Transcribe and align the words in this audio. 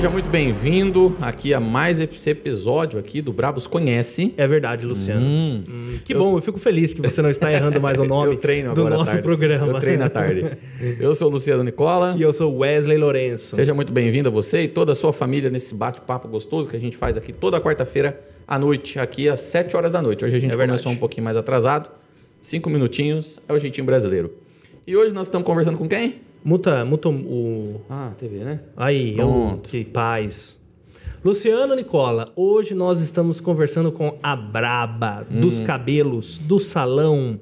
Seja 0.00 0.08
muito 0.08 0.30
bem-vindo 0.30 1.14
aqui 1.20 1.52
a 1.52 1.60
mais 1.60 2.00
esse 2.00 2.30
episódio 2.30 2.98
aqui 2.98 3.20
do 3.20 3.34
Brabos 3.34 3.66
Conhece. 3.66 4.32
É 4.34 4.48
verdade, 4.48 4.86
Luciano. 4.86 5.20
Hum. 5.20 5.62
Hum, 5.68 5.98
que 6.02 6.14
Eu 6.14 6.20
bom, 6.20 6.38
eu 6.38 6.40
fico 6.40 6.58
feliz 6.58 6.94
que 6.94 7.02
você 7.02 7.20
não 7.20 7.28
está 7.28 7.52
errando 7.52 7.78
mais 7.82 8.00
o 8.00 8.04
nome 8.08 8.34
do 8.74 8.88
nosso 8.88 9.04
tarde. 9.04 9.22
programa. 9.22 9.66
Eu 9.66 9.78
treino 9.78 10.02
à 10.02 10.08
tarde. 10.08 10.56
Eu 10.98 11.14
sou 11.14 11.28
o 11.28 11.30
Luciano 11.32 11.62
Nicola. 11.62 12.14
E 12.16 12.22
eu 12.22 12.32
sou 12.32 12.50
Wesley 12.56 12.96
Lourenço. 12.96 13.54
Seja 13.54 13.74
muito 13.74 13.92
bem-vindo 13.92 14.30
a 14.30 14.32
você 14.32 14.62
e 14.62 14.68
toda 14.68 14.92
a 14.92 14.94
sua 14.94 15.12
família 15.12 15.50
nesse 15.50 15.74
bate-papo 15.74 16.26
gostoso 16.28 16.66
que 16.70 16.76
a 16.76 16.80
gente 16.80 16.96
faz 16.96 17.18
aqui 17.18 17.30
toda 17.30 17.60
quarta-feira 17.60 18.18
à 18.48 18.58
noite, 18.58 18.98
aqui 18.98 19.28
às 19.28 19.40
7 19.40 19.76
horas 19.76 19.92
da 19.92 20.00
noite. 20.00 20.24
Hoje 20.24 20.34
a 20.34 20.38
gente 20.38 20.54
É 20.54 20.56
começou 20.56 20.92
um 20.92 20.96
pouquinho 20.96 21.24
mais 21.26 21.36
atrasado, 21.36 21.90
cinco 22.40 22.70
minutinhos, 22.70 23.38
é 23.46 23.52
o 23.52 23.58
jeitinho 23.58 23.84
brasileiro. 23.84 24.32
E 24.86 24.96
hoje 24.96 25.12
nós 25.12 25.26
estamos 25.26 25.46
conversando 25.46 25.76
com 25.76 25.86
quem? 25.86 26.29
Muta, 26.42 26.84
muta 26.84 27.08
o... 27.08 27.80
Ah, 27.88 28.12
TV, 28.18 28.38
né? 28.38 28.60
Aí, 28.76 29.14
Pronto. 29.14 29.66
eu, 29.76 29.82
que 29.84 29.84
paz. 29.84 30.58
Luciano 31.22 31.74
Nicola, 31.74 32.32
hoje 32.34 32.74
nós 32.74 32.98
estamos 33.00 33.40
conversando 33.40 33.92
com 33.92 34.18
a 34.22 34.34
Braba, 34.34 35.26
Hum. 35.30 35.40
dos 35.42 35.60
cabelos, 35.60 36.38
do 36.38 36.58
salão. 36.58 37.38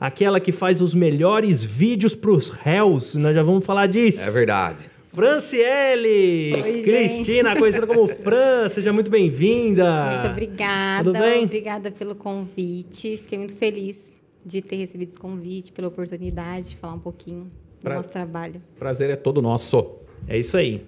Aquela 0.00 0.40
que 0.40 0.50
faz 0.52 0.80
os 0.80 0.94
melhores 0.94 1.62
vídeos 1.62 2.14
pros 2.14 2.48
réus. 2.48 3.14
Nós 3.16 3.34
já 3.34 3.42
vamos 3.42 3.64
falar 3.66 3.86
disso. 3.86 4.20
É 4.20 4.30
verdade. 4.30 4.88
Franciele! 5.12 6.54
Oi, 6.54 6.82
Cristina, 6.82 7.56
conhecida 7.56 7.86
como 7.86 8.06
Fran, 8.08 8.68
seja 8.68 8.92
muito 8.92 9.10
bem-vinda. 9.10 10.20
Muito 10.22 10.30
obrigada. 10.32 11.04
Tudo 11.04 11.18
bem? 11.18 11.44
Obrigada 11.44 11.90
pelo 11.90 12.14
convite. 12.14 13.16
Fiquei 13.18 13.36
muito 13.38 13.54
feliz 13.56 14.06
de 14.46 14.62
ter 14.62 14.76
recebido 14.76 15.08
esse 15.10 15.18
convite, 15.18 15.72
pela 15.72 15.88
oportunidade 15.88 16.70
de 16.70 16.76
falar 16.76 16.94
um 16.94 16.98
pouquinho 17.00 17.50
Pra- 17.82 17.96
nosso 17.96 18.08
trabalho. 18.10 18.60
Prazer 18.78 19.10
é 19.10 19.16
todo 19.16 19.40
nosso. 19.42 19.96
É 20.26 20.38
isso 20.38 20.56
aí. 20.56 20.82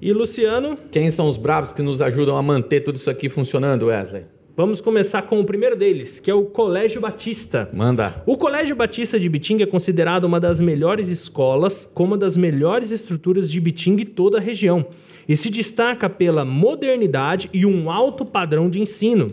E 0.00 0.12
Luciano, 0.12 0.76
Quem 0.90 1.08
são 1.10 1.28
os 1.28 1.36
brabos 1.36 1.72
que 1.72 1.80
nos 1.82 2.02
ajudam 2.02 2.36
a 2.36 2.42
manter 2.42 2.80
tudo 2.80 2.96
isso 2.96 3.10
aqui 3.10 3.28
funcionando, 3.28 3.86
Wesley? 3.86 4.24
vamos 4.56 4.80
começar 4.80 5.22
com 5.22 5.40
o 5.40 5.44
primeiro 5.44 5.74
deles, 5.74 6.20
que 6.20 6.30
é 6.30 6.34
o 6.34 6.44
Colégio 6.44 7.00
Batista. 7.00 7.68
Manda. 7.72 8.22
O 8.24 8.36
Colégio 8.36 8.76
Batista 8.76 9.18
de 9.18 9.28
Bitinga 9.28 9.64
é 9.64 9.66
considerado 9.66 10.22
uma 10.24 10.38
das 10.38 10.60
melhores 10.60 11.08
escolas, 11.08 11.88
com 11.92 12.04
uma 12.04 12.16
das 12.16 12.36
melhores 12.36 12.92
estruturas 12.92 13.50
de 13.50 13.58
Bitinga 13.60 14.02
e 14.02 14.04
toda 14.04 14.38
a 14.38 14.40
região, 14.40 14.86
e 15.28 15.36
se 15.36 15.50
destaca 15.50 16.08
pela 16.08 16.44
modernidade 16.44 17.50
e 17.52 17.66
um 17.66 17.90
alto 17.90 18.24
padrão 18.24 18.70
de 18.70 18.80
ensino. 18.80 19.26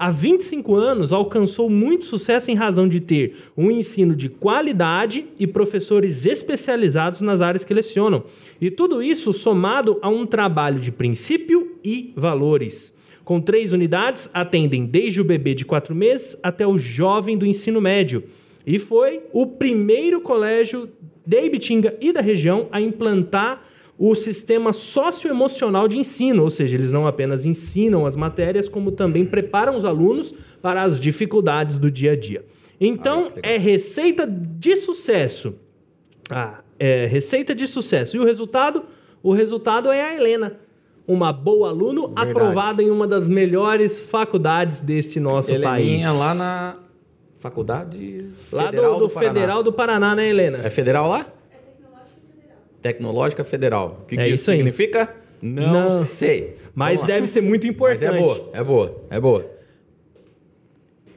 Há 0.00 0.12
25 0.12 0.76
anos, 0.76 1.12
alcançou 1.12 1.68
muito 1.68 2.04
sucesso 2.04 2.52
em 2.52 2.54
razão 2.54 2.86
de 2.86 3.00
ter 3.00 3.34
um 3.56 3.68
ensino 3.68 4.14
de 4.14 4.28
qualidade 4.28 5.26
e 5.40 5.44
professores 5.44 6.24
especializados 6.24 7.20
nas 7.20 7.40
áreas 7.40 7.64
que 7.64 7.74
lecionam. 7.74 8.22
E 8.60 8.70
tudo 8.70 9.02
isso 9.02 9.32
somado 9.32 9.98
a 10.00 10.08
um 10.08 10.24
trabalho 10.24 10.78
de 10.78 10.92
princípio 10.92 11.76
e 11.84 12.12
valores. 12.14 12.94
Com 13.24 13.40
três 13.40 13.72
unidades, 13.72 14.30
atendem 14.32 14.86
desde 14.86 15.20
o 15.20 15.24
bebê 15.24 15.52
de 15.52 15.64
quatro 15.64 15.96
meses 15.96 16.38
até 16.44 16.64
o 16.64 16.78
jovem 16.78 17.36
do 17.36 17.44
ensino 17.44 17.80
médio. 17.80 18.22
E 18.64 18.78
foi 18.78 19.22
o 19.32 19.48
primeiro 19.48 20.20
colégio 20.20 20.88
de 21.26 21.44
Ibitinga 21.44 21.96
e 22.00 22.12
da 22.12 22.20
região 22.20 22.68
a 22.70 22.80
implantar 22.80 23.64
o 23.98 24.14
sistema 24.14 24.72
socioemocional 24.72 25.88
de 25.88 25.98
ensino, 25.98 26.44
ou 26.44 26.50
seja, 26.50 26.76
eles 26.76 26.92
não 26.92 27.06
apenas 27.06 27.44
ensinam 27.44 28.06
as 28.06 28.14
matérias, 28.14 28.68
como 28.68 28.92
também 28.92 29.26
preparam 29.26 29.76
os 29.76 29.84
alunos 29.84 30.32
para 30.62 30.84
as 30.84 31.00
dificuldades 31.00 31.80
do 31.80 31.90
dia 31.90 32.12
a 32.12 32.16
dia. 32.16 32.44
Então, 32.80 33.24
legal. 33.24 33.38
é 33.42 33.56
receita 33.58 34.24
de 34.24 34.76
sucesso. 34.76 35.54
Ah, 36.30 36.60
é 36.78 37.06
receita 37.06 37.52
de 37.52 37.66
sucesso. 37.66 38.16
E 38.16 38.20
o 38.20 38.24
resultado? 38.24 38.84
O 39.20 39.32
resultado 39.32 39.90
é 39.90 40.00
a 40.00 40.14
Helena. 40.14 40.60
Uma 41.04 41.32
boa 41.32 41.70
aluno 41.70 42.06
Verdade. 42.06 42.30
aprovada 42.30 42.82
em 42.82 42.90
uma 42.90 43.06
das 43.08 43.26
melhores 43.26 44.00
faculdades 44.00 44.78
deste 44.78 45.18
nosso 45.18 45.48
país. 45.60 45.86
Heleninha 45.86 46.12
lá 46.12 46.34
na 46.34 46.76
faculdade 47.40 48.26
Lá 48.52 48.66
Federal 48.66 48.94
do, 48.94 49.00
do 49.00 49.08
Paraná. 49.08 49.32
Federal 49.32 49.62
do 49.62 49.72
Paraná, 49.72 50.14
né, 50.14 50.28
Helena? 50.28 50.58
É 50.62 50.70
federal 50.70 51.08
lá? 51.08 51.26
Tecnológica 52.82 53.44
Federal. 53.44 54.00
O 54.02 54.06
que, 54.06 54.14
É 54.14 54.18
que 54.18 54.24
isso, 54.26 54.34
isso 54.34 54.50
significa? 54.50 55.14
Não, 55.40 55.72
Não. 55.90 56.04
sei. 56.04 56.56
Mas 56.74 57.00
deve 57.02 57.26
ser 57.28 57.40
muito 57.40 57.64
Mas 57.66 57.74
importante. 57.74 58.04
é 58.16 58.18
boa, 58.20 58.50
é 58.52 58.64
boa, 58.64 59.02
é 59.10 59.20
boa. 59.20 59.46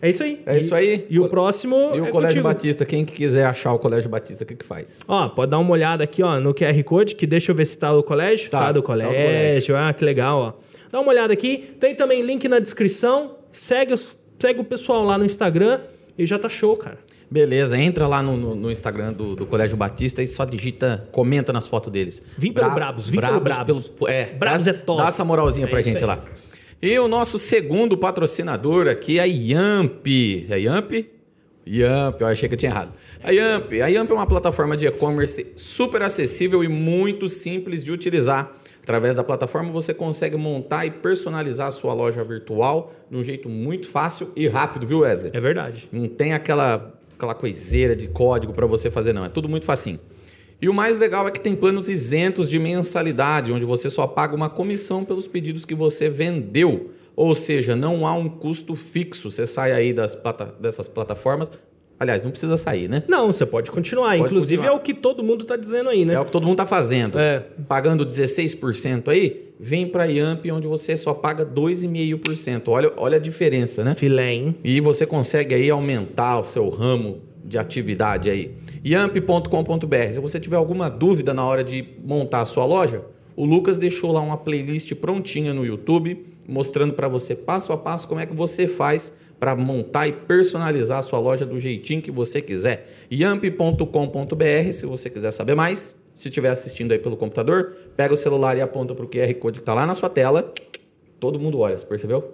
É 0.04 0.10
isso 0.10 0.24
aí. 0.24 0.42
É 0.48 0.58
isso 0.58 0.74
aí. 0.74 1.06
E 1.12 1.20
o 1.20 1.30
próximo 1.30 1.76
E 1.94 2.02
o 2.02 2.06
é 2.06 2.10
Colégio 2.12 2.42
contigo. 2.42 2.44
Batista, 2.44 2.86
quem 2.86 3.06
que 3.06 3.14
quiser 3.14 3.46
achar 3.46 3.72
o 3.74 3.78
Colégio 3.78 4.10
Batista, 4.10 4.44
o 4.44 4.48
que 4.48 4.56
que 4.56 4.66
faz? 4.66 5.00
Ó, 5.08 5.30
pode 5.30 5.52
dar 5.52 5.60
uma 5.60 5.72
olhada 5.72 6.04
aqui, 6.04 6.24
ó, 6.24 6.40
no 6.40 6.56
QR 6.56 6.84
Code, 6.84 7.14
que 7.14 7.28
deixa 7.28 7.52
eu 7.52 7.56
ver 7.56 7.66
se 7.66 7.78
tá 7.78 7.94
o 7.96 8.02
colégio. 8.02 8.50
Tá, 8.50 8.60
Tá, 8.60 8.66
tá 8.68 8.72
do 8.72 8.82
colégio. 8.82 9.14
colégio. 9.14 9.78
Ah, 9.78 9.94
que 9.94 10.04
legal, 10.04 10.40
ó. 10.40 10.54
Dá 10.92 11.00
uma 11.00 11.12
olhada 11.12 11.32
aqui. 11.34 11.76
Tem 11.80 11.94
também 11.94 12.24
link 12.24 12.48
na 12.48 12.58
descrição. 12.58 13.36
Segue, 13.52 13.94
os- 13.94 14.18
segue 14.40 14.60
o 14.60 14.64
pessoal 14.64 15.04
lá 15.04 15.18
no 15.20 15.26
Instagram 15.26 15.82
e 16.18 16.26
já 16.26 16.40
tá 16.40 16.50
show, 16.50 16.76
cara. 16.76 16.98
Beleza, 17.32 17.78
entra 17.80 18.08
lá 18.08 18.22
no, 18.22 18.36
no- 18.36 18.56
no 18.56 18.70
Instagram 18.70 19.14
do, 19.14 19.36
do 19.38 19.46
Colégio 19.46 19.78
Batista 19.78 20.22
e 20.22 20.28
só 20.28 20.44
digita, 20.44 21.08
comenta 21.14 21.54
nas 21.54 21.66
fotos 21.66 21.90
deles. 21.92 22.22
Vim 22.38 22.52
pelo 22.52 22.66
Bra- 22.68 22.76
Brabos, 22.76 23.10
vim 23.10 23.20
pelo 23.22 23.40
Brabos. 23.40 23.88
pelo- 23.88 24.10
é, 24.10 24.26
Brabos 24.34 24.66
dá, 24.66 24.72
é 24.72 24.74
top. 24.74 25.02
Dá 25.02 25.08
essa 25.08 25.24
moralzinha 25.24 25.66
É 25.66 25.70
pra 25.70 25.82
gente 25.82 26.00
aí. 26.00 26.06
lá. 26.06 26.22
E 26.82 27.00
o 27.00 27.08
nosso 27.08 27.38
segundo 27.40 27.98
patrocinador 27.98 28.88
aqui 28.88 29.18
é 29.18 29.22
a 29.22 29.26
Yamp. 29.26 30.06
É 30.50 30.60
Yamp? 30.60 30.92
Yamp, 31.66 32.20
eu 32.20 32.28
achei 32.28 32.50
que 32.50 32.56
eu 32.56 32.60
tinha 32.60 32.72
errado. 32.72 32.92
A 33.24 33.32
Yamp, 33.32 33.72
a 33.82 33.88
Yamp 33.88 34.10
é 34.10 34.14
uma 34.14 34.26
plataforma 34.28 34.76
de 34.76 34.88
e-commerce 34.88 35.48
super 35.56 36.02
acessível 36.02 36.64
e 36.64 36.68
muito 36.68 37.30
simples 37.30 37.84
de 37.84 37.92
utilizar. 37.92 38.52
Através 38.82 39.16
da 39.16 39.24
plataforma 39.24 39.72
você 39.72 39.94
consegue 39.94 40.36
montar 40.36 40.86
e 40.88 40.92
personalizar 40.92 41.68
a 41.68 41.72
sua 41.72 41.94
loja 41.94 42.24
virtual 42.24 42.92
de 43.10 43.16
um 43.16 43.24
jeito 43.24 43.48
muito 43.48 43.88
fácil 43.88 44.32
e 44.36 44.48
rápido, 44.48 44.88
viu, 44.88 45.00
Wesley? 45.00 45.32
É 45.36 45.40
verdade. 45.40 45.88
Não 45.92 46.08
tem 46.08 46.34
aquela, 46.34 46.92
aquela 47.22 47.36
coiseira 47.36 47.96
de 47.96 48.08
código 48.08 48.52
para 48.52 48.66
você 48.66 48.90
fazer, 48.90 49.14
não. 49.14 49.24
É 49.24 49.30
tudo 49.30 49.48
muito 49.48 49.66
facinho. 49.66 50.00
E 50.60 50.68
o 50.68 50.74
mais 50.74 50.98
legal 50.98 51.28
é 51.28 51.32
que 51.32 51.40
tem 51.40 51.56
planos 51.56 51.90
isentos 51.90 52.50
de 52.50 52.58
mensalidade, 52.60 53.52
onde 53.54 53.66
você 53.66 53.90
só 53.90 54.08
paga 54.08 54.36
uma 54.36 54.50
comissão 54.50 55.06
pelos 55.06 55.28
pedidos 55.28 55.66
que 55.66 55.76
você 55.76 56.10
vendeu. 56.10 56.92
Ou 57.16 57.36
seja, 57.36 57.76
não 57.76 58.08
há 58.08 58.14
um 58.14 58.28
custo 58.28 58.76
fixo. 58.76 59.30
Você 59.30 59.46
sai 59.46 59.72
aí 59.72 59.94
das 59.94 60.16
plata- 60.16 60.54
dessas 60.60 60.88
plataformas. 60.88 61.52
Aliás, 62.02 62.24
não 62.24 62.32
precisa 62.32 62.58
sair, 62.58 62.90
né? 62.90 63.04
Não, 63.08 63.32
você 63.32 63.46
pode 63.46 63.70
continuar. 63.70 64.18
Pode 64.18 64.24
Inclusive 64.24 64.58
continuar. 64.58 64.74
é 64.74 64.76
o 64.76 64.80
que 64.80 64.92
todo 64.92 65.24
mundo 65.24 65.46
tá 65.46 65.56
dizendo 65.56 65.88
aí, 65.88 66.04
né? 66.04 66.16
É 66.16 66.20
o 66.20 66.26
que 66.26 66.32
todo 66.32 66.42
mundo 66.42 66.54
está 66.54 66.66
fazendo. 66.66 67.20
É. 67.20 67.46
Pagando 67.68 68.04
16% 68.04 69.08
aí, 69.08 69.54
vem 69.60 69.86
para 69.86 70.06
a 70.06 70.08
Yamp, 70.08 70.44
onde 70.52 70.68
você 70.68 70.98
só 70.98 71.14
paga 71.14 71.46
2,5%. 71.46 72.70
Olha, 72.70 72.92
olha 72.98 73.18
a 73.18 73.20
diferença, 73.20 73.84
né? 73.84 73.94
Filé, 73.94 74.34
hein? 74.34 74.56
E 74.64 74.82
você 74.82 75.06
consegue 75.06 75.54
aí 75.54 75.70
aumentar 75.70 76.40
o 76.40 76.44
seu 76.44 76.70
ramo 76.70 77.22
de 77.46 77.60
atividade 77.60 78.32
aí. 78.32 78.52
Yamp.com.br. 78.84 80.12
Se 80.12 80.20
você 80.20 80.40
tiver 80.40 80.56
alguma 80.56 80.90
dúvida 80.90 81.36
na 81.36 81.46
hora 81.46 81.64
de 81.64 81.86
montar 82.04 82.42
a 82.42 82.46
sua 82.46 82.66
loja, 82.66 83.04
o 83.36 83.46
Lucas 83.46 83.78
deixou 83.78 84.12
lá 84.12 84.22
uma 84.22 84.38
playlist 84.38 84.92
prontinha 84.96 85.54
no 85.54 85.64
YouTube, 85.64 86.26
mostrando 86.48 86.94
para 86.94 87.08
você 87.08 87.36
passo 87.36 87.72
a 87.72 87.78
passo 87.78 88.08
como 88.08 88.20
é 88.20 88.26
que 88.26 88.36
você 88.36 88.68
faz 88.68 89.14
para 89.42 89.56
montar 89.56 90.08
e 90.08 90.12
personalizar 90.12 91.00
a 91.00 91.02
sua 91.02 91.18
loja 91.18 91.48
do 91.48 91.60
jeitinho 91.60 92.00
que 92.00 92.12
você 92.12 92.44
quiser. 92.44 92.88
Yamp.com.br, 93.12 94.72
se 94.72 94.86
você 94.86 95.10
quiser 95.10 95.32
saber 95.32 95.56
mais. 95.56 95.98
Se 96.14 96.28
estiver 96.28 96.50
assistindo 96.50 96.92
aí 96.92 97.00
pelo 97.00 97.18
computador, 97.18 97.76
pega 97.98 98.14
o 98.14 98.18
celular 98.18 98.56
e 98.56 98.62
aponta 98.62 98.94
para 98.94 99.04
o 99.04 99.10
QR 99.10 99.34
Code 99.40 99.58
que 99.58 99.64
está 99.64 99.74
lá 99.74 99.88
na 99.88 99.96
sua 99.96 100.12
tela. 100.12 100.54
Todo 101.22 101.40
mundo 101.40 101.60
olha, 101.60 101.78
você 101.78 101.86
percebeu? 101.86 102.34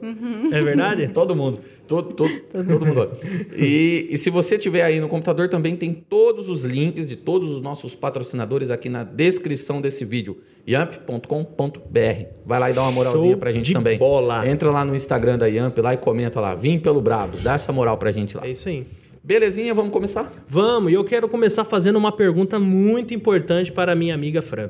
É 0.50 0.62
verdade? 0.62 1.10
Todo 1.13 1.36
mundo. 1.36 1.60
Todo, 1.86 2.13
todo, 2.13 2.31
todo 2.51 2.86
mundo. 2.86 3.10
E, 3.56 4.07
e 4.10 4.18
se 4.18 4.30
você 4.30 4.57
tiver 4.57 4.81
aí 4.81 5.00
no 5.01 5.10
computador, 5.10 5.50
também 5.50 5.75
tem 5.75 5.94
todos 5.94 6.50
os 6.50 6.63
links 6.63 7.07
de 7.07 7.16
todos 7.18 7.50
os 7.50 7.62
nossos 7.62 7.95
patrocinadores 7.95 8.69
aqui 8.72 8.88
na 8.88 9.04
descrição 9.04 9.81
desse 9.81 10.06
vídeo. 10.06 10.38
yamp.com.br. 10.68 12.25
Vai 12.45 12.60
lá 12.60 12.72
e 12.72 12.74
dá 12.74 12.81
uma 12.81 12.92
moralzinha 12.92 13.31
Show 13.31 13.39
pra 13.39 13.51
gente 13.51 13.66
de 13.66 13.74
também. 13.74 13.98
bola. 13.98 14.48
Entra 14.48 14.72
lá 14.72 14.86
no 14.86 14.95
Instagram 14.95 15.38
da 15.38 15.48
Yamp 15.48 15.78
lá 15.80 15.94
e 15.94 15.98
comenta 15.98 16.40
lá. 16.40 16.56
Vim 16.56 16.80
pelo 16.80 17.01
Brabos. 17.01 17.44
Dá 17.44 17.54
essa 17.54 17.74
moral 17.74 17.98
pra 17.98 18.12
gente 18.13 18.38
lá. 18.38 18.45
É 18.48 18.51
isso 18.51 18.69
aí. 18.69 18.86
Belezinha, 19.24 19.74
vamos 19.74 19.92
começar? 19.92 20.31
Vamos, 20.48 20.90
e 20.92 20.95
eu 20.95 21.04
quero 21.04 21.28
começar 21.28 21.66
fazendo 21.66 21.98
uma 21.98 22.13
pergunta 22.13 22.57
muito 22.57 23.13
importante 23.13 23.69
para 23.69 23.92
a 23.92 23.95
minha 23.95 24.16
amiga 24.16 24.42
Fran. 24.42 24.69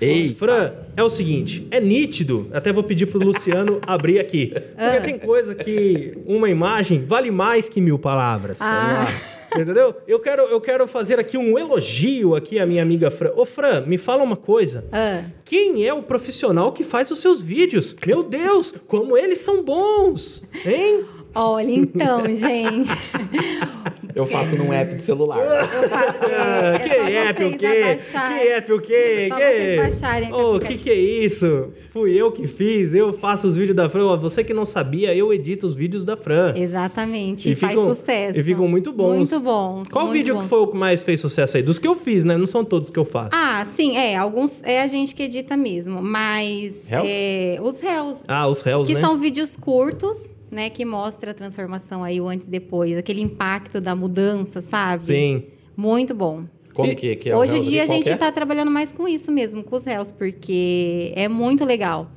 Eita. 0.00 0.34
Fran, 0.38 0.72
é 0.96 1.02
o 1.02 1.08
seguinte, 1.10 1.66
é 1.70 1.80
nítido, 1.80 2.48
até 2.52 2.72
vou 2.72 2.82
pedir 2.82 3.06
pro 3.10 3.18
Luciano 3.18 3.80
abrir 3.86 4.18
aqui. 4.18 4.52
Porque 4.54 5.00
tem 5.00 5.18
coisa 5.18 5.54
que 5.54 6.16
uma 6.26 6.48
imagem 6.50 7.04
vale 7.04 7.30
mais 7.30 7.68
que 7.68 7.80
mil 7.80 7.98
palavras. 7.98 8.58
Ah, 8.60 9.06
Entendeu? 9.54 9.94
Eu 10.06 10.20
quero, 10.20 10.42
eu 10.42 10.60
quero 10.60 10.86
fazer 10.86 11.18
aqui 11.18 11.38
um 11.38 11.58
elogio 11.58 12.34
aqui 12.34 12.58
à 12.58 12.66
minha 12.66 12.82
amiga 12.82 13.10
Fran. 13.10 13.30
Ô, 13.36 13.46
Fran, 13.46 13.82
me 13.86 13.96
fala 13.96 14.22
uma 14.22 14.36
coisa. 14.36 14.84
ah, 14.92 15.22
Quem 15.44 15.86
é 15.86 15.94
o 15.94 16.02
profissional 16.02 16.72
que 16.72 16.84
faz 16.84 17.10
os 17.10 17.20
seus 17.20 17.40
vídeos? 17.42 17.94
Meu 18.06 18.22
Deus, 18.22 18.74
como 18.86 19.16
eles 19.16 19.38
são 19.38 19.62
bons! 19.62 20.42
Hein? 20.64 21.04
olha, 21.34 21.70
então, 21.72 22.24
gente. 22.34 22.90
Eu 24.16 24.24
faço 24.26 24.56
num 24.56 24.72
app 24.72 24.94
de 24.96 25.04
celular. 25.04 25.38
Eu 25.38 25.88
faço. 25.88 26.16
É, 26.66 26.78
que 26.78 27.16
app 27.16 27.44
o 27.44 27.58
quê? 27.58 27.66
abaixarem. 27.66 28.38
Que 28.40 28.48
app 28.48 28.72
o 28.72 28.80
quê? 28.80 29.28
Que... 29.30 30.32
o 30.32 30.54
Ô, 30.56 30.60
que 30.60 30.78
que 30.78 30.90
é 30.90 30.94
isso? 30.94 31.68
Fui 31.90 32.12
eu 32.14 32.32
que 32.32 32.46
fiz, 32.48 32.94
eu 32.94 33.12
faço 33.12 33.46
os 33.46 33.56
vídeos 33.56 33.76
da 33.76 33.88
Fran. 33.90 34.16
Você 34.16 34.42
que 34.42 34.52
não 34.54 34.64
sabia, 34.64 35.14
eu 35.14 35.32
edito 35.32 35.66
os 35.66 35.74
vídeos 35.74 36.04
da 36.04 36.16
Fran. 36.16 36.54
Exatamente. 36.56 37.48
E 37.48 37.52
E 37.52 37.54
faz 37.54 37.72
ficam- 37.72 37.88
sucesso. 37.94 38.38
e 38.38 38.42
ficam 38.42 38.66
muito 38.66 38.92
bons. 38.92 39.16
Muito 39.30 39.40
bons. 39.40 39.88
Qual 39.88 40.06
muito 40.06 40.16
vídeo 40.18 40.34
bons. 40.34 40.42
que 40.44 40.48
foi 40.48 40.58
o 40.60 40.66
que 40.68 40.76
mais 40.76 41.02
fez 41.02 41.20
sucesso 41.20 41.56
aí? 41.58 41.62
Dos 41.62 41.78
que 41.78 41.86
eu 41.86 41.94
fiz, 41.96 42.24
né? 42.24 42.36
Não 42.36 42.46
são 42.46 42.64
todos 42.64 42.90
que 42.90 42.98
eu 42.98 43.04
faço. 43.04 43.30
Ah, 43.32 43.66
sim, 43.76 43.96
é. 43.96 44.16
Alguns 44.16 44.52
é 44.62 44.80
a 44.82 44.86
gente 44.86 45.14
que 45.14 45.22
edita 45.24 45.56
mesmo. 45.56 46.00
Mas. 46.02 46.74
Réus? 46.86 47.06
é, 47.08 47.58
os 47.60 47.78
réus. 47.80 48.18
Ah, 48.26 48.48
os 48.48 48.62
réus, 48.62 48.88
Que 48.88 48.94
né? 48.94 49.00
são 49.00 49.18
vídeos 49.18 49.56
curtos, 49.56 50.34
né? 50.50 50.70
Que 50.70 50.84
mostra 50.84 51.30
a 51.30 51.34
transformação 51.34 52.02
aí, 52.02 52.20
o 52.20 52.28
antes 52.28 52.46
e 52.46 52.50
depois. 52.50 52.96
Aquele 52.96 53.22
impacto 53.22 53.80
da 53.80 53.94
mudança, 53.94 54.60
sabe? 54.62 55.04
Sim. 55.04 55.44
Muito 55.76 56.14
bom. 56.14 56.44
Como 56.72 56.94
que, 56.94 57.16
que 57.16 57.30
é 57.30 57.34
o 57.34 57.38
Hoje 57.38 57.56
em 57.56 57.60
dia 57.62 57.84
a 57.84 57.86
gente 57.86 58.04
que 58.04 58.24
é? 58.24 58.30
trabalhando 58.30 58.70
mais 58.70 58.92
com 58.92 59.08
isso 59.08 59.32
mesmo, 59.32 59.64
com 59.64 59.76
os 59.76 59.84
réus, 59.84 60.10
porque 60.10 61.12
é 61.16 61.26
muito 61.26 61.64
legal. 61.64 62.10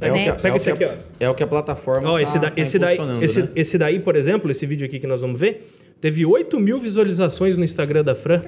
É 0.00 0.10
o 0.10 0.14
né? 0.14 0.22
que, 0.24 0.28
é 0.30 0.32
Pega 0.32 0.54
o 0.54 0.56
esse 0.56 0.64
que 0.64 0.84
aqui, 0.84 0.84
é, 0.84 0.98
é 1.20 1.28
o 1.28 1.34
que 1.34 1.42
a 1.42 1.46
plataforma 1.46 2.10
Ó, 2.10 2.14
tá, 2.14 2.22
esse, 2.22 2.38
da- 2.38 2.50
tá 2.50 2.60
esse, 2.60 2.78
daí, 2.78 2.96
esse, 3.20 3.42
né? 3.42 3.48
esse 3.54 3.76
daí, 3.76 4.00
por 4.00 4.16
exemplo, 4.16 4.50
esse 4.50 4.64
vídeo 4.64 4.86
aqui 4.86 4.98
que 4.98 5.06
nós 5.06 5.20
vamos 5.20 5.38
ver, 5.38 5.70
teve 6.00 6.24
8 6.24 6.58
mil 6.58 6.80
visualizações 6.80 7.58
no 7.58 7.64
Instagram 7.64 8.02
da 8.02 8.14
Fran. 8.14 8.40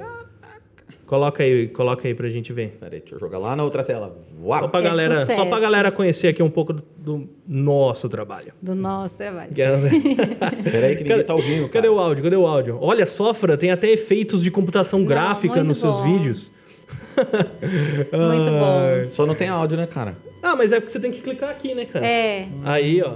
Coloca 1.12 1.42
aí, 1.42 1.68
coloca 1.68 2.08
aí 2.08 2.14
pra 2.14 2.26
gente 2.30 2.54
ver. 2.54 2.78
Peraí, 2.80 3.00
deixa 3.00 3.16
eu 3.16 3.20
jogar 3.20 3.36
lá 3.36 3.54
na 3.54 3.62
outra 3.62 3.84
tela. 3.84 4.16
Só 4.40 4.46
Uau! 4.46 4.68
pra, 4.70 4.80
É 4.80 4.82
galera, 4.82 5.26
só 5.26 5.44
pra 5.44 5.60
galera 5.60 5.92
conhecer 5.92 6.28
aqui 6.28 6.42
um 6.42 6.48
pouco 6.48 6.72
do, 6.72 6.82
do 6.96 7.28
nosso 7.46 8.08
trabalho. 8.08 8.54
Do 8.62 8.74
nosso 8.74 9.14
trabalho. 9.14 9.50
Peraí 10.64 10.96
que 10.96 11.04
ninguém 11.04 11.22
tá 11.22 11.34
ouvindo, 11.34 11.68
Cadê 11.68 11.86
o 11.86 11.98
áudio? 12.00 12.24
Cadê 12.24 12.36
o 12.36 12.46
áudio? 12.46 12.78
Olha 12.80 13.04
só, 13.04 13.34
Fran, 13.34 13.58
tem 13.58 13.70
até 13.70 13.90
efeitos 13.90 14.42
de 14.42 14.50
computação 14.50 15.00
Não, 15.00 15.06
gráfica 15.06 15.62
nos 15.62 15.80
seus 15.80 15.96
bom. 16.00 16.14
vídeos. 16.14 16.50
Muito 17.14 18.50
bom. 18.50 19.10
Só 19.12 19.26
não 19.26 19.34
tem 19.34 19.48
áudio, 19.48 19.76
né, 19.76 19.86
cara? 19.86 20.16
Ah, 20.42 20.56
mas 20.56 20.72
é 20.72 20.80
porque 20.80 20.92
você 20.92 20.98
tem 20.98 21.12
que 21.12 21.20
clicar 21.20 21.50
aqui, 21.50 21.74
né, 21.74 21.84
cara? 21.84 22.06
É. 22.06 22.48
Aí, 22.64 23.02
ó. 23.02 23.12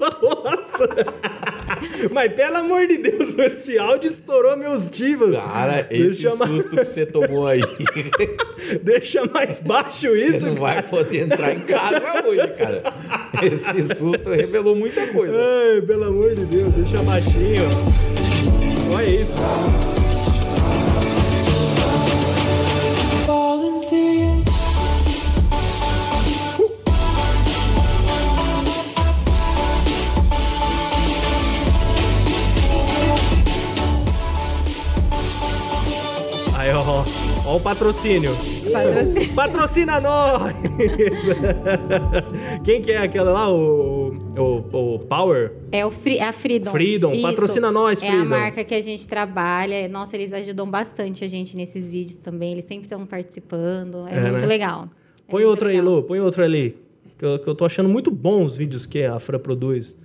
Nossa! 0.00 0.88
Mas 2.10 2.32
pelo 2.32 2.56
amor 2.58 2.86
de 2.86 2.98
Deus, 2.98 3.34
esse 3.38 3.78
áudio 3.78 4.10
estourou 4.10 4.56
meus 4.56 4.88
divas. 4.90 5.30
Cara, 5.34 5.86
esse 5.90 6.22
deixa, 6.22 6.34
ma- 6.36 6.46
susto 6.46 6.70
que 6.76 6.84
você 6.84 7.06
tomou 7.06 7.46
aí, 7.46 7.60
deixa 8.82 9.24
mais 9.26 9.60
baixo 9.60 10.08
você 10.08 10.36
isso, 10.36 10.46
não 10.46 10.56
vai 10.56 10.76
cara. 10.76 10.88
poder 10.88 11.20
entrar 11.24 11.52
em 11.54 11.60
casa 11.60 12.26
hoje, 12.26 12.48
cara. 12.56 12.82
Esse 13.42 13.94
susto 13.96 14.30
revelou 14.30 14.74
muita 14.76 15.06
coisa. 15.08 15.34
Ai, 15.36 15.80
pelo 15.82 16.04
amor 16.04 16.34
de 16.34 16.44
Deus, 16.46 16.72
deixa 16.74 17.02
baixinho. 17.02 17.64
Olha 18.94 19.06
isso. 19.06 20.03
Patrocínio. 37.64 38.30
Patrocina 39.34 39.98
nós! 40.00 40.52
Quem 42.62 42.82
que 42.82 42.92
é 42.92 42.98
aquela 42.98 43.32
lá? 43.32 43.50
O, 43.50 44.08
o, 44.36 44.94
o 44.94 44.98
Power? 45.00 45.52
É 45.72 45.84
o 45.84 45.90
Free, 45.90 46.20
a 46.20 46.32
Freedom. 46.32 46.70
Freedom, 46.70 47.12
Isso. 47.12 47.22
patrocina 47.22 47.72
nós, 47.72 48.02
É 48.02 48.06
a 48.06 48.10
Freedom. 48.10 48.28
marca 48.28 48.62
que 48.64 48.74
a 48.74 48.80
gente 48.82 49.08
trabalha. 49.08 49.88
Nossa, 49.88 50.14
eles 50.14 50.32
ajudam 50.32 50.68
bastante 50.70 51.24
a 51.24 51.28
gente 51.28 51.56
nesses 51.56 51.90
vídeos 51.90 52.16
também. 52.16 52.52
Eles 52.52 52.66
sempre 52.66 52.84
estão 52.84 53.04
participando. 53.06 54.06
É, 54.08 54.16
É, 54.16 54.20
muito 54.20 54.40
né? 54.42 54.46
legal. 54.46 54.84
É 55.26 55.30
Põe 55.30 55.42
muito 55.42 55.50
outro 55.50 55.68
aí. 55.68 55.80
Lu. 55.80 56.02
Põe 56.02 56.20
outro 56.20 56.44
ali. 56.44 56.76
Que 57.18 57.24
eu, 57.24 57.38
que 57.38 57.48
eu 57.48 57.54
tô 57.54 57.64
achando 57.64 57.88
muito 57.88 58.10
bom 58.10 58.44
os 58.44 58.56
vídeos 58.56 58.84
que 58.86 59.02
a 59.02 59.18
Fra 59.18 59.38
produz. 59.38 59.96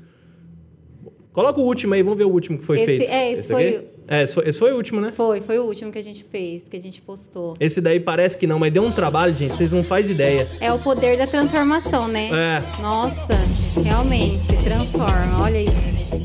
Coloca 1.39 1.62
o 1.62 1.63
último 1.63 1.94
aí, 1.94 2.03
vamos 2.03 2.18
ver 2.18 2.25
o 2.25 2.30
último 2.30 2.57
que 2.57 2.65
foi 2.65 2.80
Esse, 2.80 2.86
feito. 2.86 3.09
é, 3.09 3.31
esse, 3.31 3.39
Esse 3.39 3.53
foi, 3.53 3.68
aqui? 3.69 3.86
É, 4.09 4.24
esse 4.24 4.33
foi, 4.33 4.50
esse 4.50 4.59
foi 4.59 4.74
o 4.74 4.75
último, 4.75 5.00
né? 5.00 5.13
foi, 5.15 5.39
foi 5.39 5.57
o 5.57 5.63
último 5.63 5.89
que 5.89 5.97
a 5.97 6.03
gente 6.03 6.25
fez, 6.30 6.63
que 6.69 6.75
a 6.75 6.81
gente 6.81 7.00
postou. 7.00 7.56
Esse 7.62 7.80
daí 7.80 7.97
parece 7.97 8.38
que 8.38 8.45
não, 8.45 8.59
mas 8.59 8.74
deu 8.74 8.83
um 8.83 8.91
trabalho, 8.91 9.33
gente. 9.33 9.56
Vocês 9.56 9.71
não 9.71 9.81
fazem 9.81 10.12
ideia. 10.12 10.45
É 10.59 10.74
o 10.74 10.80
poder 10.80 11.18
da 11.18 11.25
transformação, 11.25 12.09
né? 12.09 12.30
É. 12.30 12.81
Nossa, 12.81 13.39
realmente, 13.81 14.47
transforma. 14.65 15.41
Olha 15.41 15.62
isso. 15.62 16.19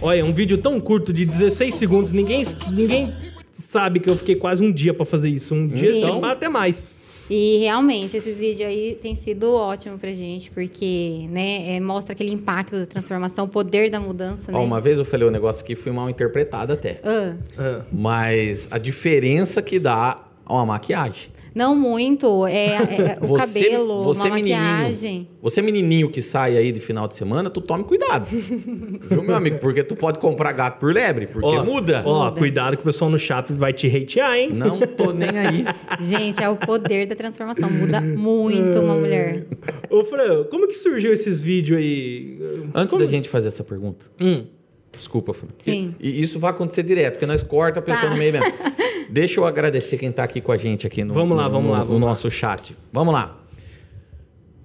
Olha, 0.00 0.24
um 0.24 0.32
vídeo 0.32 0.58
tão 0.58 0.80
curto 0.80 1.12
de 1.12 1.24
16 1.24 1.72
segundos, 1.72 2.10
ninguém, 2.10 2.44
ninguém 2.72 3.12
sabe 3.52 4.00
que 4.00 4.10
eu 4.10 4.16
fiquei 4.16 4.34
quase 4.34 4.60
um 4.60 4.72
dia 4.72 4.92
pra 4.92 5.06
fazer 5.06 5.28
isso. 5.28 5.54
Um 5.54 5.68
dia, 5.68 5.92
até 6.24 6.48
mais. 6.48 6.88
E 7.30 7.58
realmente, 7.58 8.16
esses 8.16 8.36
vídeos 8.36 8.68
aí 8.68 8.98
têm 9.00 9.14
sido 9.16 9.54
ótimos 9.54 10.00
pra 10.00 10.12
gente, 10.12 10.50
porque, 10.50 11.26
né, 11.30 11.76
é, 11.76 11.80
mostra 11.80 12.12
aquele 12.12 12.30
impacto 12.32 12.76
da 12.78 12.86
transformação, 12.86 13.44
o 13.44 13.48
poder 13.48 13.90
da 13.90 14.00
mudança, 14.00 14.50
né? 14.50 14.58
Ó, 14.58 14.62
uma 14.62 14.80
vez 14.80 14.98
eu 14.98 15.04
falei 15.04 15.26
um 15.26 15.30
negócio 15.30 15.62
aqui, 15.62 15.74
fui 15.74 15.92
mal 15.92 16.10
interpretado 16.10 16.72
até. 16.72 17.00
Ah, 17.04 17.34
Ah. 17.56 17.82
Mas 17.92 18.68
a 18.70 18.78
diferença 18.78 19.62
que 19.62 19.78
dá 19.78 20.24
a 20.44 20.52
uma 20.54 20.66
maquiagem. 20.66 21.30
Não 21.54 21.74
muito, 21.74 22.46
é, 22.46 22.66
é- 22.66 22.72
é 22.72 23.18
o 23.24 23.34
cabelo, 23.34 24.04
você 24.04 24.28
uma 24.28 24.30
maquiagem. 24.38 25.10
menininho, 25.12 25.28
você 25.42 25.62
menininho 25.62 26.10
que 26.10 26.22
sai 26.22 26.56
aí 26.56 26.72
de 26.72 26.80
final 26.80 27.06
de 27.08 27.16
semana, 27.16 27.50
tu 27.50 27.60
tome 27.60 27.84
cuidado. 27.84 28.26
Viu, 28.30 29.22
meu 29.22 29.34
amigo? 29.34 29.58
Porque 29.58 29.82
tu 29.82 29.94
pode 29.96 30.18
comprar 30.18 30.52
gato 30.52 30.78
por 30.78 30.92
lebre, 30.92 31.26
porque 31.26 31.46
Ó, 31.46 31.64
muda. 31.64 32.02
Ó, 32.04 32.24
Muda. 32.26 32.38
cuidado 32.38 32.76
que 32.76 32.82
o 32.82 32.84
pessoal 32.84 33.10
no 33.10 33.18
shopping 33.18 33.54
vai 33.54 33.72
te 33.72 33.86
hatear, 33.86 34.34
hein? 34.36 34.50
Não 34.52 34.80
tô 34.80 35.12
nem 35.12 35.30
aí. 35.30 35.64
Gente, 36.00 36.42
é 36.42 36.48
o 36.48 36.56
poder 36.56 37.06
da 37.06 37.14
transformação, 37.14 37.70
muda 37.70 38.00
muito 38.00 38.80
uma 38.80 38.94
mulher. 38.94 39.46
Ô, 39.90 40.04
Fran, 40.04 40.44
como 40.44 40.66
que 40.68 40.74
surgiu 40.74 41.12
esses 41.12 41.40
vídeos 41.40 41.78
aí? 41.78 42.38
Antes 42.74 42.92
Como- 42.94 43.04
da 43.04 43.10
gente 43.10 43.28
fazer 43.28 43.48
essa 43.48 43.62
pergunta, 43.64 44.06
Hum. 44.20 44.44
desculpa, 44.96 45.32
Fran. 45.34 45.48
Sim. 45.58 45.94
E 46.00 46.08
e 46.10 46.22
isso 46.22 46.38
vai 46.38 46.50
acontecer 46.50 46.82
direto, 46.82 47.14
porque 47.14 47.26
nós 47.26 47.42
corta 47.42 47.78
a 47.80 47.82
pessoa 47.82 48.04
Tá. 48.06 48.10
no 48.10 48.16
meio 48.16 48.32
mesmo. 48.32 48.52
Deixa 49.12 49.38
eu 49.38 49.44
agradecer 49.44 49.98
quem 49.98 50.10
tá 50.10 50.24
aqui 50.24 50.40
com 50.40 50.50
a 50.52 50.56
gente 50.56 50.86
aqui 50.86 51.04
no, 51.04 51.12
Vamos 51.12 51.36
lá, 51.36 51.44
no- 51.44 51.50
vamos 51.50 51.70
lá, 51.70 51.78
no 51.80 51.84
vamos 51.86 52.00
lá. 52.02 52.08
nosso 52.08 52.30
chat. 52.30 52.74
Vamos 52.90 53.12
lá. 53.12 53.36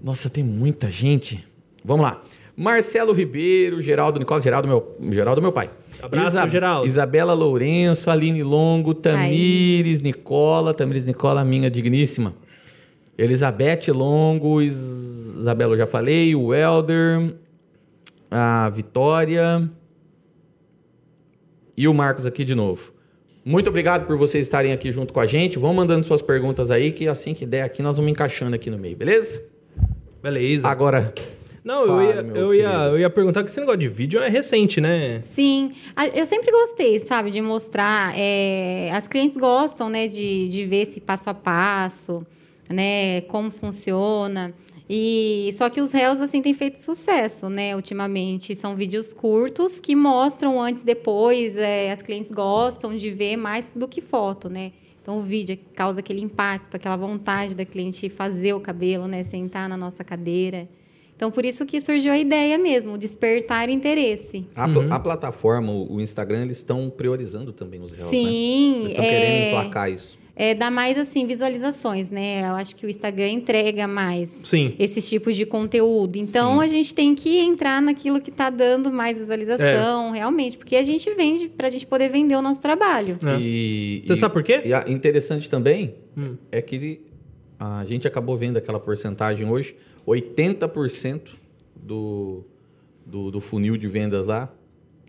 Nossa, 0.01 0.30
tem 0.30 0.42
muita 0.44 0.89
gente. 0.89 1.46
Vamos 1.84 2.06
lá. 2.06 2.22
Marcelo 2.56 3.12
Ribeiro, 3.12 3.82
Geraldo 3.82 4.18
Nicola, 4.20 4.42
Geraldo 4.42 4.68
meu, 4.68 4.96
Geraldo 5.12 5.42
meu 5.42 5.51
pai. 5.51 5.70
Abraço, 6.01 6.48
Geraldo. 6.48 6.88
Isabela 6.88 7.34
Lourenço, 7.34 8.10
Aline 8.10 8.42
Longo, 8.42 8.94
Tamires 8.94 10.00
Nicola, 10.00 10.74
Tamires 10.74 11.06
Nicola, 11.06 11.44
minha 11.44 11.70
digníssima. 11.70 12.34
Elizabeth 13.18 13.92
Longo, 13.94 14.62
Is- 14.62 15.34
Isabela 15.38 15.74
eu 15.74 15.77
já 15.80 15.88
falei, 15.88 16.34
o 16.36 16.54
Elder, 16.54 17.34
a 18.32 18.70
Vitória 18.70 19.70
e 21.75 21.88
o 21.88 21.94
Marcos 21.94 22.25
aqui 22.25 22.44
de 22.44 22.56
novo. 22.56 22.94
Muito 23.48 23.70
obrigado 23.70 24.06
por 24.06 24.18
vocês 24.18 24.46
estarem 24.46 24.74
aqui 24.74 24.92
junto 24.92 25.13
com 25.13 25.22
a 25.22 25.25
gente. 25.25 25.58
Vão 25.58 25.74
mandando 25.74 26.06
suas 26.06 26.22
perguntas 26.22 26.70
aí, 26.70 26.92
que 26.92 27.08
assim 27.08 27.34
que 27.34 27.46
der 27.46 27.62
aqui, 27.62 27.82
nós 27.82 27.96
vamos 27.96 28.12
encaixando 28.12 28.54
aqui 28.54 28.70
no 28.70 28.77
meio, 28.77 28.98
beleza? 28.98 29.42
Beleza. 30.22 30.68
Agora, 30.68 31.13
Não, 31.63 31.84
eu 31.84 31.88
Fala, 31.88 32.04
ia, 32.04 32.22
meu 32.22 32.36
eu, 32.36 32.54
ia, 32.54 32.70
eu 32.89 33.00
ia 33.00 33.10
perguntar 33.10 33.46
que 33.46 33.50
esse 33.50 33.58
negócio 33.62 33.80
de 33.80 33.88
vídeo 33.88 34.22
é 34.22 34.27
recente, 34.27 34.82
né? 34.82 35.22
Sim, 35.24 35.72
eu 36.13 36.25
sempre 36.25 36.51
gostei, 36.51 37.00
sabe, 37.00 37.32
de 37.32 37.42
mostrar. 37.42 38.13
é, 38.20 38.92
as 38.92 39.08
clientes 39.08 39.38
gostam, 39.38 39.88
né, 39.88 40.10
de, 40.10 40.50
de 40.50 40.66
ver 40.66 40.82
esse 40.82 41.00
passo 41.00 41.30
a 41.30 41.34
passo, 41.34 42.27
né, 42.70 43.22
como 43.30 43.50
funciona. 43.50 44.54
E 44.89 45.50
só 45.53 45.70
que 45.70 45.82
os 45.82 45.91
réus 45.91 46.20
assim 46.22 46.41
têm 46.41 46.53
feito 46.53 46.77
sucesso, 46.82 47.50
né, 47.50 47.75
ultimamente. 47.75 48.56
São 48.56 48.75
vídeos 48.75 49.12
curtos 49.12 49.79
que 49.79 49.96
mostram 49.96 50.62
antes 50.62 50.82
e 50.82 50.86
depois. 50.86 51.58
é, 51.58 51.91
as 51.91 52.01
clientes 52.01 52.32
gostam 52.32 52.96
de 52.96 53.12
ver 53.12 53.36
mais 53.36 53.65
do 53.75 53.88
que 53.88 54.01
foto, 54.01 54.50
né? 54.50 54.72
Então 55.01 55.20
o 55.20 55.22
vídeo 55.22 55.58
causa 55.74 56.00
aquele 56.00 56.22
impacto, 56.22 56.75
aquela 56.75 56.96
vontade 56.98 57.56
da 57.56 57.65
cliente 57.65 58.10
fazer 58.10 58.53
o 58.53 58.60
cabelo, 58.60 59.08
né, 59.08 59.24
sentar 59.24 59.67
na 59.70 59.77
nossa 59.77 60.03
cadeira. 60.03 60.67
Então 61.15 61.32
por 61.32 61.44
isso 61.46 61.65
que 61.65 61.82
surgiu 61.82 62.12
a 62.13 62.17
ideia 62.17 62.58
mesmo, 62.58 62.98
despertar 62.98 63.70
interesse. 63.70 64.46
a, 64.56 64.67
pl- 64.67 64.91
a 64.91 65.00
plataforma, 65.00 65.72
o 65.74 66.00
Instagram, 66.00 66.44
eles 66.44 66.58
estão 66.58 66.89
priorizando 66.89 67.51
também 67.51 67.82
os 67.82 67.91
réus, 67.91 68.03
né? 68.12 68.17
Sim, 68.17 68.75
Eles 68.82 68.91
estão 68.91 69.03
é, 69.06 69.10
querendo 69.10 69.48
emplacar 69.48 69.89
isso. 69.91 70.17
É, 70.39 70.53
dá 70.53 70.70
mais 70.70 71.00
assim 71.00 71.25
visualizações, 71.25 72.12
né? 72.12 72.41
Eu 72.41 72.53
acho 72.56 72.75
que 72.75 72.86
o 72.86 72.89
Instagram 72.89 73.29
entrega 73.29 73.88
mais 73.88 74.29
Sim. 74.44 74.75
esses 74.77 75.10
tipos 75.10 75.36
de 75.36 75.48
conteúdo. 75.48 76.15
Então 76.17 76.60
Sim. 76.60 76.65
a 76.65 76.67
gente 76.67 76.94
tem 76.94 77.15
que 77.15 77.39
entrar 77.39 77.82
naquilo 77.82 78.22
que 78.22 78.29
está 78.29 78.51
dando 78.51 78.91
mais 78.91 79.17
visualização, 79.17 80.13
É. 80.13 80.20
realmente, 80.20 80.56
porque 80.58 80.75
a 80.75 80.84
gente 80.84 81.12
vende 81.15 81.50
para 81.50 81.67
a 81.67 81.70
gente 81.72 81.88
poder 81.88 82.10
vender 82.10 82.36
o 82.36 82.41
nosso 82.44 82.62
trabalho. 82.62 83.17
É. 83.25 83.39
E, 83.41 84.03
Você 84.06 84.13
e- 84.13 84.17
sabe 84.17 84.34
por 84.34 84.44
quê? 84.44 84.62
E 84.63 84.74
a- 84.74 84.86
interessante 84.88 85.50
também 85.50 85.96
Hum. 86.15 86.36
é 86.51 86.62
que 86.62 87.01
a 87.60 87.84
gente 87.86 88.08
acabou 88.08 88.38
vendo 88.38 88.58
aquela 88.58 88.79
porcentagem 88.79 89.50
hoje, 89.50 89.75
80% 90.06 91.36
do, 91.75 92.44
do, 93.06 93.32
do 93.32 93.41
funil 93.41 93.75
de 93.75 93.88
vendas 93.88 94.25
lá 94.27 94.53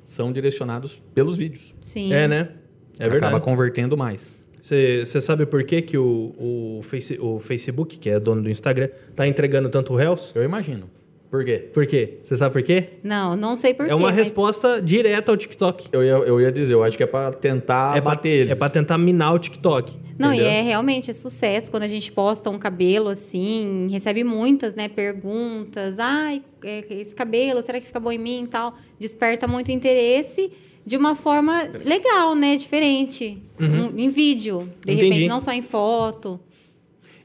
são 0.05 0.33
direcionados 0.33 1.01
pelos 1.15 1.37
vídeos. 1.37 1.75
Sim. 1.83 2.13
É, 2.15 2.27
né? 2.27 2.53
É 2.99 3.05
Acaba 3.05 3.11
verdade. 3.21 3.41
convertendo 3.45 3.97
mais. 3.97 4.35
Você 4.61 5.21
sabe 5.21 5.47
por 5.47 5.63
que, 5.65 5.81
que 5.83 5.97
o, 5.97 6.35
o, 6.39 6.81
face, 6.83 7.19
o 7.21 7.39
Facebook, 7.41 7.99
que 7.99 8.11
é 8.11 8.19
dono 8.19 8.43
do 8.43 8.51
Instagram, 8.51 8.89
tá 9.15 9.27
entregando 9.27 9.69
tanto 9.69 9.95
Reels? 9.95 10.33
Eu 10.35 10.43
imagino. 10.43 10.91
Por 11.31 11.45
quê? 11.45 11.59
Por 11.75 11.87
quê? 11.87 12.15
Você 12.25 12.39
sabe 12.39 12.55
por 12.55 12.63
quê? 12.63 12.85
Não, 13.03 13.37
não 13.37 13.55
sei 13.55 13.75
porquê. 13.75 13.93
é 13.93 13.95
uma 13.95 14.09
mas- 14.09 14.17
resposta 14.17 14.81
direta 14.81 15.31
ao 15.31 15.37
TikTok. 15.37 15.89
Eu 15.93 16.03
ia, 16.03 16.11
eu 16.13 16.41
ia 16.41 16.51
dizer, 16.51 16.73
eu 16.73 16.83
acho 16.83 16.97
que 16.97 17.03
é 17.03 17.07
para 17.07 17.33
tentar 17.33 17.97
é 17.97 18.01
pra- 18.01 18.13
bater 18.13 18.31
eles. 18.31 18.51
É 18.53 18.55
pra 18.55 18.71
tentar 18.71 18.97
minar 18.97 19.35
o 19.35 19.39
TikTok. 19.39 19.95
Não, 20.19 20.33
entendeu? 20.33 20.51
e 20.51 20.55
é 20.57 20.63
realmente 20.63 21.13
sucesso 21.13 21.71
quando 21.71 21.83
a 21.83 21.89
gente 21.89 22.11
posta 22.11 22.49
um 22.49 22.59
cabelo 22.59 23.11
assim, 23.11 23.89
recebe 23.91 24.25
muitas, 24.25 24.75
né, 24.75 24.89
perguntas. 24.89 25.97
Ai, 25.99 26.43
é, 26.65 26.83
esse 26.91 27.15
cabelo, 27.15 27.61
será 27.63 27.79
que 27.79 27.87
fica 27.87 28.01
bom 28.01 28.11
em 28.11 28.19
mim 28.19 28.45
e 28.45 28.47
tal? 28.49 28.75
Desperta 28.99 29.47
muito 29.47 29.71
interesse 29.71 30.51
de 30.89 30.97
uma 30.97 31.15
forma 31.15 31.63
legal, 31.85 32.35
né, 32.35 32.57
diferente. 32.57 33.39
Uhum. 33.61 33.87
Um- 33.95 33.99
em 33.99 34.09
vídeo, 34.09 34.61
de 34.85 34.93
Entendi. 34.93 35.05
repente, 35.11 35.29
não 35.29 35.41
só 35.41 35.53
em 35.53 35.61
foto. 35.63 36.41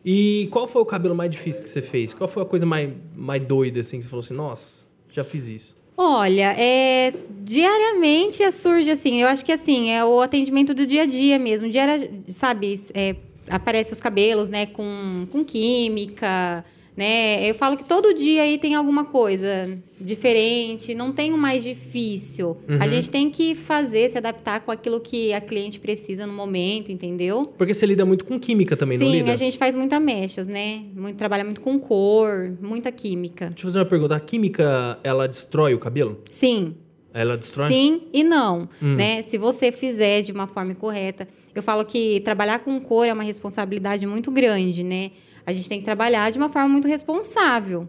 E 0.06 0.50
qual 0.52 0.68
foi 0.68 0.82
o 0.82 0.86
cabelo 0.86 1.16
mais 1.16 1.32
difícil 1.32 1.64
que 1.64 1.70
você 1.70 1.82
fez? 1.82 2.14
Qual 2.14 2.28
foi 2.28 2.44
a 2.44 2.46
coisa 2.46 2.66
mais, 2.66 2.90
mais 3.16 3.42
doida, 3.42 3.80
assim, 3.80 3.98
que 3.98 4.04
você 4.04 4.10
falou 4.10 4.20
assim, 4.24 4.34
nossa, 4.34 4.86
já 5.10 5.24
fiz 5.24 5.50
isso? 5.50 5.76
Olha, 5.96 6.54
é, 6.60 7.14
diariamente 7.42 8.52
surge 8.52 8.90
assim, 8.92 9.22
eu 9.22 9.28
acho 9.30 9.46
que 9.46 9.52
assim, 9.52 9.92
é 9.92 10.04
o 10.04 10.20
atendimento 10.20 10.74
do 10.74 10.86
dia 10.86 11.04
a 11.04 11.06
dia 11.06 11.40
mesmo. 11.40 11.70
Diária, 11.70 12.12
sabe, 12.28 12.82
é, 12.94 13.16
aparece 13.48 13.94
os 13.94 14.00
cabelos, 14.02 14.50
né, 14.50 14.66
com, 14.66 15.26
com 15.32 15.44
química, 15.46 16.66
né? 16.96 17.50
Eu 17.50 17.56
falo 17.56 17.76
que 17.78 17.84
todo 17.86 18.14
dia 18.14 18.44
aí 18.44 18.58
tem 18.58 18.76
alguma 18.76 19.06
coisa 19.06 19.78
diferente, 20.00 20.94
não 20.94 21.12
tem 21.12 21.34
o 21.34 21.38
mais 21.38 21.64
difícil. 21.64 22.58
Uhum. 22.70 22.78
A 22.80 22.88
gente 22.88 23.10
tem 23.10 23.30
que 23.30 23.56
fazer, 23.56 24.10
se 24.10 24.18
adaptar 24.18 24.62
com 24.62 24.72
aquilo 24.72 25.00
que 25.00 25.34
a 25.34 25.42
cliente 25.42 25.80
precisa 25.80 26.28
no 26.28 26.34
momento, 26.34 26.92
entendeu? 26.92 27.46
Porque 27.58 27.74
você 27.74 27.86
lida 27.86 28.06
muito 28.06 28.26
com 28.26 28.40
química 28.40 28.76
também, 28.78 28.98
não 28.98 29.06
Sim, 29.06 29.12
lida? 29.14 29.32
a 29.32 29.36
gente 29.36 29.58
faz 29.58 29.76
muita 29.76 30.00
mechas, 30.00 30.46
né? 30.46 30.84
Muito, 30.96 31.18
trabalha 31.18 31.44
muito 31.44 31.62
com 31.62 31.80
cor, 31.80 32.54
muita 32.62 32.92
química. 32.92 33.48
Deixa 33.48 33.62
eu 33.62 33.70
fazer 33.70 33.80
uma 33.80 33.86
pergunta. 33.86 34.16
A 34.16 34.20
química, 34.20 35.00
ela 35.04 35.28
destrói 35.28 35.74
o 35.74 35.80
cabelo? 35.80 36.20
Sim, 36.30 36.76
Ela 37.16 37.38
destrói? 37.38 37.68
Sim 37.72 38.02
e 38.12 38.24
não, 38.24 38.68
Hum. 38.82 38.96
né? 38.96 39.22
Se 39.24 39.38
você 39.38 39.72
fizer 39.72 40.22
de 40.24 40.32
uma 40.32 40.48
forma 40.48 40.74
correta, 40.74 41.28
eu 41.54 41.62
falo 41.62 41.86
que 41.86 42.20
trabalhar 42.22 42.60
com 42.60 42.80
cor 42.82 43.08
é 43.08 43.14
uma 43.14 43.22
responsabilidade 43.24 44.06
muito 44.08 44.32
grande, 44.32 44.84
né? 44.84 45.12
A 45.46 45.54
gente 45.54 45.68
tem 45.70 45.80
que 45.80 45.86
trabalhar 45.86 46.32
de 46.32 46.38
uma 46.38 46.50
forma 46.50 46.70
muito 46.70 46.88
responsável. 46.88 47.88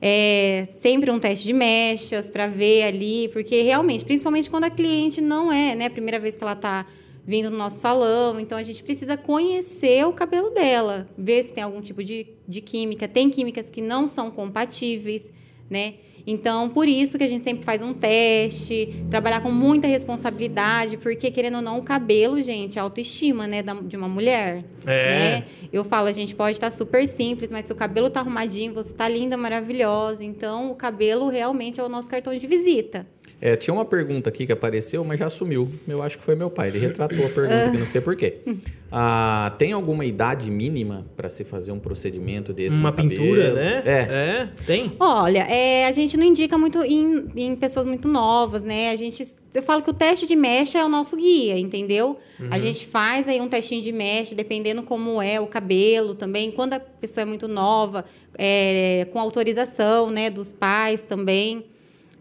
É 0.00 0.68
sempre 0.80 1.10
um 1.10 1.18
teste 1.18 1.44
de 1.44 1.52
mechas 1.52 2.28
para 2.28 2.46
ver 2.48 2.82
ali, 2.82 3.28
porque 3.28 3.62
realmente, 3.62 4.04
principalmente 4.04 4.50
quando 4.50 4.64
a 4.64 4.70
cliente 4.70 5.20
não 5.20 5.52
é, 5.52 5.74
né, 5.76 5.86
a 5.86 5.90
primeira 5.90 6.18
vez 6.18 6.34
que 6.36 6.42
ela 6.42 6.54
está 6.54 6.86
vindo 7.24 7.50
no 7.50 7.56
nosso 7.56 7.78
salão, 7.78 8.40
então 8.40 8.58
a 8.58 8.62
gente 8.64 8.82
precisa 8.82 9.16
conhecer 9.16 10.04
o 10.04 10.12
cabelo 10.12 10.50
dela, 10.50 11.08
ver 11.16 11.44
se 11.44 11.52
tem 11.52 11.62
algum 11.62 11.80
tipo 11.80 12.02
de, 12.02 12.26
de 12.48 12.60
química. 12.60 13.06
Tem 13.06 13.30
químicas 13.30 13.70
que 13.70 13.80
não 13.80 14.08
são 14.08 14.30
compatíveis, 14.30 15.24
né? 15.70 15.94
Então, 16.26 16.68
por 16.68 16.86
isso 16.86 17.18
que 17.18 17.24
a 17.24 17.28
gente 17.28 17.42
sempre 17.42 17.64
faz 17.64 17.82
um 17.82 17.92
teste, 17.92 19.04
trabalhar 19.10 19.40
com 19.40 19.50
muita 19.50 19.86
responsabilidade, 19.86 20.96
porque, 20.96 21.30
querendo 21.30 21.56
ou 21.56 21.62
não, 21.62 21.78
o 21.78 21.82
cabelo, 21.82 22.40
gente, 22.40 22.78
é 22.78 22.80
a 22.80 22.84
autoestima, 22.84 23.46
né, 23.46 23.62
da- 23.62 23.74
de 23.74 23.96
uma 23.96 24.08
mulher. 24.08 24.64
É. 24.86 25.10
Né? 25.40 25.44
Eu 25.72 25.84
falo, 25.84 26.06
a 26.08 26.12
gente 26.12 26.34
pode 26.34 26.56
estar 26.56 26.70
super 26.70 27.06
simples, 27.08 27.50
mas 27.50 27.64
se 27.64 27.72
o 27.72 27.76
cabelo 27.76 28.08
tá 28.10 28.20
arrumadinho, 28.20 28.72
você 28.74 28.92
tá 28.92 29.08
linda, 29.08 29.36
maravilhosa. 29.36 30.22
Então, 30.22 30.70
o 30.70 30.74
cabelo 30.74 31.28
realmente 31.28 31.80
é 31.80 31.82
o 31.82 31.88
nosso 31.88 32.08
cartão 32.08 32.36
de 32.36 32.46
visita. 32.46 33.06
É, 33.44 33.56
tinha 33.56 33.74
uma 33.74 33.84
pergunta 33.84 34.30
aqui 34.30 34.46
que 34.46 34.52
apareceu, 34.52 35.04
mas 35.04 35.18
já 35.18 35.28
sumiu. 35.28 35.68
Eu 35.88 36.00
acho 36.00 36.16
que 36.16 36.22
foi 36.22 36.36
meu 36.36 36.48
pai. 36.48 36.68
Ele 36.68 36.78
retratou 36.78 37.26
a 37.26 37.28
pergunta 37.28 37.66
aqui, 37.66 37.76
não 37.76 37.86
sei 37.86 38.00
por 38.00 38.14
quê. 38.14 38.38
Ah, 38.94 39.54
tem 39.56 39.72
alguma 39.72 40.04
idade 40.04 40.50
mínima 40.50 41.06
para 41.16 41.30
se 41.30 41.44
fazer 41.44 41.72
um 41.72 41.78
procedimento 41.78 42.52
desse 42.52 42.76
Uma 42.76 42.92
cabelo? 42.92 43.08
pintura, 43.08 43.52
né? 43.54 43.82
É. 43.86 43.90
É, 43.90 44.48
tem. 44.66 44.92
Olha, 45.00 45.46
é, 45.50 45.86
a 45.86 45.92
gente 45.92 46.14
não 46.18 46.26
indica 46.26 46.58
muito 46.58 46.82
em, 46.82 47.24
em 47.34 47.56
pessoas 47.56 47.86
muito 47.86 48.06
novas, 48.06 48.60
né? 48.60 48.90
A 48.90 48.96
gente, 48.96 49.26
eu 49.54 49.62
falo 49.62 49.80
que 49.80 49.88
o 49.88 49.94
teste 49.94 50.26
de 50.26 50.36
mecha 50.36 50.78
é 50.78 50.84
o 50.84 50.90
nosso 50.90 51.16
guia, 51.16 51.58
entendeu? 51.58 52.18
A 52.50 52.58
gente 52.58 52.86
faz 52.86 53.26
aí 53.26 53.40
um 53.40 53.48
testinho 53.48 53.80
de 53.80 53.92
mecha, 53.92 54.34
dependendo 54.34 54.82
como 54.82 55.22
é 55.22 55.40
o 55.40 55.46
cabelo 55.46 56.14
também. 56.14 56.50
Quando 56.50 56.74
a 56.74 56.80
pessoa 56.80 57.22
é 57.22 57.24
muito 57.24 57.48
nova, 57.48 58.04
é, 58.36 59.06
com 59.10 59.18
autorização, 59.18 60.10
né, 60.10 60.28
dos 60.28 60.52
pais 60.52 61.00
também. 61.00 61.64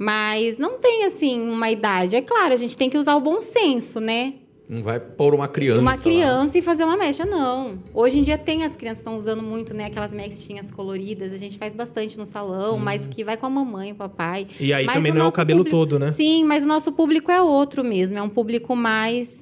Mas 0.03 0.58
não 0.58 0.79
tem, 0.79 1.05
assim, 1.05 1.39
uma 1.39 1.70
idade. 1.70 2.15
É 2.15 2.22
claro, 2.24 2.55
a 2.55 2.58
gente 2.58 2.75
tem 2.75 2.89
que 2.89 2.98
usar 2.98 3.15
o 3.15 3.22
bom 3.22 3.39
senso, 3.39 4.00
né? 4.00 4.34
Não 4.67 4.81
vai 4.81 5.00
pôr 5.00 5.36
uma 5.36 5.48
criança. 5.48 5.79
uma 5.79 5.91
lá. 5.91 5.98
criança 5.98 6.58
e 6.58 6.62
fazer 6.63 6.86
uma 6.86 6.98
mecha, 6.98 7.24
não. 7.24 7.77
Hoje 7.93 8.17
em 8.17 8.24
dia 8.24 8.36
tem 8.36 8.63
as 8.63 8.75
crianças 8.75 9.00
que 9.03 9.08
estão 9.10 9.15
usando 9.15 9.43
muito, 9.43 9.75
né? 9.75 9.86
Aquelas 9.86 10.12
mechinhas 10.12 10.72
coloridas. 10.72 11.31
A 11.31 11.38
gente 11.38 11.55
faz 11.60 11.72
bastante 11.75 12.17
no 12.17 12.25
salão, 12.25 12.79
mas 12.79 13.05
que 13.05 13.24
vai 13.24 13.38
com 13.38 13.46
a 13.46 13.50
mamãe, 13.50 13.91
o 13.91 13.96
papai. 13.96 14.48
E 14.60 14.74
aí 14.74 14.86
Mas 14.88 14.96
também 14.96 15.12
o 15.12 15.15
não 15.15 15.25
é 15.25 15.29
o 15.29 15.31
cabelo 15.31 15.60
público- 15.60 15.77
todo, 15.77 16.00
né? 16.00 16.12
Sim, 16.13 16.46
mas 16.46 16.63
o 16.63 16.67
nosso 16.67 16.91
público 16.91 17.29
é 17.29 17.39
outro 17.39 17.84
mesmo. 17.84 18.17
É 18.17 18.22
um 18.24 18.29
público 18.29 18.75
mais, 18.75 19.39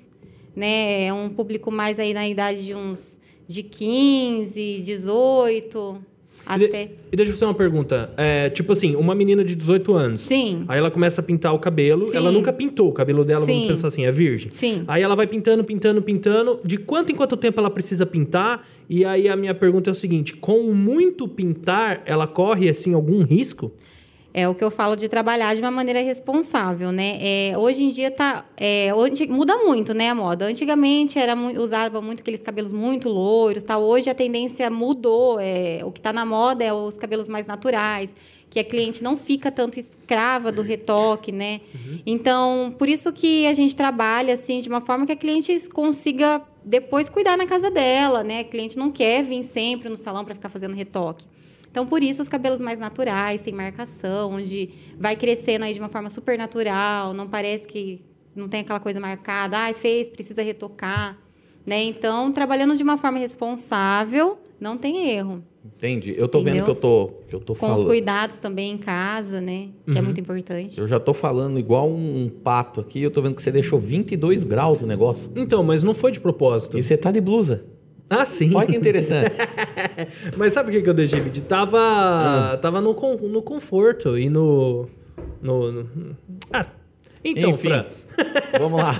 né? 0.53 1.05
É 1.05 1.13
um 1.13 1.29
público 1.29 1.71
mais 1.71 1.99
aí 1.99 2.13
na 2.13 2.27
idade 2.27 2.65
de 2.65 2.75
uns 2.75 3.17
de 3.47 3.63
15, 3.63 4.81
18, 4.83 5.97
E 5.97 6.01
de- 6.01 6.05
até. 6.55 6.91
E 7.11 7.15
deixa 7.15 7.31
eu 7.31 7.35
fazer 7.35 7.45
uma 7.45 7.53
pergunta. 7.53 8.11
É, 8.17 8.49
tipo 8.49 8.71
assim, 8.71 8.95
uma 8.95 9.13
menina 9.15 9.43
de 9.43 9.55
18 9.55 9.93
anos. 9.93 10.21
Sim, 10.21 10.63
Aí 10.67 10.77
ela 10.77 10.89
começa 10.91 11.21
a 11.21 11.23
pintar 11.23 11.53
o 11.53 11.59
cabelo. 11.59 12.05
Sim. 12.05 12.17
Ela 12.17 12.31
nunca 12.31 12.51
pintou 12.53 12.89
o 12.89 12.91
cabelo 12.93 13.23
dela, 13.23 13.45
vamos 13.45 13.61
Sim. 13.61 13.67
pensar 13.67 13.87
assim, 13.87 14.05
é 14.05 14.11
virgem. 14.11 14.49
sim. 14.51 14.83
Aí 14.87 15.01
ela 15.01 15.15
vai 15.15 15.27
pintando, 15.27 15.63
pintando, 15.63 16.01
pintando. 16.01 16.59
De 16.63 16.77
quanto 16.77 17.11
em 17.11 17.15
quanto 17.15 17.35
tempo 17.37 17.59
ela 17.59 17.69
precisa 17.69 18.05
pintar? 18.05 18.67
E 18.89 19.05
aí 19.05 19.27
a 19.29 19.35
minha 19.35 19.53
pergunta 19.53 19.89
é 19.89 19.93
o 19.93 19.95
seguinte: 19.95 20.35
com 20.35 20.63
muito 20.73 21.27
pintar, 21.27 22.01
ela 22.05 22.27
corre 22.27 22.69
assim 22.69 22.93
algum 22.93 23.23
risco? 23.23 23.71
É 24.39 24.47
o 24.47 24.55
que 24.55 24.63
eu 24.63 24.71
falo 24.71 24.95
de 24.95 25.07
trabalhar 25.09 25.53
de 25.55 25.61
uma 25.61 25.69
maneira 25.71 26.01
responsável, 26.01 26.91
né? 26.91 27.17
É, 27.21 27.57
hoje 27.57 27.83
em 27.83 27.89
dia 27.89 28.09
tá, 28.09 28.45
é, 28.55 28.93
hoje- 28.93 29.27
muda 29.27 29.57
muito, 29.57 29.93
né, 29.93 30.09
a 30.09 30.15
moda. 30.15 30.45
Antigamente 30.45 31.19
era 31.19 31.35
usava 31.35 32.01
muito 32.01 32.21
aqueles 32.21 32.41
cabelos 32.41 32.71
muito 32.71 33.09
loiros, 33.09 33.63
tá? 33.63 33.77
Hoje 33.77 34.09
a 34.09 34.15
tendência 34.15 34.69
mudou. 34.69 35.39
é, 35.39 35.81
o 35.83 35.91
que 35.91 35.99
está 35.99 36.13
na 36.13 36.25
moda 36.25 36.63
é 36.63 36.71
os 36.73 36.97
cabelos 36.97 37.27
mais 37.27 37.45
naturais, 37.45 38.13
que 38.49 38.59
a 38.59 38.63
cliente 38.63 39.03
não 39.03 39.15
fica 39.15 39.51
tanto 39.51 39.79
escrava 39.79 40.51
do 40.51 40.61
retoque, 40.61 41.31
né? 41.31 41.61
Então, 42.05 42.73
por 42.79 42.87
isso 42.89 43.11
que 43.13 43.45
a 43.45 43.53
gente 43.53 43.75
trabalha 43.75 44.33
assim 44.33 44.61
de 44.61 44.69
uma 44.69 44.81
forma 44.81 45.05
que 45.05 45.11
a 45.11 45.15
cliente 45.15 45.67
consiga 45.69 46.41
depois 46.63 47.09
cuidar 47.09 47.37
na 47.37 47.45
casa 47.45 47.69
dela, 47.69 48.23
né? 48.23 48.39
A 48.39 48.43
cliente 48.43 48.77
não 48.77 48.91
quer 48.91 49.23
vir 49.23 49.43
sempre 49.43 49.89
no 49.89 49.97
salão 49.97 50.23
para 50.25 50.33
ficar 50.35 50.49
fazendo 50.49 50.73
retoque. 50.75 51.25
Então, 51.71 51.85
por 51.85 52.01
isso, 52.01 52.21
os 52.21 52.27
cabelos 52.29 52.59
mais 52.59 52.79
naturais, 52.79 53.41
sem 53.41 53.53
marcação, 53.53 54.31
onde 54.33 54.69
vai 54.99 55.15
crescendo 55.15 55.65
aí 55.65 55.73
de 55.73 55.79
uma 55.79 55.89
forma 55.89 56.09
super 56.09 56.37
natural, 56.37 57.13
não 57.13 57.27
parece 57.27 57.67
que 57.67 58.01
não 58.35 58.47
tem 58.47 58.61
aquela 58.61 58.79
coisa 58.79 58.99
marcada, 58.99 59.57
ai, 59.57 59.73
fez, 59.73 60.07
precisa 60.07 60.41
retocar, 60.41 61.17
né? 61.65 61.83
Então, 61.83 62.31
trabalhando 62.31 62.75
de 62.75 62.81
uma 62.83 62.97
forma 62.97 63.19
responsável, 63.19 64.39
não 64.59 64.77
tem 64.77 65.09
erro. 65.09 65.43
Entendi. 65.65 66.15
Eu 66.17 66.27
tô 66.27 66.39
vendo 66.39 66.49
Entendeu? 66.57 66.65
que 66.65 66.71
eu 66.71 66.75
tô, 66.75 67.07
que 67.27 67.35
eu 67.35 67.39
tô 67.39 67.53
Com 67.53 67.65
os 67.67 67.71
falando. 67.73 67.87
cuidados 67.87 68.37
também 68.37 68.71
em 68.71 68.77
casa, 68.77 69.39
né? 69.41 69.69
Que 69.85 69.97
é 69.97 69.99
Uhum. 69.99 70.05
muito 70.05 70.19
importante. 70.19 70.79
Eu 70.79 70.87
já 70.87 70.99
tô 70.99 71.13
falando 71.13 71.59
igual 71.59 71.87
um 71.89 72.29
pato 72.43 72.79
aqui. 72.79 73.01
Eu 73.01 73.11
tô 73.11 73.21
vendo 73.21 73.35
que 73.35 73.41
você 73.41 73.51
deixou 73.51 73.77
22 73.77 74.43
graus 74.43 74.81
o 74.81 74.87
negócio. 74.87 75.29
Então, 75.35 75.61
mas 75.63 75.83
não 75.83 75.93
foi 75.93 76.11
de 76.11 76.19
propósito. 76.19 76.77
E 76.77 76.81
você 76.81 76.95
tá 76.97 77.11
de 77.11 77.19
blusa. 77.21 77.65
Ah, 78.09 78.25
sim. 78.25 78.55
Olha 78.55 78.67
que 78.67 78.75
interessante. 78.75 79.35
Mas 80.35 80.53
sabe 80.53 80.71
por 80.71 80.81
que 80.83 80.89
eu 80.89 80.93
deixei 80.93 81.19
de 81.21 81.41
Tava, 81.41 81.79
Ah. 81.79 82.57
tava 82.57 82.81
no, 82.81 82.93
con- 82.95 83.15
no 83.17 83.41
conforto 83.41 84.17
e 84.17 84.29
no, 84.29 84.87
no, 85.41 85.71
no- 85.71 86.17
Ah, 86.51 86.65
então, 87.23 87.51
Enfim. 87.51 87.69
Fran, 87.69 87.85
Vamos 88.59 88.81
lá. 88.81 88.95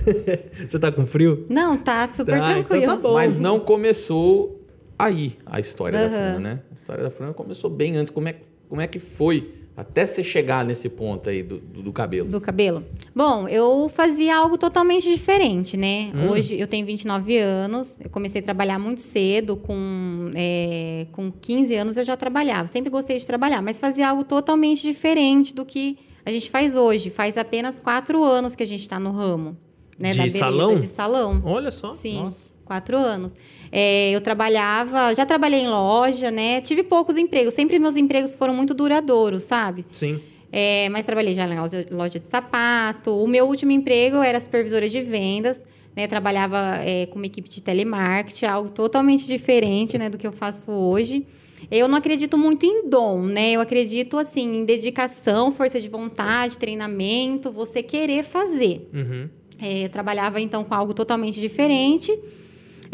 você 0.68 0.78
tá 0.78 0.92
com 0.92 1.04
frio? 1.06 1.46
Não, 1.48 1.76
tá 1.76 2.08
super 2.12 2.34
então 2.36 2.46
tranquilo. 2.48 2.86
tá 2.86 2.96
bom. 2.96 3.14
Mas 3.14 3.38
não 3.38 3.58
começou 3.60 4.62
aí 4.98 5.36
a 5.44 5.58
história 5.60 5.98
da 5.98 6.04
Aham. 6.06 6.32
Fran, 6.34 6.40
né? 6.40 6.60
A 6.70 6.74
história 6.74 7.02
da 7.02 7.10
Fran 7.10 7.32
começou 7.32 7.68
bem 7.70 7.96
antes. 7.96 8.12
Como 8.12 8.28
é, 8.28 8.36
como 8.68 8.80
é 8.80 8.86
que 8.86 8.98
foi 8.98 9.52
até 9.76 10.06
você 10.06 10.22
chegar 10.22 10.64
nesse 10.64 10.88
ponto 10.88 11.28
aí 11.28 11.42
do, 11.42 11.58
do, 11.58 11.82
do 11.82 11.92
cabelo? 11.92 12.28
Do 12.28 12.40
cabelo? 12.40 12.84
Bom, 13.14 13.48
eu 13.48 13.90
fazia 13.92 14.36
algo 14.36 14.56
totalmente 14.56 15.08
diferente, 15.08 15.76
né? 15.76 16.12
Hum. 16.14 16.28
Hoje 16.30 16.58
eu 16.58 16.68
tenho 16.68 16.86
29 16.86 17.36
anos, 17.38 17.96
eu 17.98 18.08
comecei 18.08 18.40
a 18.40 18.44
trabalhar 18.44 18.78
muito 18.78 19.00
cedo, 19.00 19.56
com, 19.56 20.30
é, 20.34 21.06
com 21.10 21.32
15 21.32 21.74
anos 21.74 21.96
eu 21.96 22.04
já 22.04 22.16
trabalhava. 22.16 22.68
Sempre 22.68 22.88
gostei 22.88 23.18
de 23.18 23.26
trabalhar, 23.26 23.60
mas 23.62 23.80
fazia 23.80 24.08
algo 24.08 24.22
totalmente 24.22 24.82
diferente 24.82 25.52
do 25.52 25.64
que 25.64 25.98
a 26.24 26.30
gente 26.30 26.50
faz 26.50 26.76
hoje. 26.76 27.10
Faz 27.10 27.36
apenas 27.36 27.80
quatro 27.80 28.22
anos 28.22 28.54
que 28.54 28.62
a 28.62 28.66
gente 28.66 28.82
está 28.82 29.00
no 29.00 29.10
ramo. 29.10 29.56
Né, 29.98 30.12
De 30.12 30.18
da 30.18 30.24
beleza, 30.24 30.38
salão? 30.38 30.76
De 30.76 30.86
salão. 30.86 31.42
Olha 31.44 31.70
só. 31.70 31.92
Sim, 31.92 32.22
Nossa. 32.22 32.52
quatro 32.64 32.96
anos. 32.96 33.32
É, 33.76 34.12
eu 34.12 34.20
trabalhava, 34.20 35.12
já 35.16 35.26
trabalhei 35.26 35.62
em 35.62 35.68
loja, 35.68 36.30
né? 36.30 36.60
Tive 36.60 36.84
poucos 36.84 37.16
empregos. 37.16 37.54
Sempre 37.54 37.80
meus 37.80 37.96
empregos 37.96 38.36
foram 38.36 38.54
muito 38.54 38.72
duradouros, 38.72 39.42
sabe? 39.42 39.84
Sim. 39.90 40.20
É, 40.52 40.88
mas 40.90 41.04
trabalhei 41.04 41.34
já 41.34 41.44
em 41.44 41.58
loja, 41.58 41.84
loja 41.90 42.20
de 42.20 42.28
sapato. 42.28 43.10
O 43.10 43.26
meu 43.26 43.46
último 43.46 43.72
emprego 43.72 44.18
era 44.18 44.38
supervisora 44.38 44.88
de 44.88 45.02
vendas. 45.02 45.60
Né, 45.96 46.08
trabalhava 46.08 46.76
é, 46.84 47.06
com 47.06 47.16
uma 47.16 47.26
equipe 47.26 47.48
de 47.48 47.62
telemarketing, 47.62 48.46
algo 48.46 48.68
totalmente 48.68 49.28
diferente 49.28 49.96
né, 49.96 50.10
do 50.10 50.18
que 50.18 50.26
eu 50.26 50.32
faço 50.32 50.70
hoje. 50.70 51.24
Eu 51.70 51.86
não 51.86 51.98
acredito 51.98 52.36
muito 52.36 52.66
em 52.66 52.88
dom, 52.88 53.22
né? 53.22 53.52
Eu 53.52 53.60
acredito, 53.60 54.18
assim, 54.18 54.58
em 54.58 54.64
dedicação, 54.64 55.52
força 55.52 55.80
de 55.80 55.88
vontade, 55.88 56.58
treinamento, 56.58 57.50
você 57.50 57.82
querer 57.82 58.24
fazer. 58.24 58.88
Uhum. 58.92 59.28
É, 59.60 59.84
eu 59.84 59.88
trabalhava, 59.88 60.40
então, 60.40 60.64
com 60.64 60.74
algo 60.74 60.92
totalmente 60.94 61.40
diferente. 61.40 62.16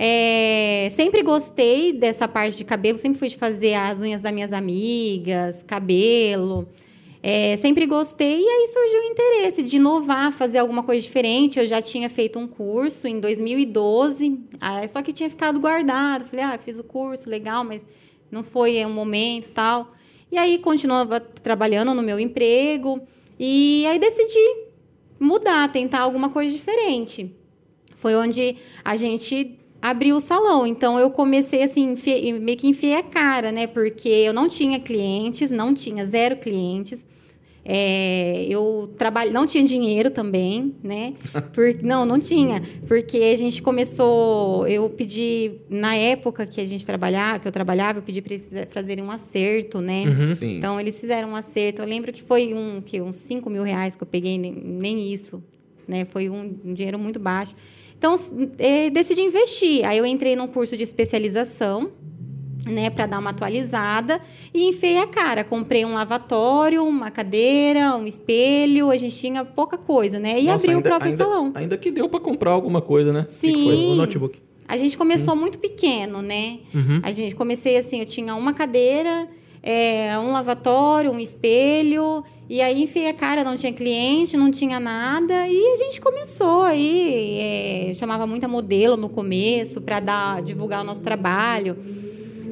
É, 0.02 0.88
sempre 0.92 1.22
gostei 1.22 1.92
dessa 1.92 2.26
parte 2.26 2.56
de 2.56 2.64
cabelo, 2.64 2.96
sempre 2.96 3.18
fui 3.18 3.28
de 3.28 3.36
fazer 3.36 3.74
as 3.74 4.00
unhas 4.00 4.22
das 4.22 4.32
minhas 4.32 4.50
amigas, 4.50 5.62
cabelo. 5.62 6.66
É, 7.22 7.58
sempre 7.58 7.84
gostei 7.84 8.40
e 8.40 8.48
aí 8.48 8.68
surgiu 8.68 9.00
o 9.00 9.04
interesse 9.04 9.62
de 9.62 9.76
inovar, 9.76 10.32
fazer 10.32 10.56
alguma 10.56 10.82
coisa 10.82 11.02
diferente. 11.02 11.58
Eu 11.58 11.66
já 11.66 11.82
tinha 11.82 12.08
feito 12.08 12.38
um 12.38 12.48
curso 12.48 13.06
em 13.06 13.20
2012, 13.20 14.40
ah, 14.58 14.88
só 14.88 15.02
que 15.02 15.12
tinha 15.12 15.28
ficado 15.28 15.60
guardado. 15.60 16.24
Falei, 16.24 16.46
ah, 16.46 16.58
fiz 16.58 16.78
o 16.78 16.84
curso, 16.84 17.28
legal, 17.28 17.62
mas 17.62 17.84
não 18.30 18.42
foi 18.42 18.82
um 18.86 18.90
momento 18.94 19.50
tal. 19.50 19.92
E 20.32 20.38
aí 20.38 20.56
continuava 20.60 21.20
trabalhando 21.20 21.92
no 21.92 22.00
meu 22.00 22.18
emprego 22.18 23.02
e 23.38 23.84
aí 23.86 23.98
decidi 23.98 24.64
mudar, 25.18 25.70
tentar 25.70 26.00
alguma 26.00 26.30
coisa 26.30 26.50
diferente. 26.50 27.36
Foi 27.96 28.14
onde 28.14 28.56
a 28.82 28.96
gente 28.96 29.59
abriu 29.80 30.16
o 30.16 30.20
salão. 30.20 30.66
Então 30.66 30.98
eu 30.98 31.10
comecei 31.10 31.62
assim, 31.62 31.94
meio 32.40 32.58
que 32.58 32.68
enfiei 32.68 32.96
a 32.96 33.02
cara, 33.02 33.50
né? 33.50 33.66
Porque 33.66 34.08
eu 34.08 34.32
não 34.32 34.48
tinha 34.48 34.78
clientes, 34.78 35.50
não 35.50 35.72
tinha 35.72 36.04
zero 36.06 36.36
clientes. 36.36 36.98
É, 37.62 38.46
eu 38.48 38.92
trabalho, 38.96 39.32
não 39.32 39.44
tinha 39.44 39.62
dinheiro 39.62 40.10
também, 40.10 40.74
né? 40.82 41.14
Por, 41.52 41.74
não, 41.82 42.06
não 42.06 42.18
tinha, 42.18 42.62
porque 42.88 43.18
a 43.18 43.36
gente 43.36 43.60
começou. 43.60 44.66
Eu 44.66 44.88
pedi 44.88 45.52
na 45.68 45.94
época 45.94 46.46
que 46.46 46.60
a 46.60 46.66
gente 46.66 46.84
trabalhava, 46.86 47.38
que 47.38 47.46
eu 47.46 47.52
trabalhava, 47.52 47.98
eu 47.98 48.02
pedi 48.02 48.22
para 48.22 48.34
eles 48.34 48.48
fazerem 48.70 49.04
um 49.04 49.10
acerto, 49.10 49.80
né? 49.80 50.04
Uhum. 50.04 50.34
Sim. 50.34 50.56
Então 50.56 50.80
eles 50.80 50.98
fizeram 50.98 51.30
um 51.30 51.36
acerto. 51.36 51.82
Eu 51.82 51.86
lembro 51.86 52.12
que 52.12 52.22
foi 52.22 52.54
um 52.54 52.80
que 52.80 53.00
uns 53.00 53.16
5 53.16 53.48
mil 53.50 53.62
reais 53.62 53.94
que 53.94 54.02
eu 54.02 54.06
peguei, 54.06 54.38
nem, 54.38 54.52
nem 54.52 55.12
isso, 55.12 55.42
né? 55.86 56.06
Foi 56.06 56.30
um, 56.30 56.56
um 56.64 56.72
dinheiro 56.72 56.98
muito 56.98 57.20
baixo. 57.20 57.54
Então 58.00 58.18
é, 58.58 58.88
decidi 58.88 59.20
investir. 59.20 59.84
Aí 59.86 59.98
eu 59.98 60.06
entrei 60.06 60.34
num 60.34 60.46
curso 60.46 60.74
de 60.74 60.82
especialização 60.82 61.90
né, 62.66 62.88
para 62.88 63.04
dar 63.04 63.18
uma 63.18 63.28
atualizada 63.28 64.22
e 64.54 64.66
enfiei 64.68 64.98
a 64.98 65.06
cara. 65.06 65.44
Comprei 65.44 65.84
um 65.84 65.92
lavatório, 65.92 66.82
uma 66.82 67.10
cadeira, 67.10 67.94
um 67.96 68.06
espelho, 68.06 68.90
a 68.90 68.96
gente 68.96 69.14
tinha 69.16 69.44
pouca 69.44 69.76
coisa, 69.76 70.18
né? 70.18 70.40
E 70.40 70.44
Nossa, 70.46 70.64
abri 70.64 70.68
o 70.68 70.76
ainda- 70.78 70.88
próprio 70.88 71.10
ainda- 71.10 71.24
salão. 71.24 71.52
Ainda 71.54 71.76
que 71.76 71.90
deu 71.90 72.08
pra 72.08 72.18
comprar 72.20 72.52
alguma 72.52 72.80
coisa, 72.80 73.12
né? 73.12 73.26
O 73.28 73.32
foi? 73.34 73.50
O 73.50 73.52
Sim. 73.54 73.96
notebook. 73.96 74.38
A 74.66 74.78
gente 74.78 74.96
começou 74.96 75.36
muito 75.36 75.58
pequeno, 75.58 76.22
né? 76.22 76.60
Uhum. 76.74 77.00
A 77.02 77.12
gente 77.12 77.34
comecei 77.34 77.76
assim, 77.76 77.98
eu 78.00 78.06
tinha 78.06 78.34
uma 78.34 78.54
cadeira, 78.54 79.28
é, 79.62 80.18
um 80.18 80.32
lavatório, 80.32 81.10
um 81.10 81.18
espelho, 81.20 82.24
e 82.50 82.60
aí 82.60 82.82
enfiei 82.82 83.08
a 83.08 83.14
cara, 83.14 83.44
não 83.44 83.54
tinha 83.54 83.72
cliente, 83.72 84.36
não 84.36 84.50
tinha 84.50 84.80
nada, 84.80 85.46
e 85.46 85.56
a 85.56 85.76
gente 85.76 86.00
começou 86.00 86.62
aí, 86.62 87.38
é, 87.38 87.94
chamava 87.94 88.26
muita 88.26 88.48
modelo 88.48 88.96
no 88.96 89.08
começo 89.08 89.80
para 89.80 90.00
dar 90.00 90.42
divulgar 90.42 90.80
o 90.80 90.84
nosso 90.84 91.00
trabalho. 91.00 91.78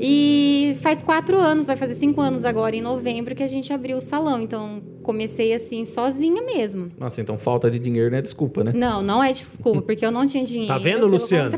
E 0.01 0.77
faz 0.81 1.03
quatro 1.03 1.37
anos, 1.37 1.67
vai 1.67 1.75
fazer 1.75 1.97
cinco 1.97 2.21
anos 2.21 2.45
agora 2.45 2.77
em 2.77 2.81
novembro 2.81 3.35
que 3.35 3.43
a 3.43 3.49
gente 3.49 3.73
abriu 3.73 3.97
o 3.97 4.01
salão. 4.01 4.41
Então 4.41 4.81
comecei 5.09 5.55
assim 5.55 5.87
sozinha 5.87 6.43
mesmo. 6.43 6.93
Nossa, 6.99 7.23
então 7.23 7.39
falta 7.39 7.71
de 7.71 7.79
dinheiro 7.79 8.11
não 8.11 8.19
é 8.19 8.21
desculpa, 8.21 8.63
né? 8.63 8.73
Não, 8.75 9.01
não 9.01 9.25
é 9.25 9.33
desculpa, 9.33 9.81
porque 9.81 10.05
eu 10.05 10.11
não 10.11 10.27
tinha 10.27 10.45
dinheiro. 10.45 10.69
Tá 10.69 10.77
vendo, 10.77 11.07
Luciano? 11.07 11.57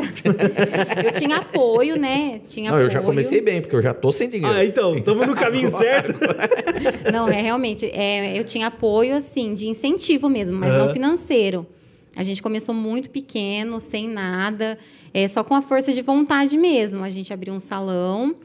eu 1.04 1.10
tinha 1.18 1.38
apoio, 1.38 1.98
né? 1.98 2.42
Tinha 2.46 2.70
Não, 2.70 2.78
eu 2.78 2.86
apoio. 2.86 3.00
já 3.00 3.02
comecei 3.04 3.40
bem, 3.40 3.60
porque 3.60 3.74
eu 3.74 3.82
já 3.82 3.92
tô 3.92 4.12
sem 4.12 4.30
dinheiro. 4.30 4.56
Ah, 4.56 4.64
então, 4.64 4.94
estamos 4.94 5.26
no 5.26 5.34
caminho 5.34 5.68
certo. 5.76 6.14
Não, 7.12 7.28
é 7.28 7.42
realmente, 7.42 7.86
é, 7.86 8.38
eu 8.38 8.44
tinha 8.44 8.68
apoio, 8.68 9.16
assim, 9.16 9.52
de 9.52 9.66
incentivo 9.66 10.28
mesmo, 10.28 10.56
mas 10.56 10.70
Aham. 10.70 10.86
não 10.86 10.92
financeiro. 10.92 11.66
A 12.14 12.22
gente 12.22 12.40
começou 12.40 12.72
muito 12.72 13.10
pequeno, 13.10 13.80
sem 13.80 14.08
nada, 14.08 14.78
é, 15.12 15.26
só 15.26 15.42
com 15.42 15.56
a 15.56 15.62
força 15.62 15.92
de 15.92 16.02
vontade 16.02 16.56
mesmo. 16.56 17.02
A 17.02 17.10
gente 17.10 17.32
abriu 17.32 17.52
um 17.52 17.58
salão. 17.60 18.36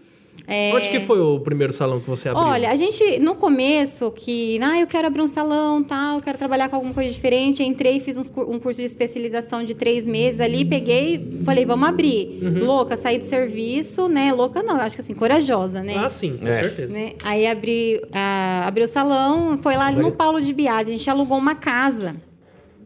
É, 0.47 0.71
Onde 0.75 0.89
que 0.89 0.99
foi 0.99 1.19
o 1.19 1.39
primeiro 1.39 1.73
salão 1.73 1.99
que 1.99 2.07
você 2.07 2.29
abriu? 2.29 2.43
Olha, 2.45 2.69
a 2.69 2.75
gente, 2.75 3.19
no 3.19 3.33
começo, 3.35 4.11
que, 4.11 4.59
ah, 4.61 4.79
eu 4.79 4.85
quero 4.85 5.07
abrir 5.07 5.21
um 5.21 5.27
salão, 5.27 5.83
tal, 5.83 6.17
eu 6.17 6.21
quero 6.21 6.37
trabalhar 6.37 6.69
com 6.69 6.75
alguma 6.75 6.93
coisa 6.93 7.09
diferente, 7.09 7.63
entrei, 7.63 7.99
fiz 7.99 8.15
uns 8.15 8.31
um 8.37 8.59
curso 8.59 8.79
de 8.79 8.85
especialização 8.85 9.63
de 9.63 9.73
três 9.73 10.05
meses 10.05 10.39
ali, 10.39 10.63
peguei, 10.63 11.39
falei, 11.43 11.65
vamos 11.65 11.87
abrir. 11.89 12.39
Uhum. 12.43 12.63
Louca, 12.65 12.95
saí 12.95 13.17
do 13.17 13.23
serviço, 13.23 14.07
né? 14.07 14.31
Louca 14.33 14.61
não, 14.61 14.75
eu 14.75 14.81
acho 14.81 14.95
que 14.95 15.01
assim, 15.01 15.15
corajosa, 15.15 15.81
né? 15.81 15.95
Ah, 15.97 16.09
sim, 16.09 16.33
com 16.37 16.47
É. 16.47 16.61
certeza. 16.63 16.93
né? 16.93 17.13
Aí 17.23 17.47
abri, 17.47 17.99
ah, 18.13 18.65
abriu 18.67 18.85
o 18.85 18.89
salão, 18.89 19.57
foi 19.61 19.75
lá 19.75 19.91
no 19.91 20.11
Paulo 20.11 20.39
de 20.39 20.53
Biase, 20.53 20.89
a 20.93 20.97
gente 20.97 21.09
alugou 21.09 21.37
uma 21.37 21.55
casa, 21.55 22.15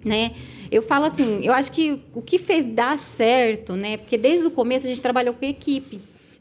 né? 0.06 0.32
Eu 0.72 0.82
falo 0.84 1.06
assim, 1.06 1.40
eu 1.44 1.52
acho 1.52 1.72
que 1.72 2.00
o 2.14 2.22
que 2.22 2.38
fez 2.38 2.64
dar 2.66 2.98
certo, 3.00 3.76
né? 3.76 3.98
Porque 3.98 4.18
desde 4.18 4.46
o 4.46 4.52
começo 4.52 4.86
a 4.86 4.90
gente 4.90 5.02
trabalhou 5.02 5.34
com 5.34 5.46
equipe. 5.46 6.00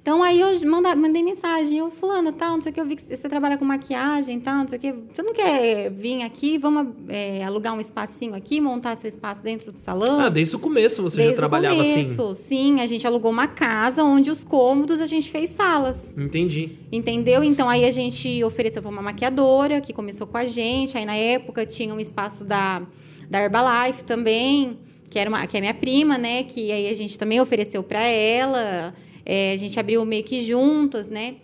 Então 0.09 0.23
aí 0.23 0.40
eu 0.40 0.59
manda, 0.66 0.97
mandei 0.97 1.23
mensagem, 1.23 1.77
eu 1.77 1.90
fulana, 1.90 2.33
tal, 2.33 2.55
não 2.55 2.62
sei 2.62 2.73
o 2.73 2.75
que, 2.75 2.81
eu 2.81 2.87
vi 2.87 2.97
que 2.97 3.03
você 3.03 3.29
trabalha 3.29 3.59
com 3.59 3.64
maquiagem, 3.66 4.40
tal, 4.40 4.61
não 4.61 4.68
sei 4.68 4.79
o 4.79 4.81
que. 4.81 4.90
Você 4.90 5.23
não 5.23 5.35
quer 5.35 5.90
vir 5.90 6.23
aqui, 6.23 6.57
vamos 6.57 6.94
é, 7.11 7.44
alugar 7.44 7.75
um 7.75 7.81
espacinho 7.81 8.35
aqui, 8.35 8.59
montar 8.59 8.97
seu 8.97 9.07
espaço 9.07 9.42
dentro 9.42 9.71
do 9.71 9.77
salão? 9.77 10.18
Ah, 10.18 10.31
desde 10.31 10.57
o 10.57 10.59
começo 10.59 11.03
você 11.03 11.18
Desde 11.18 11.35
já 11.35 11.38
trabalhava 11.38 11.77
o 11.77 11.81
assim. 11.83 12.05
começo, 12.05 12.35
sim. 12.37 12.81
A 12.81 12.87
gente 12.87 13.07
alugou 13.07 13.31
uma 13.31 13.47
casa 13.49 14.03
onde 14.03 14.31
os 14.31 14.42
cômodos 14.42 14.99
a 14.99 15.05
gente 15.05 15.31
fez 15.31 15.51
salas. 15.51 16.11
Entendi. 16.16 16.79
Entendeu? 16.90 17.44
Então 17.44 17.68
aí 17.68 17.85
a 17.85 17.90
gente 17.90 18.42
ofereceu 18.42 18.81
para 18.81 18.90
uma 18.90 19.03
maquiadora 19.03 19.79
que 19.79 19.92
começou 19.92 20.27
com 20.27 20.38
a 20.38 20.47
gente. 20.47 20.97
Aí 20.97 21.05
na 21.05 21.16
época 21.16 21.66
tinha 21.66 21.94
um 21.94 22.01
espaço 22.01 22.47
da, 22.47 22.81
da 23.29 23.42
Herbalife 23.42 24.05
também, 24.05 24.79
que 25.11 25.18
era 25.18 25.29
uma, 25.29 25.47
que 25.47 25.59
é 25.59 25.61
minha 25.61 25.75
prima, 25.75 26.16
né? 26.16 26.44
Que 26.44 26.73
aí 26.73 26.88
a 26.88 26.94
gente 26.94 27.18
também 27.18 27.42
ofereceu 27.42 27.83
para 27.83 28.03
ela. 28.03 28.94
É, 29.31 29.53
a 29.53 29.57
gente 29.59 29.79
abriu 29.79 30.03
meio 30.07 30.25
que 30.25 30.43
juntas, 30.43 31.09
né? 31.09 31.35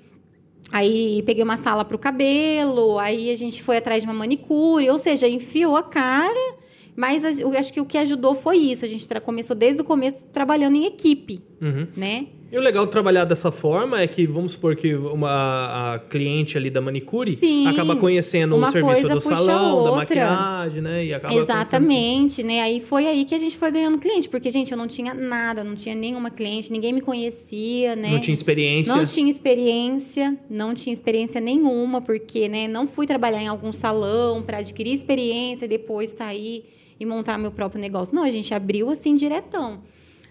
Aí 0.73 1.23
peguei 1.27 1.44
uma 1.44 1.59
sala 1.59 1.85
para 1.85 1.94
o 1.94 1.99
cabelo, 1.99 2.99
aí 2.99 3.31
a 3.31 3.37
gente 3.37 3.62
foi 3.62 3.77
atrás 3.77 4.03
de 4.03 4.09
uma 4.09 4.14
manicure, 4.14 4.88
ou 4.88 4.97
seja, 4.97 5.29
enfiou 5.29 5.77
a 5.77 5.83
cara. 5.83 6.55
Mas 6.97 7.38
eu 7.40 7.51
acho 7.51 7.73
que 7.73 7.81
o 7.81 7.85
que 7.85 7.99
ajudou 7.99 8.35
foi 8.35 8.57
isso. 8.57 8.85
A 8.85 8.88
gente 8.88 9.07
começou 9.20 9.55
desde 9.55 9.83
o 9.83 9.85
começo 9.85 10.25
trabalhando 10.33 10.77
em 10.77 10.87
equipe, 10.87 11.42
Uhum. 11.61 11.88
né? 11.97 12.27
E 12.55 12.57
o 12.57 12.61
legal 12.61 12.85
de 12.87 12.93
trabalhar 12.93 13.25
dessa 13.25 13.51
forma 13.51 14.01
é 14.01 14.07
que, 14.07 14.29
vamos 14.29 14.53
supor 14.53 14.77
que 14.77 14.95
uma 14.95 15.95
a 15.95 15.99
cliente 15.99 16.57
ali 16.57 16.71
da 16.71 16.81
manicure 16.81 17.35
Sim. 17.35 17.67
acaba 17.67 17.97
conhecendo 17.97 18.55
Uma 18.55 18.69
o 18.69 18.71
serviço 18.71 19.09
do 19.09 19.21
salão, 19.21 19.83
da 19.83 19.90
maquiagem, 19.97 20.81
né? 20.81 21.05
E 21.05 21.12
acaba 21.12 21.35
conhecendo- 21.35 21.51
Exatamente, 21.59 22.45
né? 22.45 22.61
Aí 22.61 22.81
foi 22.81 23.09
aí 23.09 23.25
que 23.25 23.35
a 23.35 23.40
gente 23.40 23.57
foi 23.59 23.73
ganhando 23.73 23.99
cliente, 23.99 24.29
porque, 24.29 24.53
gente, 24.53 24.71
eu 24.71 24.79
não 24.79 24.87
tinha 24.87 25.12
nada, 25.12 25.64
não 25.64 25.75
tinha 25.75 25.97
nenhuma 25.97 26.31
cliente, 26.31 26.71
ninguém 26.71 26.93
me 26.93 27.01
conhecia, 27.01 27.97
né? 27.97 28.12
Não 28.12 28.21
tinha 28.21 28.33
experiência. 28.33 28.95
Não 28.95 29.05
tinha 29.05 29.29
experiência, 29.29 30.38
não 30.49 30.75
tinha 30.77 30.93
experiência 30.93 31.40
nenhuma, 31.40 32.01
porque, 32.01 32.49
né, 32.49 32.69
não 32.69 32.87
fui 32.87 33.05
trabalhar 33.05 33.43
em 33.43 33.49
algum 33.49 33.73
salão 33.73 34.43
para 34.43 34.59
adquirir 34.59 34.93
experiência 34.93 35.64
e 35.64 35.69
depois 35.69 36.11
sair 36.11 36.67
e 37.01 37.05
montar 37.05 37.37
meu 37.37 37.51
próprio 37.51 37.81
negócio. 37.81 38.14
Não, 38.14 38.23
a 38.23 38.31
gente 38.31 38.55
abriu 38.55 38.90
assim 38.90 39.17
diretão. 39.17 39.81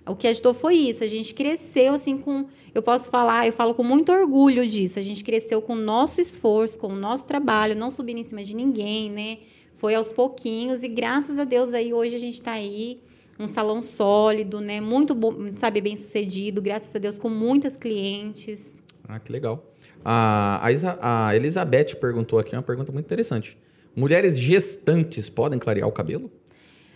O 0.05 0.15
que 0.15 0.27
ajudou 0.27 0.53
foi 0.53 0.75
isso, 0.75 1.03
a 1.03 1.07
gente 1.07 1.33
cresceu 1.33 1.93
assim 1.93 2.17
com, 2.17 2.45
eu 2.75 2.81
posso 2.81 3.09
falar, 3.09 3.47
eu 3.47 3.53
falo 3.53 3.73
com 3.73 3.83
muito 3.83 4.11
orgulho 4.11 4.67
disso. 4.67 4.99
A 4.99 5.01
gente 5.01 5.23
cresceu 5.23 5.61
com 5.61 5.73
o 5.73 5.77
nosso 5.77 6.19
esforço, 6.19 6.77
com 6.77 6.87
o 6.87 6.95
nosso 6.95 7.25
trabalho, 7.25 7.75
não 7.75 7.89
subindo 7.89 8.17
em 8.19 8.23
cima 8.23 8.43
de 8.43 8.53
ninguém, 8.53 9.09
né? 9.09 9.37
Foi 9.77 9.95
aos 9.95 10.11
pouquinhos 10.11 10.83
e 10.83 10.89
graças 10.89 11.39
a 11.39 11.45
Deus 11.45 11.73
aí 11.73 11.93
hoje 11.93 12.15
a 12.15 12.19
gente 12.19 12.35
está 12.35 12.51
aí 12.51 12.99
um 13.39 13.47
salão 13.47 13.81
sólido, 13.81 14.59
né? 14.59 14.81
Muito 14.81 15.15
bom, 15.15 15.33
sabe, 15.55 15.79
bem 15.79 15.95
sucedido, 15.95 16.61
graças 16.61 16.93
a 16.93 16.99
Deus 16.99 17.17
com 17.17 17.29
muitas 17.29 17.77
clientes. 17.77 18.59
Ah, 19.07 19.19
que 19.19 19.31
legal. 19.31 19.73
A, 20.03 20.67
a, 20.67 21.27
a 21.29 21.35
Elizabeth 21.35 21.95
perguntou 21.99 22.39
aqui 22.39 22.53
uma 22.55 22.61
pergunta 22.61 22.91
muito 22.91 23.05
interessante. 23.05 23.57
Mulheres 23.95 24.39
gestantes 24.39 25.29
podem 25.29 25.59
clarear 25.59 25.87
o 25.87 25.91
cabelo? 25.91 26.31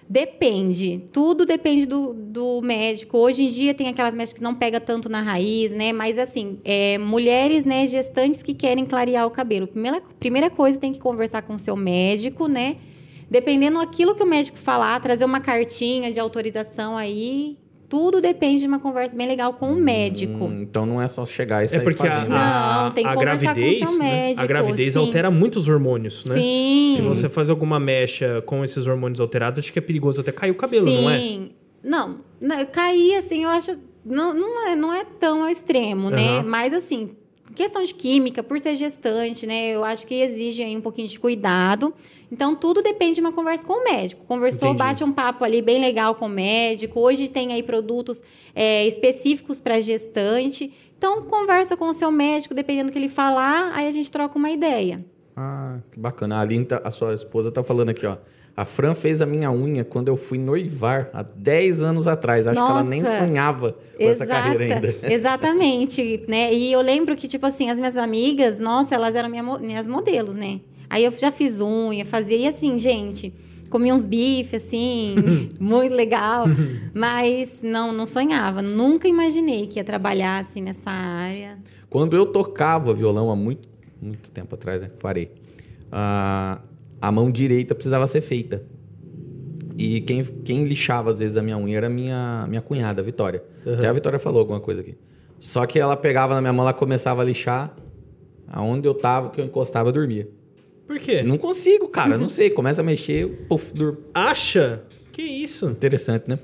Depende, 0.10 1.04
tudo 1.12 1.46
depende 1.46 1.86
do, 1.86 2.14
do 2.14 2.62
médico. 2.62 3.18
Hoje 3.18 3.44
em 3.44 3.50
dia 3.50 3.74
tem 3.74 3.90
aquelas 3.90 4.14
médicas 4.14 4.38
que 4.38 4.44
não 4.44 4.56
pega 4.56 4.80
tanto 4.80 5.10
na 5.10 5.22
raiz, 5.22 5.72
né? 5.72 5.92
Mas 5.92 6.18
assim, 6.18 6.60
é, 6.64 6.98
mulheres, 6.98 7.66
né, 7.66 7.86
gestantes 7.88 8.42
que 8.42 8.54
querem 8.54 8.86
clarear 8.86 9.28
o 9.28 9.32
cabelo. 9.32 9.68
Primeira, 9.68 10.02
primeira 10.18 10.50
coisa, 10.50 10.80
tem 10.80 10.94
que 10.94 11.00
conversar 11.00 11.42
com 11.42 11.56
o 11.56 11.60
seu 11.60 11.76
médico, 11.76 12.48
né? 12.48 12.78
Dependendo 13.30 13.80
daquilo 13.80 14.16
que 14.16 14.24
o 14.24 14.26
médico 14.26 14.58
falar, 14.58 14.98
trazer 15.02 15.26
uma 15.26 15.42
cartinha 15.42 16.10
de 16.10 16.20
autorização 16.22 16.96
aí, 16.96 17.58
Tudo 17.90 18.20
depende 18.20 18.60
de 18.62 18.68
uma 18.68 18.80
conversa 18.80 19.16
bem 19.16 19.28
legal 19.28 19.54
com 19.54 19.72
o 19.72 19.76
médico. 19.76 20.46
Hum, 20.46 20.62
então 20.62 20.86
não 20.86 21.02
é 21.02 21.08
só 21.08 21.26
chegar 21.26 21.62
e 21.62 21.66
É 21.66 21.68
sair 21.70 21.84
porque 21.84 22.06
a, 22.06 22.12
fazendo. 22.12 22.34
a, 22.36 22.84
Não, 22.84 22.92
tem 22.92 23.04
que 23.06 23.10
a 23.10 23.14
conversar 23.14 23.38
com 23.46 23.52
o 23.52 23.54
gravidez, 23.56 23.90
seu 23.90 23.98
né? 24.00 24.06
médico, 24.22 24.42
a 24.42 24.46
gravidez 24.46 24.94
sim. 24.94 25.00
altera 25.00 25.32
muitos 25.32 25.68
hormônios, 25.70 26.26
né? 26.26 26.36
Sim. 26.36 26.94
Se 26.98 27.02
você 27.02 27.30
faz 27.30 27.50
alguma 27.50 27.80
mecha 27.80 28.42
com 28.46 28.64
esses 28.64 28.86
hormônios 28.88 29.22
alterados, 29.22 29.60
acho 29.60 29.72
que 29.72 29.80
é 29.80 29.82
perigoso 29.82 30.20
até 30.20 30.32
cair 30.34 30.52
o 30.52 30.56
cabelo, 30.56 30.86
não 30.86 31.10
é? 31.10 31.18
Sim. 31.20 31.52
Não, 31.84 32.18
na- 32.42 32.66
cair 32.66 33.16
assim, 33.16 33.44
eu 33.44 33.50
acho. 33.50 33.78
Não, 34.04 34.34
não, 34.34 34.68
é, 34.68 34.76
não 34.76 34.94
é 34.94 35.06
tão 35.06 35.44
ao 35.44 35.50
extremo, 35.50 36.10
né? 36.10 36.40
Aham. 36.40 36.44
Mas 36.44 36.74
assim, 36.74 37.12
questão 37.56 37.82
de 37.84 37.94
química, 37.94 38.44
por 38.44 38.60
ser 38.60 38.76
gestante, 38.76 39.46
né? 39.48 39.70
Eu 39.70 39.84
acho 39.84 40.06
que 40.06 40.16
exige 40.16 40.64
aí 40.64 40.76
um 40.76 40.82
pouquinho 40.82 41.08
de 41.08 41.20
cuidado. 41.20 41.94
Então, 42.32 42.56
tudo 42.56 42.82
depende 42.82 43.16
de 43.16 43.22
uma 43.22 43.32
conversa 43.32 43.64
com 43.64 43.74
o 43.74 43.84
médico. 43.84 44.26
Conversou, 44.26 44.70
Entendi. 44.70 44.78
bate 44.80 45.04
um 45.04 45.12
papo 45.12 45.44
ali 45.44 45.62
bem 45.62 45.80
legal 45.80 46.16
com 46.16 46.26
o 46.26 46.30
médico. 46.30 47.00
Hoje 47.00 47.28
tem 47.28 47.54
aí 47.54 47.64
produtos 47.64 48.22
é, 48.54 48.86
específicos 48.88 49.60
para 49.62 49.80
gestante. 49.80 50.72
Então, 50.98 51.24
conversa 51.24 51.78
com 51.78 51.86
o 51.90 51.94
seu 51.94 52.12
médico, 52.12 52.54
dependendo 52.54 52.90
do 52.90 52.92
que 52.94 53.00
ele 53.00 53.10
falar, 53.10 53.72
aí 53.74 53.88
a 53.88 53.92
gente 53.92 54.10
troca 54.12 54.38
uma 54.38 54.50
ideia. 54.50 55.06
Ah, 55.36 55.80
que 55.92 56.00
bacana. 56.00 56.38
A 56.38 56.42
Aline, 56.42 56.66
tá- 56.66 56.82
a 56.84 56.90
sua 56.92 57.14
esposa, 57.14 57.52
tá 57.52 57.64
falando 57.64 57.90
aqui, 57.90 58.06
ó. 58.06 58.18
A 58.58 58.66
Fran 58.66 58.96
fez 58.96 59.22
a 59.22 59.26
minha 59.28 59.52
unha 59.52 59.86
quando 59.86 60.08
eu 60.08 60.18
fui 60.18 60.40
noivar 60.40 61.12
há 61.14 61.22
10 61.22 61.84
anos 61.84 62.08
atrás. 62.08 62.48
Acho 62.48 62.60
que 62.60 62.72
ela 62.72 62.84
nem 62.84 63.04
Nossa. 63.04 63.20
sonhava 63.20 63.78
com 63.96 64.04
essa 64.04 64.26
carreira 64.26 64.64
ainda. 64.64 64.96
Exatamente, 65.14 66.24
né? 66.28 66.52
E 66.52 66.72
eu 66.72 66.82
lembro 66.82 67.16
que, 67.16 67.28
tipo 67.28 67.46
assim, 67.46 67.70
as 67.70 67.78
minhas 67.78 67.96
amigas, 67.96 68.60
nossa, 68.60 68.96
elas 68.96 69.14
eram 69.14 69.30
minha 69.30 69.44
minhas 69.44 69.88
modelos, 69.88 70.34
né? 70.34 70.62
Aí 70.90 71.06
eu 71.06 71.12
já 71.12 71.32
fiz 71.32 71.62
unha, 71.62 72.04
fazia, 72.04 72.36
e 72.36 72.48
assim, 72.48 72.80
gente, 72.80 73.32
comia 73.70 73.94
uns 73.94 74.04
bifes, 74.04 74.66
assim, 74.66 75.14
muito 75.60 75.94
legal. 75.94 76.46
Mas 76.96 77.52
não, 77.62 77.92
não 77.92 78.08
sonhava, 78.08 78.64
nunca 78.64 79.08
imaginei 79.08 79.68
que 79.68 79.78
ia 79.78 79.84
trabalhar, 79.84 80.40
assim, 80.40 80.62
nessa 80.62 80.90
área. 80.90 81.60
Quando 81.92 82.18
eu 82.18 82.26
tocava 82.26 82.92
violão 82.92 83.30
há 83.30 83.36
muito, 83.36 83.68
muito 84.02 84.32
tempo 84.32 84.56
atrás, 84.56 84.82
né? 84.82 84.90
Parei. 85.00 85.30
Ah, 85.92 86.60
a 87.02 87.12
mão 87.12 87.32
direita 87.32 87.76
precisava 87.76 88.08
ser 88.08 88.22
feita. 88.22 88.64
E 89.78 90.02
quem, 90.02 90.24
quem 90.24 90.64
lixava 90.64 91.12
às 91.12 91.20
vezes 91.20 91.38
a 91.38 91.42
minha 91.42 91.58
unha 91.58 91.78
era 91.78 91.88
a 91.88 91.90
minha, 91.90 92.46
minha 92.48 92.62
cunhada, 92.62 93.02
a 93.02 93.06
Vitória. 93.06 93.44
Uhum. 93.66 93.76
Até 93.76 93.88
a 93.88 93.94
Vitória 93.94 94.18
falou 94.18 94.40
alguma 94.40 94.60
coisa 94.60 94.82
aqui. 94.82 94.98
Só 95.40 95.66
que 95.66 95.78
ela 95.78 95.96
pegava 95.96 96.34
na 96.34 96.42
minha 96.42 96.54
mão, 96.54 96.66
ela 96.66 96.74
começava 96.74 97.22
a 97.22 97.26
lixar. 97.26 97.76
Aonde 98.48 98.88
eu 98.88 98.94
tava, 98.94 99.30
que 99.30 99.40
eu 99.40 99.46
encostava, 99.46 99.90
eu 99.90 99.94
dormia. 99.94 100.28
Por 100.88 101.00
quê? 101.00 101.22
Não 101.22 101.38
consigo, 101.38 101.88
cara, 101.90 102.18
não 102.18 102.30
sei. 102.30 102.50
Começa 102.50 102.82
a 102.82 102.84
mexer, 102.84 103.24
eu, 103.24 103.30
puf, 103.48 103.72
durmo. 103.74 104.00
Acha? 104.14 104.84
Que 105.12 105.22
isso? 105.22 105.68
Interessante, 105.70 106.26
né? 106.28 106.40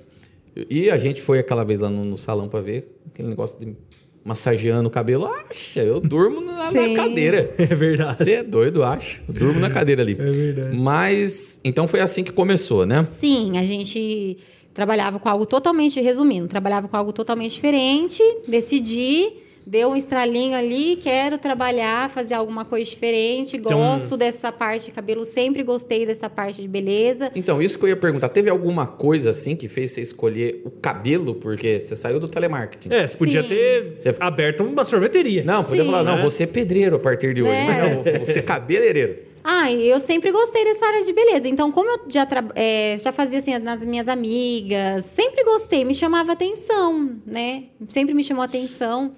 E 0.70 0.92
a 0.92 0.98
gente 0.98 1.22
foi 1.22 1.40
aquela 1.40 1.64
vez 1.64 1.80
lá 1.80 1.90
no, 1.90 2.04
no 2.04 2.18
salão 2.18 2.48
pra 2.48 2.62
ver 2.62 3.00
aquele 3.08 3.30
negócio 3.30 3.58
de 3.60 3.76
massageando 4.24 4.88
o 4.88 4.92
cabelo. 4.92 5.26
Acha, 5.26 5.82
eu 5.82 6.00
durmo 6.00 6.42
na, 6.42 6.72
na 6.72 6.96
cadeira. 6.96 7.54
É 7.58 7.66
verdade. 7.66 8.24
Você 8.24 8.32
é 8.34 8.44
doido, 8.44 8.84
acho. 8.84 9.22
Eu 9.28 9.34
durmo 9.34 9.60
na 9.60 9.70
cadeira 9.70 10.02
ali. 10.02 10.14
É 10.14 10.32
verdade. 10.32 10.76
Mas, 10.76 11.60
então 11.64 11.88
foi 11.88 12.00
assim 12.00 12.24
que 12.24 12.32
começou, 12.32 12.86
né? 12.86 13.08
Sim, 13.20 13.58
a 13.58 13.64
gente 13.64 14.38
trabalhava 14.74 15.20
com 15.20 15.30
algo 15.30 15.46
totalmente, 15.46 16.02
resumindo, 16.02 16.48
trabalhava 16.48 16.88
com 16.88 16.98
algo 16.98 17.14
totalmente 17.14 17.54
diferente, 17.54 18.24
decidi, 18.48 19.34
deu 19.66 19.90
um 19.90 19.96
estralinho 19.96 20.56
ali, 20.58 20.98
quero 21.02 21.38
trabalhar, 21.38 22.10
fazer 22.10 22.34
alguma 22.34 22.66
coisa 22.66 22.90
diferente, 22.90 23.58
Então- 23.58 23.78
gosto 23.78 24.18
dessa 24.18 24.52
parte 24.52 24.86
de 24.88 24.92
cabelo, 24.92 25.24
sempre 25.26 25.64
gostei 25.64 26.06
dessa 26.06 26.30
parte 26.30 26.62
de 26.62 26.68
beleza. 26.68 27.32
Então, 27.36 27.62
isso 27.62 27.78
que 27.80 27.86
eu 27.86 27.90
ia 27.90 27.96
perguntar. 27.98 28.30
Teve 28.30 28.50
alguma 28.50 28.86
coisa 28.86 29.30
assim 29.30 29.56
que 29.56 29.68
fez 29.68 29.92
você 29.92 30.02
escolher 30.02 30.62
o 30.66 30.72
cabelo? 30.72 31.36
Porque 31.36 31.80
você 31.80 31.96
saiu 31.96 32.20
do 32.20 32.28
telemarketing. 32.28 32.94
É, 32.94 33.08
você 33.08 33.16
podia 33.16 33.42
Sim. 33.44 33.48
ter 33.50 33.96
Você- 33.96 34.16
aberto 34.20 34.64
uma 34.64 34.86
sorveteria. 34.86 35.44
Não, 35.44 35.64
podia 35.64 35.84
Sim. 35.84 35.90
falar, 35.90 36.04
não, 36.04 36.16
Né? 36.18 36.22
você 36.22 36.44
é 36.44 36.48
pedreiro 36.48 36.96
a 36.96 37.00
partir 37.00 37.34
de 37.34 37.42
hoje. 37.42 37.52
É. 37.52 37.66
Mas 37.66 37.96
não, 38.20 38.26
você 38.26 38.40
é 38.40 38.42
cabeleireiro. 38.42 39.18
Ah, 39.46 39.70
eu 39.72 40.00
sempre 40.00 40.32
gostei 40.32 40.64
dessa 40.64 40.86
área 40.86 41.04
de 41.04 41.12
beleza. 41.12 41.48
Então, 41.50 41.70
como 41.70 41.90
eu 41.90 42.00
já, 42.08 42.26
é, 42.56 42.98
já 42.98 43.12
fazia 43.12 43.40
assim 43.40 43.58
nas 43.60 43.84
minhas 43.84 44.08
amigas, 44.08 45.04
sempre 45.06 45.44
gostei, 45.44 45.84
me 45.84 45.94
chamava 45.94 46.32
atenção, 46.32 47.18
né? 47.26 47.64
Sempre 47.90 48.14
me 48.14 48.24
chamou 48.24 48.44
atenção. 48.44 49.14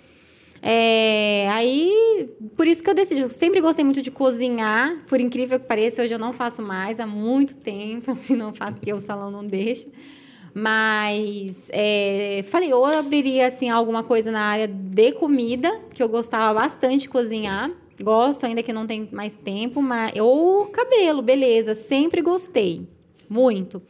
É, 0.67 1.47
aí, 1.51 2.28
por 2.58 2.65
isso 2.65 2.82
que 2.82 2.89
eu 2.89 2.95
decidi. 2.95 3.21
Eu 3.21 3.30
sempre 3.30 3.62
gostei 3.62 3.86
muito 3.86 4.01
de 4.01 4.10
cozinhar, 4.10 4.97
por 5.08 5.21
incrível 5.21 5.60
que 5.60 5.67
pareça, 5.67 6.01
hoje 6.01 6.12
eu 6.12 6.17
não 6.17 6.34
faço 6.34 6.60
mais, 6.63 6.99
há 6.99 7.06
muito 7.06 7.56
tempo, 7.56 8.10
assim, 8.10 8.36
não 8.36 8.51
faço 8.51 8.78
porque 8.80 8.91
o 8.91 8.99
salão 8.99 9.30
não 9.30 9.45
deixa. 9.45 9.88
Mas 10.56 11.56
é, 11.69 12.43
falei, 12.47 12.73
ou 12.73 12.88
eu 12.89 12.97
abriria 12.97 13.45
assim 13.45 13.69
alguma 13.69 14.01
coisa 14.01 14.32
na 14.32 14.41
área 14.41 14.67
de 14.67 15.12
comida, 15.12 15.82
que 15.93 16.01
eu 16.01 16.10
gostava 16.10 16.60
bastante 16.60 17.01
de 17.01 17.10
cozinhar. 17.10 17.69
Gosto, 18.01 18.45
ainda 18.45 18.63
que 18.63 18.73
não 18.73 18.88
tem 18.88 19.08
mais 19.12 19.34
tempo, 19.43 19.84
mas 19.84 20.13
ou 20.19 20.65
cabelo, 20.65 21.21
beleza, 21.21 21.75
sempre 21.75 22.23
gostei. 22.23 22.88
Muito. 23.30 23.84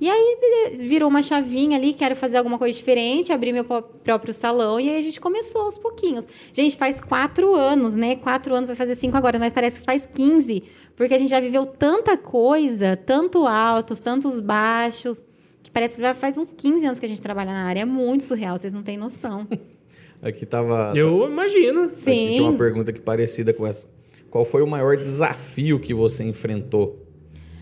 E 0.00 0.08
aí 0.08 0.38
virou 0.78 1.08
uma 1.08 1.22
chavinha 1.22 1.76
ali, 1.76 1.92
quero 1.92 2.14
fazer 2.14 2.36
alguma 2.36 2.56
coisa 2.56 2.76
diferente, 2.76 3.32
abri 3.32 3.52
meu 3.52 3.64
pró- 3.64 3.82
próprio 3.82 4.32
salão 4.32 4.78
e 4.78 4.88
aí 4.88 4.96
a 4.96 5.00
gente 5.00 5.20
começou 5.20 5.62
aos 5.62 5.76
pouquinhos. 5.76 6.24
Gente, 6.52 6.76
faz 6.76 7.00
quatro 7.00 7.54
anos, 7.56 7.94
né? 7.94 8.14
Quatro 8.16 8.54
anos, 8.54 8.68
vai 8.68 8.76
fazer 8.76 8.94
cinco 8.94 9.16
agora, 9.16 9.38
mas 9.40 9.52
parece 9.52 9.80
que 9.80 9.84
faz 9.86 10.06
15, 10.06 10.62
porque 10.94 11.14
a 11.14 11.18
gente 11.18 11.30
já 11.30 11.40
viveu 11.40 11.66
tanta 11.66 12.16
coisa, 12.16 12.96
tanto 12.96 13.44
altos, 13.46 13.98
tantos 13.98 14.38
baixos, 14.38 15.20
que 15.64 15.70
parece 15.70 15.96
que 15.96 16.02
já 16.02 16.14
faz 16.14 16.38
uns 16.38 16.52
15 16.56 16.86
anos 16.86 16.98
que 17.00 17.06
a 17.06 17.08
gente 17.08 17.20
trabalha 17.20 17.50
na 17.50 17.64
área. 17.64 17.80
É 17.80 17.84
muito 17.84 18.22
surreal, 18.22 18.56
vocês 18.56 18.72
não 18.72 18.82
têm 18.84 18.96
noção. 18.96 19.48
Aqui 20.22 20.44
tava. 20.46 20.92
Eu 20.96 21.26
imagino. 21.28 21.84
Aqui 21.84 22.04
tem 22.04 22.40
uma 22.40 22.50
Sim. 22.52 22.58
pergunta 22.58 22.90
aqui 22.90 23.00
parecida 23.00 23.52
com 23.52 23.64
essa. 23.64 23.86
Qual 24.30 24.44
foi 24.44 24.62
o 24.62 24.66
maior 24.66 24.96
desafio 24.96 25.78
que 25.78 25.94
você 25.94 26.24
enfrentou 26.24 27.06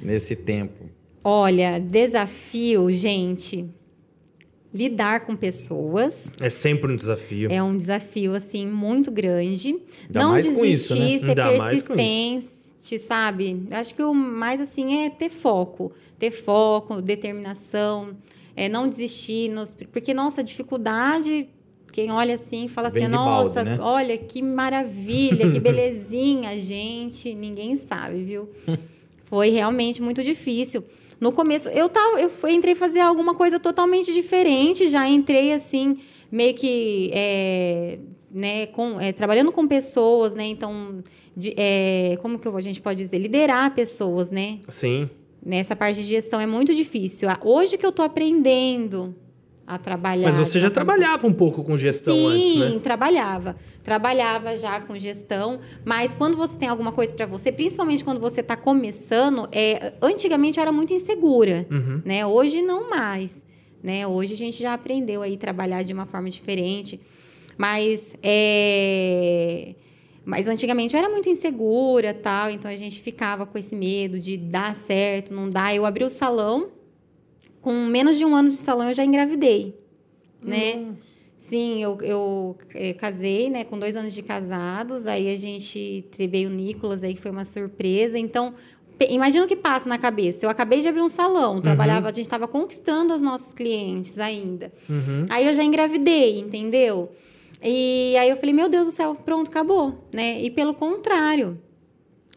nesse 0.02 0.34
tempo? 0.34 0.84
Olha, 1.36 1.80
desafio, 1.80 2.88
gente. 2.92 3.64
Lidar 4.72 5.26
com 5.26 5.34
pessoas 5.34 6.14
É 6.38 6.48
sempre 6.48 6.92
um 6.92 6.94
desafio. 6.94 7.50
é 7.50 7.60
um 7.60 7.76
desafio, 7.76 8.32
assim, 8.32 8.64
muito 8.64 9.10
grande. 9.10 9.70
Ainda 10.02 10.20
não 10.20 10.30
mais 10.30 10.48
desistir, 10.48 10.72
isso, 10.72 10.94
né? 10.94 11.08
ser 11.18 11.28
Ainda 11.30 11.58
persistente, 11.58 12.98
sabe? 13.00 13.66
Acho 13.72 13.92
que 13.92 14.02
o 14.04 14.14
mais, 14.14 14.60
assim, 14.60 15.04
é 15.04 15.10
ter 15.10 15.28
foco. 15.28 15.90
Ter 16.16 16.30
foco, 16.30 17.02
determinação, 17.02 18.16
é 18.54 18.68
não 18.68 18.88
desistir. 18.88 19.50
nos- 19.50 19.74
porque, 19.90 20.14
nossa, 20.14 20.44
dificuldade... 20.44 21.48
Quem 21.92 22.12
olha 22.12 22.34
assim 22.34 22.68
fala 22.68 22.90
Vem 22.90 23.04
assim, 23.04 23.10
de 23.10 23.16
balde, 23.16 23.48
nossa, 23.48 23.64
né? 23.64 23.78
olha 23.80 24.18
que 24.18 24.42
maravilha, 24.42 25.50
que 25.50 25.58
belezinha, 25.58 26.54
gente. 26.60 27.34
Ninguém 27.34 27.76
sabe, 27.78 28.22
viu? 28.22 28.48
Foi 29.24 29.48
realmente 29.48 30.02
muito 30.02 30.22
difícil. 30.22 30.84
No 31.20 31.32
começo, 31.32 31.68
eu 31.70 31.88
tava, 31.88 32.20
eu 32.20 32.28
fui, 32.28 32.52
entrei 32.52 32.74
fazer 32.74 33.00
alguma 33.00 33.34
coisa 33.34 33.58
totalmente 33.58 34.12
diferente, 34.12 34.88
já 34.90 35.08
entrei 35.08 35.52
assim, 35.52 35.98
meio 36.30 36.54
que 36.54 37.10
é, 37.14 37.98
né, 38.30 38.66
com, 38.66 39.00
é, 39.00 39.12
trabalhando 39.12 39.50
com 39.50 39.66
pessoas, 39.66 40.34
né? 40.34 40.44
Então, 40.46 41.02
de- 41.36 41.54
é, 41.56 42.18
como 42.20 42.38
que 42.38 42.46
a 42.48 42.60
gente 42.60 42.80
pode 42.82 43.02
dizer? 43.02 43.18
Liderar 43.18 43.74
pessoas, 43.74 44.30
né? 44.30 44.58
Sim. 44.68 45.08
Nessa 45.44 45.74
parte 45.76 46.00
de 46.02 46.06
gestão 46.08 46.40
é 46.40 46.46
muito 46.46 46.74
difícil. 46.74 47.28
Ah, 47.28 47.38
Hoje 47.42 47.78
que 47.78 47.86
eu 47.86 47.92
tô 47.92 48.02
aprendendo 48.02 49.14
a 49.66 49.78
trabalhar. 49.78 50.30
Mas 50.30 50.38
você 50.38 50.60
já 50.60 50.70
trabalhava 50.70 51.26
um 51.26 51.32
pouco 51.32 51.64
com 51.64 51.76
gestão 51.76 52.14
Sim, 52.14 52.26
antes, 52.62 52.74
né? 52.74 52.80
trabalhava. 52.80 53.56
Trabalhava 53.82 54.56
já 54.56 54.80
com 54.80 54.96
gestão, 54.98 55.58
mas 55.84 56.14
quando 56.14 56.36
você 56.36 56.54
tem 56.56 56.68
alguma 56.68 56.92
coisa 56.92 57.12
para 57.12 57.26
você, 57.26 57.50
principalmente 57.50 58.04
quando 58.04 58.20
você 58.20 58.40
está 58.42 58.56
começando, 58.56 59.48
é, 59.50 59.94
antigamente 60.00 60.58
eu 60.58 60.62
era 60.62 60.70
muito 60.72 60.92
insegura, 60.92 61.66
Uhum. 61.70 62.00
né? 62.04 62.24
Hoje 62.24 62.62
não 62.62 62.88
mais, 62.88 63.40
né? 63.82 64.06
Hoje 64.06 64.34
a 64.34 64.36
gente 64.36 64.60
já 64.62 64.72
aprendeu 64.74 65.22
aí 65.22 65.34
a 65.34 65.38
trabalhar 65.38 65.82
de 65.82 65.92
uma 65.92 66.06
forma 66.06 66.30
diferente, 66.30 67.00
mas 67.58 68.14
é, 68.22 69.74
mas 70.24 70.46
antigamente 70.48 70.94
eu 70.94 70.98
era 70.98 71.08
muito 71.08 71.28
insegura, 71.28 72.12
tal, 72.12 72.50
então 72.50 72.68
a 72.70 72.76
gente 72.76 73.00
ficava 73.00 73.46
com 73.46 73.56
esse 73.56 73.74
medo 73.74 74.18
de 74.18 74.36
dar 74.36 74.74
certo, 74.74 75.32
não 75.32 75.48
dar. 75.48 75.74
Eu 75.74 75.84
abri 75.86 76.04
o 76.04 76.08
salão, 76.08 76.68
com 77.66 77.72
menos 77.84 78.16
de 78.16 78.24
um 78.24 78.32
ano 78.32 78.48
de 78.48 78.54
salão 78.54 78.86
eu 78.86 78.94
já 78.94 79.04
engravidei, 79.04 79.76
né? 80.40 80.94
Sim, 81.36 81.82
eu, 81.82 81.98
eu 82.00 82.56
eh, 82.72 82.92
casei, 82.92 83.50
né, 83.50 83.64
com 83.64 83.76
dois 83.76 83.96
anos 83.96 84.12
de 84.12 84.22
casados, 84.22 85.04
aí 85.04 85.34
a 85.34 85.36
gente 85.36 86.04
teve 86.16 86.46
o 86.46 86.50
Nicolas 86.50 87.02
aí, 87.02 87.12
que 87.12 87.20
foi 87.20 87.32
uma 87.32 87.44
surpresa. 87.44 88.16
Então, 88.16 88.54
imagina 89.10 89.44
o 89.44 89.48
que 89.48 89.56
passa 89.56 89.88
na 89.88 89.98
cabeça. 89.98 90.46
Eu 90.46 90.50
acabei 90.50 90.80
de 90.80 90.86
abrir 90.86 91.02
um 91.02 91.08
salão, 91.08 91.60
trabalhava, 91.60 92.08
a 92.08 92.12
gente 92.12 92.26
estava 92.26 92.46
conquistando 92.46 93.12
os 93.12 93.20
nossos 93.20 93.52
clientes 93.52 94.16
ainda. 94.16 94.72
Uhum. 94.88 95.26
Aí 95.28 95.44
eu 95.44 95.54
já 95.56 95.64
engravidei, 95.64 96.38
entendeu? 96.38 97.10
E 97.60 98.16
aí 98.16 98.30
eu 98.30 98.36
falei, 98.36 98.54
meu 98.54 98.68
Deus 98.68 98.86
do 98.86 98.92
céu, 98.92 99.12
pronto, 99.16 99.48
acabou, 99.48 100.06
né? 100.12 100.40
E 100.40 100.52
pelo 100.52 100.72
contrário, 100.72 101.58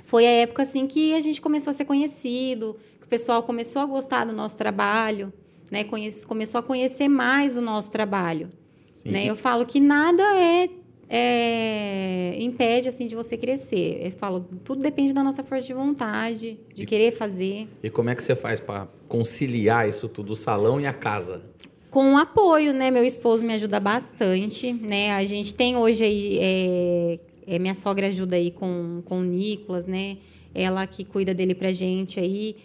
foi 0.06 0.26
a 0.26 0.32
época 0.32 0.64
assim 0.64 0.88
que 0.88 1.14
a 1.14 1.22
gente 1.22 1.40
começou 1.40 1.70
a 1.70 1.74
ser 1.76 1.86
conhecido, 1.86 2.76
pessoal 3.10 3.44
começou 3.44 3.82
a 3.82 3.86
gostar 3.86 4.26
do 4.26 4.34
nosso 4.34 4.56
trabalho, 4.56 5.34
né, 5.72 5.84
conhece, 5.84 6.26
começou 6.26 6.60
a 6.60 6.64
conhecer 6.64 7.08
mais 7.08 7.56
o 7.58 7.62
nosso 7.62 7.90
trabalho. 7.92 8.50
Sim. 8.94 9.10
Né? 9.12 9.26
Eu 9.26 9.36
falo 9.36 9.66
que 9.66 9.80
nada 9.80 10.24
é, 10.36 10.70
é, 11.08 12.36
impede 12.40 12.88
assim 12.90 13.08
de 13.08 13.16
você 13.16 13.36
crescer. 13.38 14.02
Eu 14.06 14.12
falo, 14.12 14.46
tudo 14.64 14.82
depende 14.82 15.14
da 15.14 15.24
nossa 15.24 15.44
força 15.44 15.66
de 15.66 15.74
vontade, 15.74 16.60
de 16.76 16.84
E- 16.84 16.86
querer 16.86 17.12
fazer. 17.12 17.68
E 17.84 17.90
como 17.90 18.10
é 18.10 18.16
que 18.16 18.24
você 18.24 18.36
faz 18.36 18.60
para 18.60 18.88
conciliar 19.08 19.88
isso 19.88 20.08
tudo, 20.08 20.32
o 20.32 20.36
salão 20.36 20.80
e 20.80 20.86
a 20.86 20.94
casa? 20.94 21.42
Com 21.90 22.18
apoio, 22.18 22.72
né? 22.74 22.92
Meu 22.92 23.04
esposo 23.04 23.44
me 23.44 23.54
ajuda 23.54 23.80
bastante, 23.80 24.72
né? 24.72 25.12
A 25.14 25.26
gente 25.26 25.54
tem 25.54 25.76
hoje 25.76 26.04
aí, 26.04 26.38
é, 26.40 27.20
é, 27.48 27.60
minha 27.60 27.74
sogra 27.74 28.08
ajuda 28.08 28.36
aí 28.36 28.52
com, 28.52 29.02
com 29.06 29.20
o 29.22 29.24
Nicolas, 29.24 29.86
né? 29.88 30.18
Ela 30.54 30.86
que 30.86 31.04
cuida 31.04 31.34
dele 31.34 31.56
pra 31.56 31.74
gente 31.74 32.20
aí. 32.20 32.56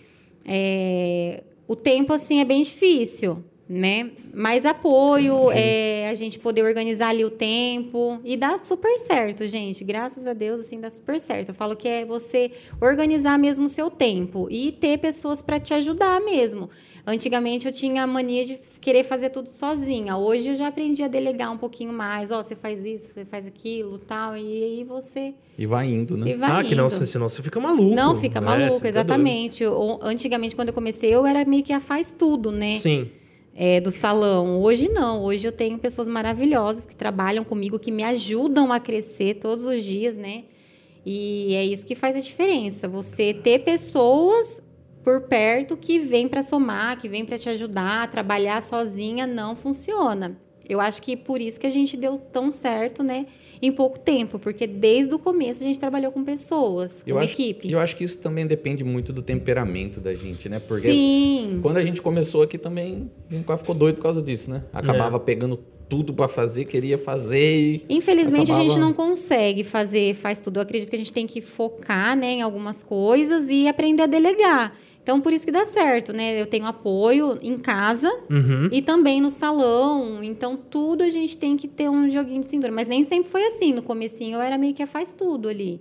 É, 0.47 1.43
o 1.67 1.75
tempo, 1.75 2.13
assim, 2.13 2.41
é 2.41 2.45
bem 2.45 2.63
difícil, 2.63 3.43
né? 3.69 4.11
Mais 4.33 4.67
apoio, 4.67 5.51
é, 5.51 6.09
a 6.11 6.15
gente 6.15 6.39
poder 6.39 6.63
organizar 6.63 7.09
ali 7.09 7.25
o 7.25 7.31
tempo 7.31 8.21
e 8.25 8.37
dá 8.37 8.59
super 8.59 8.99
certo, 8.99 9.47
gente. 9.47 9.83
Graças 9.85 10.27
a 10.27 10.33
Deus, 10.33 10.61
assim, 10.61 10.81
dá 10.81 10.91
super 10.91 11.19
certo. 11.19 11.51
Eu 11.51 11.55
falo 11.55 11.75
que 11.75 11.89
é 11.89 12.05
você 12.05 12.51
organizar 12.81 13.39
mesmo 13.39 13.67
o 13.67 13.69
seu 13.69 13.91
tempo 13.91 14.49
e 14.51 14.73
ter 14.73 14.99
pessoas 14.99 15.41
para 15.41 15.59
te 15.59 15.73
ajudar 15.73 16.21
mesmo. 16.21 16.69
Antigamente 17.07 17.67
eu 17.67 17.73
tinha 17.73 18.03
a 18.03 18.07
mania 18.07 18.45
de 18.45 18.59
querer 18.85 19.03
fazer 19.03 19.31
tudo 19.31 19.49
sozinha. 19.49 20.15
Hoje 20.19 20.51
eu 20.51 20.57
já 20.57 20.69
aprendi 20.69 21.03
a 21.03 21.09
delegar 21.09 21.51
um 21.51 21.57
pouquinho 21.57 21.91
mais. 21.93 22.31
Ó, 22.31 22.43
você 22.43 22.55
faz 22.55 22.85
isso, 22.85 23.15
você 23.15 23.25
faz 23.25 23.47
aquilo, 23.47 23.99
tal. 23.99 24.37
E 24.37 24.63
aí 24.63 24.85
você 24.85 25.33
E 25.59 25.65
vai 25.65 25.87
indo, 25.87 26.17
né? 26.19 26.31
e 26.33 26.35
vai 26.35 26.51
ah, 26.51 26.61
indo. 26.61 26.69
que 26.69 26.75
não, 26.75 26.91
senão 26.91 27.29
você 27.29 27.43
fica 27.43 27.59
maluco. 27.59 27.95
Não 27.95 28.15
fica 28.17 28.39
É, 28.39 28.43
maluco, 28.43 28.75
você 28.75 28.83
tá 28.83 28.89
exatamente. 28.91 29.65
O- 29.65 29.99
Antigamente, 30.03 30.55
quando 30.55 30.69
eu 30.69 30.75
comecei, 30.75 31.09
eu 31.15 31.25
era 31.25 31.43
meio 31.47 31.63
que 31.63 31.73
a 31.73 31.81
faz 31.81 32.11
tudo, 32.17 32.53
né? 32.53 32.79
Sim. 32.79 33.09
é, 33.57 33.81
do 33.81 33.91
salão. 33.91 34.61
Hoje 34.61 34.89
não. 34.89 35.23
Hoje 35.23 35.47
eu 35.49 35.53
tenho 35.53 35.79
pessoas 35.79 36.07
maravilhosas 36.09 36.85
que 36.85 36.95
trabalham 36.95 37.43
comigo, 37.45 37.79
que 37.79 37.91
me 37.91 38.03
ajudam 38.03 38.71
a 38.73 38.79
crescer 38.81 39.35
todos 39.37 39.65
os 39.65 39.83
dias, 39.83 40.15
né? 40.17 40.45
E 41.07 41.55
é 41.55 41.65
isso 41.65 41.87
que 41.87 41.95
faz 41.95 42.17
a 42.17 42.21
diferença. 42.21 42.87
Você 42.89 43.33
ter 43.33 43.61
pessoas 43.61 44.61
por 45.05 45.21
perto 45.23 45.77
que 45.77 45.99
vêm 45.99 46.27
para 46.27 46.43
somar, 46.43 46.99
que 46.99 47.09
vêm 47.09 47.25
para 47.25 47.37
te 47.39 47.49
ajudar. 47.51 48.11
Trabalhar 48.11 48.63
sozinha 48.63 49.27
não 49.27 49.55
funciona. 49.55 50.37
Eu 50.67 50.81
acho 50.81 51.03
que 51.03 51.15
por 51.15 51.43
isso 51.43 51.61
que 51.61 51.67
a 51.67 51.71
gente 51.71 51.95
deu 51.95 52.17
tão 52.17 52.51
certo, 52.51 53.03
né? 53.03 53.27
Em 53.61 53.71
pouco 53.71 53.99
tempo, 53.99 54.39
porque 54.39 54.67
desde 54.67 55.15
o 55.15 55.19
começo 55.19 55.63
a 55.63 55.67
gente 55.67 55.79
trabalhou 55.79 56.11
com 56.11 56.25
pessoas, 56.25 57.03
com 57.03 57.11
Eu 57.11 57.19
acho, 57.19 57.33
equipe. 57.35 57.69
e 57.69 57.73
eu 57.73 57.79
acho 57.79 57.95
que 57.95 58.03
isso 58.03 58.19
também 58.19 58.47
depende 58.47 58.83
muito 58.83 59.13
do 59.13 59.21
temperamento 59.21 60.01
da 60.01 60.15
gente, 60.15 60.49
né? 60.49 60.59
Porque 60.59 60.91
Sim. 60.91 61.59
quando 61.61 61.77
a 61.77 61.83
gente 61.83 62.01
começou 62.01 62.43
aqui 62.43 62.57
também, 62.57 63.11
a 63.31 63.35
gente 63.35 63.45
quase 63.45 63.61
ficou 63.61 63.75
doido 63.75 63.97
por 63.97 64.03
causa 64.03 64.23
disso, 64.23 64.51
né? 64.51 64.63
Acabava 64.73 65.21
pegando 65.21 65.59
tudo 65.87 66.15
pra 66.15 66.29
fazer, 66.29 66.65
queria 66.65 66.97
fazer 66.97 67.57
e... 67.57 67.85
Infelizmente, 67.91 68.51
a 68.51 68.55
gente 68.55 68.71
Acabava- 68.73 68.81
não 68.81 68.93
consegue 68.95 69.63
fazer, 69.65 70.15
faz 70.15 70.39
tudo. 70.39 70.57
Eu 70.59 70.63
acredito 70.63 70.89
que 70.89 70.97
a 70.97 70.99
gente 70.99 71.13
tem 71.13 71.27
que 71.27 71.43
focar 71.43 72.17
né, 72.17 72.33
em 72.33 72.43
algumas 72.43 72.83
coisas 72.83 73.49
e 73.51 73.69
aprender 73.69 74.03
a 74.03 74.07
delegar. 74.07 74.75
Então, 75.05 75.21
por 75.21 75.35
isso 75.35 75.45
que 75.45 75.53
dá 75.53 75.67
certo, 75.67 76.15
né? 76.15 76.41
Eu 76.41 76.47
tenho 76.47 76.65
apoio 76.65 77.39
em 77.43 77.59
casa 77.59 78.11
Uhum. 78.31 78.71
e 78.73 78.81
também 78.81 79.21
no 79.21 79.29
salão. 79.29 80.25
Então, 80.25 80.57
tudo 80.57 81.05
a 81.05 81.11
gente 81.11 81.37
tem 81.37 81.59
que 81.59 81.69
ter 81.69 81.91
um 81.91 82.09
joguinho 82.09 82.41
de 82.41 82.47
cintura. 82.47 82.73
Mas 82.73 82.89
nem 82.89 83.05
sempre 83.05 83.31
foi 83.31 83.45
assim. 83.49 83.71
No 83.75 83.83
comecinho, 83.83 84.37
eu 84.37 84.41
era 84.41 84.57
meio 84.57 84.73
que 84.73 84.83
a 84.83 84.87
faz 84.87 85.13
tudo 85.13 85.47
ali. 85.47 85.79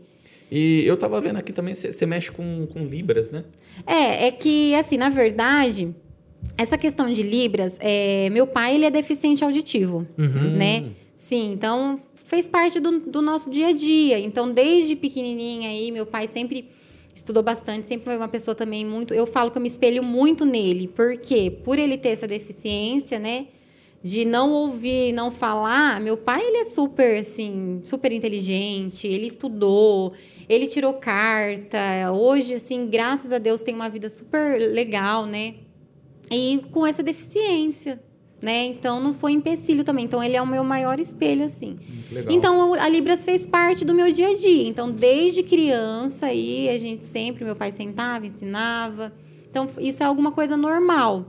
E 0.52 0.84
eu 0.86 0.98
tava 0.98 1.22
vendo 1.22 1.38
aqui 1.38 1.54
também, 1.54 1.74
você 1.74 1.90
você 1.94 2.06
mexe 2.06 2.30
com, 2.34 2.68
com 2.68 2.86
libras, 2.86 3.32
né? 3.32 3.46
É, 3.88 4.28
é 4.28 4.32
que, 4.32 4.76
assim, 4.76 4.98
na 4.98 5.08
verdade, 5.10 5.96
essa 6.58 6.78
questão 6.78 7.12
de 7.12 7.24
Libras, 7.24 7.78
é, 7.80 8.30
meu 8.30 8.46
pai, 8.46 8.76
ele 8.76 8.84
é 8.86 8.92
deficiente 8.92 9.42
auditivo. 9.44 10.06
Uhum. 10.18 10.58
né? 10.58 10.90
Sim, 11.18 11.54
então 11.54 12.02
fez 12.26 12.46
parte 12.46 12.80
do, 12.82 13.00
do 13.00 13.22
nosso 13.22 13.50
dia 13.50 13.68
a 13.68 13.72
dia. 13.72 14.20
Então, 14.20 14.52
desde 14.52 14.98
pequenininha 14.98 15.70
aí, 15.70 15.92
meu 15.92 16.06
pai 16.06 16.28
sempre 16.28 16.68
estudou 17.14 17.44
bastante, 17.44 17.88
sempre 17.88 18.06
foi 18.06 18.18
uma 18.18 18.28
pessoa 18.28 18.56
também 18.56 18.86
muito. 18.86 19.14
Eu 19.14 19.26
falo 19.26 19.52
que 19.52 19.58
eu 19.58 19.62
me 19.62 19.68
espelho 19.68 20.04
muito 20.04 20.46
nele, 20.46 20.88
porque 20.88 21.52
por 21.52 21.78
ele 21.78 21.98
ter 21.98 22.10
essa 22.10 22.28
deficiência, 22.28 23.20
né? 23.20 23.48
De 24.04 24.26
não 24.26 24.52
ouvir 24.52 25.14
não 25.14 25.32
falar, 25.32 26.02
meu 26.02 26.18
pai, 26.18 26.46
ele 26.46 26.58
é 26.58 26.66
super, 26.66 27.20
assim, 27.20 27.82
super 27.86 28.12
inteligente, 28.12 29.08
ele 29.08 29.28
estudou, 29.28 30.12
ele 30.50 30.68
tirou 30.68 30.94
carta. 30.96 32.12
Hoje, 32.12 32.56
assim, 32.56 32.90
graças 32.90 33.32
a 33.32 33.38
Deus, 33.38 33.62
tem 33.62 33.74
uma 33.74 33.90
vida 33.90 34.10
super 34.10 34.60
legal, 34.60 35.26
né? 35.26 35.56
E 36.30 36.62
com 36.72 36.86
essa 36.86 37.02
deficiência, 37.02 38.02
né? 38.44 38.66
Então 38.66 39.00
não 39.00 39.14
foi 39.14 39.32
empecilho 39.32 39.84
também. 39.84 40.06
Então 40.06 40.24
ele 40.24 40.36
é 40.36 40.42
o 40.42 40.46
meu 40.48 40.64
maior 40.64 41.00
espelho, 41.00 41.46
assim. 41.46 41.78
Muito 41.90 42.14
legal. 42.14 42.32
Então 42.34 42.74
a 42.74 42.88
Libras 42.90 43.24
fez 43.26 43.48
parte 43.48 43.84
do 43.86 43.96
meu 43.96 44.12
dia 44.12 44.30
a 44.30 44.36
dia. 44.36 44.68
Então 44.68 44.92
desde 44.92 45.42
criança 45.42 46.28
aí 46.28 46.70
a 46.70 46.78
gente 46.78 47.06
sempre, 47.06 47.44
meu 47.46 47.56
pai 47.56 47.72
sentava, 47.72 48.26
ensinava. 48.28 49.12
Então 49.50 49.68
isso 49.80 50.04
é 50.04 50.06
alguma 50.06 50.32
coisa 50.32 50.56
normal. 50.58 51.26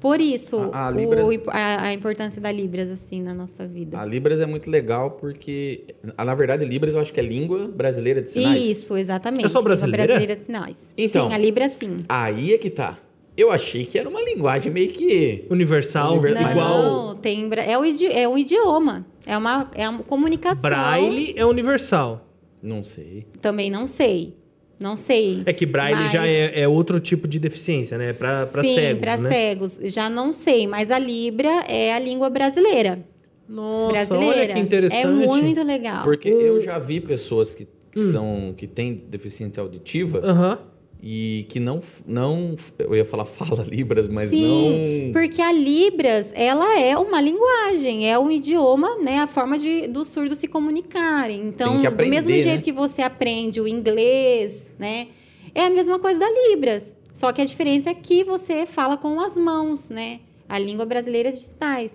Por 0.00 0.20
isso 0.20 0.56
A- 0.72 0.88
a 0.88 0.90
o- 0.90 0.94
Libras- 0.96 1.28
a, 1.46 1.82
a 1.84 1.94
importância 1.94 2.40
da 2.42 2.50
Libras 2.50 2.88
assim 2.90 3.22
na 3.22 3.32
nossa 3.32 3.64
vida. 3.64 3.96
A 3.96 4.04
Libras 4.04 4.40
é 4.40 4.46
muito 4.46 4.68
legal 4.68 5.12
porque, 5.12 5.84
na 6.18 6.34
verdade, 6.34 6.64
Libras 6.64 6.94
eu 6.94 7.00
acho 7.00 7.12
que 7.12 7.20
é 7.20 7.22
língua 7.22 7.68
brasileira 7.68 8.20
de 8.20 8.28
sinais. 8.30 8.66
Isso, 8.66 8.96
exatamente. 8.96 9.46
É 9.46 9.48
só 9.48 9.58
Língua 9.60 9.62
brasileira? 9.70 10.04
brasileira 10.06 10.34
de 10.40 10.46
sinais. 10.46 10.80
Então. 10.98 11.28
sim, 11.28 11.34
a 11.34 11.38
Libra 11.38 11.68
sim. 11.68 11.98
Aí 12.08 12.52
é 12.52 12.58
que 12.58 12.70
tá. 12.70 12.98
Eu 13.36 13.50
achei 13.50 13.84
que 13.84 13.98
era 13.98 14.08
uma 14.08 14.20
linguagem 14.22 14.70
meio 14.72 14.88
que. 14.88 15.44
Universal, 15.50 16.12
Univer- 16.18 16.34
Não, 16.34 16.50
igual. 16.50 17.14
tem 17.16 17.48
bra- 17.48 17.64
é 17.64 17.76
o, 17.76 17.84
idi- 17.84 18.06
é 18.06 18.28
um 18.28 18.38
idioma. 18.38 19.06
É 19.26 19.36
uma, 19.36 19.70
é 19.74 19.88
uma 19.88 20.02
comunicação. 20.04 20.60
Braille 20.60 21.34
é 21.36 21.44
universal. 21.44 22.28
Não 22.62 22.84
sei. 22.84 23.26
Também 23.42 23.70
não 23.70 23.86
sei. 23.86 24.36
Não 24.78 24.96
sei. 24.96 25.42
É 25.46 25.52
que 25.52 25.64
Braille 25.66 25.96
Mas- 25.98 26.12
já 26.12 26.26
é, 26.26 26.60
é 26.60 26.68
outro 26.68 26.98
tipo 27.00 27.26
de 27.28 27.38
deficiência, 27.38 27.96
né? 27.98 28.12
Sim, 28.12 28.74
cegos, 28.74 29.00
para 29.00 29.16
né? 29.18 29.30
cegos. 29.30 29.78
Já 29.84 30.10
não 30.10 30.32
sei, 30.32 30.66
mas 30.66 30.90
a 30.90 30.98
Libra 30.98 31.64
é 31.68 31.94
a 31.94 31.98
língua 31.98 32.28
brasileira. 32.30 33.04
Nossa, 33.48 33.92
brasileira. 34.06 34.36
olha 34.44 34.54
que 34.54 34.58
interessante. 34.60 35.02
É 35.04 35.06
muito 35.26 35.62
legal. 35.62 36.02
Porque 36.04 36.32
Hum. 36.32 36.40
eu 36.40 36.60
já 36.60 36.78
vi 36.78 37.00
pessoas 37.00 37.54
que, 37.54 37.66
que 37.92 38.00
são 38.00 38.54
que 38.56 38.66
têm 38.66 38.94
deficiência 38.94 39.60
auditiva 39.60 40.18
Aham. 40.24 40.58
E 41.06 41.44
que 41.50 41.60
não 41.60 41.82
não 42.06 42.56
eu 42.78 42.96
ia 42.96 43.04
falar 43.04 43.26
fala 43.26 43.62
libras, 43.68 44.08
mas 44.08 44.30
Sim, 44.30 45.08
não 45.08 45.12
porque 45.12 45.42
a 45.42 45.52
Libras, 45.52 46.32
ela 46.34 46.80
é 46.80 46.96
uma 46.96 47.20
linguagem, 47.20 48.10
é 48.10 48.18
um 48.18 48.30
idioma, 48.30 48.96
né? 48.96 49.18
A 49.18 49.26
forma 49.26 49.58
de, 49.58 49.86
dos 49.86 50.08
surdos 50.08 50.38
se 50.38 50.48
comunicarem. 50.48 51.46
Então, 51.46 51.76
que 51.76 51.82
do 51.82 51.88
aprender, 51.88 52.10
mesmo 52.16 52.30
né? 52.30 52.38
jeito 52.38 52.64
que 52.64 52.72
você 52.72 53.02
aprende 53.02 53.60
o 53.60 53.68
inglês, 53.68 54.64
né? 54.78 55.08
É 55.54 55.66
a 55.66 55.70
mesma 55.70 55.98
coisa 55.98 56.18
da 56.18 56.26
Libras. 56.26 56.82
Só 57.12 57.32
que 57.32 57.42
a 57.42 57.44
diferença 57.44 57.90
é 57.90 57.94
que 57.94 58.24
você 58.24 58.66
fala 58.66 58.96
com 58.96 59.20
as 59.20 59.36
mãos, 59.36 59.90
né? 59.90 60.20
A 60.48 60.58
língua 60.58 60.86
brasileira 60.86 61.30
de 61.30 61.44
sinais. 61.44 61.92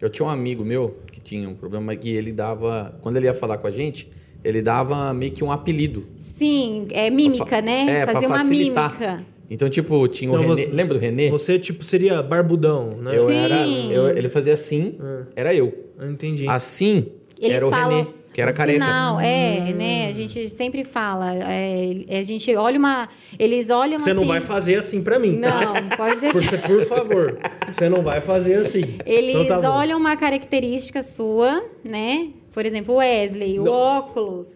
Eu 0.00 0.10
tinha 0.10 0.26
um 0.26 0.30
amigo 0.30 0.64
meu 0.64 0.98
que 1.12 1.20
tinha 1.20 1.48
um 1.48 1.54
problema 1.54 1.94
que 1.94 2.08
ele 2.08 2.32
dava, 2.32 2.98
quando 3.02 3.16
ele 3.16 3.26
ia 3.26 3.34
falar 3.34 3.58
com 3.58 3.66
a 3.66 3.70
gente, 3.70 4.10
ele 4.44 4.62
dava 4.62 5.12
meio 5.14 5.32
que 5.32 5.42
um 5.44 5.50
apelido. 5.52 6.06
Sim, 6.36 6.86
é 6.90 7.10
mímica, 7.10 7.60
né? 7.60 8.02
É, 8.02 8.06
Fazer 8.06 8.26
uma 8.26 8.38
facilitar. 8.38 8.90
mímica. 8.92 9.24
Então, 9.50 9.68
tipo, 9.70 10.06
tinha 10.08 10.30
o 10.30 10.34
Então 10.34 10.48
Renê, 10.54 10.66
você- 10.66 10.70
lembra 10.72 10.94
do 10.94 11.00
Renê? 11.00 11.30
Você, 11.30 11.58
tipo, 11.58 11.82
seria 11.82 12.22
barbudão, 12.22 12.90
né? 13.00 13.16
Eu 13.16 13.22
Sim. 13.24 13.34
era, 13.34 13.66
eu- 13.66 14.08
ele 14.16 14.28
fazia 14.28 14.52
assim, 14.52 14.94
Ah, 15.00 15.22
era 15.34 15.54
eu. 15.54 15.72
eu 15.98 16.10
entendi. 16.10 16.46
Assim, 16.48 17.06
Eles 17.40 17.56
era 17.56 17.66
o 17.66 17.70
falam 17.70 17.96
Renê, 18.02 18.08
que 18.34 18.42
era 18.42 18.50
o 18.50 18.54
careca. 18.54 18.78
Sinal, 18.84 19.18
é, 19.20 19.72
né? 19.72 20.06
A 20.08 20.12
gente 20.12 20.48
sempre 20.50 20.84
fala. 20.84 21.34
é, 21.34 21.92
a 22.10 22.22
gente 22.24 22.54
olha 22.54 22.78
uma. 22.78 23.08
Eles 23.38 23.70
olham 23.70 23.98
Você 23.98 24.10
assim. 24.10 24.20
não 24.20 24.26
vai 24.28 24.40
fazer 24.42 24.74
assim 24.76 25.02
pra 25.02 25.18
mim, 25.18 25.40
tá? 25.40 25.60
Não, 25.64 25.96
pode 25.96 26.20
Por, 26.20 26.40
deixar. 26.42 26.58
por 26.68 26.84
favor, 26.84 27.38
você 27.72 27.88
não 27.88 28.02
vai 28.02 28.20
fazer 28.20 28.54
assim. 28.56 28.84
Eles 29.06 29.34
Então 29.34 29.62
tá 29.62 29.74
olham 29.74 29.98
uma 29.98 30.14
característica 30.14 31.02
sua, 31.02 31.64
né? 31.82 32.28
Por 32.58 32.66
exemplo, 32.66 32.94
o 32.94 32.98
Wesley, 32.98 33.60
o 33.60 33.62
Não. 33.62 33.72
óculos. 33.72 34.48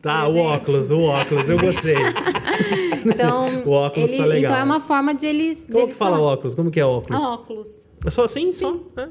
Tá, 0.00 0.26
o 0.26 0.38
óculos, 0.38 0.90
o 0.90 1.02
óculos, 1.02 1.46
eu 1.46 1.58
gostei. 1.58 1.94
Então, 3.04 3.62
O 3.66 3.72
óculos 3.72 4.10
tá 4.10 4.24
legal. 4.24 4.50
Então 4.52 4.56
é 4.62 4.64
uma 4.64 4.80
forma 4.80 5.14
de 5.14 5.26
eles. 5.26 5.58
Como 5.66 5.74
deles 5.74 5.88
que 5.90 5.94
fala 5.96 6.16
falar. 6.16 6.32
óculos? 6.32 6.54
Como 6.54 6.70
que 6.70 6.80
é 6.80 6.86
óculos? 6.86 7.22
Ah, 7.22 7.34
óculos. 7.34 7.68
É 8.06 8.08
só 8.08 8.24
assim? 8.24 8.50
Só? 8.52 8.80
É. 8.96 9.08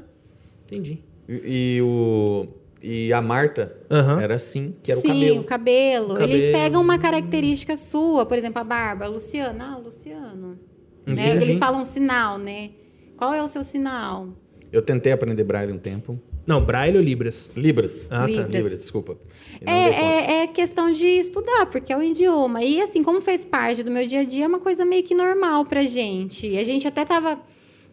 Entendi. 0.64 0.98
E, 1.28 1.76
e 1.76 1.82
o 1.82 2.48
e 2.82 3.12
a 3.12 3.22
Marta 3.22 3.76
Aham. 3.88 4.20
era 4.20 4.34
assim, 4.34 4.74
que 4.82 4.90
era 4.90 5.00
Sim, 5.00 5.06
o 5.08 5.12
cabelo. 5.12 5.40
o 5.40 5.44
cabelo. 5.44 6.20
Eles 6.20 6.50
pegam 6.50 6.82
uma 6.82 6.98
característica 6.98 7.76
sua, 7.76 8.26
por 8.26 8.36
exemplo, 8.36 8.60
a 8.60 8.64
barba. 8.64 9.06
Luciano, 9.06 9.62
ah, 9.62 9.78
o 9.78 9.82
Luciano. 9.84 10.58
Né? 11.06 11.30
Eles 11.40 11.58
falam 11.58 11.82
um 11.82 11.84
sinal, 11.84 12.38
né? 12.38 12.70
Qual 13.16 13.32
é 13.32 13.40
o 13.40 13.46
seu 13.46 13.62
sinal? 13.62 14.30
Eu 14.72 14.82
tentei 14.82 15.12
aprender 15.12 15.44
braille 15.44 15.72
um 15.72 15.78
tempo. 15.78 16.20
Não, 16.46 16.64
Braille 16.64 16.96
ou 16.96 17.02
Libras? 17.02 17.50
Libras. 17.56 18.08
Ah, 18.10 18.20
tá. 18.20 18.26
Libras. 18.26 18.54
Libras, 18.54 18.78
desculpa. 18.78 19.18
É, 19.66 19.72
é, 19.72 20.42
é 20.42 20.46
questão 20.46 20.90
de 20.90 21.06
estudar, 21.06 21.66
porque 21.66 21.92
é 21.92 21.96
o 21.96 22.02
idioma. 22.02 22.62
E 22.62 22.80
assim, 22.80 23.02
como 23.02 23.20
fez 23.20 23.44
parte 23.44 23.82
do 23.82 23.90
meu 23.90 24.06
dia 24.06 24.20
a 24.20 24.24
dia, 24.24 24.44
é 24.44 24.48
uma 24.48 24.60
coisa 24.60 24.84
meio 24.84 25.02
que 25.02 25.14
normal 25.14 25.64
pra 25.64 25.82
gente. 25.82 26.56
A 26.56 26.62
gente 26.62 26.86
até 26.86 27.04
tava, 27.04 27.40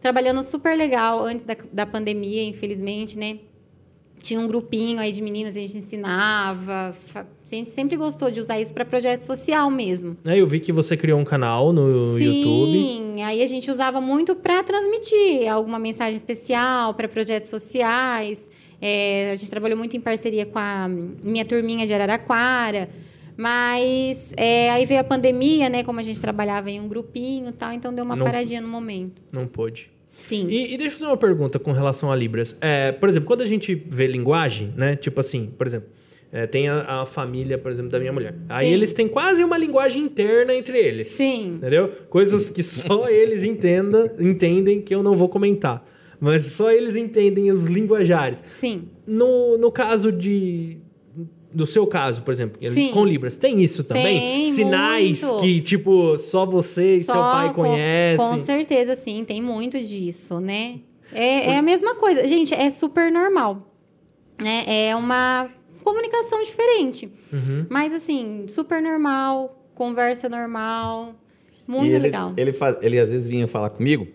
trabalhando 0.01 0.43
super 0.43 0.77
legal 0.77 1.23
antes 1.23 1.45
da, 1.45 1.55
da 1.71 1.85
pandemia, 1.85 2.43
infelizmente, 2.43 3.17
né? 3.17 3.39
Tinha 4.23 4.39
um 4.39 4.47
grupinho 4.47 4.99
aí 4.99 5.11
de 5.11 5.21
meninas, 5.21 5.57
a 5.57 5.59
gente 5.59 5.77
ensinava. 5.77 6.95
A 7.13 7.25
gente 7.45 7.69
sempre 7.69 7.97
gostou 7.97 8.31
de 8.31 8.39
usar 8.39 8.57
isso 8.59 8.73
para 8.73 8.85
projeto 8.85 9.19
social 9.19 9.69
mesmo. 9.69 10.15
Né, 10.23 10.39
Eu 10.39 10.47
vi 10.47 10.61
que 10.61 10.71
você 10.71 10.95
criou 10.95 11.19
um 11.19 11.25
canal 11.25 11.73
no 11.73 12.17
YouTube. 12.17 12.71
Sim, 12.71 13.21
aí 13.21 13.43
a 13.43 13.47
gente 13.47 13.69
usava 13.69 13.99
muito 13.99 14.33
para 14.33 14.63
transmitir 14.63 15.51
alguma 15.51 15.77
mensagem 15.77 16.15
especial 16.15 16.93
para 16.93 17.07
projetos 17.09 17.49
sociais. 17.49 18.39
É, 18.81 19.31
a 19.31 19.35
gente 19.35 19.51
trabalhou 19.51 19.77
muito 19.77 19.97
em 19.97 19.99
parceria 19.99 20.45
com 20.45 20.57
a 20.57 20.87
minha 20.87 21.43
turminha 21.43 21.85
de 21.85 21.93
Araraquara. 21.93 22.89
Mas 23.35 24.31
é, 24.37 24.69
aí 24.71 24.85
veio 24.85 25.01
a 25.01 25.03
pandemia, 25.03 25.67
né? 25.69 25.83
Como 25.83 25.99
a 25.99 26.03
gente 26.03 26.21
trabalhava 26.21 26.69
em 26.71 26.79
um 26.79 26.87
grupinho 26.87 27.49
e 27.49 27.51
tal, 27.51 27.73
então 27.73 27.93
deu 27.93 28.05
uma 28.05 28.15
Não- 28.15 28.25
paradinha 28.25 28.61
no 28.61 28.69
momento. 28.69 29.21
Não 29.31 29.47
pôde. 29.47 29.91
Sim. 30.27 30.47
E, 30.49 30.73
e 30.73 30.77
deixa 30.77 30.95
eu 30.95 30.99
fazer 30.99 31.11
uma 31.11 31.17
pergunta 31.17 31.59
com 31.59 31.71
relação 31.71 32.11
a 32.11 32.15
Libras. 32.15 32.55
É, 32.61 32.91
por 32.93 33.09
exemplo, 33.09 33.27
quando 33.27 33.41
a 33.41 33.45
gente 33.45 33.75
vê 33.75 34.07
linguagem, 34.07 34.73
né? 34.75 34.95
Tipo 34.95 35.19
assim, 35.19 35.51
por 35.57 35.67
exemplo, 35.67 35.89
é, 36.31 36.47
tem 36.47 36.69
a, 36.69 37.01
a 37.01 37.05
família, 37.05 37.57
por 37.57 37.71
exemplo, 37.71 37.91
da 37.91 37.99
minha 37.99 38.13
mulher. 38.13 38.33
Aí 38.47 38.67
Sim. 38.67 38.73
eles 38.73 38.93
têm 38.93 39.07
quase 39.07 39.43
uma 39.43 39.57
linguagem 39.57 40.01
interna 40.01 40.55
entre 40.55 40.77
eles. 40.77 41.09
Sim. 41.09 41.55
Entendeu? 41.55 41.91
Coisas 42.09 42.49
que 42.49 42.63
só 42.63 43.07
eles 43.11 43.43
entenda, 43.43 44.15
entendem 44.17 44.81
que 44.81 44.95
eu 44.95 45.03
não 45.03 45.13
vou 45.13 45.27
comentar. 45.27 45.85
Mas 46.19 46.45
só 46.45 46.71
eles 46.71 46.95
entendem 46.95 47.51
os 47.51 47.65
linguajares. 47.65 48.41
Sim. 48.51 48.87
No, 49.05 49.57
no 49.57 49.69
caso 49.71 50.09
de. 50.09 50.77
Do 51.53 51.67
seu 51.67 51.85
caso, 51.85 52.21
por 52.23 52.31
exemplo, 52.31 52.57
Sim. 52.67 52.91
com 52.91 53.05
Libras, 53.05 53.35
tem 53.35 53.61
isso 53.61 53.83
também? 53.83 54.19
Tem, 54.45 54.53
Sinais 54.53 55.21
muito. 55.21 55.41
que, 55.41 55.61
tipo, 55.61 56.17
só 56.17 56.45
você 56.45 56.95
e 56.95 57.03
seu 57.03 57.13
pai 57.13 57.49
com- 57.53 57.61
conhecem. 57.61 58.17
Com 58.17 58.43
certeza, 58.43 58.95
sim, 58.97 59.23
tem 59.23 59.41
muito 59.41 59.79
disso, 59.79 60.39
né? 60.39 60.79
É, 61.11 61.51
é 61.51 61.57
a 61.57 61.61
mesma 61.61 61.93
coisa. 61.95 62.27
Gente, 62.27 62.53
é 62.55 62.71
super 62.71 63.11
normal. 63.11 63.71
Né? 64.41 64.63
É 64.65 64.95
uma 64.95 65.47
comunicação 65.83 66.41
diferente. 66.41 67.07
Uhum. 67.31 67.67
Mas, 67.69 67.93
assim, 67.93 68.45
super 68.47 68.81
normal, 68.81 69.63
conversa 69.75 70.27
normal. 70.27 71.13
Muito 71.67 71.85
e 71.85 71.89
eles- 71.89 72.01
legal. 72.03 72.33
Ele, 72.35 72.51
faz, 72.51 72.77
ele 72.81 72.99
às 72.99 73.09
vezes 73.09 73.27
vinha 73.27 73.47
falar 73.47 73.69
comigo 73.69 74.07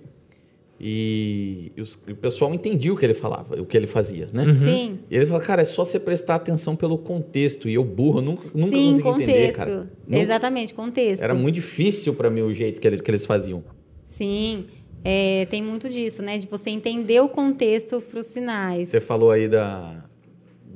e, 0.81 1.73
os- 1.81 1.95
o 2.09 2.14
pessoal 2.14 2.55
entendia 2.55 2.93
o 2.93 2.97
que 2.97 3.05
ele 3.05 3.14
falava, 3.14 3.61
o 3.61 3.67
que 3.67 3.77
ele 3.77 3.87
fazia, 3.87 4.29
né? 4.33 4.45
Sim. 4.47 4.99
E 5.11 5.17
ele 5.17 5.27
falou, 5.27 5.43
cara, 5.43 5.62
é 5.62 5.64
só 5.64 5.85
você 5.85 5.99
prestar 5.99 6.37
atenção 6.37 6.77
pelo 6.77 6.97
contexto. 6.99 7.69
E 7.69 7.75
eu, 7.75 7.85
burro, 7.85 8.21
nunca, 8.21 8.49
nunca 8.55 8.77
Sim, 8.77 8.87
consegui 8.87 9.03
contexto. 9.03 9.31
entender, 9.31 9.53
cara. 9.53 9.91
Nunca- 10.07 10.23
Exatamente, 10.23 10.75
contexto. 10.75 11.23
Era 11.23 11.35
muito 11.35 11.55
difícil 11.57 12.14
pra 12.14 12.31
mim 12.31 12.43
o 12.43 12.53
jeito 12.55 12.81
que 12.81 12.87
eles, 12.87 13.01
que 13.01 13.11
eles 13.11 13.27
faziam. 13.27 13.62
Sim. 14.07 14.67
É, 15.05 15.47
tem 15.47 15.62
muito 15.62 15.88
disso, 15.88 16.23
né? 16.23 16.38
De 16.38 16.47
você 16.47 16.71
entender 16.71 17.21
o 17.21 17.29
contexto 17.29 18.01
para 18.01 18.19
os 18.19 18.27
sinais. 18.27 18.88
Você 18.88 19.01
falou 19.01 19.31
aí 19.31 19.49
da, 19.49 20.05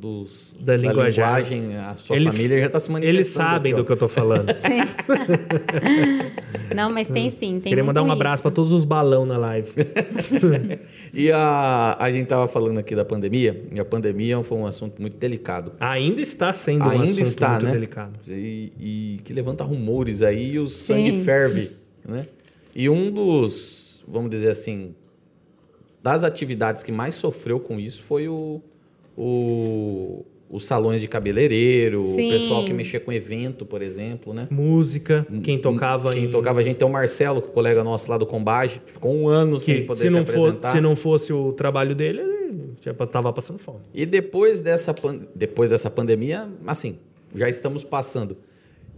dos, 0.02 0.52
Da 0.60 0.76
linguagem. 0.76 1.22
linguagem, 1.22 1.76
a 1.76 1.94
sua 1.94 2.16
Eles- 2.16 2.32
família 2.34 2.58
já 2.58 2.66
está 2.66 2.80
se 2.80 2.90
manifestando. 2.90 3.16
Eles 3.16 3.26
sabem 3.32 3.72
aqui, 3.72 3.80
do 3.80 3.86
que 3.86 3.92
eu 3.92 3.96
tô 3.96 4.08
falando. 4.08 4.46
Não, 6.74 6.90
mas 6.90 7.06
tem 7.08 7.30
sim, 7.30 7.60
tem 7.60 7.70
Queria 7.70 7.84
mandar 7.84 8.02
um 8.02 8.10
abraço 8.10 8.42
pra 8.42 8.50
todos 8.50 8.72
os 8.72 8.84
balão 8.84 9.24
na 9.24 9.38
live. 9.38 9.70
E 11.14 11.30
a, 11.30 11.94
a 12.00 12.10
gente 12.10 12.26
tava 12.28 12.48
falando 12.48 12.78
aqui 12.78 12.96
da 12.96 13.04
pandemia, 13.04 13.64
e 13.70 13.78
a 13.78 13.84
pandemia 13.84 14.42
foi 14.42 14.56
um 14.56 14.66
assunto 14.66 14.98
muito 14.98 15.18
delicado. 15.18 15.74
Ainda 15.78 16.22
está 16.22 16.54
sendo 16.54 16.86
um 16.86 16.88
Ainda 16.88 17.04
assunto 17.04 17.20
está, 17.26 17.50
muito 17.50 17.66
né? 17.66 17.72
delicado. 17.72 18.18
E, 18.26 18.72
e 18.80 19.20
que 19.22 19.34
levanta 19.34 19.62
rumores 19.62 20.22
aí 20.22 20.52
e 20.52 20.58
o 20.58 20.70
sangue 20.70 21.10
Sim. 21.10 21.24
ferve, 21.24 21.70
né? 22.02 22.26
E 22.74 22.88
um 22.88 23.10
dos, 23.10 24.02
vamos 24.08 24.30
dizer 24.30 24.48
assim, 24.48 24.94
das 26.02 26.24
atividades 26.24 26.82
que 26.82 26.90
mais 26.90 27.14
sofreu 27.14 27.60
com 27.60 27.78
isso 27.78 28.02
foi 28.02 28.26
o, 28.26 28.62
o 29.16 30.24
os 30.54 30.66
salões 30.66 31.00
de 31.00 31.08
cabeleireiro, 31.08 31.98
Sim. 32.02 32.26
o 32.28 32.30
pessoal 32.30 32.62
que 32.66 32.74
mexia 32.74 33.00
com 33.00 33.10
evento, 33.10 33.64
por 33.64 33.80
exemplo, 33.80 34.34
né? 34.34 34.46
Música, 34.50 35.26
quem 35.42 35.58
tocava 35.58 36.12
Quem 36.12 36.24
em... 36.24 36.30
tocava 36.30 36.60
a 36.60 36.62
gente 36.62 36.76
tem 36.76 36.86
o 36.86 36.90
Marcelo, 36.92 37.40
que 37.40 37.48
é 37.48 37.50
o 37.50 37.54
colega 37.54 37.82
nosso 37.82 38.10
lá 38.10 38.18
do 38.18 38.26
Combage, 38.26 38.78
que 38.84 38.92
ficou 38.92 39.14
um 39.14 39.28
ano 39.28 39.56
sem 39.58 39.76
que 39.76 39.84
poder 39.86 40.00
se 40.02 40.08
se, 40.08 40.14
não, 40.14 40.26
for, 40.26 40.32
apresentar. 40.40 40.72
se 40.72 40.80
não 40.82 40.94
fosse 40.94 41.32
o 41.32 41.54
trabalho 41.54 41.94
dele, 41.94 42.20
ele 42.20 42.74
já 42.82 42.92
tava 42.92 43.32
passando 43.32 43.58
fome. 43.60 43.78
E 43.94 44.04
depois 44.04 44.60
dessa, 44.60 44.92
pan- 44.92 45.20
depois 45.34 45.70
dessa 45.70 45.88
pandemia, 45.88 46.46
assim, 46.66 46.98
já 47.34 47.48
estamos 47.48 47.82
passando. 47.82 48.36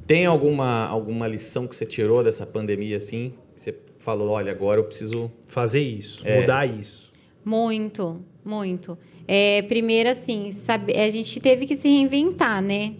Tem 0.08 0.26
alguma, 0.26 0.86
alguma 0.88 1.28
lição 1.28 1.68
que 1.68 1.76
você 1.76 1.86
tirou 1.86 2.24
dessa 2.24 2.44
pandemia, 2.44 2.96
assim? 2.96 3.32
que 3.54 3.60
Você 3.62 3.74
falou, 4.00 4.30
olha, 4.30 4.50
agora 4.50 4.80
eu 4.80 4.84
preciso... 4.84 5.30
Fazer 5.46 5.82
isso, 5.82 6.20
É. 6.26 6.40
mudar 6.40 6.68
isso. 6.68 7.12
Muito, 7.44 8.20
muito. 8.44 8.98
É, 9.26 9.62
primeiro, 9.62 10.10
assim, 10.10 10.52
sabe, 10.52 10.92
a 10.92 11.10
gente 11.10 11.40
teve 11.40 11.66
que 11.66 11.76
se 11.76 11.88
reinventar, 11.88 12.62
né? 12.62 12.94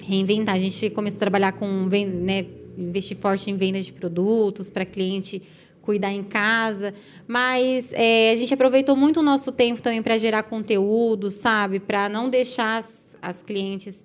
Reinventar. 0.00 0.56
A 0.56 0.58
gente 0.58 0.90
começou 0.90 1.18
a 1.18 1.20
trabalhar 1.20 1.52
com, 1.52 1.66
né, 1.86 2.44
investir 2.76 3.16
forte 3.16 3.50
em 3.50 3.56
venda 3.56 3.80
de 3.80 3.92
produtos 3.92 4.68
para 4.70 4.84
cliente 4.84 5.42
cuidar 5.82 6.12
em 6.12 6.22
casa. 6.22 6.92
Mas 7.26 7.90
é, 7.92 8.32
a 8.32 8.36
gente 8.36 8.52
aproveitou 8.52 8.94
muito 8.94 9.20
o 9.20 9.22
nosso 9.22 9.50
tempo 9.50 9.80
também 9.80 10.02
para 10.02 10.18
gerar 10.18 10.42
conteúdo, 10.42 11.30
sabe? 11.30 11.80
Para 11.80 12.08
não 12.08 12.28
deixar 12.28 12.78
as, 12.80 13.16
as 13.22 13.42
clientes. 13.42 14.04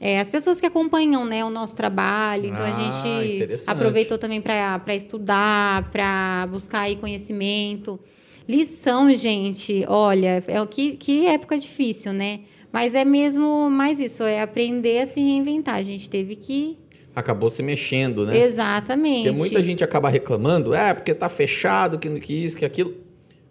é, 0.00 0.18
as 0.18 0.30
pessoas 0.30 0.58
que 0.58 0.66
acompanham 0.66 1.24
né, 1.24 1.44
o 1.44 1.50
nosso 1.50 1.74
trabalho. 1.74 2.46
Então, 2.46 2.64
Ah, 2.64 2.70
a 2.70 2.72
gente 2.72 3.64
aproveitou 3.66 4.16
também 4.18 4.40
para 4.40 4.94
estudar, 4.94 5.90
para 5.90 6.48
buscar 6.50 6.80
aí 6.80 6.96
conhecimento. 6.96 8.00
Lição, 8.50 9.14
gente, 9.14 9.84
olha, 9.86 10.42
é 10.48 10.60
o 10.60 10.66
que, 10.66 10.96
que 10.96 11.24
época 11.26 11.56
difícil, 11.56 12.12
né? 12.12 12.40
Mas 12.72 12.96
é 12.96 13.04
mesmo 13.04 13.70
mais 13.70 14.00
isso, 14.00 14.24
é 14.24 14.42
aprender 14.42 15.02
a 15.02 15.06
se 15.06 15.20
reinventar. 15.20 15.76
A 15.76 15.82
gente 15.84 16.10
teve 16.10 16.34
que. 16.34 16.76
Acabou 17.14 17.48
se 17.48 17.62
mexendo, 17.62 18.26
né? 18.26 18.36
Exatamente. 18.36 19.28
Porque 19.28 19.38
muita 19.38 19.62
gente 19.62 19.84
acaba 19.84 20.08
reclamando, 20.08 20.74
é, 20.74 20.92
porque 20.92 21.14
tá 21.14 21.28
fechado, 21.28 21.96
que, 21.96 22.08
que 22.18 22.44
isso, 22.44 22.56
que 22.56 22.64
aquilo. 22.64 22.94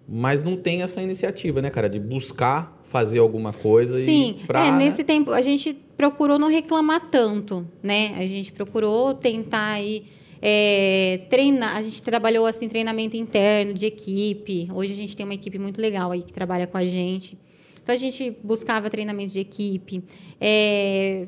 Mas 0.05 0.43
não 0.43 0.57
tem 0.57 0.81
essa 0.81 1.01
iniciativa, 1.01 1.61
né, 1.61 1.69
cara? 1.69 1.89
De 1.89 1.99
buscar 1.99 2.77
fazer 2.83 3.19
alguma 3.19 3.53
coisa 3.53 4.03
Sim, 4.03 4.39
e 4.41 4.47
pra... 4.47 4.65
é, 4.65 4.71
né? 4.71 4.77
nesse 4.79 5.03
tempo 5.03 5.31
a 5.31 5.41
gente 5.43 5.77
procurou 5.95 6.39
não 6.39 6.49
reclamar 6.49 7.09
tanto, 7.09 7.65
né? 7.81 8.15
A 8.17 8.27
gente 8.27 8.51
procurou 8.51 9.13
tentar 9.13 9.73
aí 9.73 10.05
é, 10.41 11.21
treinar. 11.29 11.77
A 11.77 11.81
gente 11.81 12.01
trabalhou 12.01 12.45
assim 12.45 12.67
treinamento 12.67 13.15
interno 13.17 13.73
de 13.73 13.85
equipe. 13.85 14.67
Hoje 14.73 14.93
a 14.93 14.95
gente 14.95 15.15
tem 15.15 15.25
uma 15.25 15.33
equipe 15.33 15.59
muito 15.59 15.79
legal 15.81 16.11
aí 16.11 16.21
que 16.21 16.33
trabalha 16.33 16.67
com 16.67 16.77
a 16.77 16.85
gente. 16.85 17.37
Então 17.81 17.93
a 17.95 17.97
gente 17.97 18.31
buscava 18.43 18.89
treinamento 18.89 19.33
de 19.33 19.39
equipe, 19.39 20.03
é, 20.39 21.27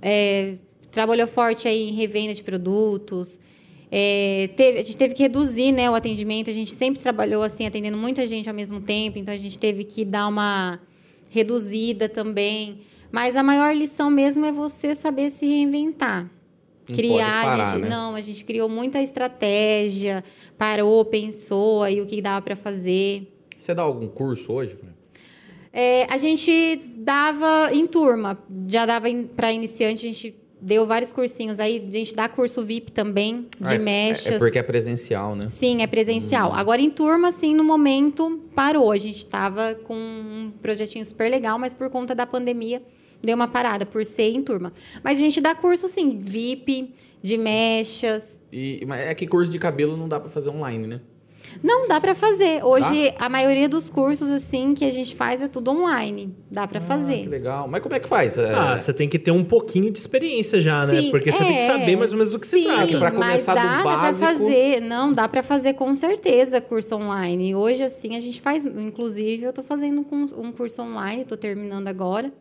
é, 0.00 0.54
trabalhou 0.90 1.26
forte 1.26 1.66
aí 1.66 1.88
em 1.88 1.92
revenda 1.92 2.32
de 2.34 2.42
produtos. 2.42 3.38
É, 3.90 4.50
teve- 4.54 4.78
a 4.78 4.84
gente 4.84 4.96
teve 4.96 5.14
que 5.14 5.22
reduzir 5.22 5.72
né, 5.72 5.90
o 5.90 5.94
atendimento. 5.94 6.48
A 6.48 6.52
gente 6.52 6.72
sempre 6.72 7.02
trabalhou 7.02 7.42
assim, 7.42 7.66
atendendo 7.66 7.96
muita 7.96 8.26
gente 8.26 8.48
ao 8.48 8.54
mesmo 8.54 8.80
tempo, 8.80 9.18
então 9.18 9.34
a 9.34 9.36
gente 9.36 9.58
teve 9.58 9.82
que 9.84 10.04
dar 10.04 10.28
uma 10.28 10.80
reduzida 11.28 12.08
também. 12.08 12.82
Mas 13.10 13.34
a 13.34 13.42
maior 13.42 13.74
lição 13.74 14.08
mesmo 14.10 14.46
é 14.46 14.52
você 14.52 14.94
saber 14.94 15.30
se 15.30 15.44
reinventar. 15.44 16.30
Criar, 16.94 17.12
pode 17.12 17.22
a 17.22 17.42
parar, 17.56 17.72
gente, 17.74 17.82
né? 17.82 17.88
não, 17.88 18.14
a 18.14 18.20
gente 18.20 18.44
criou 18.44 18.68
muita 18.68 19.00
estratégia, 19.02 20.24
parou, 20.58 21.04
pensou 21.04 21.82
aí 21.82 22.00
o 22.00 22.06
que 22.06 22.20
dava 22.20 22.42
para 22.42 22.56
fazer. 22.56 23.32
Você 23.56 23.74
dá 23.74 23.82
algum 23.82 24.08
curso 24.08 24.52
hoje, 24.52 24.74
Fran? 24.74 24.90
É, 25.72 26.06
a 26.12 26.18
gente 26.18 26.76
dava 26.96 27.70
em 27.72 27.86
turma, 27.86 28.38
já 28.68 28.84
dava 28.86 29.06
para 29.36 29.52
iniciante, 29.52 30.06
a 30.06 30.12
gente 30.12 30.34
deu 30.60 30.86
vários 30.86 31.12
cursinhos 31.12 31.58
aí, 31.58 31.82
a 31.86 31.90
gente 31.90 32.14
dá 32.14 32.28
curso 32.28 32.64
VIP 32.64 32.92
também, 32.92 33.42
de 33.58 33.66
Ah, 33.66 33.74
é- 33.74 33.78
mechas. 33.78 34.26
É 34.34 34.38
porque 34.38 34.58
é 34.58 34.62
presencial, 34.62 35.34
né? 35.34 35.48
Sim, 35.50 35.80
é 35.82 35.86
presencial. 35.86 36.52
Agora, 36.52 36.82
em 36.82 36.90
turma, 36.90 37.28
assim, 37.28 37.54
no 37.54 37.64
momento, 37.64 38.40
parou. 38.54 38.90
A 38.90 38.98
gente 38.98 39.18
estava 39.18 39.74
com 39.74 39.94
um 39.94 40.52
projetinho 40.60 41.06
super 41.06 41.30
legal, 41.30 41.58
mas 41.58 41.72
por 41.72 41.88
conta 41.88 42.14
da 42.14 42.26
pandemia, 42.26 42.82
deu 43.22 43.34
uma 43.36 43.48
parada, 43.48 43.84
por 43.86 44.04
ser 44.04 44.30
em 44.34 44.42
turma. 44.42 44.72
Mas 45.02 45.18
a 45.18 45.20
gente 45.22 45.40
dá 45.40 45.54
curso, 45.54 45.88
sim, 45.88 46.18
VIP, 46.20 46.94
de 47.22 47.36
mechas. 47.38 48.22
E, 48.52 48.84
mas 48.86 49.00
é 49.06 49.14
que 49.14 49.26
curso 49.26 49.50
de 49.52 49.58
cabelo 49.58 49.96
não 49.96 50.08
dá 50.08 50.18
pra 50.18 50.28
fazer 50.30 50.50
online, 50.50 50.86
né? 50.86 51.00
Não, 51.64 51.88
dá 51.88 52.00
para 52.00 52.14
fazer. 52.14 52.64
Hoje, 52.64 53.12
a 53.18 53.28
maioria 53.28 53.68
dos 53.68 53.90
cursos, 53.90 54.28
assim, 54.30 54.72
que 54.72 54.84
a 54.84 54.92
gente 54.92 55.16
faz 55.16 55.42
é 55.42 55.48
tudo 55.48 55.72
online. 55.72 56.32
Dá 56.48 56.66
para 56.68 56.78
Ah, 56.78 56.80
que 56.80 56.86
fazer. 56.86 57.28
legal. 57.28 57.66
Mas 57.66 57.82
como 57.82 57.92
é 57.92 57.98
que 57.98 58.06
faz? 58.06 58.38
É, 58.38 58.54
Ah, 58.54 58.78
você 58.78 58.92
tem 58.92 59.08
que 59.08 59.18
ter 59.18 59.32
um 59.32 59.42
pouquinho 59.44 59.90
de 59.90 59.98
experiência 59.98 60.60
já, 60.60 60.86
né? 60.86 61.00
Sim, 61.02 61.10
Porque 61.10 61.32
você 61.32 61.38
tem 61.38 61.52
que 61.54 61.58
é, 61.58 61.66
saber 61.66 61.96
mais 61.96 62.12
ou 62.12 62.18
menos 62.18 62.32
do 62.32 62.38
que 62.38 62.46
se 62.46 62.56
sim, 62.56 62.64
trata. 62.64 62.98
Pra 62.98 63.10
mas 63.10 63.14
começar 63.14 63.54
do 63.54 63.56
dá, 63.56 63.76
dá 63.78 63.82
pra 63.82 63.96
básico- 63.96 64.32
fazer. 64.32 64.80
Não, 64.80 65.12
dá 65.12 65.28
para 65.28 65.42
fazer 65.42 65.74
com 65.74 65.92
certeza 65.96 66.60
curso 66.60 66.94
online. 66.94 67.52
Hoje, 67.52 67.82
assim, 67.82 68.14
a 68.16 68.20
gente 68.20 68.40
faz... 68.40 68.64
Inclusive, 68.64 69.42
eu 69.42 69.52
tô 69.52 69.64
fazendo 69.64 70.06
um 70.38 70.52
curso 70.52 70.82
online, 70.82 71.24
tô 71.24 71.36
terminando 71.36 71.88
agora. 71.88 72.32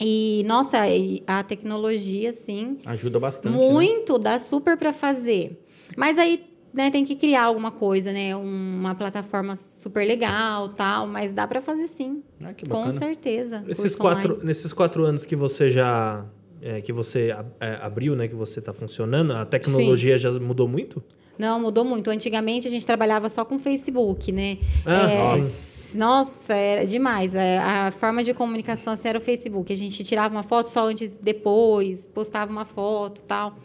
E, 0.00 0.42
nossa, 0.46 0.78
a 1.26 1.42
tecnologia, 1.42 2.30
assim, 2.30 2.78
Ajuda 2.84 3.18
bastante. 3.20 3.56
né? 3.56 3.72
muito, 3.72 4.18
dá 4.18 4.38
super 4.38 4.76
para 4.76 4.92
fazer. 4.92 5.64
Mas 5.96 6.18
aí 6.18 6.44
né, 6.74 6.90
tem 6.90 7.04
que 7.04 7.14
criar 7.14 7.44
alguma 7.44 7.70
coisa, 7.70 8.12
né? 8.12 8.34
Uma 8.34 8.96
plataforma 8.96 9.56
super 9.56 10.04
legal, 10.04 10.70
tal, 10.70 11.06
mas 11.06 11.32
dá 11.32 11.46
para 11.46 11.62
fazer 11.62 11.86
sim. 11.86 12.22
Ah, 12.42 12.52
que 12.52 12.68
Com 12.68 12.90
certeza. 12.92 13.60
Nesses 13.60 13.94
quatro, 13.94 14.32
online. 14.32 14.46
nesses 14.46 14.72
quatro 14.72 15.04
anos 15.04 15.24
que 15.24 15.36
você 15.36 15.70
já. 15.70 16.26
É, 16.64 16.80
que 16.80 16.92
você 16.92 17.36
é, 17.60 17.78
abriu, 17.82 18.16
né? 18.16 18.26
Que 18.26 18.34
você 18.34 18.58
está 18.58 18.72
funcionando, 18.72 19.34
a 19.34 19.44
tecnologia 19.44 20.16
já 20.16 20.32
mudou 20.32 20.66
muito? 20.66 21.02
Não, 21.38 21.60
mudou 21.60 21.84
muito. 21.84 22.08
Antigamente 22.08 22.66
a 22.66 22.70
gente 22.70 22.86
trabalhava 22.86 23.28
só 23.28 23.44
com 23.44 23.58
Facebook, 23.58 24.32
né? 24.32 24.58
Ah, 24.86 25.10
É, 25.10 25.18
Nossa. 25.18 25.98
Nossa, 25.98 26.54
era 26.54 26.86
demais. 26.86 27.34
É, 27.34 27.58
A 27.58 27.92
forma 27.92 28.24
de 28.24 28.32
comunicação 28.32 28.94
assim, 28.94 29.08
era 29.08 29.18
o 29.18 29.20
Facebook. 29.20 29.72
A 29.72 29.76
gente 29.76 30.02
tirava 30.02 30.34
uma 30.34 30.42
foto 30.42 30.68
só 30.68 30.86
antes 30.86 31.02
e 31.02 31.22
depois, 31.22 32.06
postava 32.14 32.50
uma 32.50 32.64
foto 32.64 33.20
e 33.20 33.24
tal. 33.24 33.56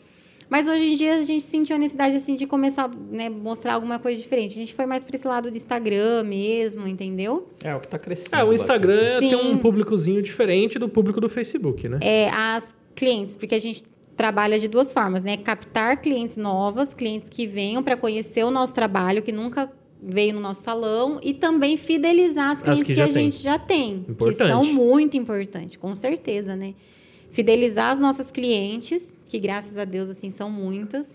Mas 0.49 0.67
hoje 0.67 0.93
em 0.93 0.95
dia 0.95 1.19
a 1.19 1.21
gente 1.21 1.43
sentiu 1.43 1.75
a 1.75 1.79
necessidade 1.79 2.15
assim, 2.15 2.35
de 2.35 2.47
começar 2.47 2.85
a 2.85 2.87
né, 2.87 3.29
mostrar 3.29 3.75
alguma 3.75 3.99
coisa 3.99 4.19
diferente. 4.19 4.51
A 4.51 4.55
gente 4.55 4.73
foi 4.73 4.87
mais 4.87 5.03
para 5.03 5.15
esse 5.15 5.27
lado 5.27 5.51
do 5.51 5.55
Instagram 5.55 6.23
mesmo, 6.23 6.87
entendeu? 6.87 7.47
É 7.63 7.75
o 7.75 7.79
que 7.79 7.87
tá 7.87 7.99
crescendo. 7.99 8.35
É, 8.35 8.43
o 8.43 8.51
Instagram 8.51 9.19
Sim. 9.19 9.29
tem 9.29 9.51
um 9.51 9.57
públicozinho 9.59 10.21
diferente 10.23 10.79
do 10.79 10.89
público 10.89 11.21
do 11.21 11.29
Facebook, 11.29 11.87
né? 11.87 11.99
É, 12.01 12.29
as 12.31 12.78
clientes, 12.99 13.35
porque 13.35 13.55
a 13.55 13.59
gente 13.61 13.83
trabalha 14.15 14.59
de 14.59 14.67
duas 14.67 14.91
formas, 14.91 15.23
né? 15.23 15.37
Captar 15.37 16.01
clientes 16.01 16.35
novas, 16.35 16.93
clientes 16.93 17.29
que 17.29 17.47
venham 17.47 17.81
para 17.81 17.95
conhecer 17.95 18.43
o 18.43 18.51
nosso 18.51 18.73
trabalho, 18.73 19.21
que 19.23 19.31
nunca 19.31 19.71
veio 20.01 20.33
no 20.33 20.41
nosso 20.41 20.61
salão, 20.63 21.19
e 21.23 21.33
também 21.33 21.77
fidelizar 21.77 22.51
as 22.51 22.61
clientes 22.61 22.83
que 22.83 22.87
que, 22.87 22.93
já 22.95 23.03
a 23.05 23.07
tem. 23.07 23.31
gente 23.31 23.41
já 23.43 23.57
tem, 23.59 24.03
que 24.03 24.11
Importante. 24.11 24.49
são 24.51 24.63
muito 24.65 25.15
importantes, 25.17 25.77
com 25.77 25.95
certeza, 25.95 26.55
né? 26.55 26.73
Fidelizar 27.31 27.91
as 27.91 27.99
nossas 27.99 28.29
clientes, 28.31 29.01
que 29.27 29.39
graças 29.39 29.77
a 29.77 29.85
Deus 29.85 30.09
assim 30.09 30.29
são 30.31 30.49
muitas, 30.49 31.05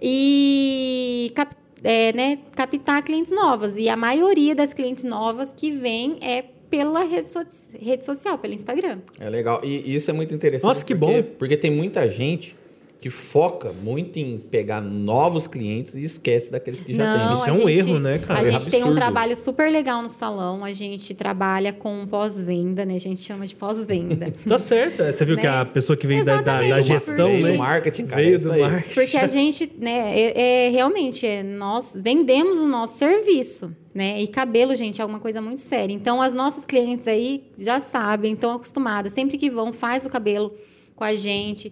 e 0.00 1.30
cap- 1.34 1.56
é, 1.82 2.12
né, 2.12 2.38
captar 2.56 3.02
clientes 3.02 3.32
novas. 3.32 3.76
E 3.76 3.88
a 3.88 3.96
maioria 3.96 4.54
das 4.54 4.72
clientes 4.72 5.04
novas 5.04 5.52
que 5.56 5.70
vem 5.70 6.16
é 6.20 6.44
pela 6.76 7.04
rede, 7.04 7.28
so- 7.30 7.46
rede 7.78 8.04
social, 8.04 8.38
pelo 8.38 8.54
Instagram. 8.54 8.98
É 9.20 9.28
legal. 9.30 9.60
E 9.64 9.94
isso 9.94 10.10
é 10.10 10.14
muito 10.14 10.34
interessante. 10.34 10.66
Nossa, 10.68 10.84
que 10.84 10.94
porque, 10.94 11.22
bom. 11.22 11.28
Porque 11.38 11.56
tem 11.56 11.70
muita 11.70 12.08
gente 12.10 12.56
que 13.04 13.10
foca 13.10 13.70
muito 13.70 14.18
em 14.18 14.38
pegar 14.38 14.80
novos 14.80 15.46
clientes 15.46 15.94
e 15.94 16.02
esquece 16.02 16.50
daqueles 16.50 16.80
que 16.80 16.96
já 16.96 17.04
Não, 17.04 17.26
tem. 17.26 17.34
Isso 17.36 17.44
é 17.44 17.50
a 17.50 17.52
um 17.52 17.68
gente- 17.68 17.78
erro, 17.90 17.98
né, 17.98 18.18
cara? 18.18 18.40
A 18.40 18.42
É 18.48 18.50
gente 18.52 18.70
tem 18.70 18.82
um 18.82 18.94
trabalho 18.94 19.36
super 19.36 19.70
legal 19.70 20.00
no 20.00 20.08
salão. 20.08 20.64
A 20.64 20.72
gente 20.72 21.12
trabalha 21.12 21.70
com 21.70 22.06
pós-venda, 22.06 22.82
né? 22.86 22.94
A 22.94 22.98
gente 22.98 23.20
chama 23.20 23.46
de 23.46 23.54
pós-venda. 23.54 24.32
Tá 24.48 24.56
certo. 24.58 25.02
é, 25.02 25.12
Você 25.12 25.22
viu 25.22 25.36
que 25.36 25.42
Né? 25.42 25.50
a 25.50 25.66
pessoa 25.66 25.98
que 25.98 26.06
veio 26.06 26.24
da, 26.24 26.40
da, 26.40 26.62
da 26.62 26.80
gestão, 26.80 27.28
porque- 27.28 27.42
né? 27.42 27.52
do 27.52 27.58
marketing, 27.58 28.06
cara. 28.06 28.22
é 28.22 28.24
veio 28.24 28.40
do 28.40 28.58
marketing. 28.58 28.94
Porque 28.94 29.16
a 29.18 29.26
gente, 29.26 29.70
né, 29.78 30.18
é, 30.18 30.66
é, 30.66 30.68
realmente, 30.70 31.26
é, 31.26 31.42
nós 31.42 31.92
vendemos 31.94 32.56
o 32.56 32.66
nosso 32.66 32.96
serviço, 32.96 33.70
né? 33.94 34.18
E 34.22 34.26
cabelo, 34.28 34.74
gente, 34.74 34.98
é 35.02 35.04
uma 35.04 35.20
coisa 35.20 35.42
muito 35.42 35.60
séria. 35.60 35.92
Então, 35.92 36.22
as 36.22 36.32
nossas 36.32 36.64
clientes 36.64 37.06
aí 37.06 37.44
já 37.58 37.82
sabem, 37.82 38.32
estão 38.32 38.52
acostumadas. 38.54 39.12
Sempre 39.12 39.36
que 39.36 39.50
vão, 39.50 39.74
faz 39.74 40.06
o 40.06 40.08
cabelo 40.08 40.54
com 40.96 41.04
a 41.04 41.14
gente. 41.14 41.70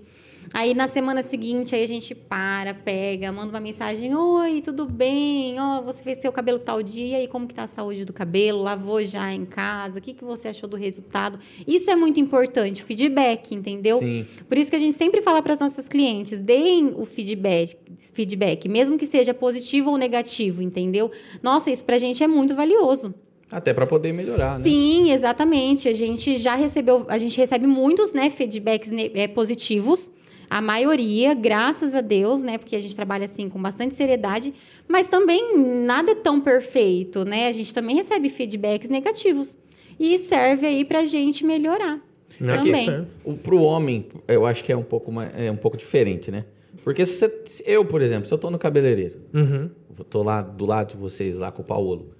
Aí, 0.55 0.74
na 0.74 0.86
semana 0.86 1.22
seguinte, 1.22 1.74
aí 1.74 1.82
a 1.82 1.88
gente 1.88 2.14
para, 2.14 2.74
pega, 2.74 3.32
manda 3.32 3.48
uma 3.48 3.61
mensagem. 3.61 4.14
Oi, 4.14 4.61
tudo 4.61 4.84
bem? 4.84 5.59
Ó, 5.59 5.80
você 5.80 6.03
fez 6.03 6.18
seu 6.18 6.30
cabelo 6.30 6.59
tal 6.59 6.82
dia. 6.82 7.22
E 7.22 7.26
como 7.26 7.46
que 7.48 7.55
tá 7.55 7.64
a 7.64 7.68
saúde 7.68 8.05
do 8.05 8.12
cabelo? 8.12 8.62
Lavou 8.62 9.03
já 9.03 9.32
em 9.32 9.46
casa? 9.46 9.98
O 9.98 10.03
que, 10.03 10.12
que 10.12 10.22
você 10.22 10.48
achou 10.48 10.68
do 10.68 10.76
resultado? 10.76 11.38
Isso 11.66 11.90
é 11.90 11.96
muito 11.96 12.20
importante, 12.20 12.82
o 12.82 12.86
feedback, 12.86 13.55
entendeu? 13.55 13.98
Sim. 13.98 14.26
Por 14.46 14.59
isso 14.59 14.68
que 14.68 14.76
a 14.76 14.78
gente 14.78 14.98
sempre 14.98 15.22
fala 15.22 15.40
para 15.40 15.55
as 15.55 15.61
nossas 15.61 15.88
clientes, 15.88 16.38
deem 16.38 16.92
o 16.96 17.07
feedback, 17.07 17.76
feedback, 18.12 18.68
mesmo 18.68 18.98
que 18.98 19.07
seja 19.07 19.32
positivo 19.32 19.90
ou 19.90 19.96
negativo, 19.96 20.61
entendeu? 20.61 21.11
Nossa, 21.42 21.70
isso 21.70 21.84
pra 21.84 21.98
gente 21.98 22.22
é 22.22 22.28
muito 22.28 22.55
valioso. 22.55 23.14
Até 23.50 23.72
para 23.72 23.86
poder 23.86 24.12
melhorar, 24.12 24.59
né? 24.59 24.64
Sim, 24.64 25.12
exatamente. 25.12 25.88
A 25.88 25.94
gente 25.94 26.36
já 26.36 26.55
recebeu, 26.55 27.07
a 27.09 27.16
gente 27.16 27.38
recebe 27.38 27.66
muitos, 27.66 28.12
né, 28.12 28.28
feedbacks 28.28 28.90
eh, 28.92 29.28
positivos. 29.28 30.11
A 30.53 30.61
maioria, 30.61 31.32
graças 31.32 31.94
a 31.94 32.03
Deus, 32.03 32.42
né? 32.42 32.59
Porque 32.59 32.76
a 32.76 32.78
gente 32.78 32.94
trabalha 32.94 33.24
assim 33.24 33.48
com 33.48 33.61
bastante 33.61 33.94
seriedade, 33.94 34.53
mas 34.86 35.07
também 35.09 35.57
nada 35.59 36.12
é 36.12 36.14
tão 36.14 36.42
perfeito, 36.42 37.24
né? 37.24 37.48
A 37.48 37.53
gente 37.53 37.72
também 37.72 37.96
recebe 37.96 38.28
feedbacks 38.28 38.90
negativos. 38.90 39.57
E 39.98 40.18
serve 40.18 40.66
aí 40.66 40.84
pra 40.84 41.07
gente 41.07 41.42
melhorar. 41.46 42.00
Também. 42.38 42.84
Certo. 42.84 43.07
O, 43.24 43.32
pro 43.34 43.62
homem, 43.62 44.09
eu 44.28 44.44
acho 44.44 44.62
que 44.62 44.70
é 44.70 44.76
um 44.76 44.82
pouco, 44.82 45.11
mais, 45.11 45.30
é 45.34 45.50
um 45.50 45.57
pouco 45.57 45.76
diferente, 45.78 46.30
né? 46.30 46.44
Porque 46.84 47.07
se, 47.07 47.14
você- 47.18 47.42
se 47.46 47.62
eu, 47.66 47.82
por 47.84 48.03
exemplo, 48.03 48.26
se 48.26 48.34
eu 48.34 48.38
tô 48.38 48.50
no 48.50 48.59
cabeleireiro, 48.59 49.22
Uhum. 49.32 49.70
tô 50.11 50.22
lá 50.22 50.42
do 50.42 50.66
lado 50.66 50.90
de 50.90 50.96
vocês, 50.98 51.36
lá 51.38 51.50
com 51.50 51.62
o 51.62 51.64
Paulo, 51.64 52.14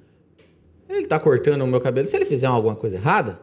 ele 0.89 1.07
tá 1.07 1.18
cortando 1.18 1.62
o 1.62 1.66
meu 1.66 1.80
cabelo, 1.83 2.07
se 2.09 2.16
ele 2.16 2.24
fizer 2.24 2.47
alguma 2.47 2.76
coisa 2.76 2.97
errada, 2.97 3.41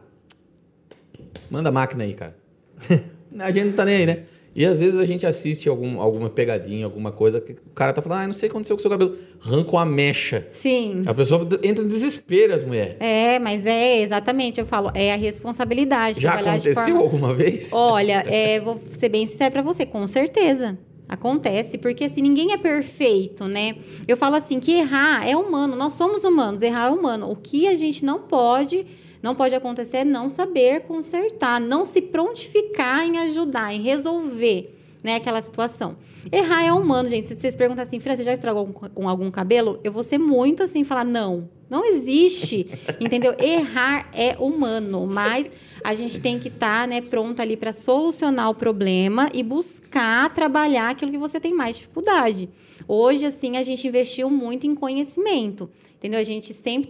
manda 1.50 1.68
a 1.68 1.72
máquina 1.72 2.02
aí, 2.02 2.14
cara. 2.14 2.36
a 3.38 3.50
gente 3.52 3.66
não 3.66 3.72
tá 3.74 3.84
nem 3.84 3.94
aí, 3.96 4.06
né? 4.06 4.24
E 4.54 4.66
às 4.66 4.80
vezes 4.80 4.98
a 4.98 5.04
gente 5.04 5.24
assiste 5.24 5.68
algum, 5.68 6.00
alguma 6.00 6.28
pegadinha, 6.28 6.84
alguma 6.84 7.12
coisa 7.12 7.40
que 7.40 7.52
o 7.52 7.70
cara 7.74 7.92
tá 7.92 8.02
falando, 8.02 8.22
ah, 8.22 8.26
não 8.26 8.34
sei 8.34 8.48
o 8.48 8.50
que 8.50 8.56
aconteceu 8.56 8.76
com 8.76 8.80
o 8.80 8.82
seu 8.82 8.90
cabelo. 8.90 9.16
Arranca 9.44 9.70
uma 9.70 9.84
mecha. 9.86 10.44
Sim. 10.48 11.02
A 11.06 11.14
pessoa 11.14 11.46
entra 11.62 11.84
em 11.84 11.88
desespero, 11.88 12.52
as 12.54 12.62
mulheres. 12.62 12.96
É, 12.98 13.38
mas 13.38 13.64
é 13.64 14.00
exatamente, 14.00 14.58
eu 14.58 14.66
falo, 14.66 14.90
é 14.94 15.12
a 15.12 15.16
responsabilidade. 15.16 16.20
Já 16.20 16.34
aconteceu 16.34 16.74
forma- 16.84 17.00
alguma 17.00 17.34
vez? 17.34 17.70
Olha, 17.72 18.24
é, 18.28 18.60
vou 18.60 18.80
ser 18.90 19.08
bem 19.08 19.24
sincera 19.26 19.50
pra 19.50 19.62
você, 19.62 19.86
com 19.86 20.04
certeza. 20.06 20.76
Acontece, 21.08 21.76
porque 21.76 22.04
assim, 22.04 22.20
ninguém 22.22 22.52
é 22.52 22.56
perfeito, 22.56 23.46
né? 23.48 23.74
Eu 24.06 24.16
falo 24.16 24.36
assim, 24.36 24.60
que 24.60 24.72
errar 24.72 25.28
é 25.28 25.36
humano, 25.36 25.74
nós 25.74 25.94
somos 25.94 26.22
humanos, 26.22 26.62
errar 26.62 26.86
é 26.86 26.90
humano. 26.90 27.28
O 27.28 27.34
que 27.34 27.66
a 27.66 27.74
gente 27.74 28.04
não 28.04 28.20
pode, 28.20 28.86
não 29.22 29.34
pode 29.34 29.54
acontecer 29.54 29.98
é 29.98 30.04
não 30.04 30.30
saber 30.30 30.80
consertar, 30.82 31.60
não 31.60 31.84
se 31.84 32.00
prontificar 32.00 33.04
em 33.04 33.18
ajudar, 33.18 33.74
em 33.74 33.82
resolver, 33.82 34.76
né, 35.02 35.16
aquela 35.16 35.42
situação. 35.42 35.96
Errar 36.30 36.64
é 36.64 36.72
humano, 36.72 37.08
gente. 37.08 37.28
Se 37.28 37.34
vocês 37.34 37.54
perguntam 37.54 37.82
assim, 37.82 37.98
Fran, 37.98 38.16
você 38.16 38.24
já 38.24 38.32
estragou 38.32 38.60
algum, 38.60 38.72
com 38.72 39.08
algum 39.08 39.30
cabelo? 39.30 39.80
Eu 39.82 39.92
vou 39.92 40.02
ser 40.02 40.18
muito 40.18 40.62
assim, 40.62 40.84
falar, 40.84 41.04
não, 41.04 41.48
não 41.68 41.84
existe, 41.84 42.66
entendeu? 43.00 43.34
Errar 43.38 44.10
é 44.12 44.36
humano, 44.38 45.06
mas 45.06 45.50
a 45.82 45.94
gente 45.94 46.20
tem 46.20 46.38
que 46.38 46.48
estar 46.48 46.86
né, 46.86 47.00
pronto 47.00 47.40
ali 47.40 47.56
para 47.56 47.72
solucionar 47.72 48.50
o 48.50 48.54
problema 48.54 49.30
e 49.32 49.42
buscar 49.42 50.32
trabalhar 50.34 50.90
aquilo 50.90 51.10
que 51.10 51.18
você 51.18 51.40
tem 51.40 51.54
mais 51.54 51.76
dificuldade. 51.76 52.48
Hoje, 52.86 53.24
assim, 53.24 53.56
a 53.56 53.62
gente 53.62 53.86
investiu 53.86 54.28
muito 54.28 54.66
em 54.66 54.74
conhecimento, 54.74 55.70
entendeu? 55.96 56.20
A 56.20 56.24
gente 56.24 56.52
sempre 56.52 56.88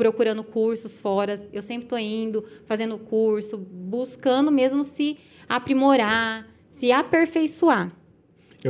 procurando 0.00 0.42
cursos 0.42 0.98
fora, 0.98 1.38
eu 1.52 1.60
sempre 1.60 1.84
estou 1.84 1.98
indo, 1.98 2.42
fazendo 2.64 2.96
curso, 2.96 3.58
buscando 3.58 4.50
mesmo 4.50 4.82
se 4.82 5.18
aprimorar, 5.46 6.48
se 6.70 6.90
aperfeiçoar. 6.90 7.92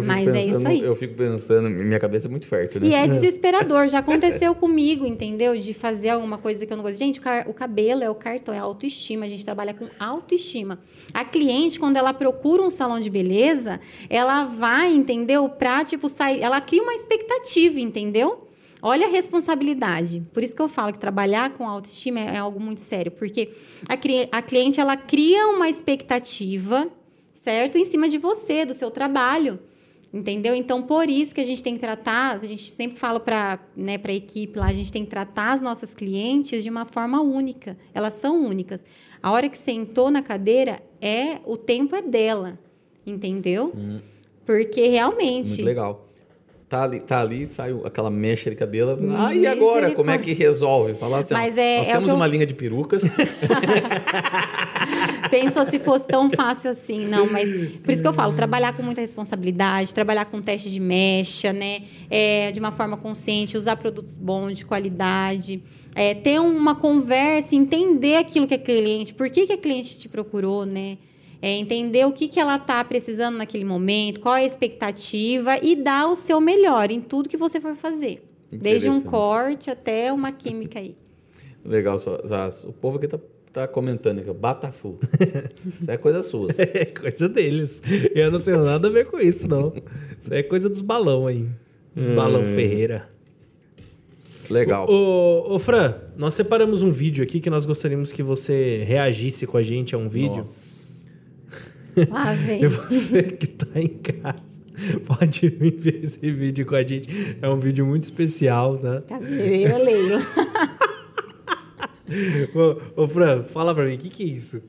Mas 0.05 0.27
é 0.27 0.33
pensando, 0.33 0.59
isso 0.59 0.69
aí. 0.69 0.81
Eu 0.81 0.97
fico 0.97 1.15
pensando, 1.15 1.71
minha 1.71 2.01
cabeça 2.01 2.27
é 2.27 2.31
muito 2.31 2.47
fértil, 2.47 2.81
né? 2.81 2.89
E 2.89 2.95
é 2.95 3.07
desesperador. 3.07 3.89
Já 3.89 3.99
aconteceu 4.01 4.55
comigo, 4.57 5.07
entendeu? 5.07 5.57
De 5.57 5.73
fazer 5.73 6.11
alguma 6.11 6.39
coisa 6.39 6.67
que 6.67 6.73
eu 6.73 6.77
não 6.77 6.83
gosto. 6.83 6.99
Gente, 6.99 7.21
o 7.47 7.55
cabelo 7.55 8.03
é 8.03 8.11
o 8.11 8.15
cartão, 8.15 8.53
é 8.53 8.59
a 8.59 8.63
autoestima. 8.63 9.25
A 9.25 9.29
gente 9.29 9.45
trabalha 9.45 9.73
com 9.73 9.89
autoestima. 9.99 10.81
A 11.15 11.25
cliente, 11.25 11.79
quando 11.79 11.97
ela 11.97 12.13
procura 12.13 12.63
um 12.63 12.71
salão 12.71 13.01
de 13.01 13.11
beleza, 13.11 13.81
ela 14.09 14.45
vai, 14.45 14.93
entendeu? 14.93 15.49
Pra, 15.49 15.85
tipo, 15.85 16.09
sair. 16.09 16.41
Ela 16.41 16.61
cria 16.61 16.83
uma 16.83 16.95
expectativa, 16.95 17.81
entendeu? 17.81 18.50
Olha 18.83 19.07
a 19.07 19.11
responsabilidade. 19.11 20.23
Por 20.33 20.43
isso 20.43 20.55
que 20.55 20.63
eu 20.63 20.69
falo 20.69 20.93
que 20.93 20.99
trabalhar 20.99 21.51
com 21.51 21.69
autoestima 21.69 22.21
é, 22.21 22.37
é 22.37 22.39
algo 22.39 22.59
muito 22.61 22.81
sério. 22.81 23.13
Porque 23.13 23.51
a, 23.89 23.95
a 24.39 24.43
cliente, 24.43 24.81
ela 24.81 24.97
cria 24.97 25.49
uma 25.49 25.69
expectativa, 25.69 26.89
certo? 27.35 27.77
Em 27.77 27.85
cima 27.85 28.09
de 28.09 28.19
você, 28.19 28.65
do 28.65 28.75
seu 28.75 28.91
trabalho. 28.91 29.59
Entendeu? 30.13 30.55
Então, 30.55 30.83
por 30.83 31.09
isso 31.09 31.33
que 31.33 31.41
a 31.41 31.45
gente 31.45 31.63
tem 31.63 31.75
que 31.75 31.81
tratar, 31.81 32.35
a 32.35 32.39
gente 32.45 32.73
sempre 32.73 32.99
fala 32.99 33.21
para 33.21 33.61
né, 33.77 34.01
a 34.03 34.13
equipe 34.13 34.59
lá, 34.59 34.67
a 34.67 34.73
gente 34.73 34.91
tem 34.91 35.05
que 35.05 35.11
tratar 35.11 35.53
as 35.53 35.61
nossas 35.61 35.95
clientes 35.95 36.65
de 36.65 36.69
uma 36.69 36.85
forma 36.85 37.21
única. 37.21 37.77
Elas 37.95 38.15
são 38.15 38.45
únicas. 38.45 38.85
A 39.23 39.31
hora 39.31 39.49
que 39.49 39.57
sentou 39.57 40.11
na 40.11 40.21
cadeira, 40.21 40.81
é 41.01 41.39
o 41.45 41.57
tempo 41.57 41.95
é 41.95 42.03
dela. 42.03 42.59
Entendeu? 43.07 43.73
Porque 44.45 44.89
realmente. 44.89 45.51
Muito 45.51 45.65
legal. 45.65 46.10
Tá 46.71 46.85
ali, 46.85 47.01
tá 47.01 47.21
ali, 47.21 47.47
sai 47.49 47.75
aquela 47.85 48.09
mecha 48.13 48.49
de 48.49 48.55
cabelo. 48.55 48.97
Ah, 49.19 49.35
e 49.35 49.45
agora? 49.45 49.91
Como 49.93 50.09
é 50.09 50.17
que 50.19 50.33
resolve? 50.33 50.95
Falar 50.95 51.19
assim, 51.19 51.35
ó, 51.35 51.37
Mas 51.37 51.59
é- 51.59 51.79
nós 51.79 51.89
é 51.89 51.93
temos 51.95 52.11
eu- 52.11 52.15
uma 52.17 52.29
linha 52.29 52.47
de 52.47 52.55
perucas. 52.55 53.03
Pensa 55.31 55.69
se 55.69 55.81
fosse 55.81 56.07
tão 56.07 56.31
fácil 56.31 56.71
assim. 56.71 57.07
Não, 57.07 57.27
mas 57.29 57.49
por 57.83 57.91
isso 57.91 58.01
que 58.03 58.07
eu 58.07 58.13
falo, 58.13 58.33
trabalhar 58.35 58.73
com 58.73 58.85
muita 58.85 59.01
responsabilidade, 59.01 59.93
trabalhar 59.93 60.27
com 60.27 60.41
teste 60.41 60.71
de 60.71 60.79
mecha, 60.79 61.53
né? 61.53 61.83
É, 62.09 62.53
de 62.53 62.61
uma 62.61 62.71
forma 62.71 62.97
consciente, 62.97 63.57
usar 63.57 63.75
produtos 63.77 64.15
bons, 64.15 64.59
de 64.59 64.65
qualidade. 64.65 65.61
é, 65.93 66.15
ter 66.15 66.41
uma 66.41 66.77
conversa, 66.77 67.53
entender 67.53 68.15
aquilo 68.15 68.47
que 68.47 68.55
é 68.55 68.59
cliente, 68.59 69.13
por 69.13 69.29
que, 69.29 69.45
que 69.45 69.53
a 69.55 69.59
cliente 69.59 69.99
te 69.99 70.09
procurou, 70.09 70.65
né? 70.65 70.97
É 71.43 71.51
entender 71.53 72.05
o 72.07 72.13
que, 72.13 72.29
que 72.29 72.39
ela 72.39 72.57
está 72.57 72.85
precisando 72.85 73.37
naquele 73.39 73.65
momento, 73.65 74.21
qual 74.21 74.35
é 74.37 74.41
a 74.43 74.45
expectativa 74.47 75.57
e 75.63 75.75
dar 75.75 76.09
o 76.09 76.15
seu 76.15 76.41
melhor 76.41 76.91
em 76.91 77.01
tudo 77.01 77.29
que 77.29 77.37
você 77.37 77.61
for 77.61 77.75
fazer. 77.75 78.23
Desde 78.53 78.89
um 78.89 79.01
corte 79.01 79.71
até 79.71 80.13
uma 80.13 80.33
química 80.33 80.79
aí. 80.79 80.95
Legal, 81.65 81.99
só, 81.99 82.19
só- 82.27 82.69
o 82.69 82.73
povo 82.73 82.97
aqui 82.99 83.07
tá, 83.07 83.19
tá 83.53 83.69
comentando 83.69 84.19
aqui, 84.19 84.33
Batafu. 84.33 84.99
Isso 85.81 85.91
é 85.91 85.97
coisa 85.97 86.23
sua. 86.23 86.49
É 86.59 86.85
coisa 86.85 87.29
deles. 87.29 87.81
Eu 88.15 88.31
não 88.31 88.41
tenho 88.41 88.63
nada 88.65 88.89
a 88.89 88.91
ver 88.91 89.07
com 89.07 89.19
isso, 89.19 89.47
não. 89.49 89.73
Isso 90.21 90.33
é 90.35 90.43
coisa 90.43 90.69
dos 90.69 90.83
balão 90.83 91.27
aí. 91.27 91.47
Dos 91.95 92.15
balão 92.15 92.43
Ferreira. 92.55 93.09
Legal. 94.49 94.91
Ô, 94.91 95.55
ô, 95.55 95.59
Fran, 95.59 95.95
nós 96.17 96.35
separamos 96.35 96.83
um 96.83 96.91
vídeo 96.91 97.23
aqui 97.23 97.41
que 97.41 97.49
nós 97.49 97.65
gostaríamos 97.67 98.11
que 98.11 98.23
você 98.23 98.83
reagisse 98.85 99.47
com 99.47 99.57
a 99.57 99.63
gente 99.63 99.95
a 99.95 99.99
um 99.99 100.09
vídeo. 100.09 100.39
Nossa. 100.39 100.80
Lá 102.11 102.35
vem. 102.35 102.63
E 102.63 102.67
você 102.69 103.23
que 103.23 103.47
tá 103.47 103.81
em 103.81 103.89
casa, 103.89 104.39
pode 105.07 105.49
vir 105.49 105.73
ver 105.73 106.05
esse 106.05 106.31
vídeo 106.31 106.65
com 106.67 106.75
a 106.75 106.83
gente. 106.83 107.37
É 107.41 107.49
um 107.49 107.59
vídeo 107.59 107.85
muito 107.87 108.05
especial, 108.05 108.79
tá? 108.79 109.03
Cabeleireira 109.03 109.79
Leila. 109.79 110.21
Ô, 112.97 113.03
ô 113.05 113.09
Fran, 113.09 113.45
fala 113.45 113.73
pra 113.75 113.85
mim, 113.85 113.95
o 113.95 113.99
que, 113.99 114.09
que 114.11 114.23
é 114.25 114.27
isso? 114.27 114.61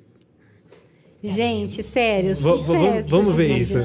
Gente, 1.24 1.82
sério. 1.84 2.36
Va- 2.36 2.58
sucesso, 2.58 2.74
vamos- 2.74 3.10
vamos 3.10 3.36
ver 3.36 3.58
isso. 3.58 3.80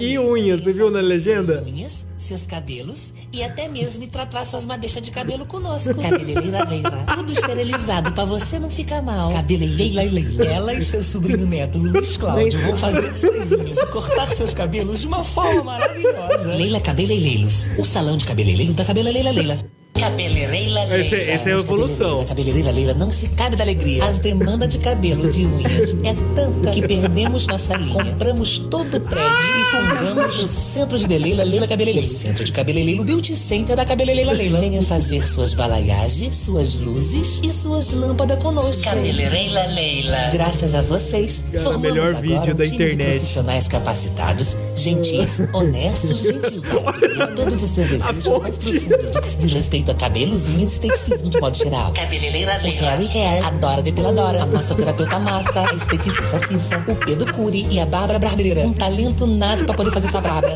E 0.00 0.18
unhas. 0.18 0.60
E 0.60 0.62
você 0.64 0.72
viu 0.72 0.90
na 0.90 1.00
legenda? 1.00 1.62
Unhas, 1.62 2.06
seus 2.24 2.46
cabelos 2.46 3.12
e 3.32 3.42
até 3.42 3.68
mesmo 3.68 4.06
tratar 4.06 4.44
suas 4.44 4.64
madeixas 4.66 5.02
de 5.02 5.10
cabelo 5.10 5.46
conosco. 5.46 5.94
Cabeleireira 5.94 6.64
Leila. 6.64 7.04
Tudo 7.14 7.32
esterilizado 7.32 8.12
pra 8.12 8.24
você 8.24 8.58
não 8.58 8.70
ficar 8.70 9.02
mal. 9.02 9.32
Cabeleireira 9.32 10.02
Leila. 10.10 10.44
Ela 10.44 10.74
e 10.74 10.82
seu 10.82 11.02
sobrinho 11.02 11.46
neto 11.46 11.78
Luiz 11.78 12.16
Cláudio 12.16 12.60
vão 12.60 12.76
fazer 12.76 13.12
suas 13.12 13.52
unhas 13.52 13.78
e 13.78 13.86
cortar 13.86 14.26
seus 14.28 14.54
cabelos 14.54 15.00
de 15.00 15.06
uma 15.06 15.22
forma 15.22 15.64
maravilhosa. 15.64 16.54
Leila 16.54 16.80
Cabeleireiros. 16.80 17.68
O 17.78 17.84
salão 17.84 18.16
de 18.16 18.24
cabeleireiro 18.24 18.72
da 18.72 18.84
Cabeleireira 18.84 19.30
Leila. 19.30 19.58
Cabeleireira 20.04 20.50
Leila. 20.52 20.98
Esse- 20.98 21.30
essa 21.30 21.48
é 21.48 21.52
a 21.54 21.56
evolução. 21.56 22.20
A 22.20 22.24
cabeleireira 22.26 22.70
Leila 22.70 22.94
não 22.94 23.10
se 23.10 23.28
cabe 23.28 23.56
da 23.56 23.64
alegria. 23.64 24.04
As 24.04 24.18
demandas 24.18 24.68
de 24.68 24.78
cabelo 24.78 25.30
de 25.30 25.46
unhas 25.46 25.94
é 26.04 26.14
tanta 26.34 26.70
que 26.70 26.82
perdemos 26.86 27.46
nossa 27.46 27.74
linha. 27.76 27.94
Compramos 27.94 28.58
todo 28.58 28.96
o 28.96 29.00
prédio 29.00 29.50
e 29.60 29.64
fundamos 29.70 30.42
o 30.42 30.48
Centro 30.48 30.98
de 30.98 31.06
Beleza 31.06 31.42
Leila 31.42 31.66
Cabeleireiro. 31.66 32.06
O 32.06 32.10
Centro 32.10 32.44
de 32.44 32.52
Cabeleireiro 32.52 33.02
Beauty 33.04 33.34
Center 33.34 33.74
da 33.76 33.84
Cabeleireira 33.84 34.32
Leila. 34.32 34.60
Venha 34.60 34.82
fazer 34.82 35.26
suas 35.26 35.54
balaiagens, 35.54 36.36
suas 36.36 36.76
luzes 36.80 37.40
e 37.42 37.50
suas 37.50 37.92
lâmpadas 37.92 38.38
conosco. 38.42 38.84
Cabeleireira 38.84 39.66
Leila. 39.68 40.28
Graças 40.32 40.74
a 40.74 40.82
vocês, 40.82 41.44
Cara, 41.50 41.64
formamos 41.64 41.82
melhor 41.90 42.08
agora 42.08 42.20
vídeo 42.20 42.54
um 42.54 42.56
da 42.56 42.64
time 42.64 42.76
de 42.78 42.84
internet. 42.94 43.10
profissionais 43.18 43.68
capacitados, 43.68 44.56
gentis, 44.76 45.40
honestos 45.54 46.24
e 46.26 46.32
gentis. 46.34 46.68
Todos 47.34 47.62
os 47.62 47.70
seus 47.70 47.88
desejos 47.88 48.38
mais 48.40 48.58
profundos 48.58 49.10
do 49.10 49.20
que 49.20 49.28
se 49.28 49.36
diz 49.38 49.52
respeito 49.52 49.90
a 49.90 49.93
cabelos, 49.94 50.48
unhas 50.50 50.72
e 50.72 50.74
esteticismo 50.74 51.28
de 51.30 51.40
modo 51.40 51.56
geral. 51.56 51.92
Cabeleireira 51.92 52.60
O 52.62 52.70
Harry 52.70 53.06
Hair, 53.06 53.46
a 53.46 53.50
Dora 53.50 53.82
Depiladora, 53.82 54.42
a 54.42 54.46
massoterapeuta 54.46 55.18
Massa, 55.18 55.68
a 55.68 55.74
esteticista 55.74 56.38
Cissa, 56.46 56.84
o 56.88 56.94
Pedro 56.96 57.32
Cury 57.32 57.66
e 57.70 57.80
a 57.80 57.86
Bárbara 57.86 58.18
Barbeira. 58.18 58.62
Um 58.62 58.72
talento 58.72 59.26
nato 59.26 59.64
pra 59.64 59.74
poder 59.74 59.92
fazer 59.92 60.08
sua 60.08 60.20
brabra. 60.20 60.54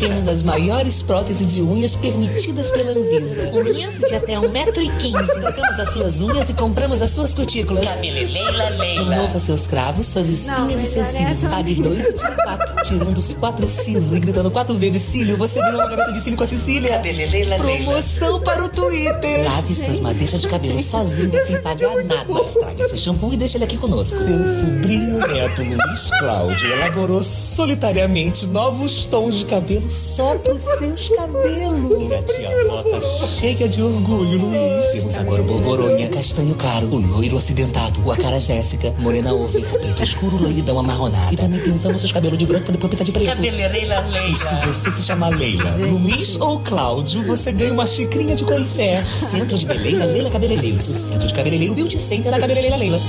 Temos 0.00 0.28
as 0.28 0.42
maiores 0.42 1.02
próteses 1.02 1.52
de 1.54 1.62
unhas 1.62 1.96
permitidas 1.96 2.70
pela 2.70 2.90
Anvisa. 2.90 3.50
Unhas 3.52 3.98
de 4.00 4.14
até 4.14 4.34
1,15m. 4.34 5.40
Trocamos 5.40 5.80
as 5.80 5.88
suas 5.92 6.20
unhas 6.20 6.50
e 6.50 6.54
compramos 6.54 7.02
as 7.02 7.10
suas 7.10 7.34
cutículas. 7.34 7.86
Cabeleireira 7.86 8.68
Leila. 8.70 9.16
Remova 9.16 9.38
seus 9.38 9.66
cravos, 9.66 10.06
suas 10.06 10.28
espinhas 10.28 10.82
e 10.82 10.86
seus 10.92 11.06
cílios. 11.06 11.44
Pague 11.44 11.74
dois 11.76 12.06
e 12.06 12.12
tire 12.12 12.34
quatro. 12.34 12.82
Tirando 12.82 13.18
os 13.18 13.34
quatro 13.34 13.68
sisos 13.68 14.12
e 14.12 14.20
gritando 14.20 14.50
quatro 14.50 14.74
vezes 14.74 15.02
cílio, 15.02 15.36
você 15.36 15.60
ganhou 15.60 15.78
um 15.78 15.80
alongamento 15.80 16.12
de 16.12 16.20
cílio 16.20 16.36
com 16.36 16.44
a 16.44 16.46
Cecília. 16.46 16.90
Cabeleireira 16.90 17.56
Promoção 17.56 18.27
para 18.40 18.64
o 18.64 18.68
Twitter. 18.68 19.44
Lave 19.44 19.74
suas 19.74 20.00
madeixas 20.00 20.42
de 20.42 20.48
cabelo 20.48 20.78
sozinha, 20.80 21.42
sem 21.42 21.60
pagar 21.60 22.04
nada. 22.04 22.26
Estrague 22.44 22.88
seu 22.88 22.96
shampoo 22.96 23.32
e 23.32 23.36
deixe 23.36 23.56
ele 23.56 23.64
aqui 23.64 23.76
conosco. 23.76 24.18
Seu 24.24 24.46
sobrinho 24.46 25.18
neto, 25.26 25.62
Luiz 25.62 26.10
Cláudio, 26.18 26.72
elaborou 26.72 27.22
solitariamente 27.22 28.46
novos 28.46 29.06
tons 29.06 29.36
de 29.36 29.44
cabelo 29.46 29.90
só 29.90 30.36
pros 30.36 30.62
seus 30.62 31.08
cabelos. 31.10 32.10
E 32.10 32.14
a 32.14 32.22
tia 32.22 32.60
avó 32.60 32.82
tá 32.82 33.00
cheia 33.00 33.68
de 33.68 33.82
orgulho, 33.82 34.38
Luiz. 34.38 34.92
Temos 34.92 35.18
agora 35.18 35.42
o 35.42 35.44
Borgoronha, 35.44 36.08
castanho 36.08 36.54
caro, 36.54 36.88
o 36.88 36.98
loiro 36.98 37.36
acidentado, 37.38 38.00
o 38.04 38.12
Acara 38.12 38.40
Jéssica, 38.40 38.94
morena 38.98 39.32
over, 39.32 39.62
preto 39.62 40.02
escuro, 40.02 40.36
loiridão 40.36 40.78
amarronada. 40.78 41.32
E 41.32 41.36
também 41.36 41.60
pintamos 41.60 42.00
seus 42.00 42.12
cabelos 42.12 42.38
de 42.38 42.46
branco 42.46 42.64
pra 42.64 42.72
depois 42.72 42.90
pintar 42.90 43.04
de 43.04 43.12
preto. 43.12 43.26
Cabeleireira 43.26 44.00
Leila. 44.00 44.28
E 44.28 44.34
se 44.34 44.66
você 44.66 44.90
se 44.90 45.02
chamar 45.02 45.28
Leila, 45.36 45.70
Luiz 45.76 46.40
ou 46.40 46.60
Cláudio, 46.60 47.22
você 47.22 47.52
ganha 47.52 47.72
uma 47.72 47.86
xicrinha 48.18 48.34
de 48.34 48.44
coifé. 48.44 49.04
Centro 49.04 49.56
de 49.56 49.64
Beleza, 49.64 50.04
Leila 50.04 50.30
Cabeleireiros. 50.30 50.82
Centro 50.82 51.26
de 51.26 51.32
Cabeleireiro 51.32 51.74
Beauty 51.74 51.98
Center 51.98 52.32
da 52.32 52.40
Cabeleireira 52.40 52.76
Leila. 52.76 53.00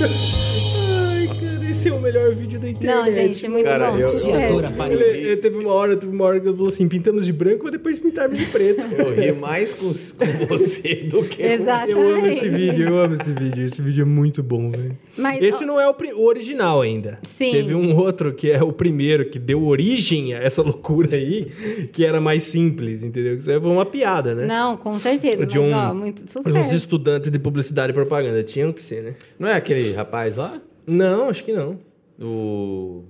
Da 2.60 2.68
internet. 2.70 2.96
Não, 2.96 3.12
gente, 3.12 3.48
muito 3.48 3.64
Cara, 3.64 3.90
bom. 3.90 3.98
eu- 3.98 4.70
para 4.76 4.92
Ele, 4.92 5.04
ele 5.04 5.36
teve 5.38 5.58
uma 5.58 5.72
hora, 5.72 5.96
teve 5.96 6.12
uma 6.14 6.24
hora 6.24 6.38
que 6.40 6.46
ele 6.46 6.54
falou 6.54 6.68
assim: 6.68 6.88
pintamos 6.88 7.24
de 7.24 7.32
branco, 7.32 7.60
mas 7.64 7.72
depois 7.72 7.98
pintarmos 7.98 8.38
de 8.38 8.46
preto. 8.46 8.84
Eu 8.96 9.12
ri 9.14 9.32
mais 9.32 9.74
com, 9.74 9.86
com 9.86 10.46
você 10.46 10.94
do 11.10 11.22
que 11.24 11.42
com... 11.42 11.52
Exatamente. 11.52 11.92
Eu 11.92 12.14
amo 12.14 12.26
esse 12.26 12.48
vídeo, 12.48 12.88
eu 12.88 12.98
amo 12.98 13.14
esse 13.14 13.32
vídeo. 13.32 13.64
Esse 13.64 13.82
vídeo 13.82 14.02
é 14.02 14.04
muito 14.04 14.42
bom, 14.42 14.70
velho. 14.70 14.96
Mas, 15.16 15.42
Esse 15.42 15.64
ó, 15.64 15.66
não 15.66 15.80
é 15.80 15.88
o, 15.90 15.94
o 16.16 16.24
original 16.26 16.80
ainda. 16.82 17.18
Sim. 17.22 17.52
Teve 17.52 17.74
um 17.74 17.96
outro 17.96 18.32
que 18.32 18.50
é 18.50 18.62
o 18.62 18.72
primeiro, 18.72 19.24
que 19.26 19.38
deu 19.38 19.62
origem 19.64 20.34
a 20.34 20.38
essa 20.38 20.62
loucura 20.62 21.14
aí, 21.14 21.46
que 21.92 22.04
era 22.04 22.20
mais 22.20 22.44
simples, 22.44 23.02
entendeu? 23.02 23.36
Isso 23.36 23.50
aí 23.50 23.60
foi 23.60 23.70
uma 23.70 23.84
piada, 23.86 24.34
né? 24.34 24.46
Não, 24.46 24.76
com 24.76 24.98
certeza. 24.98 25.44
De 25.46 25.58
mas, 25.58 25.68
um- 25.68 25.74
ó, 25.74 25.94
muito 25.94 26.24
Os 26.24 26.30
sucesso. 26.30 26.74
estudantes 26.74 27.30
de 27.30 27.38
publicidade 27.38 27.90
e 27.90 27.94
propaganda 27.94 28.42
tinham 28.42 28.72
que 28.72 28.82
ser, 28.82 29.02
né? 29.02 29.14
Não 29.38 29.48
é 29.48 29.54
aquele 29.54 29.92
rapaz 29.92 30.36
lá? 30.36 30.60
Não, 30.86 31.28
acho 31.28 31.44
que 31.44 31.52
não. 31.52 31.78
O... 32.20 33.04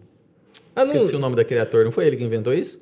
Ah, 0.74 0.84
não. 0.84 0.94
Esqueci 0.94 1.16
o 1.16 1.18
nome 1.18 1.36
daquele 1.36 1.60
ator, 1.60 1.84
não 1.84 1.92
foi 1.92 2.06
ele 2.06 2.16
que 2.16 2.24
inventou 2.24 2.54
isso? 2.54 2.80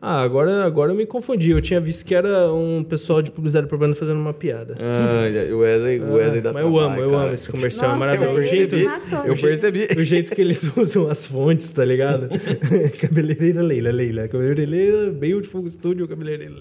Ah, 0.00 0.20
agora, 0.20 0.62
agora 0.64 0.92
eu 0.92 0.96
me 0.96 1.06
confundi. 1.06 1.50
Eu 1.50 1.60
tinha 1.62 1.80
visto 1.80 2.04
que 2.04 2.14
era 2.14 2.52
um 2.52 2.84
pessoal 2.84 3.22
de 3.22 3.30
publicidade 3.30 3.66
e 3.66 3.68
propaganda 3.68 3.96
fazendo 3.96 4.20
uma 4.20 4.34
piada. 4.34 4.76
Ah, 4.78 5.52
o 5.52 5.58
Wesley, 5.58 6.00
o 6.00 6.12
Wesley 6.12 6.40
da 6.42 6.52
mas 6.52 6.62
eu 6.62 6.78
amo, 6.78 7.00
eu 7.00 7.18
amo 7.18 7.32
esse 7.32 7.48
comercial, 7.48 7.86
é 7.86 7.88
Nossa, 7.88 7.98
maravilhoso. 7.98 8.36
O 8.36 8.40
ele 8.40 8.48
jeito, 8.48 8.84
matou. 8.84 9.26
Eu 9.26 9.36
percebi. 9.36 9.88
o 9.96 10.04
jeito 10.04 10.34
que 10.34 10.40
eles 10.40 10.62
usam 10.76 11.08
as 11.08 11.24
fontes, 11.24 11.70
tá 11.70 11.84
ligado? 11.84 12.28
cabeleireira 13.00 13.62
Leila, 13.62 13.90
Leila. 13.90 14.28
Cabeleireira 14.28 15.10
Beautiful 15.10 15.68
Studio, 15.70 16.06
cabeleireira. 16.06 16.54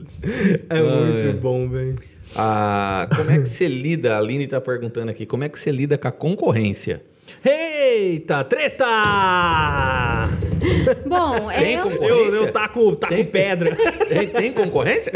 É 0.70 0.82
muito 0.82 1.42
bom, 1.42 1.68
velho. 1.68 1.96
Ah, 2.36 3.08
como 3.16 3.30
é 3.32 3.40
que 3.40 3.50
você 3.50 3.68
lida? 3.68 4.16
A 4.16 4.18
Aline 4.18 4.48
tá 4.48 4.62
perguntando 4.62 5.12
aqui, 5.12 5.26
como 5.26 5.44
é 5.44 5.50
que 5.50 5.60
você 5.60 5.72
lida 5.72 5.98
com 5.98 6.08
a 6.08 6.12
concorrência? 6.12 7.02
Eita, 7.44 8.44
treta! 8.44 8.86
Bom, 11.06 11.50
Tem 11.58 11.76
é, 11.76 11.82
como- 11.82 11.96
Eu, 11.96 12.00
Concorrência? 12.18 12.36
eu 12.38 12.52
taco, 12.52 12.96
taco 12.96 13.14
Tem? 13.14 13.26
pedra. 13.26 13.76
Tem, 14.08 14.28
tem 14.28 14.54
concorrência? 14.54 15.12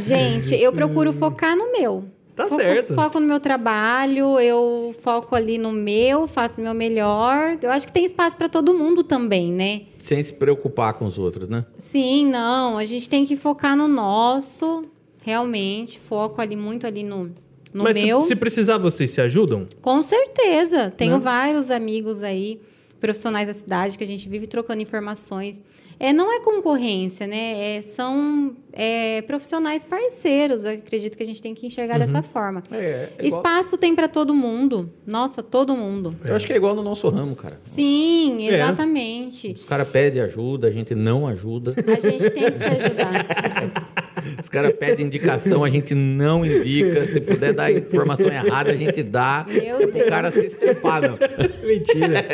gente, 0.00 0.54
eu 0.54 0.72
procuro 0.72 1.12
focar 1.12 1.56
no 1.56 1.72
meu. 1.72 2.04
Tá 2.36 2.46
Foco- 2.46 2.60
certo. 2.60 2.94
Foco 2.94 3.20
no 3.20 3.26
meu 3.26 3.40
trabalho, 3.40 4.38
eu 4.40 4.94
foco 5.02 5.34
ali 5.36 5.58
no 5.58 5.72
meu, 5.72 6.26
faço 6.26 6.60
o 6.60 6.64
meu 6.64 6.72
melhor. 6.72 7.58
Eu 7.60 7.70
acho 7.70 7.86
que 7.86 7.92
tem 7.92 8.04
espaço 8.06 8.36
para 8.36 8.48
todo 8.48 8.72
mundo 8.72 9.02
também, 9.04 9.52
né? 9.52 9.82
Sem 9.98 10.22
se 10.22 10.32
preocupar 10.32 10.94
com 10.94 11.04
os 11.04 11.18
outros, 11.18 11.48
né? 11.48 11.66
Sim, 11.76 12.26
não, 12.26 12.78
a 12.78 12.84
gente 12.86 13.10
tem 13.10 13.26
que 13.26 13.36
focar 13.36 13.76
no 13.76 13.86
nosso, 13.86 14.84
realmente, 15.22 15.98
foco 16.00 16.40
ali 16.40 16.56
muito 16.56 16.86
ali 16.86 17.02
no, 17.02 17.30
no 17.72 17.84
Mas 17.84 17.96
se- 17.96 18.04
meu. 18.06 18.22
Se, 18.22 18.34
precisar, 18.36 18.78
vocês 18.78 19.10
se 19.10 19.20
ajudam? 19.20 19.66
Com 19.80 20.02
certeza. 20.02 20.90
Tenho 20.96 21.14
Né? 21.18 21.20
vários 21.24 21.70
amigos 21.70 22.22
aí, 22.22 22.60
profissionais 23.00 23.46
da 23.46 23.54
cidade, 23.54 23.96
que 23.96 24.04
a 24.04 24.06
gente 24.06 24.28
vive 24.28 24.46
trocando 24.46 24.82
informações. 24.82 25.62
É, 26.02 26.14
não 26.14 26.32
é 26.32 26.40
concorrência, 26.40 27.26
né? 27.26 27.76
É, 27.76 27.82
são 27.94 28.56
é, 28.72 29.20
profissionais 29.20 29.84
parceiros. 29.84 30.64
Eu 30.64 30.70
acredito 30.72 31.14
que 31.14 31.22
a 31.22 31.26
gente 31.26 31.42
tem 31.42 31.52
que 31.54 31.66
enxergar 31.66 32.00
Uhum. 32.00 32.06
dessa 32.06 32.22
forma. 32.22 32.62
É, 32.72 33.10
é 33.18 33.26
igual- 33.26 33.42
Espaço 33.42 33.76
tem 33.76 33.94
para 33.94 34.08
todo 34.08 34.34
mundo. 34.34 34.90
Nossa, 35.06 35.42
todo 35.42 35.76
mundo. 35.76 36.16
Eu 36.24 36.34
acho 36.34 36.46
que 36.46 36.54
é 36.54 36.56
igual 36.56 36.74
no 36.74 36.82
nosso 36.82 37.06
ramo, 37.10 37.36
cara. 37.36 37.60
Sim, 37.64 38.48
É. 38.48 38.54
exatamente. 38.54 39.52
Os 39.58 39.66
caras 39.66 39.86
pedem 39.90 40.22
ajuda, 40.22 40.68
a 40.68 40.70
gente 40.70 40.94
não 40.94 41.26
ajuda. 41.26 41.74
A 41.76 42.00
gente 42.10 42.30
tem 42.30 42.50
que 42.50 42.58
se 42.58 42.64
ajudar. 42.64 43.26
Os 44.40 44.48
caras 44.48 44.72
pedem 44.72 45.06
indicação, 45.06 45.62
a 45.64 45.70
gente 45.70 45.94
não 45.94 46.44
indica. 46.44 47.06
Se 47.06 47.20
puder 47.20 47.52
dar 47.52 47.72
informação 47.72 48.28
errada, 48.28 48.70
a 48.70 48.76
gente 48.76 49.02
dá. 49.02 49.46
Meu 49.48 49.88
O 49.88 49.92
Deus. 49.92 50.08
cara 50.08 50.30
se 50.30 50.44
estrepar, 50.46 51.00
meu. 51.02 51.18
Mentira. 51.66 52.24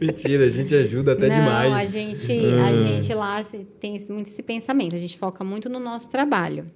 Mentira, 0.00 0.44
a 0.46 0.50
gente 0.50 0.74
ajuda 0.74 1.12
até 1.12 1.28
não, 1.28 1.36
demais. 1.36 1.72
a 1.72 1.84
gente, 1.86 2.32
a 2.32 2.72
gente 2.76 3.14
lá 3.14 3.42
se- 3.44 3.66
tem 3.80 3.98
muito 4.08 4.28
esse 4.28 4.42
pensamento. 4.42 4.94
A 4.94 4.98
gente 4.98 5.18
foca 5.18 5.44
muito 5.44 5.68
no 5.68 5.78
nosso 5.78 6.08
trabalho. 6.10 6.66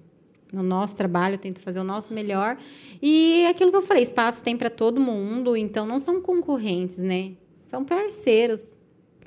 no 0.52 0.62
nosso 0.62 0.94
trabalho, 0.94 1.36
tento 1.36 1.58
fazer 1.58 1.80
o 1.80 1.84
nosso 1.84 2.14
melhor. 2.14 2.56
E 3.02 3.44
aquilo 3.46 3.72
que 3.72 3.76
eu 3.76 3.82
falei, 3.82 4.04
espaço 4.04 4.40
tem 4.40 4.56
para 4.56 4.70
todo 4.70 5.00
mundo, 5.00 5.56
então 5.56 5.84
não 5.84 5.98
são 5.98 6.20
concorrentes, 6.22 6.98
né? 6.98 7.32
São 7.66 7.84
parceiros. 7.84 8.62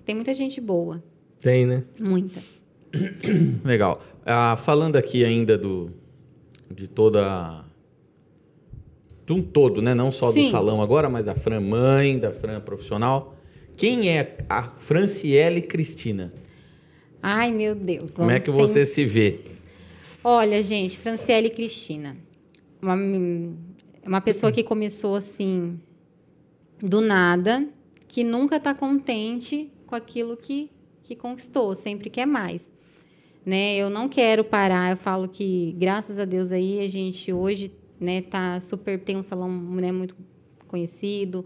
Tem 0.05 0.15
muita 0.15 0.33
gente 0.33 0.61
boa, 0.61 1.03
Tem, 1.41 1.65
né? 1.65 1.83
muita. 1.99 2.39
Legal. 3.65 4.01
Ah, 4.29 4.57
falando 4.57 4.97
aqui 4.97 5.23
ainda 5.23 5.57
do 5.57 5.89
de 6.69 6.85
toda 6.85 7.63
de 9.25 9.31
um 9.31 9.41
todo, 9.41 9.81
né? 9.81 9.93
Não 9.93 10.11
só 10.11 10.27
do 10.27 10.33
Sim. 10.33 10.51
salão 10.51 10.81
agora, 10.81 11.09
mas 11.09 11.25
da 11.25 11.33
Fran 11.33 11.61
mãe, 11.61 12.19
da 12.19 12.31
Fran 12.31 12.59
profissional. 12.59 13.37
Quem 13.77 14.09
é 14.09 14.37
a 14.49 14.63
Franciele 14.63 15.61
Cristina? 15.61 16.33
Ai, 17.21 17.51
meu 17.51 17.73
Deus. 17.73 18.13
Como 18.13 18.29
é 18.29 18.39
que 18.39 18.51
você 18.51 18.85
se 18.85 19.05
vê? 19.05 19.39
Olha, 20.23 20.61
gente, 20.61 20.97
Franciele 20.97 21.49
Cristina. 21.49 22.17
Uma, 22.81 22.95
uma 24.05 24.21
pessoa 24.21 24.51
que 24.51 24.63
começou 24.63 25.15
assim, 25.15 25.79
do 26.81 26.99
nada, 26.99 27.65
que 28.07 28.25
nunca 28.25 28.57
está 28.57 28.73
contente 28.73 29.71
com 29.85 29.95
aquilo 29.95 30.35
que, 30.35 30.69
que 31.03 31.15
conquistou, 31.15 31.73
sempre 31.75 32.09
quer 32.09 32.25
mais. 32.25 32.69
Né? 33.47 33.77
Eu 33.77 33.89
não 33.89 34.09
quero 34.09 34.43
parar, 34.43 34.91
eu 34.91 34.97
falo 34.97 35.25
que, 35.25 35.73
graças 35.79 36.19
a 36.19 36.25
Deus 36.25 36.51
aí, 36.51 36.81
a 36.81 36.89
gente 36.89 37.31
hoje 37.31 37.71
né, 37.97 38.21
tá 38.21 38.59
super, 38.59 38.99
tem 38.99 39.15
um 39.15 39.23
salão 39.23 39.49
né, 39.49 39.89
muito 39.89 40.17
conhecido, 40.67 41.45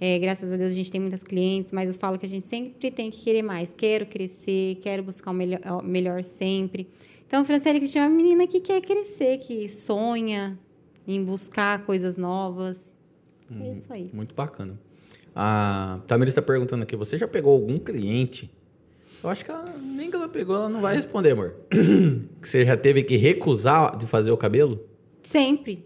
é, 0.00 0.18
graças 0.18 0.50
a 0.50 0.56
Deus 0.56 0.72
a 0.72 0.74
gente 0.74 0.90
tem 0.90 0.98
muitas 0.98 1.22
clientes, 1.22 1.70
mas 1.70 1.88
eu 1.88 1.94
falo 2.00 2.18
que 2.18 2.24
a 2.24 2.28
gente 2.30 2.46
sempre 2.46 2.90
tem 2.90 3.10
que 3.10 3.20
querer 3.22 3.42
mais. 3.42 3.74
Quero 3.76 4.06
crescer, 4.06 4.76
quero 4.76 5.02
buscar 5.02 5.32
o 5.32 5.34
melhor, 5.34 5.60
o 5.82 5.84
melhor 5.84 6.24
sempre. 6.24 6.88
Então, 7.26 7.42
a 7.42 7.44
Franciele 7.44 7.78
Cristina 7.78 8.06
é 8.06 8.08
uma 8.08 8.16
menina 8.16 8.46
que 8.46 8.60
quer 8.60 8.80
crescer, 8.80 9.36
que 9.36 9.68
sonha 9.68 10.58
em 11.06 11.22
buscar 11.22 11.84
coisas 11.84 12.16
novas. 12.16 12.78
É 13.60 13.72
isso 13.72 13.92
aí. 13.92 14.08
Muito 14.14 14.34
bacana. 14.34 14.80
A 15.36 16.00
Tamira 16.06 16.30
está 16.30 16.40
perguntando 16.40 16.84
aqui, 16.84 16.96
você 16.96 17.18
já 17.18 17.28
pegou 17.28 17.52
algum 17.52 17.78
cliente? 17.78 18.50
Eu 19.24 19.30
acho 19.30 19.42
que 19.44 19.50
ela, 19.50 19.74
nem 19.82 20.10
que 20.10 20.16
ela 20.16 20.28
pegou, 20.28 20.54
ela 20.54 20.68
não 20.68 20.80
vai 20.82 20.94
responder, 20.94 21.30
amor. 21.32 21.54
que 22.40 22.46
você 22.48 22.64
já 22.64 22.76
teve 22.76 23.02
que 23.02 23.16
recusar 23.16 23.96
de 23.96 24.06
fazer 24.06 24.30
o 24.30 24.36
cabelo? 24.36 24.80
Sempre. 25.22 25.84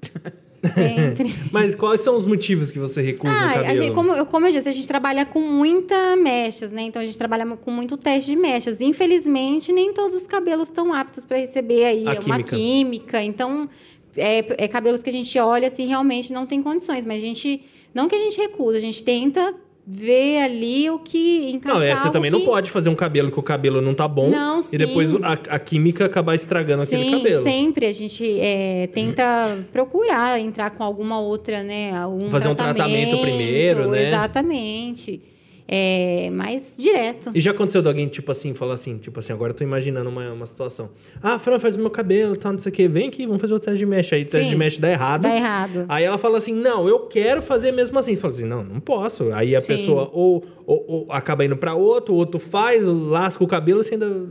Sempre. 0.74 1.34
Mas 1.50 1.74
quais 1.74 2.00
são 2.02 2.14
os 2.14 2.24
motivos 2.24 2.70
que 2.70 2.78
você 2.78 3.02
recusa 3.02 3.32
o 3.32 3.36
Ah, 3.36 3.50
a 3.50 3.54
cabelo? 3.54 3.76
gente, 3.82 3.94
como, 3.94 4.12
eu- 4.12 4.26
como 4.26 4.46
eu 4.46 4.52
disse, 4.52 4.68
a 4.68 4.72
gente 4.72 4.86
trabalha 4.86 5.26
com 5.26 5.40
muita 5.40 6.14
mechas, 6.16 6.70
né? 6.70 6.82
Então 6.82 7.02
a 7.02 7.04
gente 7.04 7.18
trabalha 7.18 7.44
com 7.56 7.70
muito 7.72 7.96
teste 7.96 8.30
de 8.30 8.36
mechas. 8.36 8.80
Infelizmente, 8.80 9.72
nem 9.72 9.92
todos 9.92 10.14
os 10.14 10.24
cabelos 10.28 10.68
estão 10.68 10.92
aptos 10.94 11.24
para 11.24 11.36
receber 11.38 11.84
aí 11.84 12.06
A 12.06 12.12
uma 12.12 12.36
química. 12.36 12.56
química. 12.56 13.22
Então, 13.24 13.68
é, 14.16 14.64
é 14.64 14.68
cabelos 14.68 15.02
que 15.02 15.10
a 15.10 15.12
gente 15.12 15.36
olha 15.36 15.66
assim, 15.66 15.86
realmente 15.88 16.32
não 16.32 16.46
tem 16.46 16.62
condições. 16.62 17.04
Mas 17.04 17.16
a 17.18 17.26
gente. 17.26 17.64
Não 17.92 18.06
que 18.08 18.14
a 18.14 18.18
gente 18.20 18.38
recusa, 18.40 18.78
a 18.78 18.80
gente 18.80 19.02
tenta 19.02 19.52
ver 19.86 20.42
ali 20.42 20.88
o 20.90 20.98
que 20.98 21.50
encaixar. 21.50 21.80
Não, 21.80 21.84
é, 21.84 21.96
você 21.96 22.10
também 22.10 22.30
que... 22.30 22.38
não 22.38 22.46
pode 22.46 22.70
fazer 22.70 22.88
um 22.88 22.94
cabelo 22.94 23.30
que 23.32 23.38
o 23.38 23.42
cabelo 23.42 23.80
não 23.80 23.94
tá 23.94 24.06
bom 24.06 24.30
Não, 24.30 24.60
e 24.72 24.78
depois 24.78 25.10
sim. 25.10 25.18
a, 25.22 25.32
a 25.32 25.58
química 25.58 26.06
acabar 26.06 26.34
estragando 26.34 26.84
aquele 26.84 27.04
Sim, 27.04 27.10
cabelo. 27.10 27.42
sempre 27.42 27.86
a 27.86 27.92
gente 27.92 28.40
é, 28.40 28.86
tenta 28.88 29.58
procurar 29.72 30.38
entrar 30.38 30.70
com 30.70 30.84
alguma 30.84 31.18
outra, 31.20 31.62
né? 31.62 31.96
Algum 31.96 32.30
Fazer 32.30 32.48
um 32.48 32.54
tratamento 32.54 33.18
primeiro, 33.18 33.90
né? 33.90 34.08
Exatamente. 34.08 35.31
É, 35.66 36.28
mais 36.30 36.74
direto. 36.76 37.30
E 37.34 37.40
já 37.40 37.52
aconteceu 37.52 37.80
de 37.80 37.88
alguém, 37.88 38.08
tipo 38.08 38.30
assim, 38.30 38.52
falar 38.52 38.74
assim, 38.74 38.98
tipo 38.98 39.18
assim, 39.20 39.32
agora 39.32 39.52
eu 39.52 39.56
tô 39.56 39.64
imaginando 39.64 40.10
uma, 40.10 40.32
uma 40.32 40.44
situação. 40.46 40.90
Ah, 41.22 41.38
Fran, 41.38 41.58
faz 41.58 41.76
o 41.76 41.78
meu 41.78 41.88
cabelo, 41.90 42.36
tal, 42.36 42.52
não 42.52 42.58
sei 42.58 42.70
o 42.70 42.74
quê. 42.74 42.88
Vem 42.88 43.08
aqui, 43.08 43.24
vamos 43.26 43.40
fazer 43.40 43.54
o 43.54 43.60
teste 43.60 43.78
de 43.78 43.86
mecha. 43.86 44.16
Aí 44.16 44.22
o 44.22 44.26
teste 44.26 44.44
Sim. 44.44 44.50
de 44.50 44.56
mecha 44.56 44.80
dá 44.80 44.90
errado. 44.90 45.22
Dá 45.22 45.34
errado. 45.34 45.86
Aí 45.88 46.04
ela 46.04 46.18
fala 46.18 46.38
assim, 46.38 46.52
não, 46.52 46.88
eu 46.88 47.00
quero 47.06 47.40
fazer 47.40 47.72
mesmo 47.72 47.98
assim. 47.98 48.14
Você 48.14 48.20
fala 48.20 48.34
assim, 48.34 48.44
não, 48.44 48.62
não 48.62 48.80
posso. 48.80 49.32
Aí 49.32 49.56
a 49.56 49.60
Sim. 49.60 49.76
pessoa 49.76 50.10
ou, 50.12 50.44
ou, 50.66 50.84
ou 50.88 51.06
acaba 51.12 51.44
indo 51.44 51.56
pra 51.56 51.74
outro, 51.74 52.12
o 52.12 52.16
outro 52.16 52.38
faz, 52.38 52.82
lasca 52.82 53.42
o 53.42 53.46
cabelo, 53.46 53.80
assim, 53.80 53.94
ainda... 53.94 54.26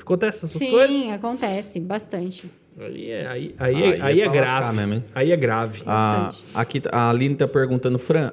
Acontece 0.00 0.44
essas 0.44 0.52
Sim, 0.58 0.70
coisas. 0.70 1.10
acontece, 1.10 1.80
bastante. 1.80 2.50
Aí 2.78 3.10
é, 3.10 3.26
aí, 3.26 3.54
aí, 3.58 3.74
Aí 3.74 3.82
é, 3.82 3.96
é 3.96 4.02
aí 4.02 4.20
é 4.20 4.26
lascar 4.26 4.42
grave. 4.72 4.86
mesmo, 4.86 5.04
aí 5.14 5.32
é 5.32 5.36
grave. 5.36 5.82
A, 5.86 6.24
Bastante. 6.26 6.44
aqui 6.52 6.82
a 6.90 7.08
Aline 7.10 7.34
está 7.34 7.46
perguntando, 7.48 7.98
Fran, 7.98 8.32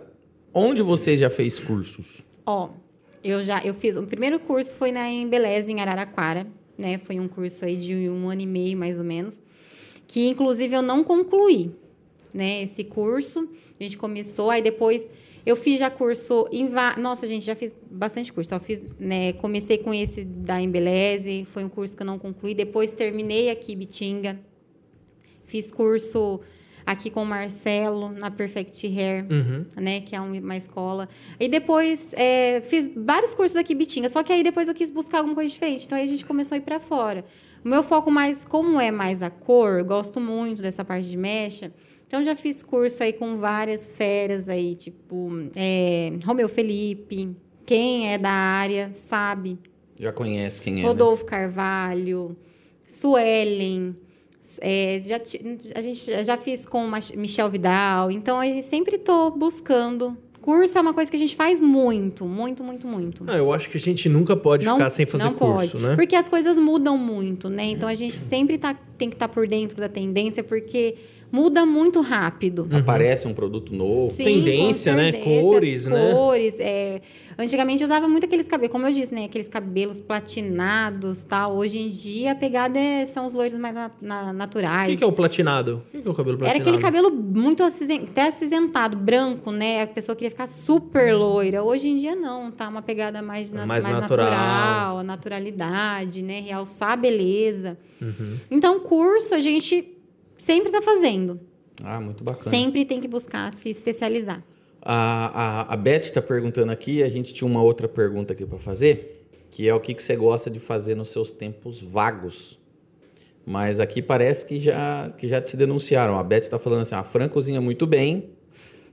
onde 0.54 0.82
você 0.82 1.16
já 1.18 1.30
fez 1.30 1.60
cursos? 1.60 2.24
Ó, 2.52 2.70
eu 3.24 3.44
já 3.44 3.64
eu 3.64 3.74
fiz. 3.74 3.96
O 3.96 4.04
primeiro 4.04 4.38
curso 4.40 4.76
foi 4.76 4.92
na 4.92 5.10
Embeleze, 5.10 5.72
em 5.72 5.80
Araraquara, 5.80 6.46
né? 6.78 6.98
Foi 6.98 7.18
um 7.18 7.28
curso 7.28 7.64
aí 7.64 7.78
de 7.78 8.10
um 8.10 8.30
ano 8.30 8.42
e 8.42 8.46
meio, 8.46 8.78
mais 8.78 9.00
ou 9.00 9.06
menos. 9.06 9.42
Que 10.06 10.28
inclusive 10.28 10.76
eu 10.76 10.82
não 10.82 11.02
concluí, 11.02 11.72
né? 12.34 12.62
Esse 12.64 12.84
curso. 12.84 13.48
A 13.80 13.84
gente 13.84 13.98
começou, 13.98 14.50
aí 14.50 14.62
depois 14.62 15.10
eu 15.46 15.56
fiz 15.56 15.80
já 15.80 15.90
curso 15.90 16.46
em. 16.52 16.70
Nossa, 16.98 17.26
gente, 17.26 17.46
já 17.46 17.56
fiz 17.56 17.74
bastante 17.90 18.34
curso. 18.34 18.54
Eu 18.54 18.60
fiz, 18.60 18.82
né? 19.00 19.32
Comecei 19.34 19.78
com 19.78 19.94
esse 19.94 20.26
da 20.26 20.62
Embeleze, 20.62 21.46
foi 21.46 21.64
um 21.64 21.70
curso 21.70 21.96
que 21.96 22.04
eu 22.04 22.08
não 22.08 22.20
concluí. 22.20 22.54
Depois 22.54 22.92
terminei 22.92 23.50
aqui 23.50 23.76
Bitinga. 23.78 24.38
Fiz 25.46 25.72
curso 25.72 26.42
aqui 26.86 27.10
com 27.10 27.24
o 27.24 27.26
Marcelo, 27.26 28.10
na 28.10 28.30
Perfect 28.32 28.86
Hair 28.88 29.26
Uhum. 29.32 29.66
né? 29.76 30.02
Que 30.02 30.16
é 30.16 30.22
um- 30.22 30.38
uma 30.40 30.58
escola. 30.58 31.08
E 31.40 31.48
depois 31.48 32.08
é, 32.14 32.62
fiz 32.62 32.90
vários 32.96 33.34
cursos 33.34 33.56
aqui 33.56 33.74
em 33.74 33.78
Bitinga, 33.78 34.10
só 34.10 34.24
que 34.24 34.32
aí 34.34 34.44
depois 34.44 34.68
eu 34.68 34.74
quis 34.74 34.90
buscar 34.90 35.20
alguma 35.20 35.36
coisa 35.36 35.52
diferente. 35.52 35.86
Então 35.86 35.98
aí 35.98 36.04
a 36.04 36.08
gente 36.08 36.26
começou 36.26 36.56
a 36.56 36.58
ir 36.58 36.62
para 36.62 36.80
fora. 36.80 37.24
O 37.64 37.68
meu 37.70 37.84
foco 37.84 38.10
mais, 38.10 38.44
como 38.44 38.80
é 38.80 38.90
mais 38.92 39.22
a 39.22 39.30
cor, 39.30 39.80
eu 39.80 39.86
gosto 39.86 40.20
muito 40.20 40.62
dessa 40.62 40.84
parte 40.84 41.08
de 41.08 41.16
mecha. 41.18 41.72
Então 42.08 42.24
já 42.26 42.36
fiz 42.36 42.62
curso 42.62 43.02
aí 43.04 43.14
com 43.14 43.38
várias 43.38 43.94
feras 43.94 44.50
aí, 44.50 44.76
tipo 44.76 45.30
é, 45.56 46.12
Romeu 46.26 46.50
Felipe. 46.50 47.36
Quem 47.66 48.12
é 48.12 48.18
da 48.18 48.30
área 48.32 48.92
sabe. 49.08 49.58
Já 49.98 50.12
conhece 50.12 50.62
quem 50.62 50.74
é, 50.74 50.78
né? 50.78 50.84
Rodolfo 50.84 51.24
Carvalho, 51.26 52.36
Suelen. 52.88 53.96
É, 54.62 55.02
já, 55.06 55.20
a 55.76 55.82
gente 55.82 56.24
já 56.24 56.38
fiz 56.38 56.66
com 56.66 56.90
Michel 57.16 57.50
Vidal. 57.50 58.12
Então, 58.12 58.40
gente 58.46 58.66
sempre 58.66 58.96
estou 58.96 59.32
buscando. 59.32 60.18
Curso 60.42 60.76
é 60.76 60.82
uma 60.82 60.94
coisa 60.94 61.10
que 61.10 61.16
a 61.16 61.20
gente 61.20 61.36
faz 61.36 61.62
muito, 61.62 62.26
muito, 62.26 62.64
muito, 62.64 62.88
muito. 62.88 63.24
Ah, 63.28 63.38
eu 63.38 63.54
acho 63.54 63.70
que 63.70 63.78
a 63.78 63.80
gente 63.80 64.10
nunca 64.10 64.36
pode 64.36 64.66
ficar 64.66 64.90
sem 64.90 65.06
fazer 65.06 65.26
não 65.26 65.34
curso, 65.34 65.74
pode. 65.74 65.78
né? 65.78 65.96
Porque 65.96 66.16
as 66.16 66.28
coisas 66.28 66.58
mudam 66.60 66.98
muito, 66.98 67.48
né? 67.48 67.66
Então 67.66 67.88
a 67.88 67.94
gente 67.94 68.16
sempre 68.16 68.58
tá, 68.58 68.74
tem 68.98 69.08
que 69.08 69.16
estar 69.16 69.28
por 69.28 69.48
dentro 69.48 69.78
da 69.78 69.88
tendência, 69.88 70.44
porque 70.44 70.96
muda 71.32 71.66
muito 71.66 72.02
rápido. 72.02 72.68
Aparece 72.72 73.28
um 73.28 73.34
produto 73.34 73.74
novo. 73.74 74.12
Sim, 74.12 74.24
Tendência, 74.24 74.94
né? 74.94 75.12
certeza. 75.12 75.42
Cores, 75.42 75.86
né? 75.86 76.12
Cores, 76.14 76.56
é. 76.60 77.02
Antigamente 77.38 77.84
usava 77.84 78.08
muito 78.08 78.26
aqueles 78.26 78.46
cabelos, 78.46 78.72
como 78.72 78.86
eu 78.86 78.92
disse, 78.94 79.14
né? 79.14 79.26
Aqueles 79.26 79.48
cabelos 79.48 80.00
platinados 80.02 81.22
tal. 81.24 81.56
Hoje 81.56 81.80
em 81.80 81.90
dia 81.90 82.34
a 82.34 82.36
pegada 82.36 82.78
é- 82.78 83.06
são 83.06 83.26
os 83.26 83.34
loiros 83.34 83.58
mais 83.58 83.74
na- 83.74 83.92
na- 84.02 84.30
O 84.30 84.34
naturais. 84.34 84.90
que, 84.92 84.98
que 84.98 85.04
é 85.04 85.08
o 85.08 85.12
platinado? 85.12 85.82
O 85.88 85.92
que, 85.98 86.02
que 86.04 86.08
é 86.08 86.12
o 86.12 86.14
cabelo 86.14 86.36
Era 86.36 86.46
platinado? 86.46 86.70
aquele 86.70 86.82
cabelo 86.84 87.10
muito 87.12 87.64
acisen- 87.64 88.04
até 88.12 88.28
acinzentado, 88.28 88.98
branco, 88.98 89.52
né? 89.52 89.84
A 89.84 89.88
pessoa 89.88 90.16
queria 90.16 90.30
ficar 90.30 90.48
super 90.48 91.16
loira. 91.16 91.64
Hoje 91.64 91.88
em 91.88 91.96
dia 91.96 92.16
não, 92.16 92.52
tá 92.52 92.68
uma 92.68 92.82
pegada 92.82 93.22
mais, 93.22 93.52
na- 93.52 93.66
Mais 93.66 93.84
mais 93.86 93.96
natural. 93.96 94.30
natural, 94.30 95.04
naturalidade, 95.04 96.22
né? 96.22 96.42
Realçar 96.42 96.92
a 96.92 96.96
beleza. 96.96 97.78
Uhum. 98.02 98.38
Então, 98.50 98.80
curso 98.82 99.34
a 99.34 99.40
gente 99.40 99.88
sempre 100.42 100.72
tá 100.72 100.82
fazendo. 100.82 101.40
Ah, 101.84 102.00
muito 102.00 102.24
bacana. 102.24 102.56
Sempre 102.56 102.86
tem 102.86 103.00
que 103.00 103.08
buscar 103.08 103.54
se 103.54 103.70
especializar. 103.70 104.44
A, 104.82 105.70
a, 105.70 105.74
a 105.74 105.78
Beth 105.78 106.00
está 106.00 106.22
perguntando 106.22 106.72
aqui, 106.72 107.04
a 107.04 107.10
gente 107.10 107.34
tinha 107.34 107.48
uma 107.48 107.62
outra 107.62 107.88
pergunta 107.88 108.34
aqui 108.34 108.46
para 108.46 108.58
fazer, 108.58 109.28
que 109.52 109.68
é 109.68 109.74
o 109.74 109.80
que, 109.80 109.94
que 109.94 110.02
você 110.02 110.16
gosta 110.16 110.50
de 110.50 110.60
fazer 110.60 110.96
nos 110.96 111.10
seus 111.10 111.32
tempos 111.32 111.80
vagos. 111.80 112.60
Mas 113.46 113.80
aqui 113.80 114.02
parece 114.02 114.46
que 114.46 114.60
já, 114.60 115.12
que 115.18 115.28
já 115.28 115.42
te 115.42 115.56
denunciaram. 115.56 116.18
A 116.18 116.24
Beth 116.24 116.40
está 116.40 116.60
falando 116.60 116.82
assim: 116.82 116.96
a 116.96 117.04
Fran 117.04 117.30
cozinha 117.30 117.62
muito 117.62 117.88
bem. 117.88 118.32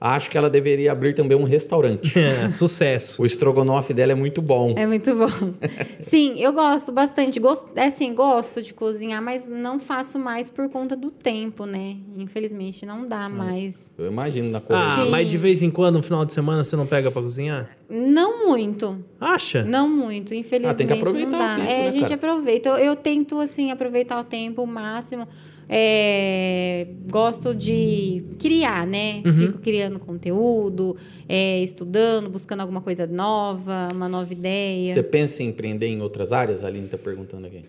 Acho 0.01 0.31
que 0.31 0.39
ela 0.39 0.49
deveria 0.49 0.93
abrir 0.93 1.13
também 1.15 1.37
um 1.37 1.45
restaurante. 1.45 2.13
É, 2.29 2.51
sucesso. 2.51 3.23
o 3.23 3.27
estrogonofe 3.27 3.95
dela 3.95 4.13
é 4.13 4.15
muito 4.15 4.43
bom. 4.43 4.75
É 4.77 4.87
muito 4.87 5.15
bom. 5.15 5.55
Sim, 6.03 6.35
eu 6.39 6.53
gosto 6.53 6.93
bastante. 6.93 7.41
Gosto, 7.41 7.67
é 7.75 7.87
assim, 7.87 8.15
gosto 8.15 8.61
de 8.61 8.75
cozinhar, 8.75 9.23
mas 9.23 9.47
não 9.49 9.79
faço 9.79 10.19
mais 10.19 10.51
por 10.51 10.69
conta 10.69 10.95
do 10.95 11.11
tempo, 11.11 11.65
né? 11.65 11.97
Infelizmente, 12.17 12.85
não 12.85 13.09
dá 13.09 13.29
mais. 13.29 13.91
Eu 13.97 14.07
imagino 14.07 14.51
na 14.51 14.61
coisa. 14.61 14.83
Ah, 14.83 15.05
Sim. 15.05 15.11
mas 15.11 15.29
de 15.29 15.39
vez 15.39 15.63
em 15.63 15.71
quando, 15.71 15.97
no 15.97 16.03
final 16.03 16.25
de 16.25 16.33
semana, 16.35 16.63
você 16.65 16.77
não 16.77 16.87
pega 16.87 17.11
pra 17.11 17.23
cozinhar? 17.23 17.69
Não 17.89 18.47
muito. 18.47 19.03
Acha? 19.21 19.65
Não 19.65 19.89
muito, 19.89 20.35
infelizmente. 20.35 20.75
Ah, 20.75 20.77
tem 20.77 20.87
que 20.87 20.93
aproveitar 20.93 21.31
não 21.31 21.39
dá. 21.39 21.55
o 21.55 21.57
tempo, 21.57 21.71
é, 21.71 21.79
né, 21.83 21.87
a 21.87 21.91
gente 21.91 22.03
cara? 22.03 22.15
aproveita. 22.15 22.69
Eu, 22.69 22.77
eu 22.77 22.97
tento, 22.97 23.41
assim, 23.41 23.71
aproveitar 23.71 24.21
o 24.21 24.25
tempo 24.25 24.63
o 24.63 24.67
máximo. 24.67 25.27
É, 25.69 26.87
gosto 27.11 27.55
de 27.55 28.23
criar, 28.39 28.87
né? 28.87 29.23
Uhum. 29.25 29.33
Fico 29.33 29.59
criando 29.59 29.99
conteúdo, 29.99 30.97
é, 31.29 31.61
estudando, 31.63 32.31
buscando 32.31 32.61
alguma 32.61 32.81
coisa 32.81 33.07
nova, 33.07 33.89
uma 33.93 34.09
nova 34.09 34.33
ideia. 34.33 34.95
Você 34.95 35.03
pensa 35.03 35.43
em 35.43 35.49
empreender 35.49 35.87
em 35.87 36.01
outras 36.01 36.33
áreas? 36.33 36.65
A 36.65 36.69
Aline 36.69 36.87
está 36.87 36.97
perguntando 36.99 37.47
aqui. 37.47 37.65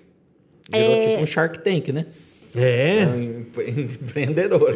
Virou 0.72 0.92
É. 0.92 1.08
tipo 1.12 1.24
um 1.24 1.26
Shark 1.26 1.60
Tank, 1.60 1.90
né? 1.90 2.06
É. 2.56 3.06
um 3.06 3.42
empre- 3.42 3.70
empreendedor. 4.02 4.76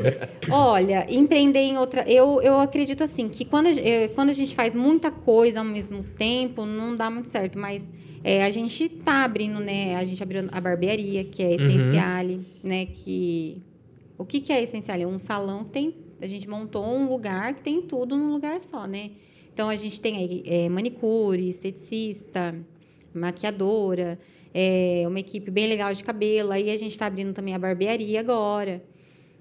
Olha, 0.51 1.07
empreender 1.09 1.59
em 1.61 1.77
outra. 1.77 2.03
Eu, 2.07 2.39
eu 2.41 2.59
acredito 2.59 3.03
assim, 3.03 3.27
que 3.29 3.43
quando 3.45 3.67
a, 3.67 3.71
eh, 3.71 4.09
quando 4.09 4.29
a 4.29 4.33
gente 4.33 4.53
faz 4.53 4.75
muita 4.75 5.09
coisa 5.09 5.59
ao 5.59 5.65
mesmo 5.65 6.03
tempo, 6.17 6.65
não 6.65 6.95
dá 6.95 7.09
muito 7.09 7.29
certo. 7.29 7.57
Mas 7.57 7.83
é, 8.23 8.43
a 8.43 8.49
gente 8.49 8.87
tá 8.87 9.25
abrindo, 9.25 9.59
né? 9.59 9.95
A 9.95 10.05
gente 10.05 10.23
abriu 10.23 10.47
a 10.51 10.61
barbearia, 10.61 11.25
que 11.25 11.43
é 11.43 11.55
Essenciale, 11.55 12.45
né? 12.63 12.85
Que. 12.85 13.61
O 14.17 14.25
que, 14.25 14.39
que 14.39 14.53
é 14.53 14.63
Essenciale? 14.63 15.03
É 15.03 15.07
um 15.07 15.19
salão 15.19 15.65
que 15.65 15.71
tem. 15.71 15.95
A 16.21 16.27
gente 16.27 16.47
montou 16.47 16.85
um 16.85 17.09
lugar 17.09 17.53
que 17.53 17.61
tem 17.61 17.81
tudo 17.81 18.15
num 18.15 18.31
lugar 18.31 18.61
só, 18.61 18.87
né? 18.87 19.11
Então 19.53 19.67
a 19.67 19.75
gente 19.75 19.99
tem 19.99 20.15
aí 20.15 20.43
é, 20.45 20.69
manicure, 20.69 21.49
esteticista, 21.49 22.55
maquiadora, 23.13 24.17
é, 24.53 25.03
uma 25.05 25.19
equipe 25.19 25.51
bem 25.51 25.67
legal 25.67 25.93
de 25.93 26.01
cabelo. 26.01 26.53
Aí 26.53 26.71
a 26.71 26.77
gente 26.77 26.91
está 26.91 27.07
abrindo 27.07 27.33
também 27.33 27.53
a 27.53 27.59
barbearia 27.59 28.21
agora. 28.21 28.81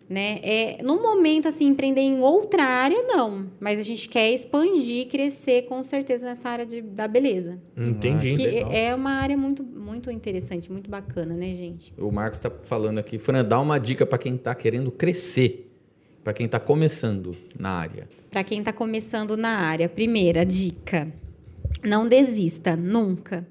Né? 0.09 0.41
É, 0.43 0.83
no 0.83 1.01
momento, 1.01 1.49
assim, 1.49 1.67
empreender 1.67 2.03
em 2.03 2.21
outra 2.21 2.65
área, 2.65 3.03
não. 3.03 3.47
Mas 3.59 3.79
a 3.79 3.83
gente 3.83 4.09
quer 4.09 4.31
expandir, 4.33 5.09
crescer 5.09 5.63
com 5.63 5.83
certeza 5.83 6.27
nessa 6.27 6.49
área 6.49 6.67
de, 6.67 6.83
da 6.83 7.09
beleza. 7.09 7.59
Entendi. 7.77 8.37
Que 8.37 8.47
legal. 8.47 8.73
é 8.73 8.95
uma 8.95 9.13
área 9.13 9.37
muito, 9.37 9.63
muito 9.63 10.11
interessante, 10.11 10.71
muito 10.71 10.91
bacana, 10.91 11.35
né, 11.35 11.55
gente? 11.55 11.95
O 11.97 12.11
Marcos 12.11 12.39
está 12.39 12.51
falando 12.51 12.99
aqui, 12.99 13.19
Fran, 13.19 13.45
dá 13.45 13.59
uma 13.59 13.79
dica 13.79 14.05
para 14.05 14.19
quem 14.19 14.35
está 14.35 14.55
querendo 14.55 14.91
crescer, 14.91 15.71
para 16.23 16.33
quem 16.33 16.47
está 16.47 16.61
começando 16.61 17.35
na 17.59 17.71
área. 17.71 18.09
Para 18.31 18.45
quem 18.45 18.59
está 18.59 18.73
começando 18.73 19.37
na 19.37 19.59
área, 19.61 19.89
primeira 19.89 20.45
dica: 20.45 21.13
não 21.83 22.07
desista, 22.07 22.77
nunca. 22.77 23.47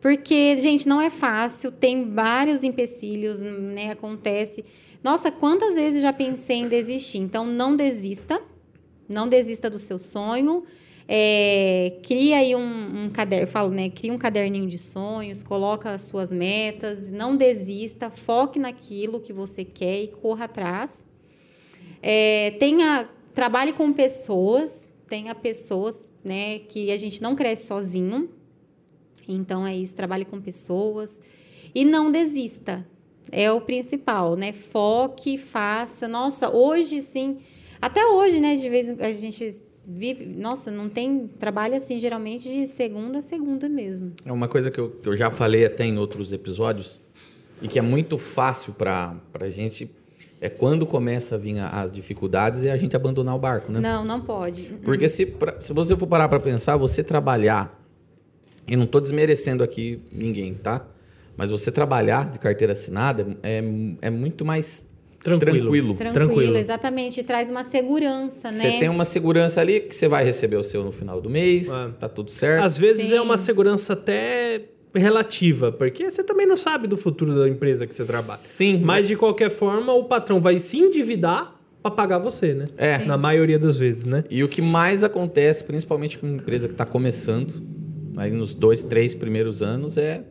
Porque, 0.00 0.56
gente, 0.58 0.86
não 0.88 1.00
é 1.00 1.10
fácil, 1.10 1.72
tem 1.72 2.12
vários 2.12 2.62
empecilhos, 2.62 3.40
né? 3.40 3.90
Acontece. 3.90 4.64
Nossa, 5.02 5.30
quantas 5.30 5.74
vezes 5.74 6.02
já 6.02 6.12
pensei 6.12 6.58
em 6.58 6.68
desistir? 6.68 7.18
Então, 7.18 7.46
não 7.46 7.76
desista, 7.76 8.42
não 9.08 9.28
desista 9.28 9.70
do 9.70 9.78
seu 9.78 9.98
sonho. 9.98 10.64
É, 11.06 11.98
cria 12.02 12.38
aí 12.38 12.54
um, 12.54 13.04
um 13.04 13.10
caderno, 13.10 13.44
eu 13.44 13.48
falo, 13.48 13.70
né? 13.70 13.88
Cria 13.88 14.12
um 14.12 14.18
caderninho 14.18 14.68
de 14.68 14.78
sonhos, 14.78 15.42
coloca 15.42 15.90
as 15.90 16.02
suas 16.02 16.30
metas, 16.30 17.10
não 17.10 17.34
desista, 17.34 18.10
foque 18.10 18.58
naquilo 18.58 19.20
que 19.20 19.32
você 19.32 19.64
quer 19.64 20.02
e 20.02 20.08
corra 20.08 20.44
atrás. 20.44 20.90
É, 22.02 22.52
tenha, 22.60 23.08
trabalhe 23.34 23.72
com 23.72 23.92
pessoas, 23.92 24.70
tenha 25.08 25.34
pessoas, 25.34 25.98
né, 26.22 26.58
que 26.58 26.92
a 26.92 26.96
gente 26.98 27.22
não 27.22 27.34
cresce 27.34 27.66
sozinho. 27.66 28.28
Então 29.26 29.66
é 29.66 29.74
isso, 29.74 29.94
trabalhe 29.94 30.24
com 30.24 30.40
pessoas 30.40 31.10
e 31.74 31.84
não 31.84 32.10
desista. 32.10 32.86
É 33.30 33.50
o 33.52 33.60
principal, 33.60 34.36
né? 34.36 34.52
Foque, 34.52 35.36
faça. 35.38 36.06
Nossa, 36.08 36.50
hoje 36.54 37.02
sim, 37.02 37.38
até 37.80 38.04
hoje, 38.06 38.40
né, 38.40 38.56
de 38.56 38.68
vez 38.68 38.98
a 39.00 39.12
gente 39.12 39.54
vive, 39.86 40.26
nossa, 40.26 40.70
não 40.70 40.88
tem 40.88 41.28
trabalho 41.38 41.74
assim 41.76 42.00
geralmente 42.00 42.48
de 42.48 42.66
segunda 42.66 43.18
a 43.18 43.22
segunda 43.22 43.68
mesmo. 43.68 44.12
É 44.24 44.32
uma 44.32 44.48
coisa 44.48 44.70
que 44.70 44.78
eu, 44.78 44.90
que 44.90 45.08
eu 45.08 45.16
já 45.16 45.30
falei 45.30 45.64
até 45.64 45.84
em 45.84 45.96
outros 45.98 46.32
episódios 46.32 47.00
e 47.62 47.68
que 47.68 47.78
é 47.78 47.82
muito 47.82 48.18
fácil 48.18 48.72
para 48.74 49.16
a 49.40 49.48
gente, 49.48 49.90
é 50.40 50.48
quando 50.48 50.86
começa 50.86 51.34
a 51.34 51.38
vir 51.38 51.58
as 51.58 51.90
dificuldades 51.90 52.62
e 52.62 52.70
a 52.70 52.76
gente 52.76 52.94
abandonar 52.94 53.34
o 53.34 53.38
barco, 53.38 53.72
né? 53.72 53.80
Não, 53.80 54.04
não 54.04 54.20
pode. 54.20 54.62
Porque 54.84 55.08
se, 55.08 55.24
pra- 55.26 55.60
se 55.60 55.72
você 55.72 55.96
for 55.96 56.06
parar 56.06 56.28
para 56.28 56.38
pensar, 56.38 56.76
você 56.76 57.02
trabalhar, 57.02 57.76
e 58.66 58.76
não 58.76 58.84
estou 58.84 59.00
desmerecendo 59.00 59.62
aqui 59.64 60.00
ninguém, 60.12 60.54
tá? 60.54 60.86
Mas 61.38 61.50
você 61.50 61.70
trabalhar 61.70 62.30
de 62.30 62.38
carteira 62.40 62.72
assinada 62.72 63.24
é, 63.44 63.62
é 64.02 64.10
muito 64.10 64.44
mais 64.44 64.84
Tranquilo. 65.20 65.94
tranquilo. 65.94 65.94
Tranquilo, 66.12 66.56
exatamente, 66.56 67.22
traz 67.22 67.48
uma 67.50 67.64
segurança, 67.64 68.52
Você 68.52 68.62
né? 68.70 68.78
tem 68.80 68.88
uma 68.88 69.04
segurança 69.04 69.60
ali 69.60 69.80
que 69.80 69.94
você 69.94 70.08
vai 70.08 70.24
receber 70.24 70.56
o 70.56 70.62
seu 70.62 70.84
no 70.84 70.90
final 70.92 71.20
do 71.20 71.30
mês, 71.30 71.68
É. 71.68 71.88
tá 72.00 72.08
tudo 72.08 72.30
certo. 72.30 72.64
Às 72.64 72.76
vezes 72.76 73.06
Sim. 73.06 73.14
é 73.14 73.20
uma 73.20 73.38
segurança 73.38 73.92
até 73.92 74.62
relativa, 74.94 75.70
porque 75.70 76.10
você 76.10 76.24
também 76.24 76.46
não 76.46 76.56
sabe 76.56 76.88
do 76.88 76.96
futuro 76.96 77.34
da 77.36 77.48
empresa 77.48 77.86
que 77.86 77.94
você 77.94 78.04
trabalha. 78.04 78.38
Sim, 78.40 78.80
Mas 78.82 79.06
de 79.06 79.14
qualquer 79.16 79.50
forma, 79.50 79.92
o 79.92 80.04
patrão 80.04 80.40
vai 80.40 80.58
se 80.58 80.78
endividar 80.78 81.54
para 81.82 81.90
pagar 81.92 82.18
você, 82.18 82.54
né? 82.54 82.64
É. 82.76 82.98
Na 83.04 83.16
maioria 83.18 83.58
das 83.58 83.76
vezes, 83.78 84.04
né? 84.04 84.24
E 84.30 84.42
o 84.42 84.48
que 84.48 84.60
mais 84.62 85.04
acontece, 85.04 85.62
principalmente 85.62 86.18
com 86.18 86.26
uma 86.26 86.36
empresa 86.36 86.66
que 86.66 86.74
está 86.74 86.84
começando, 86.86 87.62
aí 88.16 88.30
nos 88.30 88.54
dois, 88.54 88.82
três 88.84 89.14
primeiros 89.14 89.62
anos, 89.62 89.96
é 89.96 90.22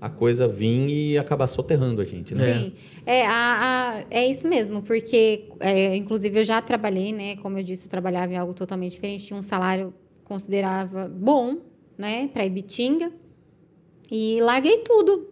a 0.00 0.08
coisa 0.10 0.46
vir 0.46 0.88
e 0.90 1.18
acabar 1.18 1.46
soterrando 1.46 2.02
a 2.02 2.04
gente, 2.04 2.34
né? 2.34 2.54
Sim, 2.54 2.72
é, 3.04 3.26
a, 3.26 3.32
a- 3.32 4.04
é 4.10 4.26
isso 4.26 4.46
mesmo, 4.48 4.82
porque, 4.82 5.44
é, 5.60 5.96
inclusive, 5.96 6.40
eu 6.40 6.44
já 6.44 6.60
trabalhei, 6.60 7.12
né? 7.12 7.36
Como 7.36 7.58
eu 7.58 7.62
disse, 7.62 7.86
eu 7.86 7.90
trabalhava 7.90 8.32
em 8.32 8.36
algo 8.36 8.52
totalmente 8.54 8.92
diferente, 8.92 9.26
tinha 9.26 9.38
um 9.38 9.42
salário 9.42 9.92
considerava 10.24 11.08
bom, 11.08 11.58
né? 11.96 12.28
Para 12.32 12.44
Ibitinga, 12.44 13.10
e 14.10 14.40
larguei 14.40 14.78
tudo, 14.78 15.28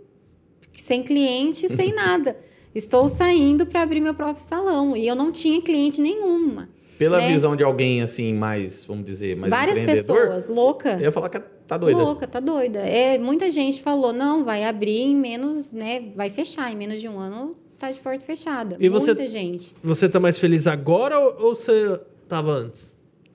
sem 0.76 1.02
cliente, 1.02 1.68
sem 1.74 1.92
nada. 1.94 2.36
Estou 2.74 3.06
saindo 3.08 3.66
para 3.66 3.82
abrir 3.82 4.00
meu 4.00 4.14
próprio 4.14 4.44
salão, 4.48 4.96
e 4.96 5.06
eu 5.06 5.14
não 5.14 5.30
tinha 5.30 5.60
cliente 5.62 6.00
nenhuma. 6.00 6.68
Pela 6.98 7.18
né? 7.18 7.28
visão 7.28 7.54
de 7.56 7.62
alguém 7.64 8.00
assim, 8.02 8.32
mais, 8.32 8.84
vamos 8.84 9.04
dizer, 9.04 9.36
mais 9.36 9.50
Várias 9.50 9.84
pessoas, 9.84 10.48
louca. 10.48 10.92
eu 10.94 11.00
ia 11.00 11.12
falar 11.12 11.28
que 11.28 11.40
tá 11.66 11.76
doida. 11.78 11.98
Louca, 12.02 12.26
tá 12.26 12.40
doida. 12.40 12.78
É, 12.80 13.18
muita 13.18 13.48
gente 13.50 13.82
falou, 13.82 14.12
não, 14.12 14.44
vai 14.44 14.64
abrir 14.64 15.00
em 15.00 15.16
menos, 15.16 15.72
né? 15.72 16.12
Vai 16.14 16.30
fechar, 16.30 16.70
em 16.72 16.76
menos 16.76 17.00
de 17.00 17.08
um 17.08 17.18
ano 17.18 17.56
tá 17.78 17.90
de 17.90 17.98
porta 18.00 18.24
fechada. 18.24 18.76
E 18.80 18.88
você- 18.88 19.12
Muita 19.14 19.28
gente. 19.28 19.74
Você 19.82 20.08
tá 20.08 20.18
mais 20.20 20.38
feliz 20.38 20.66
agora 20.66 21.18
ou, 21.18 21.46
ou 21.48 21.54
você 21.54 22.00
tava 22.28 22.52
antes? 22.52 22.92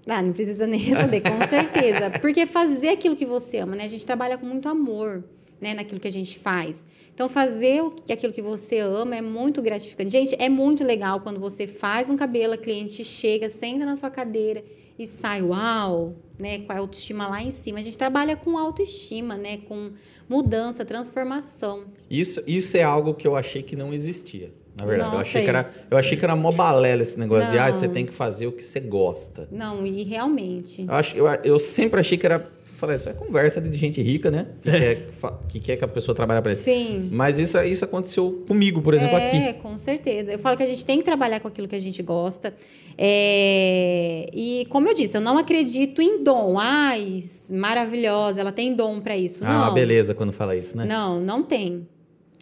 Ah, 0.08 0.22
não 0.24 0.32
precisa 0.34 0.66
nem 0.66 0.80
responder, 0.80 1.22
com 1.22 1.38
certeza. 1.50 2.10
Porque 2.20 2.46
fazer 2.46 2.90
aquilo 2.90 3.16
que 3.16 3.26
você 3.26 3.58
ama, 3.58 3.76
né? 3.76 3.84
A 3.84 3.88
gente 3.90 4.06
trabalha 4.06 4.38
com 4.38 4.46
muito 4.46 4.68
amor, 4.68 5.24
né? 5.62 5.74
Naquilo 5.76 6.00
que 6.00 6.08
a 6.08 6.12
gente 6.12 6.40
faz. 6.40 6.84
Então, 7.14 7.28
fazer 7.30 7.84
o 7.84 7.92
que- 7.92 8.14
aquilo 8.14 8.32
que 8.34 8.42
você 8.42 8.80
ama 8.80 9.16
é 9.16 9.22
muito 9.22 9.62
gratificante. 9.62 10.10
Gente, 10.10 10.36
é 10.40 10.48
muito 10.50 10.84
legal 10.86 11.20
quando 11.20 11.40
você 11.40 11.68
faz 11.68 12.10
um 12.10 12.16
cabelo, 12.16 12.54
a 12.54 12.58
cliente 12.58 13.04
chega, 13.04 13.50
senta 13.52 13.86
na 13.86 13.98
sua 13.98 14.10
cadeira 14.10 14.64
e 15.00 15.08
sai, 15.08 15.42
uau, 15.42 16.16
né? 16.38 16.60
Com 16.60 16.74
a 16.74 16.78
autoestima 16.78 17.28
lá 17.28 17.42
em 17.42 17.52
cima. 17.52 17.80
A 17.80 17.82
gente 17.82 17.98
trabalha 17.98 18.36
com 18.36 18.58
autoestima, 18.58 19.38
né? 19.38 19.58
Com 19.58 19.92
mudança, 20.28 20.84
transformação. 20.84 21.86
Isso, 22.10 22.44
isso 22.46 22.76
é 22.76 22.84
algo 22.84 23.14
que 23.14 23.26
eu 23.26 23.36
achei 23.36 23.64
que 23.64 23.76
não 23.76 23.94
existia. 23.94 24.52
Na 24.78 24.86
verdade, 24.86 25.10
eu 25.10 25.18
Nossa, 25.18 25.30
achei, 25.30 25.44
que 25.44 25.50
era, 25.50 25.72
eu 25.90 25.98
achei 25.98 26.18
que 26.18 26.24
era 26.24 26.36
mó 26.36 26.52
balela 26.52 27.02
esse 27.02 27.20
negócio 27.20 27.50
de, 27.50 27.58
ah, 27.58 27.68
Não. 27.68 27.74
você 27.74 27.88
tem 27.88 28.06
que 28.06 28.14
fazer 28.14 28.48
o 28.48 28.52
que 28.52 28.64
você 28.64 28.80
gosta. 28.80 29.48
Não, 29.52 29.86
e 29.86 30.04
realmente. 30.04 30.84
Eu, 30.84 30.94
acho, 30.94 31.18
eu, 31.18 31.28
eu 31.44 31.60
sempre 31.60 32.00
achei 32.00 32.18
que 32.18 32.26
era, 32.26 32.50
falei, 32.80 32.96
isso 32.96 33.10
é 33.10 33.14
conversa 33.14 33.60
de 33.62 33.78
gente 33.78 34.02
rica, 34.02 34.32
né? 34.32 34.48
Que, 34.62 34.72
quer, 34.72 35.08
fa- 35.20 35.40
que 35.48 35.60
quer 35.60 35.76
que 35.78 35.84
a 35.86 35.88
pessoa 35.88 36.16
trabalhe 36.16 36.42
para 36.42 36.54
isso. 36.54 36.64
Sim. 36.64 37.10
Mas 37.12 37.38
isso, 37.40 37.60
isso 37.64 37.86
aconteceu 37.86 38.44
comigo, 38.48 38.82
por 38.82 38.94
exemplo, 38.94 39.18
é, 39.18 39.50
aqui. 39.50 39.60
com 39.62 39.78
certeza. 39.78 40.32
Eu 40.32 40.40
falo 40.40 40.58
que 40.58 40.64
a 40.64 40.66
gente 40.68 40.84
tem 40.86 40.98
que 40.98 41.04
trabalhar 41.04 41.40
com 41.40 41.48
aquilo 41.48 41.68
que 41.68 41.76
a 41.76 41.80
gente 41.80 42.02
gosta. 42.02 42.54
É, 42.98 44.30
E 44.34 44.66
como 44.70 44.88
eu 44.88 44.94
disse, 44.94 45.16
eu 45.16 45.22
não 45.22 45.38
acredito 45.38 46.02
em 46.02 46.24
dom. 46.24 46.58
Ai, 46.58 47.24
maravilhosa, 47.50 48.40
ela 48.40 48.52
tem 48.52 48.74
dom 48.74 49.00
para 49.02 49.16
isso. 49.18 49.44
Ah, 49.44 49.50
uma 49.50 49.66
não. 49.68 49.74
beleza 49.74 50.14
quando 50.14 50.32
fala 50.34 50.56
isso, 50.56 50.76
né? 50.78 50.86
Não, 50.86 51.20
não 51.20 51.44
tem. 51.44 51.88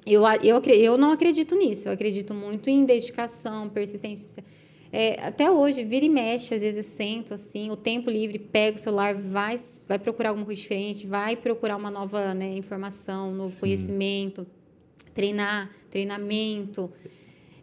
Eu, 0.06 0.24
eu, 0.44 0.62
eu 0.62 0.98
não 0.98 1.12
acredito 1.12 1.56
nisso. 1.56 1.88
Eu 1.88 1.92
acredito 1.94 2.34
muito 2.34 2.70
em 2.70 2.86
dedicação, 2.86 3.68
persistência. 3.70 4.30
É, 4.92 5.20
até 5.22 5.52
hoje, 5.52 5.84
vira 5.84 6.06
e 6.06 6.10
mexe, 6.10 6.54
às 6.56 6.62
vezes 6.62 6.78
eu 6.78 6.96
sento 6.96 7.34
assim, 7.34 7.70
o 7.70 7.76
tempo 7.76 8.10
livre, 8.10 8.40
pego 8.40 8.78
o 8.78 8.80
celular, 8.80 9.16
vai, 9.16 9.60
vai 9.88 9.98
procurar 9.98 10.30
alguma 10.30 10.46
coisa 10.46 10.60
diferente, 10.62 11.08
vai 11.08 11.36
procurar 11.36 11.78
uma 11.78 11.90
nova 11.90 12.34
né, 12.34 12.50
informação, 12.58 13.32
um 13.32 13.36
novo 13.36 13.52
Sim. 13.52 13.60
conhecimento, 13.62 14.46
treinar, 15.14 15.72
treinamento. 15.90 16.92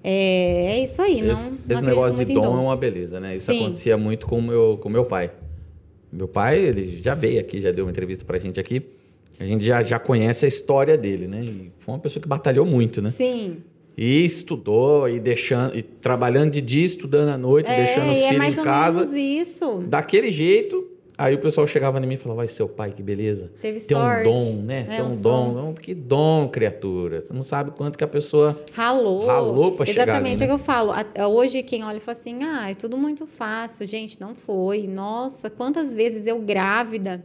É, 0.03 0.79
é 0.79 0.85
isso 0.85 1.01
aí. 1.01 1.23
não, 1.23 1.33
esse 1.33 1.51
não 1.51 1.57
esse 1.57 1.65
acredito 1.65 1.87
negócio 1.87 2.25
de 2.25 2.33
em 2.33 2.35
dom, 2.35 2.45
é 2.45 2.61
uma 2.61 2.77
beleza, 2.77 3.21
né? 3.21 3.33
Isso 3.33 3.51
Sim. 3.51 3.63
acontecia 3.63 3.97
muito 3.97 4.27
com 4.27 4.39
o 4.39 4.43
meu, 4.43 4.79
com 4.81 4.89
meu 4.89 5.05
pai. 5.05 5.31
Meu 6.13 6.29
pai, 6.29 6.61
ele 6.61 7.03
já 7.03 7.15
veio 7.15 7.41
aqui, 7.41 7.61
já 7.61 7.73
deu 7.73 7.85
uma 7.85 7.91
entrevista 7.91 8.25
pra 8.25 8.39
gente 8.39 8.61
aqui. 8.61 8.83
A 9.39 9.45
gente 9.45 9.65
já, 9.65 9.83
já 9.83 9.99
conhece 9.99 10.45
a 10.45 10.49
história 10.49 10.97
dele, 10.97 11.27
né? 11.27 11.43
E 11.43 11.73
foi 11.79 11.95
uma 11.95 12.01
pessoa 12.01 12.23
que 12.23 12.29
batalhou 12.29 12.65
muito, 12.65 13.03
né? 13.03 13.11
Sim. 13.11 13.59
E 13.97 14.25
estudou, 14.25 15.09
e 15.09 15.19
deixando, 15.19 15.77
e 15.77 15.83
trabalhando 15.83 16.53
de 16.53 16.61
dia, 16.61 16.85
estudando 16.85 17.31
à 17.31 17.39
noite, 17.39 17.71
É, 17.71 17.77
deixando 17.77 18.13
os 18.13 18.19
é 18.19 18.29
filhos 18.29 18.39
mais 18.39 18.55
em 18.55 18.59
ou 18.59 18.65
casa. 18.65 19.01
menos 19.07 19.17
isso. 19.17 19.85
Daquele 19.89 20.31
jeito, 20.31 20.87
aí 21.17 21.35
o 21.35 21.39
pessoal 21.39 21.67
chegava 21.67 21.99
em 21.99 22.07
mim 22.07 22.15
e 22.15 22.17
falava, 22.17 22.39
vai, 22.39 22.49
seu 22.49 22.69
pai, 22.69 22.93
que 22.93 23.03
beleza. 23.03 23.51
Teve 23.61 23.81
Tem 23.81 23.97
um 23.97 24.01
sorte. 24.01 24.25
dom, 24.25 24.63
né? 24.63 24.87
É, 24.89 24.97
Tem 24.97 25.03
um, 25.03 25.09
um 25.13 25.21
dom. 25.21 25.53
Não, 25.53 25.75
Que 25.75 25.95
dom, 25.95 26.49
criatura. 26.49 27.21
Você 27.21 27.33
não 27.33 27.43
sabe 27.43 27.71
quanto 27.71 27.97
que 27.97 28.05
a 28.05 28.09
pessoa... 28.09 28.61
Ralou. 28.73 29.27
Ralou 29.27 29.73
pra 29.73 29.87
chegar 29.87 30.05
Exatamente, 30.05 30.35
ali, 30.35 30.45
é 30.45 30.47
né? 30.47 30.47
que 30.47 30.53
eu 30.61 30.65
falo. 30.65 30.93
Hoje 31.33 31.63
quem 31.63 31.85
olha 31.85 32.01
fala 32.01 32.19
assim, 32.19 32.43
ah, 32.43 32.71
é 32.71 32.75
tudo 32.75 32.97
muito 32.97 33.27
fácil. 33.27 33.87
Gente, 33.87 34.21
não 34.21 34.35
foi. 34.35 34.87
Nossa, 34.87 35.49
quantas 35.51 35.95
vezes 35.95 36.27
eu 36.27 36.41
grávida, 36.41 37.25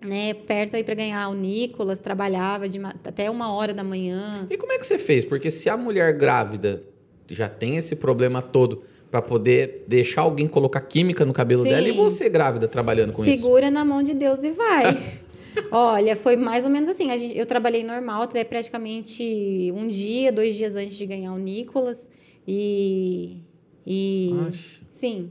né, 0.00 0.34
perto 0.34 0.76
aí 0.76 0.84
para 0.84 0.94
ganhar 0.94 1.28
o 1.28 1.34
Nicolas, 1.34 1.98
trabalhava 2.00 2.68
de 2.68 2.78
até 2.84 3.30
uma 3.30 3.52
hora 3.52 3.72
da 3.72 3.82
manhã. 3.82 4.46
E 4.50 4.56
como 4.56 4.72
é 4.72 4.78
que 4.78 4.86
você 4.86 4.98
fez? 4.98 5.24
Porque 5.24 5.50
se 5.50 5.68
a 5.68 5.76
mulher 5.76 6.12
grávida 6.12 6.82
já 7.28 7.48
tem 7.48 7.76
esse 7.76 7.96
problema 7.96 8.40
todo 8.40 8.82
pra 9.16 9.22
poder 9.22 9.84
deixar 9.86 10.22
alguém 10.22 10.46
colocar 10.46 10.80
química 10.82 11.24
no 11.24 11.32
cabelo 11.32 11.62
Sim. 11.62 11.70
dela 11.70 11.88
e 11.88 11.92
você 11.92 12.28
grávida 12.28 12.68
trabalhando 12.68 13.12
com 13.12 13.24
isso? 13.24 13.36
Segura 13.36 13.70
na 13.70 13.84
mão 13.84 14.02
de 14.02 14.12
Deus 14.12 14.42
e 14.42 14.50
vai. 14.50 15.18
Olha, 15.72 16.14
foi 16.16 16.36
mais 16.36 16.64
ou 16.64 16.70
menos 16.70 16.90
assim. 16.90 17.10
A 17.10 17.16
gente, 17.16 17.36
eu 17.36 17.46
trabalhei 17.46 17.82
normal 17.82 18.22
até 18.22 18.44
praticamente 18.44 19.72
um 19.74 19.88
dia, 19.88 20.30
dois 20.30 20.54
dias 20.54 20.76
antes 20.76 20.96
de 20.96 21.06
ganhar 21.06 21.32
o 21.32 21.38
Nicolas. 21.38 21.98
E. 22.46 23.38
E. 23.86 24.34
Acha. 24.48 24.82
Sim. 25.00 25.30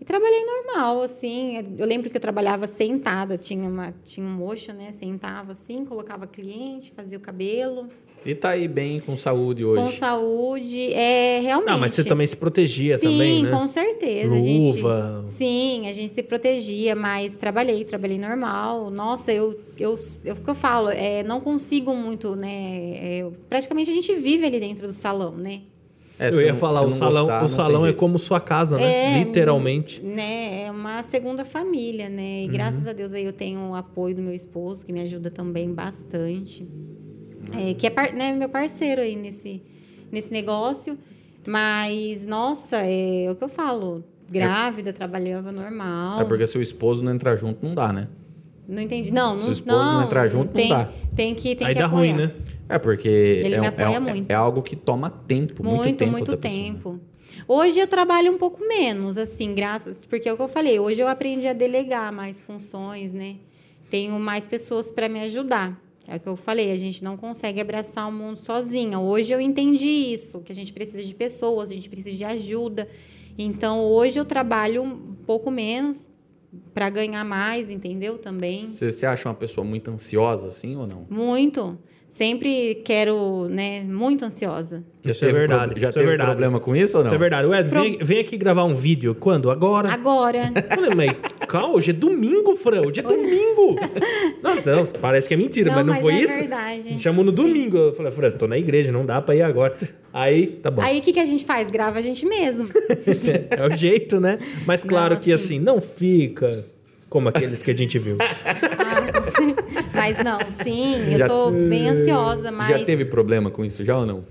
E 0.00 0.04
trabalhei 0.04 0.42
normal, 0.44 1.02
assim. 1.02 1.76
Eu 1.78 1.86
lembro 1.86 2.08
que 2.08 2.16
eu 2.16 2.20
trabalhava 2.20 2.66
sentada, 2.66 3.36
tinha, 3.36 3.68
uma, 3.68 3.92
tinha 4.04 4.24
um 4.24 4.30
mocho, 4.30 4.72
né? 4.72 4.92
Sentava 4.92 5.52
assim, 5.52 5.84
colocava 5.84 6.26
cliente, 6.26 6.92
fazia 6.92 7.18
o 7.18 7.20
cabelo. 7.20 7.90
E 8.26 8.34
tá 8.34 8.50
aí 8.50 8.66
bem 8.66 8.98
com 8.98 9.14
saúde 9.16 9.62
Com 9.62 9.70
hoje. 9.70 9.98
saúde. 9.98 10.92
É, 10.92 11.38
realmente. 11.40 11.70
Não, 11.70 11.78
mas 11.78 11.92
você 11.92 12.02
também 12.02 12.26
se 12.26 12.36
protegia 12.36 12.98
Sim, 12.98 13.04
também, 13.04 13.42
né? 13.44 13.50
com 13.52 13.68
certeza. 13.68 14.34
a 14.34 14.36
gente- 14.36 14.76
Luva. 14.78 15.22
Sim, 15.26 15.86
a 15.88 15.92
gente 15.92 16.12
se 16.12 16.22
protegia, 16.24 16.96
mas 16.96 17.36
trabalhei, 17.36 17.84
trabalhei 17.84 18.18
normal. 18.18 18.90
Nossa, 18.90 19.32
eu, 19.32 19.58
eu, 19.78 19.94
eu, 20.24 20.34
o 20.34 20.36
que 20.40 20.50
eu 20.50 20.54
falo, 20.56 20.88
é, 20.90 21.22
não 21.22 21.40
consigo 21.40 21.94
muito, 21.94 22.34
né? 22.34 22.48
é, 22.96 23.26
praticamente 23.48 23.90
a 23.90 23.94
gente 23.94 24.12
vive 24.16 24.44
ali 24.44 24.58
dentro 24.58 24.86
do 24.88 24.92
salão, 24.92 25.32
né? 25.36 25.60
É, 26.18 26.30
Eu 26.30 26.40
ia 26.40 26.52
não- 26.52 26.58
falar, 26.58 26.80
o 26.84 26.90
salão, 26.90 27.24
gostar, 27.26 27.44
o 27.44 27.48
salão 27.48 27.86
é 27.86 27.92
como 27.92 28.18
sua 28.18 28.40
casa, 28.40 28.78
né? 28.78 29.20
É, 29.20 29.24
Literalmente. 29.24 30.00
Né? 30.02 30.62
É 30.62 30.70
uma 30.70 31.02
segunda 31.04 31.44
família, 31.44 32.08
né? 32.08 32.44
E 32.44 32.48
graças 32.48 32.82
Uhum. 32.82 32.90
a 32.90 32.92
Deus 32.94 33.12
aí 33.12 33.24
eu 33.24 33.34
tenho 33.34 33.60
o 33.70 33.74
apoio 33.74 34.14
do 34.16 34.22
meu 34.22 34.34
esposo, 34.34 34.84
que 34.84 34.92
me 34.92 35.00
ajuda 35.02 35.30
também 35.30 35.72
bastante. 35.72 36.66
É, 37.52 37.74
que 37.74 37.86
é 37.86 37.90
par- 37.90 38.12
né, 38.12 38.32
meu 38.32 38.48
parceiro 38.48 39.00
aí 39.00 39.14
nesse, 39.16 39.62
nesse 40.10 40.32
negócio. 40.32 40.98
Mas, 41.46 42.24
nossa, 42.26 42.76
é 42.78 43.30
o 43.30 43.36
que 43.36 43.44
eu 43.44 43.48
falo. 43.48 44.04
Grávida, 44.28 44.92
trabalhava 44.92 45.52
normal. 45.52 46.20
É 46.20 46.24
porque 46.24 46.46
se 46.46 46.58
o 46.58 46.62
esposo 46.62 47.04
não 47.04 47.14
entrar 47.14 47.36
junto, 47.36 47.64
não 47.64 47.74
dá, 47.74 47.92
né? 47.92 48.08
Não 48.66 48.82
entendi. 48.82 49.12
Não, 49.12 49.34
não, 49.34 49.38
Se 49.38 49.48
o 49.50 49.52
esposo 49.52 49.78
não 49.92 50.02
entrar 50.02 50.26
junto, 50.26 50.46
não 50.46 50.54
tem, 50.54 50.68
dá. 50.68 50.88
Tem 51.14 51.34
que, 51.36 51.54
tem 51.54 51.66
Aí 51.68 51.72
que 51.74 51.80
dá 51.80 51.86
apoiar. 51.86 52.12
ruim, 52.12 52.12
né? 52.26 52.32
É 52.68 52.78
porque 52.80 53.06
Ele 53.06 53.54
é, 53.54 53.60
me 53.60 53.66
um- 53.66 53.68
apoia 53.68 53.94
é, 53.94 54.00
muito. 54.00 54.28
é 54.30 54.34
algo 54.34 54.60
que 54.62 54.74
toma 54.74 55.08
tempo, 55.08 55.62
muito, 55.62 55.76
Muito, 55.84 55.96
tempo 55.98 56.10
muito 56.10 56.36
pessoa, 56.36 56.40
tempo. 56.62 57.00
Hoje 57.46 57.78
eu 57.78 57.86
trabalho 57.86 58.32
um 58.32 58.38
pouco 58.38 58.66
menos, 58.66 59.16
assim, 59.16 59.54
graças... 59.54 60.04
Porque 60.06 60.28
é 60.28 60.32
o 60.32 60.36
que 60.36 60.42
eu 60.42 60.48
falei, 60.48 60.80
hoje 60.80 61.00
eu 61.00 61.06
aprendi 61.06 61.46
a 61.46 61.52
delegar 61.52 62.10
mais 62.12 62.42
funções, 62.42 63.12
né? 63.12 63.36
Tenho 63.88 64.18
mais 64.18 64.44
pessoas 64.48 64.90
para 64.90 65.08
me 65.08 65.20
ajudar. 65.20 65.80
É 66.08 66.16
o 66.16 66.20
que 66.20 66.28
eu 66.28 66.36
falei, 66.36 66.70
a 66.70 66.76
gente 66.76 67.02
não 67.02 67.16
consegue 67.16 67.60
abraçar 67.60 68.08
o 68.08 68.12
mundo 68.12 68.38
sozinha. 68.40 68.98
Hoje 68.98 69.32
eu 69.32 69.40
entendi 69.40 69.88
isso, 69.88 70.40
que 70.40 70.52
a 70.52 70.54
gente 70.54 70.72
precisa 70.72 71.02
de 71.02 71.14
pessoas, 71.14 71.70
a 71.70 71.74
gente 71.74 71.88
precisa 71.88 72.16
de 72.16 72.24
ajuda. 72.24 72.88
Então, 73.36 73.84
hoje 73.84 74.18
eu 74.18 74.24
trabalho 74.24 74.82
um 74.82 75.14
pouco 75.26 75.50
menos 75.50 76.04
para 76.72 76.88
ganhar 76.88 77.24
mais, 77.24 77.68
entendeu? 77.68 78.18
Também. 78.18 78.66
Você, 78.66 79.04
acha 79.04 79.28
uma 79.28 79.34
pessoa 79.34 79.64
muito 79.64 79.90
ansiosa, 79.90 80.48
assim, 80.48 80.76
ou 80.76 80.86
não? 80.86 81.06
Muito. 81.10 81.78
Sempre 82.16 82.76
quero, 82.82 83.46
né? 83.50 83.82
Muito 83.82 84.24
ansiosa. 84.24 84.82
Já 85.04 85.12
Isso 85.12 85.24
é 85.26 85.32
verdade, 85.32 85.72
pro- 85.72 85.80
Já 85.82 85.90
isso 85.90 85.98
é 85.98 86.00
teve 86.00 86.06
verdade. 86.12 86.30
problema 86.30 86.58
com 86.58 86.74
isso 86.74 86.96
ou 86.96 87.04
não? 87.04 87.10
Isso 87.10 87.14
é 87.14 87.18
verdade. 87.18 87.46
Ué, 87.46 87.62
Pro- 87.62 87.82
vem, 87.82 87.98
vem 87.98 88.18
aqui 88.20 88.38
gravar 88.38 88.64
um 88.64 88.74
vídeo. 88.74 89.14
Quando? 89.14 89.50
Agora? 89.50 89.92
Agora. 89.92 90.50
Eu 90.54 90.74
falei, 90.74 90.94
mas 90.94 91.12
calma, 91.46 91.74
hoje 91.74 91.90
é 91.90 91.92
domingo, 91.92 92.56
Fran. 92.56 92.80
Hoje 92.86 93.00
é 93.00 93.02
domingo. 93.02 93.76
Não, 94.42 94.54
não, 94.76 94.86
parece 94.86 95.28
que 95.28 95.34
é 95.34 95.36
mentira, 95.36 95.70
mas 95.74 95.84
não 95.84 95.94
foi 95.96 96.14
é 96.14 96.20
isso? 96.22 96.34
verdade. 96.38 96.94
Me 96.94 97.00
chamou 97.00 97.22
no 97.22 97.32
Sim. 97.32 97.36
domingo. 97.36 97.76
Eu 97.76 97.92
falei, 97.92 98.10
Fran, 98.10 98.30
tô 98.30 98.46
na 98.48 98.56
igreja, 98.56 98.90
não 98.90 99.04
dá 99.04 99.20
pra 99.20 99.34
ir 99.36 99.42
agora. 99.42 99.76
Aí, 100.10 100.46
tá 100.62 100.70
bom. 100.70 100.80
Aí 100.80 100.98
o 101.00 101.02
que, 101.02 101.12
que 101.12 101.20
a 101.20 101.26
gente 101.26 101.44
faz? 101.44 101.68
Grava 101.68 101.98
a 101.98 102.02
gente 102.02 102.24
mesmo. 102.24 102.70
É 103.50 103.66
o 103.66 103.76
jeito, 103.76 104.18
né? 104.18 104.38
Mas 104.66 104.82
claro 104.82 105.14
Não, 105.16 105.20
que 105.20 105.26
sim. 105.26 105.32
assim, 105.34 105.60
não 105.60 105.82
fica 105.82 106.64
como 107.08 107.28
aqueles 107.28 107.62
que 107.62 107.70
a 107.70 107.74
gente 107.74 107.98
viu. 107.98 108.16
Ah, 108.88 109.02
mas 109.94 110.16
não, 110.22 110.38
sim, 110.62 111.12
eu 111.12 111.18
Já- 111.18 111.28
sou 111.28 111.50
bem 111.50 111.88
ansiosa, 111.88 112.50
mas. 112.52 112.68
Já 112.78 112.84
teve 112.84 113.04
problema 113.04 113.50
com 113.50 113.64
isso, 113.64 113.84
já 113.84 113.96
ou 113.98 114.06
não? 114.06 114.24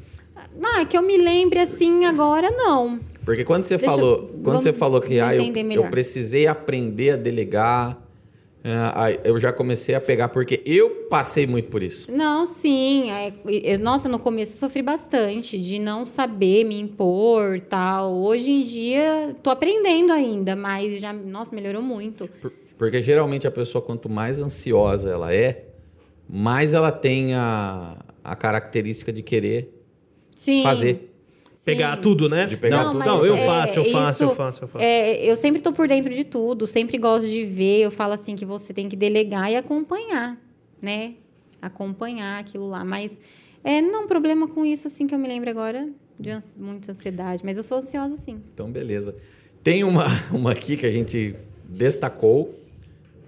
Ah, 0.63 0.85
que 0.85 0.97
eu 0.97 1.01
me 1.01 1.17
lembre 1.17 1.59
assim 1.59 2.05
agora, 2.05 2.49
não. 2.51 2.99
Porque 3.25 3.43
quando 3.43 3.63
você 3.63 3.77
Deixa 3.77 3.91
eu- 3.91 3.95
falou, 3.97 4.17
quando 4.27 4.43
vamos 4.43 4.63
você 4.63 4.73
falou 4.73 5.01
que 5.01 5.19
ah, 5.19 5.35
eu, 5.35 5.43
eu 5.71 5.83
precisei 5.89 6.47
aprender 6.47 7.11
a 7.11 7.15
delegar, 7.17 7.97
ah, 8.63 9.11
eu 9.23 9.37
já 9.39 9.51
comecei 9.51 9.93
a 9.95 10.01
pegar, 10.01 10.29
porque 10.29 10.61
eu 10.65 10.89
passei 11.09 11.45
muito 11.45 11.69
por 11.69 11.83
isso. 11.83 12.09
Não, 12.11 12.45
sim. 12.45 13.09
é- 13.11 13.33
eu- 13.45 13.79
nossa, 13.79 14.07
no 14.07 14.19
começo 14.19 14.53
eu 14.53 14.57
sofri 14.57 14.81
bastante 14.81 15.59
de 15.59 15.79
não 15.79 16.05
saber 16.05 16.63
me 16.63 16.79
impor 16.79 17.59
tal. 17.59 18.13
Hoje 18.13 18.51
em 18.51 18.61
dia, 18.61 19.35
tô 19.43 19.49
aprendendo 19.49 20.11
ainda, 20.13 20.55
mas 20.55 20.99
já, 20.99 21.11
nossa, 21.11 21.53
melhorou 21.53 21.81
muito. 21.81 22.27
Por- 22.41 22.53
Porque 22.77 23.01
geralmente 23.01 23.47
a 23.47 23.51
pessoa, 23.51 23.81
quanto 23.81 24.09
mais 24.09 24.41
ansiosa 24.41 25.09
ela 25.09 25.33
é, 25.33 25.65
mais 26.27 26.73
ela 26.73 26.91
tem 26.91 27.33
a, 27.33 27.97
a 28.23 28.35
característica 28.35 29.13
de 29.13 29.21
querer 29.21 29.73
Sim. 30.35 30.63
fazer. 30.63 31.11
Pegar 31.63 31.95
sim. 31.95 32.01
tudo, 32.03 32.29
né? 32.29 32.45
De 32.45 32.57
pegar 32.57 32.83
não, 32.83 32.91
tudo. 32.93 33.05
não, 33.05 33.25
eu 33.25 33.35
mas, 33.35 33.45
faço, 33.45 33.79
eu 33.79 33.83
é, 33.83 33.89
faço, 33.89 34.23
eu 34.23 34.27
isso- 34.27 34.35
faço, 34.35 34.63
eu 34.63 34.67
faço. 34.67 34.85
É, 34.85 35.25
eu 35.25 35.35
sempre 35.35 35.61
tô 35.61 35.73
por 35.73 35.87
dentro 35.87 36.13
de 36.13 36.23
tudo, 36.23 36.67
sempre 36.67 36.97
gosto 36.97 37.27
de 37.27 37.43
ver. 37.43 37.81
Eu 37.81 37.89
falo 37.89 38.13
assim 38.13 38.35
que 38.35 38.45
você 38.45 38.71
tem 38.71 38.87
que 38.87 38.95
delegar 38.95 39.51
e 39.51 39.55
acompanhar, 39.55 40.37
né? 40.79 41.15
Acompanhar 41.59 42.39
aquilo 42.39 42.67
lá. 42.67 42.83
Mas 42.85 43.19
é, 43.63 43.81
não 43.81 44.05
problema 44.05 44.47
com 44.47 44.63
isso, 44.63 44.87
assim, 44.87 45.07
que 45.07 45.15
eu 45.15 45.17
me 45.19 45.27
lembro 45.27 45.49
agora, 45.49 45.89
de 46.19 46.29
ans- 46.29 46.53
muita 46.55 46.91
ansiedade. 46.91 47.41
Mas 47.43 47.57
eu 47.57 47.63
sou 47.63 47.79
ansiosa, 47.79 48.15
sim. 48.17 48.39
Então, 48.53 48.71
beleza. 48.71 49.15
Tem 49.63 49.83
uma, 49.83 50.05
uma 50.31 50.51
aqui 50.51 50.77
que 50.77 50.85
a 50.85 50.91
gente 50.91 51.35
destacou, 51.67 52.53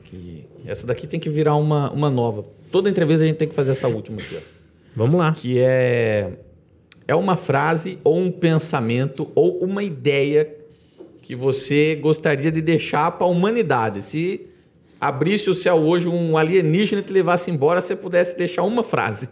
que 0.10 0.46
essa 0.66 0.88
daqui 0.88 1.06
tem 1.06 1.20
que 1.20 1.30
virar 1.30 1.56
uma, 1.56 1.92
uma 1.92 2.10
nova. 2.10 2.46
Toda 2.72 2.90
entrevista 2.90 3.24
a 3.24 3.28
gente 3.28 3.38
tem 3.38 3.48
que 3.48 3.56
fazer 3.56 3.72
essa 3.72 3.88
última 3.88 4.22
aqui, 4.22 4.38
ó. 4.38 4.40
Vamos 4.96 5.20
lá. 5.20 5.32
que 5.32 5.60
é 5.60 6.32
é 7.08 7.16
uma 7.16 7.38
frase 7.38 7.98
ou 8.04 8.20
um 8.20 8.30
pensamento 8.30 9.32
ou 9.34 9.60
uma 9.60 9.82
ideia 9.82 10.54
que 11.22 11.36
você 11.36 11.96
gostaria 11.96 12.52
de 12.52 12.62
deixar 12.62 13.12
para 13.12 13.26
a 13.26 13.30
humanidade. 13.30 14.02
Se 14.02 14.42
abrisse 15.00 15.50
o 15.50 15.54
céu 15.54 15.76
hoje 15.76 16.08
um 16.08 16.38
alienígena 16.38 17.02
e 17.02 17.06
te 17.06 17.14
levasse 17.14 17.50
embora, 17.50 17.80
você 17.80 17.96
pudesse 17.96 18.38
deixar 18.38 18.64
uma 18.64 18.84
frase. 18.84 19.30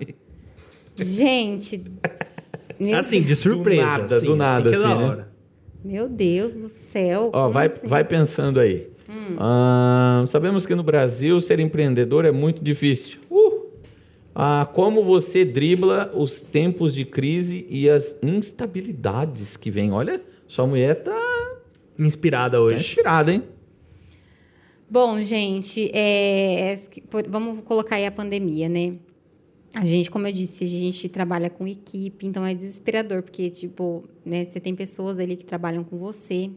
Gente. 0.96 1.84
Assim, 2.98 3.22
de 3.22 3.36
surpresa. 3.38 3.86
nada, 3.86 4.16
assim, 4.18 4.26
do 4.26 4.36
nada, 4.36 4.70
que 4.70 4.76
é 4.76 4.80
da 4.80 4.94
assim, 4.94 5.16
né? 5.16 5.26
meu 5.82 6.10
Deus 6.10 6.52
do 6.52 6.70
céu. 6.92 7.30
Ó, 7.32 7.48
vai, 7.48 7.68
assim? 7.68 7.88
vai 7.88 8.04
pensando 8.04 8.60
aí. 8.60 8.90
Ah, 9.38 10.24
sabemos 10.28 10.66
que 10.66 10.74
no 10.76 10.84
Brasil 10.84 11.40
ser 11.40 11.60
empreendedor 11.60 12.26
é 12.26 12.32
muito 12.32 12.64
difícil. 12.64 13.20
Uh! 13.30 13.66
Ah, 14.34 14.70
como 14.74 15.04
você 15.04 15.46
dribla 15.46 16.12
os 16.14 16.42
tempos 16.42 16.94
de 16.94 17.06
crise 17.06 17.66
e 17.70 17.90
as 17.90 18.16
instabilidades 18.22 19.56
que 19.56 19.72
vêm? 19.72 19.92
Olha, 19.94 20.22
sua 20.48 20.68
mulher 20.68 20.96
tá, 21.04 21.18
Inspirada 21.98 22.58
tá 22.58 22.64
hoje. 22.64 22.76
inspirada, 22.82 23.32
hein? 23.32 23.44
Bom, 24.90 25.22
gente, 25.24 25.90
é, 25.94 26.78
por- 27.10 27.28
vamos 27.28 27.62
colocar 27.62 27.96
aí 27.96 28.06
a 28.06 28.12
pandemia, 28.12 28.68
né? 28.70 28.96
A 29.74 29.84
gente, 29.86 30.12
como 30.12 30.28
eu 30.28 30.32
disse, 30.32 30.64
a 30.64 30.68
gente 30.68 31.10
trabalha 31.10 31.50
com 31.50 31.68
equipe, 31.68 32.26
então 32.26 32.46
é 32.46 32.54
desesperador, 32.54 33.24
porque, 33.24 33.50
tipo, 33.50 34.04
né, 34.26 34.46
você 34.46 34.60
tem 34.60 34.76
pessoas 34.76 35.18
ali 35.20 35.36
que 35.36 35.44
trabalham 35.44 35.84
com 35.84 35.98
você. 35.98 36.50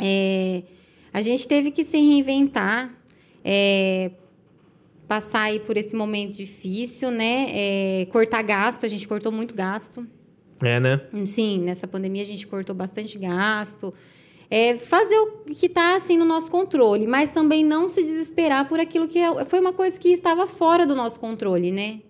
É, 0.00 0.62
a 1.12 1.20
gente 1.20 1.46
teve 1.46 1.70
que 1.70 1.84
se 1.84 1.96
reinventar, 1.96 2.94
é, 3.44 4.10
passar 5.06 5.42
aí 5.42 5.60
por 5.60 5.76
esse 5.76 5.94
momento 5.94 6.34
difícil, 6.34 7.10
né? 7.10 7.46
É, 7.50 8.06
cortar 8.10 8.42
gasto, 8.42 8.86
a 8.86 8.88
gente 8.88 9.06
cortou 9.06 9.30
muito 9.30 9.54
gasto. 9.54 10.06
É, 10.62 10.78
né? 10.78 11.00
Sim, 11.26 11.58
nessa 11.60 11.86
pandemia 11.86 12.22
a 12.22 12.26
gente 12.26 12.46
cortou 12.46 12.74
bastante 12.74 13.18
gasto. 13.18 13.92
É, 14.48 14.78
fazer 14.78 15.18
o 15.18 15.26
que 15.54 15.66
está 15.66 15.96
assim 15.96 16.16
no 16.16 16.24
nosso 16.24 16.50
controle, 16.50 17.06
mas 17.06 17.30
também 17.30 17.64
não 17.64 17.88
se 17.88 18.02
desesperar 18.02 18.68
por 18.68 18.78
aquilo 18.78 19.08
que 19.08 19.18
é- 19.18 19.44
foi 19.46 19.60
uma 19.60 19.72
coisa 19.72 19.98
que 19.98 20.10
estava 20.10 20.46
fora 20.46 20.86
do 20.86 20.94
nosso 20.94 21.18
controle, 21.18 21.72
né? 21.72 22.00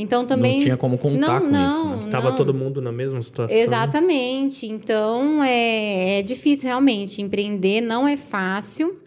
Então 0.00 0.24
também 0.24 0.56
Não 0.56 0.64
tinha 0.64 0.76
como 0.78 0.96
contar 0.96 1.40
não, 1.40 1.40
com 1.40 1.52
não, 1.52 1.94
isso, 1.94 2.04
né? 2.06 2.10
Tava 2.10 2.30
não. 2.30 2.36
todo 2.36 2.54
mundo 2.54 2.80
na 2.80 2.90
mesma 2.90 3.22
situação. 3.22 3.54
Exatamente. 3.54 4.66
Então 4.66 5.42
é, 5.44 6.18
é 6.18 6.22
difícil 6.22 6.66
realmente 6.68 7.20
empreender, 7.20 7.82
não 7.82 8.08
é 8.08 8.16
fácil, 8.16 8.98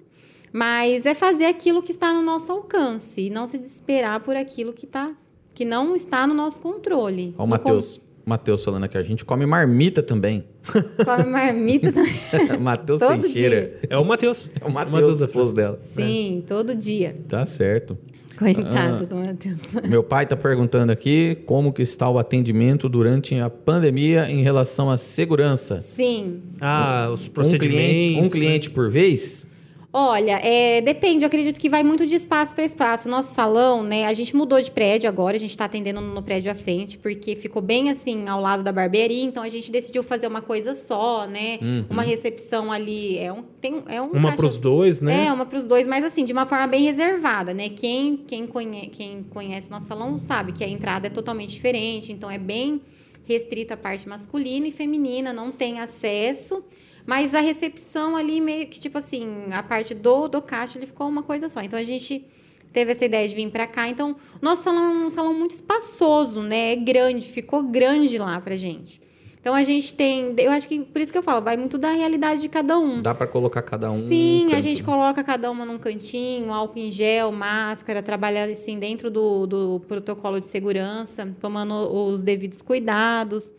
mas 0.52 1.06
é 1.08 1.16
fazer 1.16 1.46
aquilo 1.46 1.82
que 1.82 1.92
está 1.92 2.14
no 2.14 2.22
nosso 2.22 2.52
alcance 2.52 3.22
e 3.22 3.30
não 3.32 3.48
se 3.48 3.58
desesperar 3.58 4.20
por 4.20 4.36
aquilo 4.36 4.72
que 4.72 4.86
tá 4.86 5.12
que 5.56 5.66
não 5.66 5.96
está 5.96 6.26
no 6.26 6.34
nosso 6.34 6.60
controle. 6.60 7.34
Ó, 7.38 7.44
o 7.44 7.46
com- 7.46 7.50
Matheus. 7.50 8.02
Matheus 8.26 8.64
falando 8.64 8.86
aqui, 8.86 8.98
a 8.98 9.04
gente 9.04 9.26
come 9.26 9.46
marmita 9.46 10.02
também. 10.02 10.46
Come 11.04 11.30
marmita 11.30 11.92
também. 11.92 12.16
Matheus 12.58 13.02
Teixeira. 13.02 13.80
É 13.90 13.98
o 13.98 14.06
Matheus. 14.06 14.50
É 14.62 14.66
o 14.66 14.72
Matheus, 14.72 15.20
da 15.20 15.26
esposo 15.26 15.54
dela. 15.54 15.78
Sim, 15.94 16.42
todo 16.48 16.74
dia. 16.74 17.18
Tá 17.28 17.46
certo. 17.46 17.98
Coitado 18.38 19.04
Ah. 19.04 19.06
do 19.06 19.16
Matheus. 19.16 19.60
Meu 19.88 20.04
pai 20.04 20.26
tá 20.26 20.36
perguntando 20.36 20.92
aqui 20.92 21.38
como 21.46 21.72
que 21.72 21.82
está 21.82 22.10
o 22.10 22.18
atendimento 22.18 22.90
durante 22.90 23.36
a 23.40 23.50
pandemia 23.50 24.30
em 24.30 24.42
relação 24.42 24.90
à 24.90 24.98
segurança. 24.98 25.78
Sim. 25.78 26.42
Ah, 26.60 27.10
os 27.14 27.28
Um 27.28 27.32
procedimentos. 27.32 27.78
cliente, 27.78 28.22
um 28.22 28.30
cliente 28.30 28.70
por 28.70 28.90
vez? 28.90 29.48
Olha, 29.96 30.40
é, 30.44 30.82
depende, 30.82 31.24
eu 31.24 31.28
acredito 31.28 31.60
que 31.60 31.70
vai 31.70 31.84
muito 31.84 32.08
de 32.08 32.16
espaço 32.16 32.56
para 32.56 32.64
espaço. 32.66 33.08
Nosso 33.08 33.32
salão, 33.36 33.84
né, 33.84 34.06
a 34.08 34.14
gente 34.14 34.36
mudou 34.36 34.60
de 34.60 34.72
prédio 34.72 35.08
agora, 35.08 35.38
a 35.38 35.40
gente 35.40 35.52
está 35.52 35.66
atendendo 35.66 36.02
no 36.02 36.24
prédio 36.24 36.52
à 36.52 36.56
frente, 36.56 36.98
porque 36.98 37.36
ficou 37.36 37.62
bem 37.62 37.92
assim 37.92 38.28
ao 38.28 38.42
lado 38.42 38.64
da 38.64 38.72
barbearia, 38.72 39.24
então 39.24 39.44
a 39.44 39.50
gente 39.50 39.72
decidiu 39.72 40.02
fazer 40.02 40.26
uma 40.26 40.42
coisa 40.42 40.74
só, 40.76 41.28
né? 41.28 41.60
Uhum. 41.62 41.86
Uma 41.92 42.02
recepção 42.02 42.72
ali, 42.72 43.20
é 43.20 43.32
um, 43.32 43.44
tem, 43.62 43.84
é 43.88 44.02
um 44.02 44.08
Uma 44.08 44.30
caixa- 44.30 44.38
pros 44.38 44.58
dois, 44.58 45.00
né? 45.00 45.28
É, 45.28 45.32
uma 45.32 45.46
para 45.46 45.60
os 45.60 45.66
dois, 45.66 45.86
mas 45.86 46.04
assim, 46.04 46.26
de 46.26 46.34
uma 46.34 46.48
forma 46.48 46.66
bem 46.66 46.82
reservada, 46.84 47.54
né? 47.54 47.70
Quem, 47.70 48.18
quem, 48.18 48.48
conhe, 48.48 48.88
quem 48.88 49.22
conhece 49.30 49.70
nosso 49.70 49.86
salão 49.86 50.20
sabe 50.24 50.54
que 50.54 50.64
a 50.64 50.68
entrada 50.68 51.06
é 51.06 51.10
totalmente 51.12 51.52
diferente, 51.54 52.12
então 52.12 52.32
é 52.32 52.40
bem 52.40 52.82
restrita 53.26 53.76
a 53.76 53.78
parte 53.78 54.10
masculina 54.10 54.68
e 54.68 54.72
feminina, 54.72 55.32
não 55.32 55.52
tem 55.52 55.80
acesso. 55.80 56.64
Mas 57.06 57.34
a 57.34 57.40
recepção 57.40 58.16
ali, 58.16 58.40
meio 58.40 58.68
que, 58.68 58.80
tipo 58.80 58.98
assim, 58.98 59.52
a 59.52 59.62
parte 59.62 59.94
do, 59.94 60.28
do 60.28 60.42
caixa, 60.42 60.78
ele 60.78 60.86
ficou 60.86 61.08
uma 61.08 61.24
coisa 61.24 61.50
só. 61.50 61.62
Então 61.62 61.78
a 61.78 61.84
gente 61.84 62.26
teve 62.72 62.92
essa 62.92 63.06
ideia 63.06 63.28
de 63.28 63.36
vir 63.36 63.50
pra 63.50 63.68
cá. 63.68 63.88
Então, 63.88 64.16
nosso 64.42 64.64
salão 64.64 65.02
é 65.02 65.06
um 65.06 65.10
salão 65.10 65.34
muito 65.34 65.52
espaçoso, 65.52 66.42
né? 66.42 66.74
É 66.74 66.76
grande, 66.76 67.30
ficou 67.30 67.64
grande 67.64 68.18
lá 68.18 68.40
pra 68.40 68.56
gente. 68.56 69.04
Então 69.44 69.54
a 69.54 69.64
gente 69.66 69.94
tem. 69.94 70.34
Eu 70.38 70.52
acho 70.52 70.66
que 70.66 70.80
por 70.80 71.02
isso 71.02 71.12
que 71.12 71.18
eu 71.18 71.22
falo, 71.22 71.42
vai 71.42 71.58
muito 71.58 71.78
da 71.78 71.92
realidade 71.92 72.40
de 72.40 72.48
cada 72.48 72.80
um. 72.80 73.02
Dá 73.02 73.14
pra 73.14 73.28
colocar 73.28 73.62
cada 73.62 73.92
um. 73.92 74.08
Sim, 74.08 74.54
a 74.54 74.62
gente 74.62 74.82
né? 74.82 74.86
coloca 74.86 75.22
cada 75.22 75.52
uma 75.52 75.66
num 75.66 75.78
cantinho, 75.78 76.54
álcool 76.54 76.80
em 76.80 76.90
gel, 76.90 77.30
máscara, 77.30 78.02
trabalha 78.02 78.46
assim 78.46 78.80
dentro 78.80 79.12
do, 79.12 79.46
do 79.46 79.82
protocolo 79.86 80.40
de 80.40 80.46
segurança, 80.46 81.36
tomando 81.42 81.74
os 81.74 82.24
devidos 82.24 82.62
cuidados. 82.62 83.52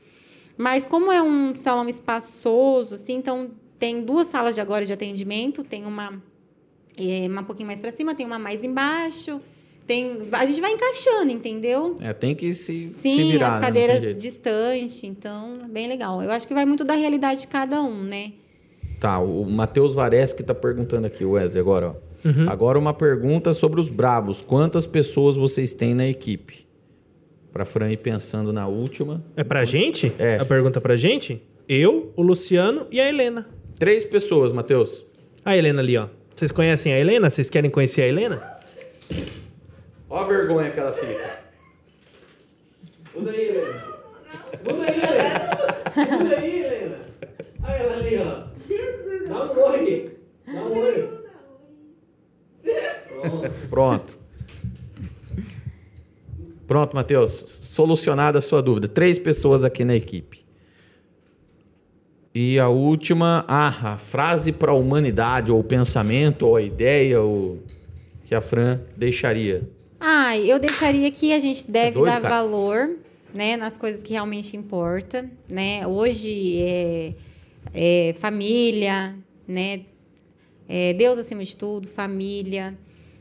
Mas 0.56 0.84
como 0.84 1.10
é 1.10 1.22
um 1.22 1.56
salão 1.56 1.88
espaçoso, 1.88 2.94
assim, 2.94 3.14
então 3.14 3.50
tem 3.78 4.02
duas 4.02 4.28
salas 4.28 4.54
de 4.54 4.60
agora 4.60 4.84
de 4.84 4.92
atendimento, 4.92 5.64
tem 5.64 5.84
uma 5.84 6.22
é, 6.96 7.26
uma 7.28 7.42
pouquinho 7.42 7.66
mais 7.66 7.80
para 7.80 7.90
cima, 7.90 8.14
tem 8.14 8.24
uma 8.24 8.38
mais 8.38 8.62
embaixo. 8.62 9.40
Tem, 9.86 10.28
a 10.32 10.46
gente 10.46 10.62
vai 10.62 10.72
encaixando, 10.72 11.30
entendeu? 11.30 11.94
É, 12.00 12.14
tem 12.14 12.34
que 12.34 12.54
se, 12.54 12.90
se 12.94 13.00
Sim, 13.00 13.32
virar, 13.32 13.48
as 13.48 13.54
né? 13.54 13.60
Cadeiras 13.60 14.02
jeito. 14.02 14.18
distantes, 14.18 15.04
então 15.04 15.58
é 15.62 15.68
bem 15.68 15.86
legal. 15.86 16.22
Eu 16.22 16.30
acho 16.30 16.48
que 16.48 16.54
vai 16.54 16.64
muito 16.64 16.84
da 16.84 16.94
realidade 16.94 17.42
de 17.42 17.48
cada 17.48 17.82
um, 17.82 18.02
né? 18.02 18.32
Tá, 18.98 19.18
o 19.18 19.44
Matheus 19.44 19.92
Vareschi 19.92 20.42
tá 20.42 20.54
perguntando 20.54 21.06
aqui, 21.06 21.22
Wesley, 21.22 21.60
agora, 21.60 21.90
ó. 21.90 22.14
Uhum. 22.26 22.48
Agora 22.48 22.78
uma 22.78 22.94
pergunta 22.94 23.52
sobre 23.52 23.78
os 23.78 23.90
Brabos. 23.90 24.40
Quantas 24.40 24.86
pessoas 24.86 25.36
vocês 25.36 25.74
têm 25.74 25.94
na 25.94 26.06
equipe? 26.06 26.63
Pra 27.54 27.64
Fran 27.64 27.88
ir 27.92 27.98
pensando 27.98 28.52
na 28.52 28.66
última. 28.66 29.24
É 29.36 29.44
pra 29.44 29.64
gente? 29.64 30.12
É. 30.18 30.38
A 30.40 30.44
pergunta 30.44 30.80
pra 30.80 30.96
gente? 30.96 31.40
Eu, 31.68 32.12
o 32.16 32.22
Luciano 32.22 32.88
e 32.90 33.00
a 33.00 33.08
Helena. 33.08 33.48
Três 33.78 34.04
pessoas, 34.04 34.50
Matheus. 34.50 35.06
A 35.44 35.56
Helena 35.56 35.80
ali, 35.80 35.96
ó. 35.96 36.08
Vocês 36.34 36.50
conhecem 36.50 36.92
a 36.92 36.98
Helena? 36.98 37.30
Vocês 37.30 37.48
querem 37.48 37.70
conhecer 37.70 38.02
a 38.02 38.08
Helena? 38.08 38.42
Ó 40.10 40.18
a 40.18 40.24
vergonha 40.24 40.72
que 40.72 40.80
ela 40.80 40.92
fica. 40.94 41.38
Muda 43.14 43.30
aí, 43.30 43.48
Helena. 43.48 43.84
Muda 44.64 44.82
aí, 44.82 44.98
Helena. 44.98 46.18
Muda 46.18 46.36
aí, 46.36 46.58
Helena. 46.58 46.96
Olha 47.62 47.72
ela 47.72 47.96
ali, 47.98 48.16
ó. 48.18 49.28
Dá 49.28 49.52
um 49.52 49.62
oi. 49.62 50.18
Dá 50.44 50.60
um 50.60 50.76
oi. 50.76 51.08
Pronto. 53.22 53.50
Pronto, 53.70 54.18
Matheus. 56.94 57.32
Solucionada 57.62 58.38
a 58.38 58.40
sua 58.40 58.62
dúvida. 58.62 58.88
Três 58.88 59.18
pessoas 59.18 59.64
aqui 59.64 59.84
na 59.84 59.94
equipe. 59.94 60.44
E 62.34 62.58
a 62.58 62.68
última, 62.68 63.44
ah, 63.46 63.92
a 63.92 63.96
frase 63.96 64.50
para 64.50 64.72
a 64.72 64.74
humanidade, 64.74 65.52
ou 65.52 65.60
o 65.60 65.64
pensamento, 65.64 66.46
ou 66.46 66.56
a 66.56 66.62
ideia, 66.62 67.20
ou 67.20 67.62
que 68.24 68.34
a 68.34 68.40
Fran 68.40 68.80
deixaria. 68.96 69.62
Ah, 70.00 70.36
eu 70.36 70.58
deixaria 70.58 71.08
que 71.12 71.32
a 71.32 71.38
gente 71.38 71.70
deve 71.70 71.92
doido, 71.92 72.06
dar 72.06 72.20
cara? 72.20 72.34
valor, 72.34 72.90
né, 73.36 73.56
nas 73.56 73.76
coisas 73.76 74.02
que 74.02 74.12
realmente 74.12 74.56
importa, 74.56 75.30
né? 75.48 75.86
Hoje 75.86 76.58
é, 76.60 77.14
é 77.72 78.14
família, 78.18 79.14
né? 79.46 79.82
É 80.68 80.92
Deus 80.92 81.18
acima 81.18 81.44
de 81.44 81.56
tudo, 81.56 81.86
família, 81.86 82.76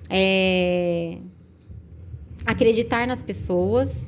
é 0.09 1.17
acreditar 2.45 3.07
nas 3.07 3.21
pessoas. 3.21 4.03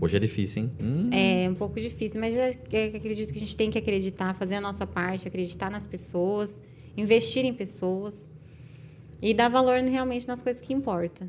Hoje 0.00 0.16
é 0.16 0.18
difícil, 0.20 0.62
hein? 0.64 0.70
Hum, 0.80 1.10
É 1.12 1.48
um 1.48 1.54
pouco 1.54 1.80
difícil, 1.80 2.20
mas 2.20 2.34
eu 2.34 2.42
é, 2.42 2.86
acredito 2.96 3.30
que 3.32 3.36
a 3.38 3.40
gente 3.40 3.54
tem 3.54 3.70
que 3.70 3.78
acreditar, 3.78 4.34
fazer 4.34 4.56
a 4.56 4.60
nossa 4.60 4.84
parte, 4.86 5.28
acreditar 5.28 5.70
nas 5.70 5.86
pessoas, 5.86 6.60
investir 6.96 7.44
em 7.44 7.54
pessoas 7.54 8.28
e 9.20 9.32
dar 9.32 9.48
valor 9.48 9.78
realmente 9.80 10.26
nas 10.26 10.42
coisas 10.42 10.60
que 10.60 10.72
importam. 10.72 11.28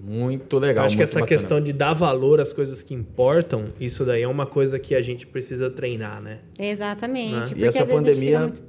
Muito 0.00 0.56
legal. 0.58 0.84
Acho 0.86 0.96
que 0.96 1.02
essa 1.02 1.14
bacana. 1.20 1.26
questão 1.26 1.60
de 1.60 1.72
dar 1.72 1.92
valor 1.92 2.40
às 2.40 2.52
coisas 2.52 2.82
que 2.84 2.94
importam, 2.94 3.72
isso 3.80 4.04
daí 4.04 4.22
é 4.22 4.28
uma 4.28 4.46
coisa 4.46 4.78
que 4.78 4.94
a 4.94 5.02
gente 5.02 5.26
precisa 5.26 5.68
treinar, 5.68 6.22
né? 6.22 6.38
Exatamente. 6.58 7.32
Né? 7.34 7.46
Porque 7.48 7.60
E 7.62 7.66
essa 7.66 7.84
pandemia 7.84 8.40
muito- 8.40 8.62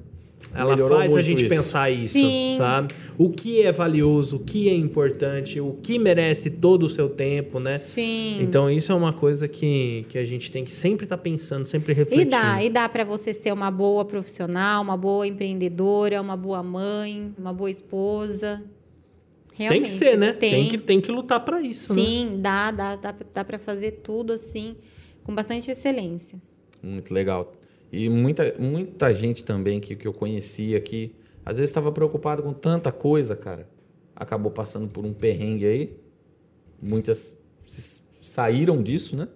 Ela 0.54 0.72
melhorou 0.76 0.98
faz 0.98 1.16
a 1.16 1.22
gente 1.22 1.42
isso. 1.46 1.50
pensar 1.50 1.90
isso, 1.92 2.14
Sim. 2.14 2.56
sabe? 2.58 2.94
O 3.18 3.30
que 3.30 3.62
é 3.62 3.72
valioso, 3.72 4.38
o 4.38 4.40
que 4.40 4.68
é 4.70 4.74
importante, 4.74 5.60
o 5.60 5.74
que 5.74 6.00
merece 6.00 6.50
todo 6.50 6.84
o 6.84 6.90
seu 6.90 7.08
tempo, 7.10 7.60
né? 7.60 7.78
Sim. 7.78 8.40
Então 8.42 8.70
isso 8.70 8.92
é 8.92 8.96
uma 8.96 9.14
coisa 9.14 9.48
que, 9.48 10.06
que 10.10 10.18
a 10.18 10.26
gente 10.26 10.52
tem 10.52 10.64
que 10.66 10.72
sempre 10.72 11.06
estar 11.06 11.18
pensando, 11.18 11.66
sempre 11.66 11.92
E 11.94 11.96
refletindo. 11.96 12.32
dá, 12.32 12.64
e 12.64 12.70
dá 12.70 12.90
para 12.90 13.04
você 13.04 13.34
ser 13.34 13.54
uma 13.54 13.70
boa 13.70 14.04
profissional, 14.06 14.82
uma 14.82 14.98
boa 14.98 15.28
empreendedora, 15.28 16.22
uma 16.22 16.36
boa 16.38 16.64
mãe, 16.64 17.32
uma 17.38 17.54
boa 17.54 17.70
esposa. 17.70 18.62
Realmente. 19.54 19.82
tem 19.82 19.92
que 19.92 19.98
ser, 20.06 20.18
né? 20.18 20.32
Tem, 20.34 20.52
Tem, 20.52 20.70
que, 20.70 20.78
tem 20.78 21.02
que 21.02 21.12
lutar 21.12 21.44
pra 21.44 21.62
isso, 21.62 21.94
né? 21.94 22.02
Sim, 22.02 22.40
dá, 22.42 22.72
dá, 22.72 22.96
dá, 22.96 23.14
dá 23.34 23.44
para 23.44 23.60
fazer 23.60 24.00
tudo 24.04 24.32
assim, 24.34 24.78
com 25.24 25.36
bastante 25.36 25.70
excelência. 25.70 26.42
Muito 26.82 27.14
legal. 27.14 27.52
E 27.92 28.08
muita, 28.10 28.56
muita 28.60 29.14
gente 29.14 29.44
também 29.44 29.80
que, 29.80 29.96
que 29.96 30.08
eu 30.08 30.14
conhecia 30.14 30.80
que 30.80 31.16
às 31.46 31.58
vezes 31.58 31.70
estava 31.70 31.92
preocupado 31.92 32.44
com 32.44 32.54
tanta 32.54 32.92
coisa, 32.92 33.36
cara. 33.36 33.68
Acabou 34.16 34.52
passando 34.52 34.88
por 34.88 35.06
um 35.06 35.14
perrengue 35.14 35.66
aí. 35.66 35.94
Muitas 36.82 37.36
saíram 38.22 38.82
disso, 38.84 39.16
né? 39.16 39.28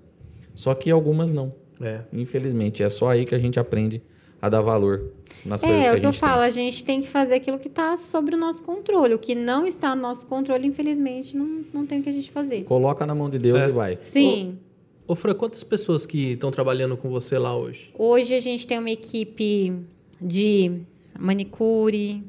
Só 0.53 0.73
que 0.75 0.91
algumas 0.91 1.31
não. 1.31 1.53
É. 1.81 2.01
Infelizmente. 2.13 2.83
É 2.83 2.89
só 2.89 3.09
aí 3.09 3.25
que 3.25 3.33
a 3.33 3.39
gente 3.39 3.59
aprende 3.59 4.01
a 4.41 4.49
dar 4.49 4.61
valor 4.61 5.11
nas 5.45 5.61
coisas 5.61 5.79
É, 5.79 5.83
que 5.83 5.87
é 5.87 5.89
a 5.89 5.93
o 5.95 5.99
que 5.99 6.05
eu 6.05 6.11
gente 6.11 6.19
falo, 6.19 6.41
a 6.41 6.49
gente 6.49 6.83
tem 6.83 7.01
que 7.01 7.07
fazer 7.07 7.35
aquilo 7.35 7.57
que 7.57 7.69
está 7.69 7.97
sobre 7.97 8.35
o 8.35 8.37
nosso 8.37 8.61
controle. 8.61 9.13
O 9.13 9.19
que 9.19 9.33
não 9.33 9.65
está 9.65 9.95
no 9.95 10.01
nosso 10.01 10.27
controle, 10.27 10.67
infelizmente, 10.67 11.35
não, 11.35 11.63
não 11.73 11.85
tem 11.85 12.01
o 12.01 12.03
que 12.03 12.09
a 12.09 12.13
gente 12.13 12.29
fazer. 12.29 12.55
tem. 12.57 12.63
Coloca 12.65 13.05
na 13.05 13.15
mão 13.15 13.29
de 13.29 13.39
Deus 13.39 13.63
É. 13.63 13.69
e 13.69 13.71
vai. 13.71 13.97
Sim. 14.01 14.59
Ô, 15.05 15.15
Fran, 15.15 15.33
quantas 15.33 15.63
pessoas 15.63 16.05
que 16.05 16.33
estão 16.33 16.49
trabalhando 16.49 16.95
com 16.95 17.09
você 17.09 17.37
lá 17.37 17.55
hoje? 17.55 17.91
Hoje 17.97 18.33
a 18.33 18.39
gente 18.39 18.65
tem 18.65 18.79
uma 18.79 18.89
equipe 18.89 19.73
de 20.21 20.81
manicure, 21.19 22.23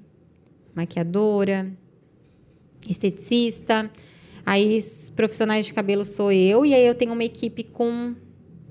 maquiadora, 0.75 1.71
esteticista. 2.89 3.89
Aí, 4.45 4.85
profissionais 5.15 5.67
de 5.67 5.73
cabelo 5.73 6.05
sou 6.05 6.33
eu. 6.33 6.67
E 6.67 6.75
aí, 6.75 6.85
eu 6.85 6.97
tenho 6.97 7.13
uma 7.13 7.23
equipe 7.23 7.63
com 7.63 8.17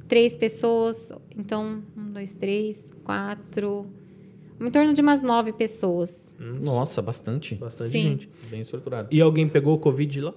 três 0.07 0.35
pessoas. 0.35 1.09
Então, 1.37 1.81
um, 1.97 2.11
dois, 2.11 2.35
três, 2.35 2.83
quatro. 3.05 3.87
Em 4.59 4.69
torno 4.69 4.93
de 4.93 5.01
umas 5.01 5.21
nove 5.21 5.53
pessoas. 5.53 6.11
Nossa, 6.37 7.01
bastante. 7.01 7.55
Bastante 7.55 7.91
Sim. 7.91 8.01
gente. 8.01 8.29
Bem 8.49 8.59
estruturado. 8.59 9.07
E 9.11 9.21
alguém 9.21 9.47
pegou 9.47 9.75
o 9.75 9.79
Covid 9.79 10.19
lá? 10.21 10.33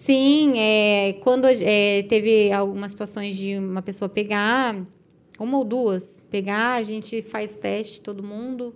Sim, 0.00 0.54
é, 0.58 1.12
quando 1.22 1.46
é, 1.46 2.02
teve 2.04 2.50
algumas 2.50 2.90
situações 2.92 3.36
de 3.36 3.58
uma 3.58 3.82
pessoa 3.82 4.08
pegar, 4.08 4.74
uma 5.38 5.58
ou 5.58 5.64
duas, 5.64 6.22
pegar, 6.30 6.76
a 6.76 6.82
gente 6.82 7.20
faz 7.20 7.54
o 7.54 7.58
teste, 7.58 8.00
todo 8.00 8.22
mundo. 8.22 8.74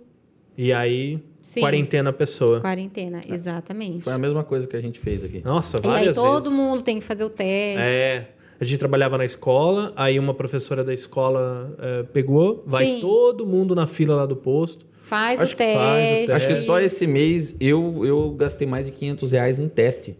E 0.55 0.71
aí, 0.71 1.19
Sim. 1.41 1.61
quarentena 1.61 2.11
a 2.11 2.13
pessoa. 2.13 2.61
Quarentena, 2.61 3.21
exatamente. 3.27 4.03
Foi 4.03 4.13
a 4.13 4.19
mesma 4.19 4.43
coisa 4.43 4.67
que 4.67 4.75
a 4.77 4.81
gente 4.81 4.99
fez 4.99 5.23
aqui. 5.23 5.41
Nossa, 5.43 5.77
E 5.77 5.87
aí 5.87 5.93
várias 5.93 6.15
todo 6.15 6.43
vezes. 6.43 6.55
mundo 6.57 6.83
tem 6.83 6.99
que 6.99 7.03
fazer 7.03 7.23
o 7.23 7.29
teste. 7.29 7.81
É. 7.81 8.29
A 8.61 8.63
gente 8.63 8.77
trabalhava 8.77 9.17
na 9.17 9.25
escola, 9.25 9.93
aí 9.95 10.19
uma 10.19 10.33
professora 10.35 10.83
da 10.83 10.93
escola 10.93 11.75
é, 11.79 12.03
pegou, 12.03 12.63
vai 12.67 12.85
Sim. 12.85 13.01
todo 13.01 13.47
mundo 13.47 13.73
na 13.73 13.87
fila 13.87 14.15
lá 14.15 14.27
do 14.27 14.35
posto. 14.35 14.85
Faz, 15.01 15.41
Acho 15.41 15.55
o 15.55 15.57
que 15.57 15.63
faz 15.63 15.75
o 15.75 15.79
teste. 15.79 16.27
teste. 16.27 16.31
Acho 16.33 16.47
que 16.47 16.55
só 16.55 16.79
esse 16.79 17.07
mês 17.07 17.55
eu, 17.59 18.05
eu 18.05 18.29
gastei 18.37 18.67
mais 18.67 18.85
de 18.85 18.91
500 18.91 19.31
reais 19.31 19.59
em 19.59 19.67
teste. 19.67 20.15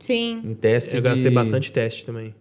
Sim, 0.00 0.40
Em 0.44 0.54
teste 0.54 0.96
Eu 0.96 1.00
de... 1.02 1.08
gastei 1.08 1.30
bastante 1.30 1.70
teste 1.70 2.04
também. 2.04 2.34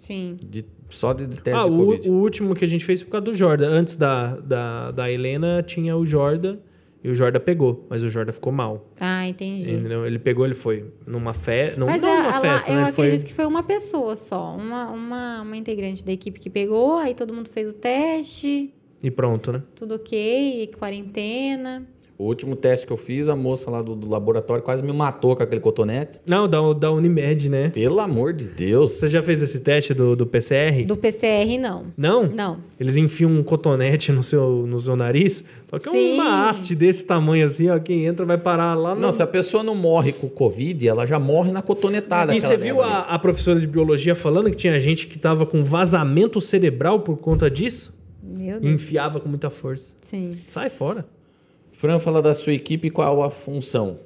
Sim. 0.00 0.36
De, 0.44 0.64
só 0.90 1.12
de, 1.12 1.26
de 1.26 1.36
teste 1.40 1.58
Ah, 1.58 1.64
de 1.64 1.70
o, 1.70 1.76
Covid. 1.76 2.08
o 2.10 2.12
último 2.14 2.54
que 2.54 2.64
a 2.64 2.68
gente 2.68 2.84
fez 2.84 3.00
foi 3.00 3.06
por 3.06 3.12
causa 3.12 3.24
do 3.24 3.34
Jordan. 3.34 3.68
Antes 3.68 3.96
da, 3.96 4.36
da, 4.36 4.90
da 4.90 5.10
Helena 5.10 5.62
tinha 5.66 5.96
o 5.96 6.04
Jordan 6.04 6.58
e 7.04 7.08
o 7.08 7.14
Jordan 7.14 7.40
pegou, 7.40 7.86
mas 7.88 8.02
o 8.02 8.08
Jordan 8.10 8.32
ficou 8.32 8.52
mal. 8.52 8.92
Ah, 9.00 9.26
entendi. 9.26 9.70
Entendeu? 9.70 10.04
Ele 10.06 10.18
pegou, 10.18 10.44
ele 10.44 10.54
foi 10.54 10.92
numa 11.06 11.32
festa. 11.34 11.78
Não, 11.80 11.86
Mas 11.86 12.00
não 12.02 12.08
a- 12.12 12.16
numa 12.16 12.28
a 12.28 12.30
lá- 12.32 12.40
festa, 12.40 12.70
eu 12.70 12.76
né? 12.76 12.82
acredito 12.84 13.20
Foi... 13.20 13.28
que 13.28 13.32
foi 13.34 13.46
uma 13.46 13.62
pessoa 13.62 14.14
só, 14.16 14.54
uma, 14.56 14.90
uma, 14.90 15.42
uma 15.42 15.56
integrante 15.56 16.04
da 16.04 16.12
equipe 16.12 16.38
que 16.38 16.50
pegou, 16.50 16.96
aí 16.96 17.14
todo 17.14 17.32
mundo 17.32 17.48
fez 17.48 17.68
o 17.70 17.72
teste, 17.72 18.72
E 19.02 19.10
pronto, 19.10 19.50
né? 19.52 19.62
tudo 19.74 19.94
ok, 19.94 20.70
quarentena. 20.78 21.86
O 22.22 22.26
último 22.26 22.54
teste 22.54 22.86
que 22.86 22.92
eu 22.92 22.96
fiz, 22.96 23.28
a 23.28 23.34
moça 23.34 23.68
lá 23.68 23.82
do, 23.82 23.96
do 23.96 24.08
laboratório 24.08 24.62
quase 24.62 24.80
me 24.80 24.92
matou 24.92 25.34
com 25.34 25.42
aquele 25.42 25.60
cotonete. 25.60 26.20
Não, 26.24 26.48
da, 26.48 26.72
da 26.72 26.92
Unimed, 26.92 27.48
né? 27.48 27.70
Pelo 27.70 27.98
amor 27.98 28.32
de 28.32 28.48
Deus. 28.48 28.92
Você 28.92 29.08
já 29.08 29.20
fez 29.20 29.42
esse 29.42 29.58
teste 29.58 29.92
do, 29.92 30.14
do 30.14 30.24
PCR? 30.24 30.84
Do 30.86 30.96
PCR, 30.96 31.58
não. 31.58 31.86
Não? 31.96 32.28
Não. 32.28 32.58
Eles 32.78 32.96
enfiam 32.96 33.28
um 33.28 33.42
cotonete 33.42 34.12
no 34.12 34.22
seu, 34.22 34.64
no 34.68 34.78
seu 34.78 34.94
nariz, 34.94 35.42
só 35.68 35.80
que 35.80 35.88
é 35.88 35.92
Sim. 35.92 36.14
uma 36.14 36.48
haste 36.48 36.76
desse 36.76 37.02
tamanho 37.02 37.44
assim, 37.44 37.68
ó. 37.68 37.80
Quem 37.80 38.06
entra 38.06 38.24
vai 38.24 38.38
parar 38.38 38.74
lá 38.76 38.94
no... 38.94 39.00
Não, 39.00 39.10
se 39.10 39.20
a 39.20 39.26
pessoa 39.26 39.64
não 39.64 39.74
morre 39.74 40.12
com 40.12 40.28
Covid, 40.28 40.86
ela 40.86 41.04
já 41.04 41.18
morre 41.18 41.50
na 41.50 41.60
cotonetada. 41.60 42.36
E 42.36 42.40
você 42.40 42.56
viu 42.56 42.80
a, 42.80 43.00
a 43.00 43.18
professora 43.18 43.58
de 43.58 43.66
biologia 43.66 44.14
falando 44.14 44.48
que 44.48 44.56
tinha 44.56 44.78
gente 44.78 45.08
que 45.08 45.18
tava 45.18 45.44
com 45.44 45.64
vazamento 45.64 46.40
cerebral 46.40 47.00
por 47.00 47.16
conta 47.16 47.50
disso? 47.50 47.92
Meu 48.22 48.58
E 48.58 48.60
Deus. 48.60 48.74
enfiava 48.74 49.18
com 49.18 49.28
muita 49.28 49.50
força. 49.50 49.92
Sim. 50.02 50.38
Sai 50.46 50.70
fora. 50.70 51.04
Fran, 51.82 51.98
fala 51.98 52.22
da 52.22 52.32
sua 52.32 52.52
equipe 52.52 52.86
e 52.86 52.90
qual 52.92 53.24
a 53.24 53.28
função. 53.28 53.98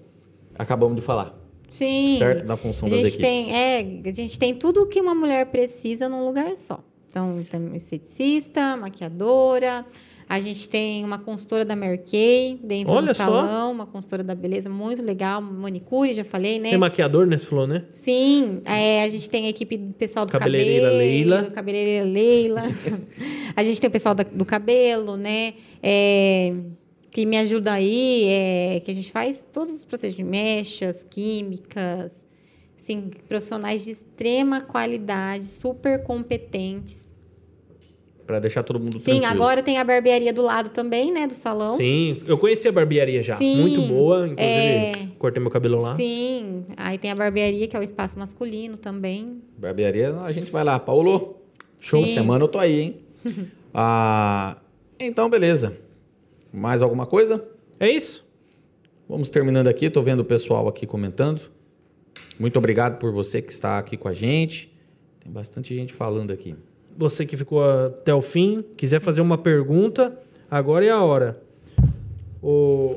Acabamos 0.58 0.96
de 0.96 1.02
falar. 1.02 1.38
Sim. 1.68 2.16
Certo? 2.18 2.46
Da 2.46 2.56
função 2.56 2.88
a 2.88 2.90
das 2.90 3.00
equipes. 3.00 3.18
tem, 3.18 3.54
é, 3.54 4.00
a 4.02 4.12
gente 4.12 4.38
tem 4.38 4.54
tudo 4.54 4.84
o 4.84 4.86
que 4.86 4.98
uma 4.98 5.14
mulher 5.14 5.44
precisa 5.44 6.08
num 6.08 6.24
lugar 6.24 6.56
só. 6.56 6.82
Então, 7.10 7.34
tem 7.50 7.76
esteticista, 7.76 8.78
maquiadora, 8.78 9.84
a 10.26 10.40
gente 10.40 10.66
tem 10.70 11.04
uma 11.04 11.18
consultora 11.18 11.66
da 11.66 11.76
Mary 11.76 11.98
Kay 11.98 12.58
dentro 12.64 12.94
Olha 12.94 13.08
do 13.08 13.14
só. 13.14 13.24
salão, 13.24 13.72
uma 13.72 13.84
consultora 13.84 14.24
da 14.24 14.34
beleza 14.34 14.70
muito 14.70 15.02
legal, 15.02 15.42
manicure, 15.42 16.14
já 16.14 16.24
falei, 16.24 16.58
né? 16.58 16.70
Tem 16.70 16.78
maquiador, 16.78 17.26
né? 17.26 17.36
Você 17.36 17.44
falou, 17.44 17.66
né? 17.66 17.84
Sim, 17.92 18.62
é, 18.64 19.02
a 19.02 19.08
gente 19.10 19.28
tem 19.28 19.44
a 19.44 19.50
equipe 19.50 19.76
do 19.76 19.92
pessoal 19.92 20.24
do 20.24 20.32
Cabeleireira 20.32 20.86
cabelo, 20.86 20.98
Leila. 20.98 21.50
cabeleireira 21.50 22.06
Leila. 22.06 22.62
a 23.54 23.62
gente 23.62 23.78
tem 23.78 23.88
o 23.88 23.90
pessoal 23.90 24.14
da- 24.14 24.24
do 24.24 24.46
cabelo, 24.46 25.18
né? 25.18 25.52
É, 25.82 26.54
que 27.16 27.24
me 27.24 27.38
ajuda 27.38 27.72
aí, 27.72 28.24
é, 28.28 28.80
que 28.80 28.90
a 28.90 28.94
gente 28.94 29.10
faz 29.10 29.42
todos 29.50 29.74
os 29.74 29.84
procedimentos, 29.86 30.28
mechas, 30.28 31.06
químicas, 31.08 32.12
assim, 32.78 33.10
profissionais 33.26 33.82
de 33.82 33.92
extrema 33.92 34.60
qualidade, 34.60 35.46
super 35.46 36.02
competentes. 36.02 37.02
Pra 38.26 38.38
deixar 38.38 38.62
todo 38.64 38.78
mundo 38.78 38.98
Sim, 38.98 39.12
tranquilo. 39.12 39.32
agora 39.32 39.62
tem 39.62 39.78
a 39.78 39.84
barbearia 39.84 40.30
do 40.30 40.42
lado 40.42 40.68
também, 40.68 41.10
né, 41.10 41.26
do 41.26 41.32
salão. 41.32 41.74
Sim. 41.78 42.20
Eu 42.26 42.36
conheci 42.36 42.68
a 42.68 42.72
barbearia 42.72 43.22
já. 43.22 43.36
Sim, 43.36 43.62
Muito 43.62 43.80
boa. 43.88 44.28
Inclusive, 44.28 44.44
é. 44.44 45.08
cortei 45.18 45.40
meu 45.40 45.50
cabelo 45.50 45.80
lá. 45.80 45.96
Sim, 45.96 46.66
aí 46.76 46.98
tem 46.98 47.10
a 47.10 47.14
barbearia, 47.14 47.66
que 47.66 47.74
é 47.74 47.80
o 47.80 47.82
espaço 47.82 48.18
masculino 48.18 48.76
também. 48.76 49.40
Barbearia, 49.56 50.14
a 50.20 50.32
gente 50.32 50.52
vai 50.52 50.62
lá. 50.62 50.78
Paulo, 50.78 51.40
show. 51.80 52.04
Sim. 52.04 52.12
Semana 52.12 52.44
eu 52.44 52.48
tô 52.48 52.58
aí, 52.58 52.78
hein? 52.78 52.96
ah, 53.72 54.58
então, 55.00 55.30
beleza. 55.30 55.85
Mais 56.52 56.82
alguma 56.82 57.06
coisa? 57.06 57.44
É 57.78 57.90
isso. 57.90 58.24
Vamos 59.08 59.30
terminando 59.30 59.68
aqui. 59.68 59.88
Tô 59.90 60.02
vendo 60.02 60.20
o 60.20 60.24
pessoal 60.24 60.66
aqui 60.68 60.86
comentando. 60.86 61.42
Muito 62.38 62.58
obrigado 62.58 62.98
por 62.98 63.12
você 63.12 63.40
que 63.40 63.52
está 63.52 63.78
aqui 63.78 63.96
com 63.96 64.08
a 64.08 64.12
gente. 64.12 64.72
Tem 65.22 65.30
bastante 65.32 65.74
gente 65.74 65.92
falando 65.92 66.32
aqui. 66.32 66.54
Você 66.96 67.26
que 67.26 67.36
ficou 67.36 67.62
até 67.62 68.14
o 68.14 68.22
fim, 68.22 68.64
quiser 68.76 69.00
fazer 69.00 69.20
uma 69.20 69.36
pergunta, 69.38 70.18
agora 70.50 70.84
é 70.84 70.90
a 70.90 71.02
hora. 71.02 71.40
O, 72.42 72.96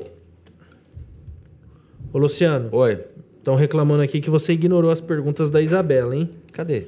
Ô 2.12 2.18
Luciano, 2.18 2.68
Oi, 2.72 2.98
estão 3.38 3.54
reclamando 3.54 4.02
aqui 4.02 4.20
que 4.20 4.30
você 4.30 4.52
ignorou 4.52 4.90
as 4.90 5.00
perguntas 5.00 5.48
da 5.50 5.60
Isabela, 5.62 6.16
hein? 6.16 6.30
cadê? 6.52 6.86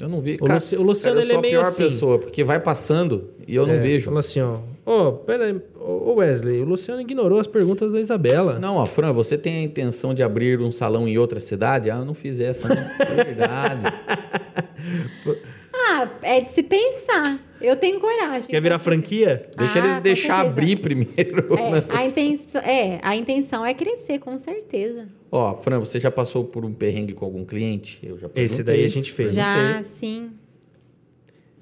Eu 0.00 0.08
não 0.08 0.20
vi. 0.20 0.38
O 0.40 0.46
Luci- 0.50 0.76
o 0.76 0.82
Luciano, 0.82 1.18
eu 1.20 1.22
ele 1.24 1.32
é 1.34 1.40
meio 1.40 1.58
a 1.58 1.62
pior 1.62 1.68
assim. 1.68 1.82
pessoa, 1.82 2.18
porque 2.18 2.42
vai 2.42 2.58
passando 2.58 3.30
e 3.46 3.54
eu 3.54 3.66
não 3.66 3.74
É, 3.74 3.78
vejo. 3.78 4.06
Fala 4.06 4.20
assim, 4.20 4.40
ó. 4.40 4.58
Ô, 4.84 5.12
pera 5.12 5.44
aí. 5.46 5.60
Ô 5.78 6.14
Wesley, 6.14 6.60
o 6.60 6.64
Luciano 6.64 7.00
ignorou 7.00 7.38
as 7.38 7.46
perguntas 7.46 7.92
da 7.92 8.00
Isabela. 8.00 8.58
Não, 8.58 8.76
ó, 8.76 8.86
Fran, 8.86 9.12
você 9.12 9.38
tem 9.38 9.58
a 9.58 9.62
intenção 9.62 10.12
de 10.12 10.22
abrir 10.22 10.60
um 10.60 10.72
salão 10.72 11.06
em 11.06 11.16
outra 11.18 11.38
cidade? 11.38 11.88
Ah, 11.90 11.98
eu 11.98 12.04
não 12.04 12.14
fiz 12.14 12.40
essa, 12.40 12.68
né? 12.68 12.96
É 12.98 13.24
verdade. 13.24 13.82
Ah, 15.74 16.08
é 16.22 16.40
de 16.40 16.50
se 16.50 16.62
pensar. 16.62 17.40
Eu 17.60 17.74
tenho 17.76 17.98
coragem. 17.98 18.48
Quer 18.48 18.60
virar 18.60 18.78
franquia? 18.78 19.50
Deixa 19.56 19.80
Ah, 19.80 19.84
eles 19.84 19.98
deixar 20.00 20.34
certeza. 20.36 20.50
abrir 20.50 20.76
primeiro. 20.80 21.54
É, 21.58 21.70
né? 21.70 21.84
a 21.88 22.04
intenção, 22.06 22.60
é, 22.60 23.00
a 23.02 23.16
intenção 23.16 23.64
é 23.66 23.72
crescer, 23.74 24.18
com 24.18 24.38
certeza. 24.38 25.08
Ó, 25.30 25.56
Fran, 25.56 25.80
você 25.80 25.98
já 25.98 26.10
passou 26.10 26.44
por 26.44 26.64
um 26.64 26.72
perrengue 26.72 27.14
com 27.14 27.24
algum 27.24 27.44
cliente? 27.44 27.98
Eu 28.02 28.16
já 28.18 28.28
perguntei. 28.28 28.44
Esse 28.44 28.62
daí 28.62 28.84
a 28.84 28.88
gente 28.88 29.10
fez. 29.12 29.34
Já, 29.34 29.82
sim. 29.94 30.30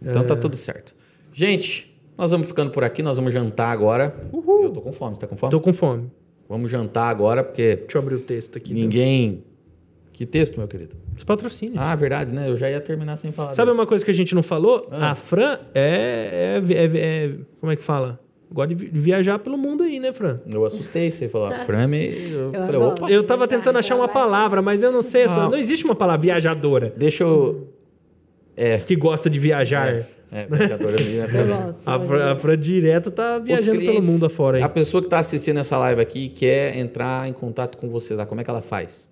Então 0.03 0.23
É. 0.23 0.25
tá 0.25 0.37
tudo 0.37 0.57
certo. 0.57 0.95
Gente, 1.33 1.90
nós 2.21 2.31
vamos 2.31 2.47
ficando 2.47 2.71
por 2.71 2.85
aqui, 2.85 3.03
nós 3.03 3.17
vamos 3.17 3.33
jantar 3.33 3.71
agora. 3.73 4.15
Eu 4.33 4.71
tô 4.71 4.81
com 4.81 4.93
fome, 4.93 5.17
você 5.17 5.23
tá 5.23 5.27
com 5.27 5.37
fome? 5.37 5.51
Tô 5.51 5.61
com 5.61 5.73
fome. 5.73 6.11
Vamos 6.49 6.71
jantar 6.71 7.09
agora, 7.09 7.43
porque 7.43 7.77
Deixa 7.77 7.97
eu 7.99 8.03
abrir 8.03 8.15
o 8.17 8.21
texto 8.21 8.57
aqui. 8.57 8.75
ninguém... 8.75 9.45
Que 10.13 10.27
texto, 10.27 10.59
meu 10.59 10.69
querido? 10.69 10.97
Os 11.17 11.25
patrocínios. 11.25 11.79
Ah, 11.79 11.95
verdade, 11.97 12.31
né? 12.31 12.47
Eu 12.51 12.55
já 12.57 12.69
ia 12.71 12.79
terminar 12.81 13.17
sem 13.17 13.33
falar. 13.33 13.55
Sabe 13.55 13.71
dele. 13.71 13.81
uma 13.81 13.87
coisa 13.87 14.05
que 14.05 14.11
a 14.11 14.15
gente 14.15 14.35
não 14.35 14.43
falou? 14.43 14.87
Ah. 14.91 15.13
A 15.13 15.15
Fran 15.15 15.59
é, 15.75 16.61
é- 16.69 16.73
é- 16.75 16.85
é- 17.27 17.35
Como 17.59 17.73
é 17.73 17.77
que 17.77 17.83
fala? 17.83 18.21
Gosta 18.53 18.75
de 18.75 18.85
vi- 18.85 18.91
viajar 19.01 19.39
pelo 19.39 19.57
mundo 19.57 19.83
aí, 19.83 19.99
né, 19.99 20.13
Fran? 20.13 20.41
Eu 20.53 20.63
assustei, 20.67 21.11
você 21.11 21.27
falou, 21.29 21.47
a 21.47 21.61
Fran 21.65 21.87
me... 21.87 22.05
Eu, 22.33 22.51
falei, 22.51 22.63
adoro. 22.69 22.87
opa, 22.89 23.11
Eu 23.11 23.23
tava 23.25 23.47
Viajar, 23.47 23.57
tentando 23.63 23.79
achar 23.79 23.95
uma 23.97 24.09
palavra, 24.09 24.61
mas 24.61 24.83
eu 24.83 24.93
não 24.93 25.01
sei. 25.03 25.23
Essa, 25.23 25.45
Ah. 25.45 25.49
Não 25.49 25.57
existe 25.57 25.87
uma 25.87 25.95
palavra 25.95 26.21
viajadora 26.21 26.93
deixa 26.95 27.25
eu... 27.25 27.69
É, 28.57 28.77
que 28.79 28.95
gosta 28.97 29.31
de 29.31 29.41
viajar. 29.41 29.89
é, 29.89 30.07
viajadora 30.49 30.97
Eu 31.03 31.47
gosto. 31.47 31.81
A 31.85 31.99
Fran, 31.99 32.33
a 32.33 32.37
Fran 32.37 32.59
direto 32.59 33.11
tá 33.11 33.39
viajando 33.39 33.79
pelo 33.79 33.93
clientes, 33.93 34.11
mundo 34.11 34.27
afora 34.27 34.59
aí. 34.59 34.63
A 34.63 34.69
pessoa 34.69 35.01
que 35.01 35.07
está 35.07 35.19
assistindo 35.19 35.59
essa 35.59 35.77
live 35.79 36.01
aqui 36.01 36.27
e 36.27 36.29
quer 36.29 36.77
entrar 36.79 37.29
em 37.29 37.33
contato 37.33 37.77
com 37.79 37.89
vocês, 37.89 38.19
lá, 38.19 38.27
como 38.27 38.41
é 38.41 38.45
que 38.45 38.51
ela 38.51 38.63
faz? 38.63 39.09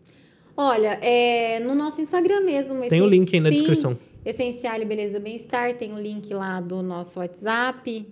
Olha, 0.56 0.98
é, 1.02 1.60
no 1.60 1.74
nosso 1.74 2.00
Instagram 2.00 2.40
mesmo. 2.40 2.88
Tem 2.88 3.00
o 3.00 3.06
link 3.06 3.34
aí 3.34 3.40
na 3.40 3.50
sim, 3.50 3.58
descrição. 3.58 3.98
Essencial 4.24 4.80
e 4.80 4.84
Beleza 4.84 5.20
Bem-Estar. 5.20 5.74
Tem 5.74 5.92
o 5.92 5.98
link 5.98 6.32
lá 6.34 6.60
do 6.60 6.82
nosso 6.82 7.20
WhatsApp. 7.20 8.06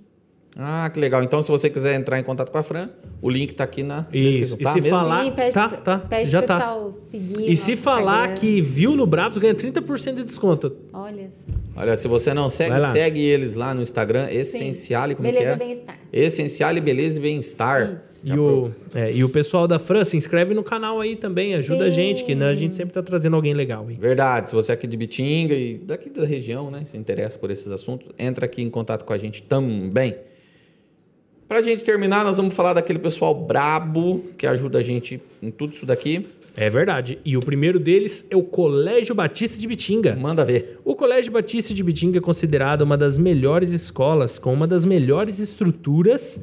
Ah, 0.57 0.89
que 0.93 0.99
legal. 0.99 1.23
Então, 1.23 1.43
se 1.43 1.51
você 1.51 1.69
quiser 1.69 1.95
entrar 1.95 2.19
em 2.19 2.23
contato 2.23 2.51
com 2.51 2.59
a 2.59 2.63
Fran, 2.63 2.89
o 3.23 3.31
link 3.31 3.55
tá 3.55 3.65
aqui 3.65 3.83
na 3.83 4.07
Isso. 4.13 4.39
descrição. 4.39 4.59
E 4.61 4.63
Tá 4.65 4.73
se 4.73 4.81
mesmo? 4.81 4.97
falar- 4.99 5.25
Sim, 5.25 5.33
pede, 5.33 5.53
tá, 5.53 5.69
tá, 5.69 5.99
pede 5.99 6.31
já 6.31 6.43
tá. 6.43 6.57
pessoal 6.59 6.93
seguir. 7.11 7.51
E 7.53 7.57
se 7.57 7.77
falar 7.77 8.31
Instagram. 8.31 8.41
que 8.41 8.61
viu 8.61 8.97
no 8.97 9.07
Brabos, 9.07 9.39
ganha 9.39 9.55
30% 9.55 10.17
de 10.17 10.25
desconto. 10.25 10.75
Olha. 10.93 11.31
Olha, 11.79 11.95
se 11.95 12.09
você 12.09 12.33
não 12.33 12.49
segue, 12.49 12.81
segue 12.91 13.21
eles 13.21 13.55
lá 13.55 13.75
no 13.75 13.83
Instagram, 13.83 14.29
Essencial, 14.31 15.09
como 15.15 15.21
Beleza 15.29 15.45
que 15.45 15.45
é? 15.51 15.57
Bem-Estar. 15.57 15.99
Essencial 16.11 16.75
e 16.75 16.81
Beleza 16.81 17.19
e 17.19 17.23
Bem-Estar. 17.23 18.03
E 18.25 18.33
o, 18.33 18.71
é, 18.95 19.13
e 19.13 19.23
o 19.23 19.29
pessoal 19.29 19.69
da 19.69 19.79
Fran 19.79 20.03
se 20.05 20.17
inscreve 20.17 20.55
no 20.55 20.65
canal 20.65 21.01
aí 21.03 21.17
também, 21.17 21.55
ajuda 21.55 21.85
a 21.85 21.91
Sim. 21.91 21.95
gente, 21.97 22.25
que 22.25 22.35
né, 22.35 22.47
a 22.49 22.55
gente 22.55 22.75
sempre 22.75 22.95
tá 22.95 23.03
trazendo 23.03 23.37
alguém 23.37 23.53
legal 23.53 23.87
aí. 23.89 23.95
Verdade, 23.95 24.49
se 24.49 24.55
você 24.55 24.73
é 24.73 24.75
aqui 24.75 24.87
de 24.87 24.97
Bitinga 24.97 25.55
e 25.55 25.77
daqui 25.77 26.09
da 26.09 26.25
região, 26.25 26.71
né, 26.71 26.83
se 26.87 26.97
interessa 26.97 27.39
por 27.39 27.51
esses 27.51 27.71
assuntos, 27.71 28.09
entra 28.19 28.47
aqui 28.47 28.63
em 28.63 28.71
contato 28.71 29.05
com 29.05 29.13
a 29.13 29.19
gente 29.19 29.43
também. 29.43 30.15
Pra 31.49 31.63
gente 31.63 31.85
terminar, 31.85 32.25
nós 32.25 32.37
vamos 32.37 32.55
falar 32.55 32.73
daquele 32.75 32.99
pessoal 32.99 33.33
brabo 33.33 34.25
que 34.37 34.47
ajuda 34.47 34.81
a 34.81 34.83
gente 34.83 35.21
em 35.41 35.51
tudo 35.51 35.75
isso 35.75 35.87
daqui. 35.87 36.27
É 36.57 36.69
verdade. 36.69 37.19
E 37.25 37.37
o 37.37 37.41
primeiro 37.41 37.79
deles 37.79 38.27
é 38.31 38.37
o 38.37 38.43
Colégio 38.43 39.15
Batista 39.15 39.59
de 39.59 39.67
Bitinga. 39.67 40.17
Manda 40.17 40.45
ver. 40.45 40.81
O 40.85 40.97
Colégio 40.97 41.31
Batista 41.31 41.73
de 41.73 41.85
Bitinga 41.85 42.19
é 42.19 42.21
considerado 42.21 42.81
uma 42.81 42.97
das 42.97 43.17
melhores 43.17 43.71
escolas, 43.71 44.39
com 44.39 44.53
uma 44.53 44.67
das 44.67 44.85
melhores 44.85 45.39
estruturas 45.39 46.41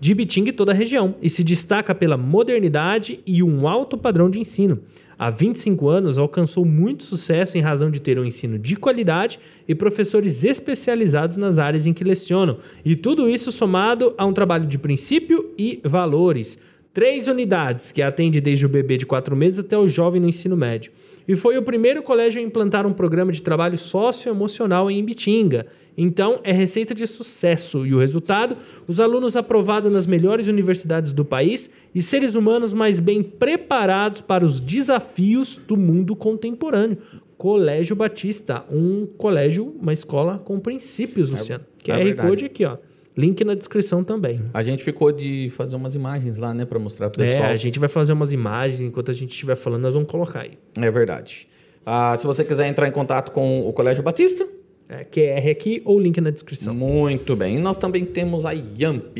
de 0.00 0.14
Bitinga 0.14 0.48
e 0.48 0.52
toda 0.52 0.72
a 0.72 0.74
região, 0.74 1.14
e 1.20 1.28
se 1.28 1.44
destaca 1.44 1.94
pela 1.94 2.16
modernidade 2.16 3.20
e 3.26 3.42
um 3.42 3.68
alto 3.68 3.98
padrão 3.98 4.30
de 4.30 4.40
ensino. 4.40 4.80
Há 5.22 5.28
25 5.28 5.86
anos, 5.86 6.16
alcançou 6.16 6.64
muito 6.64 7.04
sucesso 7.04 7.58
em 7.58 7.60
razão 7.60 7.90
de 7.90 8.00
ter 8.00 8.18
um 8.18 8.24
ensino 8.24 8.58
de 8.58 8.74
qualidade 8.74 9.38
e 9.68 9.74
professores 9.74 10.44
especializados 10.44 11.36
nas 11.36 11.58
áreas 11.58 11.86
em 11.86 11.92
que 11.92 12.02
lecionam. 12.02 12.56
E 12.82 12.96
tudo 12.96 13.28
isso 13.28 13.52
somado 13.52 14.14
a 14.16 14.24
um 14.24 14.32
trabalho 14.32 14.66
de 14.66 14.78
princípio 14.78 15.52
e 15.58 15.78
valores. 15.84 16.58
Três 16.94 17.28
unidades, 17.28 17.92
que 17.92 18.00
atende 18.00 18.40
desde 18.40 18.64
o 18.64 18.68
bebê 18.70 18.96
de 18.96 19.04
4 19.04 19.36
meses 19.36 19.58
até 19.58 19.76
o 19.76 19.86
jovem 19.86 20.22
no 20.22 20.28
ensino 20.30 20.56
médio. 20.56 20.90
E 21.28 21.36
foi 21.36 21.58
o 21.58 21.62
primeiro 21.62 22.02
colégio 22.02 22.40
a 22.40 22.44
implantar 22.44 22.86
um 22.86 22.94
programa 22.94 23.30
de 23.30 23.42
trabalho 23.42 23.76
socioemocional 23.76 24.90
em 24.90 25.04
Bitinga. 25.04 25.66
Então, 25.96 26.40
é 26.44 26.52
receita 26.52 26.94
de 26.94 27.06
sucesso. 27.06 27.86
E 27.86 27.94
o 27.94 27.98
resultado? 27.98 28.56
Os 28.86 29.00
alunos 29.00 29.36
aprovados 29.36 29.92
nas 29.92 30.06
melhores 30.06 30.48
universidades 30.48 31.12
do 31.12 31.24
país 31.24 31.70
e 31.94 32.02
seres 32.02 32.34
humanos 32.34 32.72
mais 32.72 33.00
bem 33.00 33.22
preparados 33.22 34.20
para 34.20 34.44
os 34.44 34.60
desafios 34.60 35.56
do 35.56 35.76
mundo 35.76 36.16
contemporâneo. 36.16 36.98
Colégio 37.36 37.96
Batista, 37.96 38.64
um 38.70 39.06
colégio, 39.06 39.74
uma 39.80 39.92
escola 39.92 40.38
com 40.38 40.60
princípios, 40.60 41.30
Luciano. 41.30 41.64
é 41.82 41.92
QR 41.92 42.04
verdade. 42.04 42.28
Code 42.28 42.44
aqui, 42.44 42.64
ó. 42.64 42.76
Link 43.16 43.42
na 43.44 43.54
descrição 43.54 44.04
também. 44.04 44.40
A 44.54 44.62
gente 44.62 44.84
ficou 44.84 45.10
de 45.10 45.50
fazer 45.50 45.74
umas 45.74 45.94
imagens 45.94 46.36
lá, 46.36 46.54
né, 46.54 46.64
pra 46.64 46.78
mostrar 46.78 47.10
pro 47.10 47.22
pessoal. 47.22 47.44
É, 47.44 47.52
a 47.52 47.56
gente 47.56 47.78
vai 47.78 47.88
fazer 47.88 48.12
umas 48.12 48.32
imagens, 48.32 48.80
enquanto 48.80 49.10
a 49.10 49.14
gente 49.14 49.30
estiver 49.30 49.56
falando, 49.56 49.82
nós 49.82 49.94
vamos 49.94 50.08
colocar 50.08 50.40
aí. 50.40 50.52
É 50.78 50.90
verdade. 50.90 51.48
Ah, 51.84 52.16
se 52.16 52.26
você 52.26 52.44
quiser 52.44 52.68
entrar 52.68 52.86
em 52.86 52.92
contato 52.92 53.32
com 53.32 53.66
o 53.66 53.72
Colégio 53.72 54.02
Batista, 54.02 54.46
É, 54.90 55.04
QR 55.04 55.48
aqui 55.48 55.80
ou 55.84 56.00
link 56.00 56.20
na 56.20 56.30
descrição. 56.30 56.74
Muito 56.74 57.36
bem. 57.36 57.56
E 57.56 57.60
nós 57.60 57.78
também 57.78 58.04
temos 58.04 58.44
a 58.44 58.50
Yamp. 58.50 59.16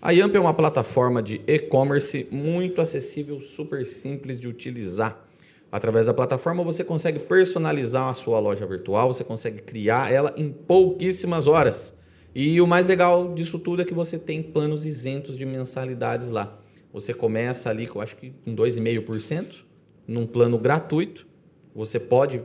A 0.00 0.10
Yamp 0.10 0.34
é 0.34 0.40
uma 0.40 0.54
plataforma 0.54 1.22
de 1.22 1.42
e-commerce 1.46 2.26
muito 2.30 2.80
acessível, 2.80 3.38
super 3.38 3.84
simples 3.84 4.40
de 4.40 4.48
utilizar. 4.48 5.22
Através 5.70 6.06
da 6.06 6.14
plataforma 6.14 6.64
você 6.64 6.82
consegue 6.82 7.18
personalizar 7.18 8.08
a 8.08 8.14
sua 8.14 8.40
loja 8.40 8.64
virtual, 8.64 9.12
você 9.12 9.22
consegue 9.22 9.60
criar 9.60 10.10
ela 10.10 10.32
em 10.34 10.50
pouquíssimas 10.50 11.46
horas. 11.46 11.94
E 12.34 12.58
o 12.58 12.66
mais 12.66 12.86
legal 12.86 13.34
disso 13.34 13.58
tudo 13.58 13.82
é 13.82 13.84
que 13.84 13.92
você 13.92 14.18
tem 14.18 14.42
planos 14.42 14.86
isentos 14.86 15.36
de 15.36 15.44
mensalidades 15.44 16.30
lá. 16.30 16.58
Você 16.90 17.12
começa 17.12 17.68
ali, 17.68 17.86
eu 17.86 18.00
acho 18.00 18.16
que 18.16 18.32
com 18.46 18.56
2,5%, 18.56 19.56
num 20.08 20.26
plano 20.26 20.56
gratuito. 20.58 21.26
Você 21.74 22.00
pode, 22.00 22.42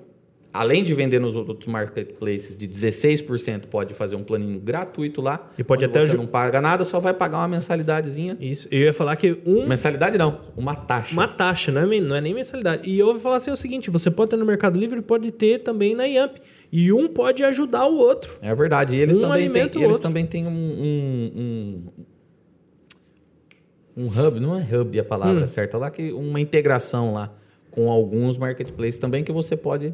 além 0.54 0.84
de 0.84 0.94
vender 0.94 1.20
nos 1.20 1.36
outros 1.36 1.68
marketplaces 1.68 2.58
de 2.58 2.68
16%, 2.68 3.68
pode 3.68 3.94
fazer 3.94 4.16
um 4.16 4.24
planinho 4.24 4.60
gratuito 4.60 5.22
lá. 5.22 5.50
E 5.58 5.64
pode 5.64 5.86
até 5.86 6.00
você 6.06 6.14
não 6.14 6.28
paga 6.28 6.60
nada, 6.60 6.84
só 6.84 7.00
vai 7.00 7.14
pagar 7.14 7.38
uma 7.38 7.48
mensalidadezinha. 7.48 8.38
Isso. 8.40 8.68
Eu 8.70 8.80
ia 8.82 8.94
falar 8.94 9.16
que 9.16 9.38
um, 9.46 9.68
Mensalidade 9.68 10.18
não, 10.18 10.42
uma 10.58 10.76
taxa. 10.76 11.14
uma 11.14 11.28
taxa, 11.28 11.72
não 11.72 11.82
é, 11.92 12.00
não 12.02 12.16
é 12.16 12.22
nem 12.22 12.34
mensalidade. 12.34 12.90
E 12.90 13.00
eu 13.00 13.08
vou 13.08 13.20
falar 13.20 13.38
assim 13.38 13.52
o 13.52 13.56
seguinte: 13.56 13.90
você 13.90 14.12
pode 14.12 14.32
ter 14.32 14.38
no 14.38 14.46
Mercado 14.46 14.78
Livre, 14.78 15.02
pode 15.02 15.32
ter 15.32 15.60
também 15.60 15.96
na 15.96 16.06
Yamp. 16.06 16.38
E 16.72 16.92
um 16.94 17.08
pode 17.10 17.44
ajudar 17.44 17.86
o 17.86 17.98
outro. 17.98 18.38
É 18.42 18.54
verdade. 18.56 18.96
E 18.96 19.00
eles 19.00 19.18
Um 19.18 19.22
também 19.22 19.50
têm, 19.52 19.62
eles 19.64 19.76
outro. 19.88 20.00
também 20.02 20.26
têm 20.26 20.48
um, 20.48 20.50
um, 20.50 21.84
um, 23.98 24.06
um 24.06 24.08
hub, 24.08 24.40
não 24.40 24.58
é 24.58 24.62
hub 24.74 24.98
a 25.00 25.04
palavra 25.04 25.44
Hum. 25.44 25.48
certa, 25.48 25.78
lá 25.78 25.92
que 25.92 26.12
uma 26.14 26.40
integração 26.40 27.14
lá 27.14 27.34
com 27.70 27.90
alguns 27.90 28.38
marketplaces 28.38 28.98
também 28.98 29.24
que 29.24 29.32
você 29.32 29.56
pode 29.58 29.94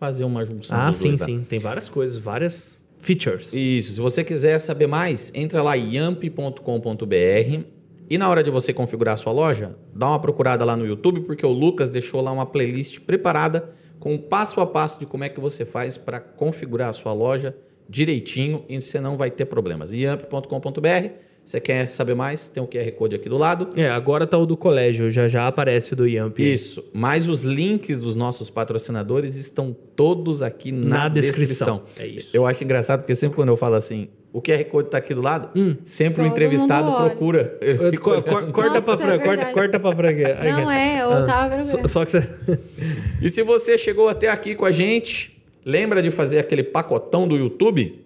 fazer 0.00 0.24
uma 0.24 0.44
junção. 0.46 0.80
Ah, 0.80 0.90
sim, 0.90 1.08
dois 1.08 1.20
lá. 1.20 1.26
sim. 1.26 1.46
Tem 1.46 1.58
várias 1.58 1.90
coisas, 1.90 2.16
várias 2.16 2.78
features. 3.00 3.52
Isso, 3.52 3.92
se 3.92 4.00
você 4.00 4.24
quiser 4.24 4.58
saber 4.58 4.86
mais, 4.86 5.30
entra 5.34 5.62
lá 5.62 5.76
em 5.76 5.94
yamp.com.br 5.94 7.64
e 8.08 8.18
na 8.18 8.28
hora 8.28 8.42
de 8.42 8.50
você 8.50 8.72
configurar 8.72 9.14
a 9.14 9.16
sua 9.18 9.30
loja, 9.30 9.76
dá 9.94 10.08
uma 10.08 10.18
procurada 10.18 10.64
lá 10.64 10.74
no 10.74 10.86
YouTube, 10.86 11.20
porque 11.20 11.44
o 11.44 11.52
Lucas 11.52 11.90
deixou 11.90 12.22
lá 12.22 12.32
uma 12.32 12.46
playlist 12.46 13.00
preparada 13.00 13.72
com 14.00 14.14
o 14.14 14.18
passo 14.18 14.60
a 14.62 14.66
passo 14.66 14.98
de 14.98 15.04
como 15.04 15.22
é 15.22 15.28
que 15.28 15.38
você 15.38 15.66
faz 15.66 15.98
para 15.98 16.18
configurar 16.18 16.88
a 16.88 16.92
sua 16.94 17.12
loja 17.12 17.54
direitinho 17.86 18.64
e 18.68 18.80
você 18.80 18.98
não 19.00 19.18
vai 19.18 19.30
ter 19.30 19.44
problemas. 19.44 19.92
yamp.com.br, 19.92 21.10
você 21.50 21.60
quer 21.60 21.88
saber 21.88 22.14
mais, 22.14 22.46
tem 22.46 22.62
o 22.62 22.66
QR 22.68 22.92
Code 22.92 23.16
aqui 23.16 23.28
do 23.28 23.36
lado. 23.36 23.70
É, 23.74 23.90
agora 23.90 24.24
tá 24.24 24.38
o 24.38 24.46
do 24.46 24.56
colégio, 24.56 25.10
já 25.10 25.26
já 25.26 25.48
aparece 25.48 25.92
o 25.94 25.96
do 25.96 26.06
Yamp. 26.06 26.38
Isso, 26.38 26.84
mas 26.92 27.28
os 27.28 27.42
links 27.42 28.00
dos 28.00 28.14
nossos 28.14 28.48
patrocinadores 28.50 29.34
estão 29.34 29.76
todos 29.96 30.42
aqui 30.42 30.70
na, 30.70 30.96
Na 30.98 31.08
descrição. 31.08 31.82
descrição. 31.84 32.04
É 32.04 32.06
isso. 32.06 32.30
Eu 32.36 32.46
acho 32.46 32.62
engraçado 32.62 33.00
porque 33.00 33.16
sempre 33.16 33.34
quando 33.34 33.48
eu 33.48 33.56
falo 33.56 33.74
assim, 33.74 34.08
o 34.32 34.40
QR 34.40 34.64
Code 34.66 34.90
tá 34.90 34.98
aqui 34.98 35.12
do 35.12 35.20
lado, 35.20 35.50
Hum. 35.58 35.74
sempre 35.84 36.20
o 36.22 36.24
Todo 36.24 36.32
entrevistado 36.32 36.92
procura. 36.94 37.58
Cor- 38.00 38.12
olhando. 38.18 38.52
corta 38.52 38.80
Nossa, 38.80 38.82
pra 38.82 38.94
é 38.94 38.96
Fran, 38.98 39.18
corta, 39.18 39.46
corta 39.52 39.80
pra 39.80 39.92
Fran. 39.96 40.12
Não 40.52 40.70
é, 40.70 41.02
eu 41.02 41.26
tava 41.26 41.64
só, 41.64 41.78
procurando. 41.78 41.88
só 41.88 42.04
que 42.04 42.10
você... 42.12 42.28
E 43.20 43.28
se 43.28 43.42
você 43.42 43.76
chegou 43.76 44.08
até 44.08 44.28
aqui 44.28 44.54
com 44.54 44.64
a 44.64 44.70
gente, 44.70 45.36
lembra 45.64 46.00
de 46.00 46.12
fazer 46.12 46.38
aquele 46.38 46.62
pacotão 46.62 47.26
do 47.26 47.36
YouTube? 47.36 48.04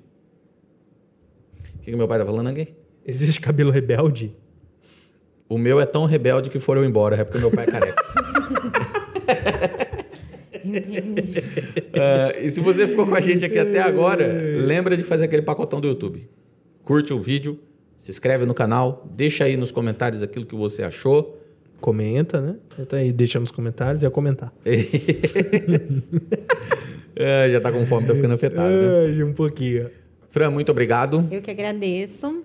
O 1.76 1.78
que, 1.84 1.90
que 1.90 1.96
meu 1.96 2.08
pai 2.08 2.18
tá 2.18 2.24
falando 2.24 2.46
aqui? 2.48 2.68
Existe 3.06 3.40
cabelo 3.40 3.70
rebelde? 3.70 4.34
O 5.48 5.58
meu 5.58 5.78
é 5.78 5.84
tão 5.84 6.06
rebelde 6.06 6.48
que 6.48 6.58
foram 6.58 6.84
embora, 6.84 7.16
é 7.16 7.24
porque 7.24 7.38
meu 7.38 7.50
pai 7.50 7.64
é 7.64 7.70
careca. 7.70 8.04
Ah, 11.96 12.32
e 12.40 12.48
se 12.48 12.60
você 12.60 12.88
ficou 12.88 13.06
com 13.06 13.14
a 13.14 13.20
gente 13.20 13.44
aqui 13.44 13.58
até 13.58 13.80
agora, 13.80 14.26
lembra 14.56 14.96
de 14.96 15.02
fazer 15.02 15.26
aquele 15.26 15.42
pacotão 15.42 15.80
do 15.80 15.86
YouTube. 15.86 16.28
Curte 16.82 17.12
o 17.12 17.20
vídeo, 17.20 17.60
se 17.98 18.10
inscreve 18.10 18.44
no 18.46 18.54
canal, 18.54 19.06
deixa 19.14 19.44
aí 19.44 19.56
nos 19.56 19.70
comentários 19.70 20.22
aquilo 20.22 20.46
que 20.46 20.54
você 20.54 20.82
achou. 20.82 21.40
Comenta, 21.80 22.40
né? 22.40 22.56
Então 22.78 22.98
aí, 22.98 23.12
deixa 23.12 23.38
nos 23.38 23.50
comentários 23.50 24.02
e 24.02 24.06
a 24.06 24.10
comentar. 24.10 24.52
Ah, 27.16 27.48
já 27.52 27.60
tá 27.60 27.70
com 27.70 27.84
fome, 27.84 28.06
tá 28.06 28.14
ficando 28.14 28.34
afetado. 28.34 28.72
Né? 28.72 29.22
Um 29.24 29.34
pouquinho. 29.34 29.90
Fran, 30.30 30.50
muito 30.50 30.72
obrigado. 30.72 31.28
Eu 31.30 31.42
que 31.42 31.50
agradeço. 31.50 32.42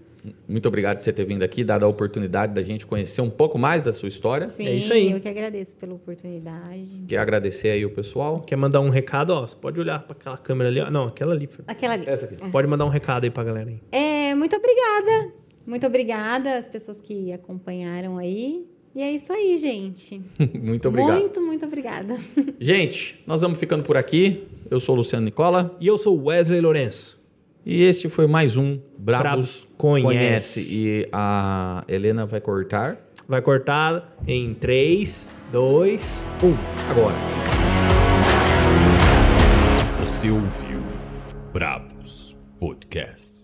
Muito 0.47 0.67
obrigado 0.67 0.97
por 0.97 1.03
você 1.03 1.13
ter 1.13 1.25
vindo 1.25 1.43
aqui, 1.43 1.63
dado 1.63 1.83
a 1.85 1.87
oportunidade 1.87 2.53
da 2.53 2.61
gente 2.61 2.85
conhecer 2.85 3.21
um 3.21 3.29
pouco 3.29 3.57
mais 3.57 3.83
da 3.83 3.93
sua 3.93 4.09
história. 4.09 4.47
Sim, 4.49 4.67
É 4.67 4.75
isso 4.75 4.91
aí. 4.91 5.11
eu 5.11 5.19
que 5.19 5.27
agradeço 5.29 5.75
pela 5.75 5.93
oportunidade. 5.93 7.03
Quer 7.07 7.17
agradecer 7.17 7.69
aí 7.69 7.85
o 7.85 7.89
pessoal. 7.89 8.41
Quer 8.41 8.55
mandar 8.55 8.81
um 8.81 8.89
recado? 8.89 9.31
Ó, 9.31 9.47
você 9.47 9.55
pode 9.55 9.79
olhar 9.79 9.99
pra 10.03 10.13
aquela 10.13 10.37
câmera 10.37 10.69
ali. 10.69 10.81
Ó. 10.81 10.89
Não, 10.91 11.05
aquela 11.07 11.33
ali. 11.33 11.49
Aquela 11.67 11.93
ali. 11.93 12.03
Essa 12.07 12.25
aqui. 12.25 12.35
Pode 12.51 12.67
mandar 12.67 12.85
um 12.85 12.89
recado 12.89 13.23
aí 13.23 13.29
pra 13.29 13.43
galera 13.43 13.69
aí. 13.69 13.79
É, 13.91 14.35
muito 14.35 14.55
obrigada. 14.55 15.33
Muito 15.65 15.85
obrigada 15.85 16.57
às 16.57 16.67
pessoas 16.67 16.99
que 17.01 17.31
acompanharam 17.31 18.17
aí. 18.17 18.65
E 18.95 19.01
é 19.03 19.11
isso 19.11 19.31
aí, 19.31 19.55
gente. 19.57 20.19
muito 20.59 20.87
obrigado. 20.87 21.19
Muito, 21.19 21.41
muito 21.41 21.65
obrigada. 21.65 22.17
Gente, 22.59 23.21
nós 23.27 23.41
vamos 23.41 23.59
ficando 23.59 23.83
por 23.83 23.95
aqui. 23.95 24.47
Eu 24.69 24.79
sou 24.79 24.95
o 24.95 24.97
Luciano 24.97 25.23
Nicola. 25.25 25.77
E 25.79 25.87
eu 25.87 25.97
sou 25.97 26.25
Wesley 26.25 26.59
Lourenço. 26.59 27.18
E 27.71 27.83
esse 27.83 28.09
foi 28.09 28.25
mais 28.25 28.57
um 28.57 28.79
Brabos, 28.97 29.21
Brabos 29.21 29.67
Conhece. 29.77 30.67
E 30.71 31.07
a 31.11 31.83
Helena 31.87 32.25
vai 32.25 32.41
cortar 32.41 32.97
Vai 33.27 33.43
cortar 33.43 34.17
em 34.25 34.55
3, 34.55 35.29
2, 35.51 36.25
1. 36.43 36.89
agora. 36.89 37.15
Você 39.99 40.31
ouviu 40.31 40.81
Brabos 41.53 42.35
Podcast. 42.59 43.38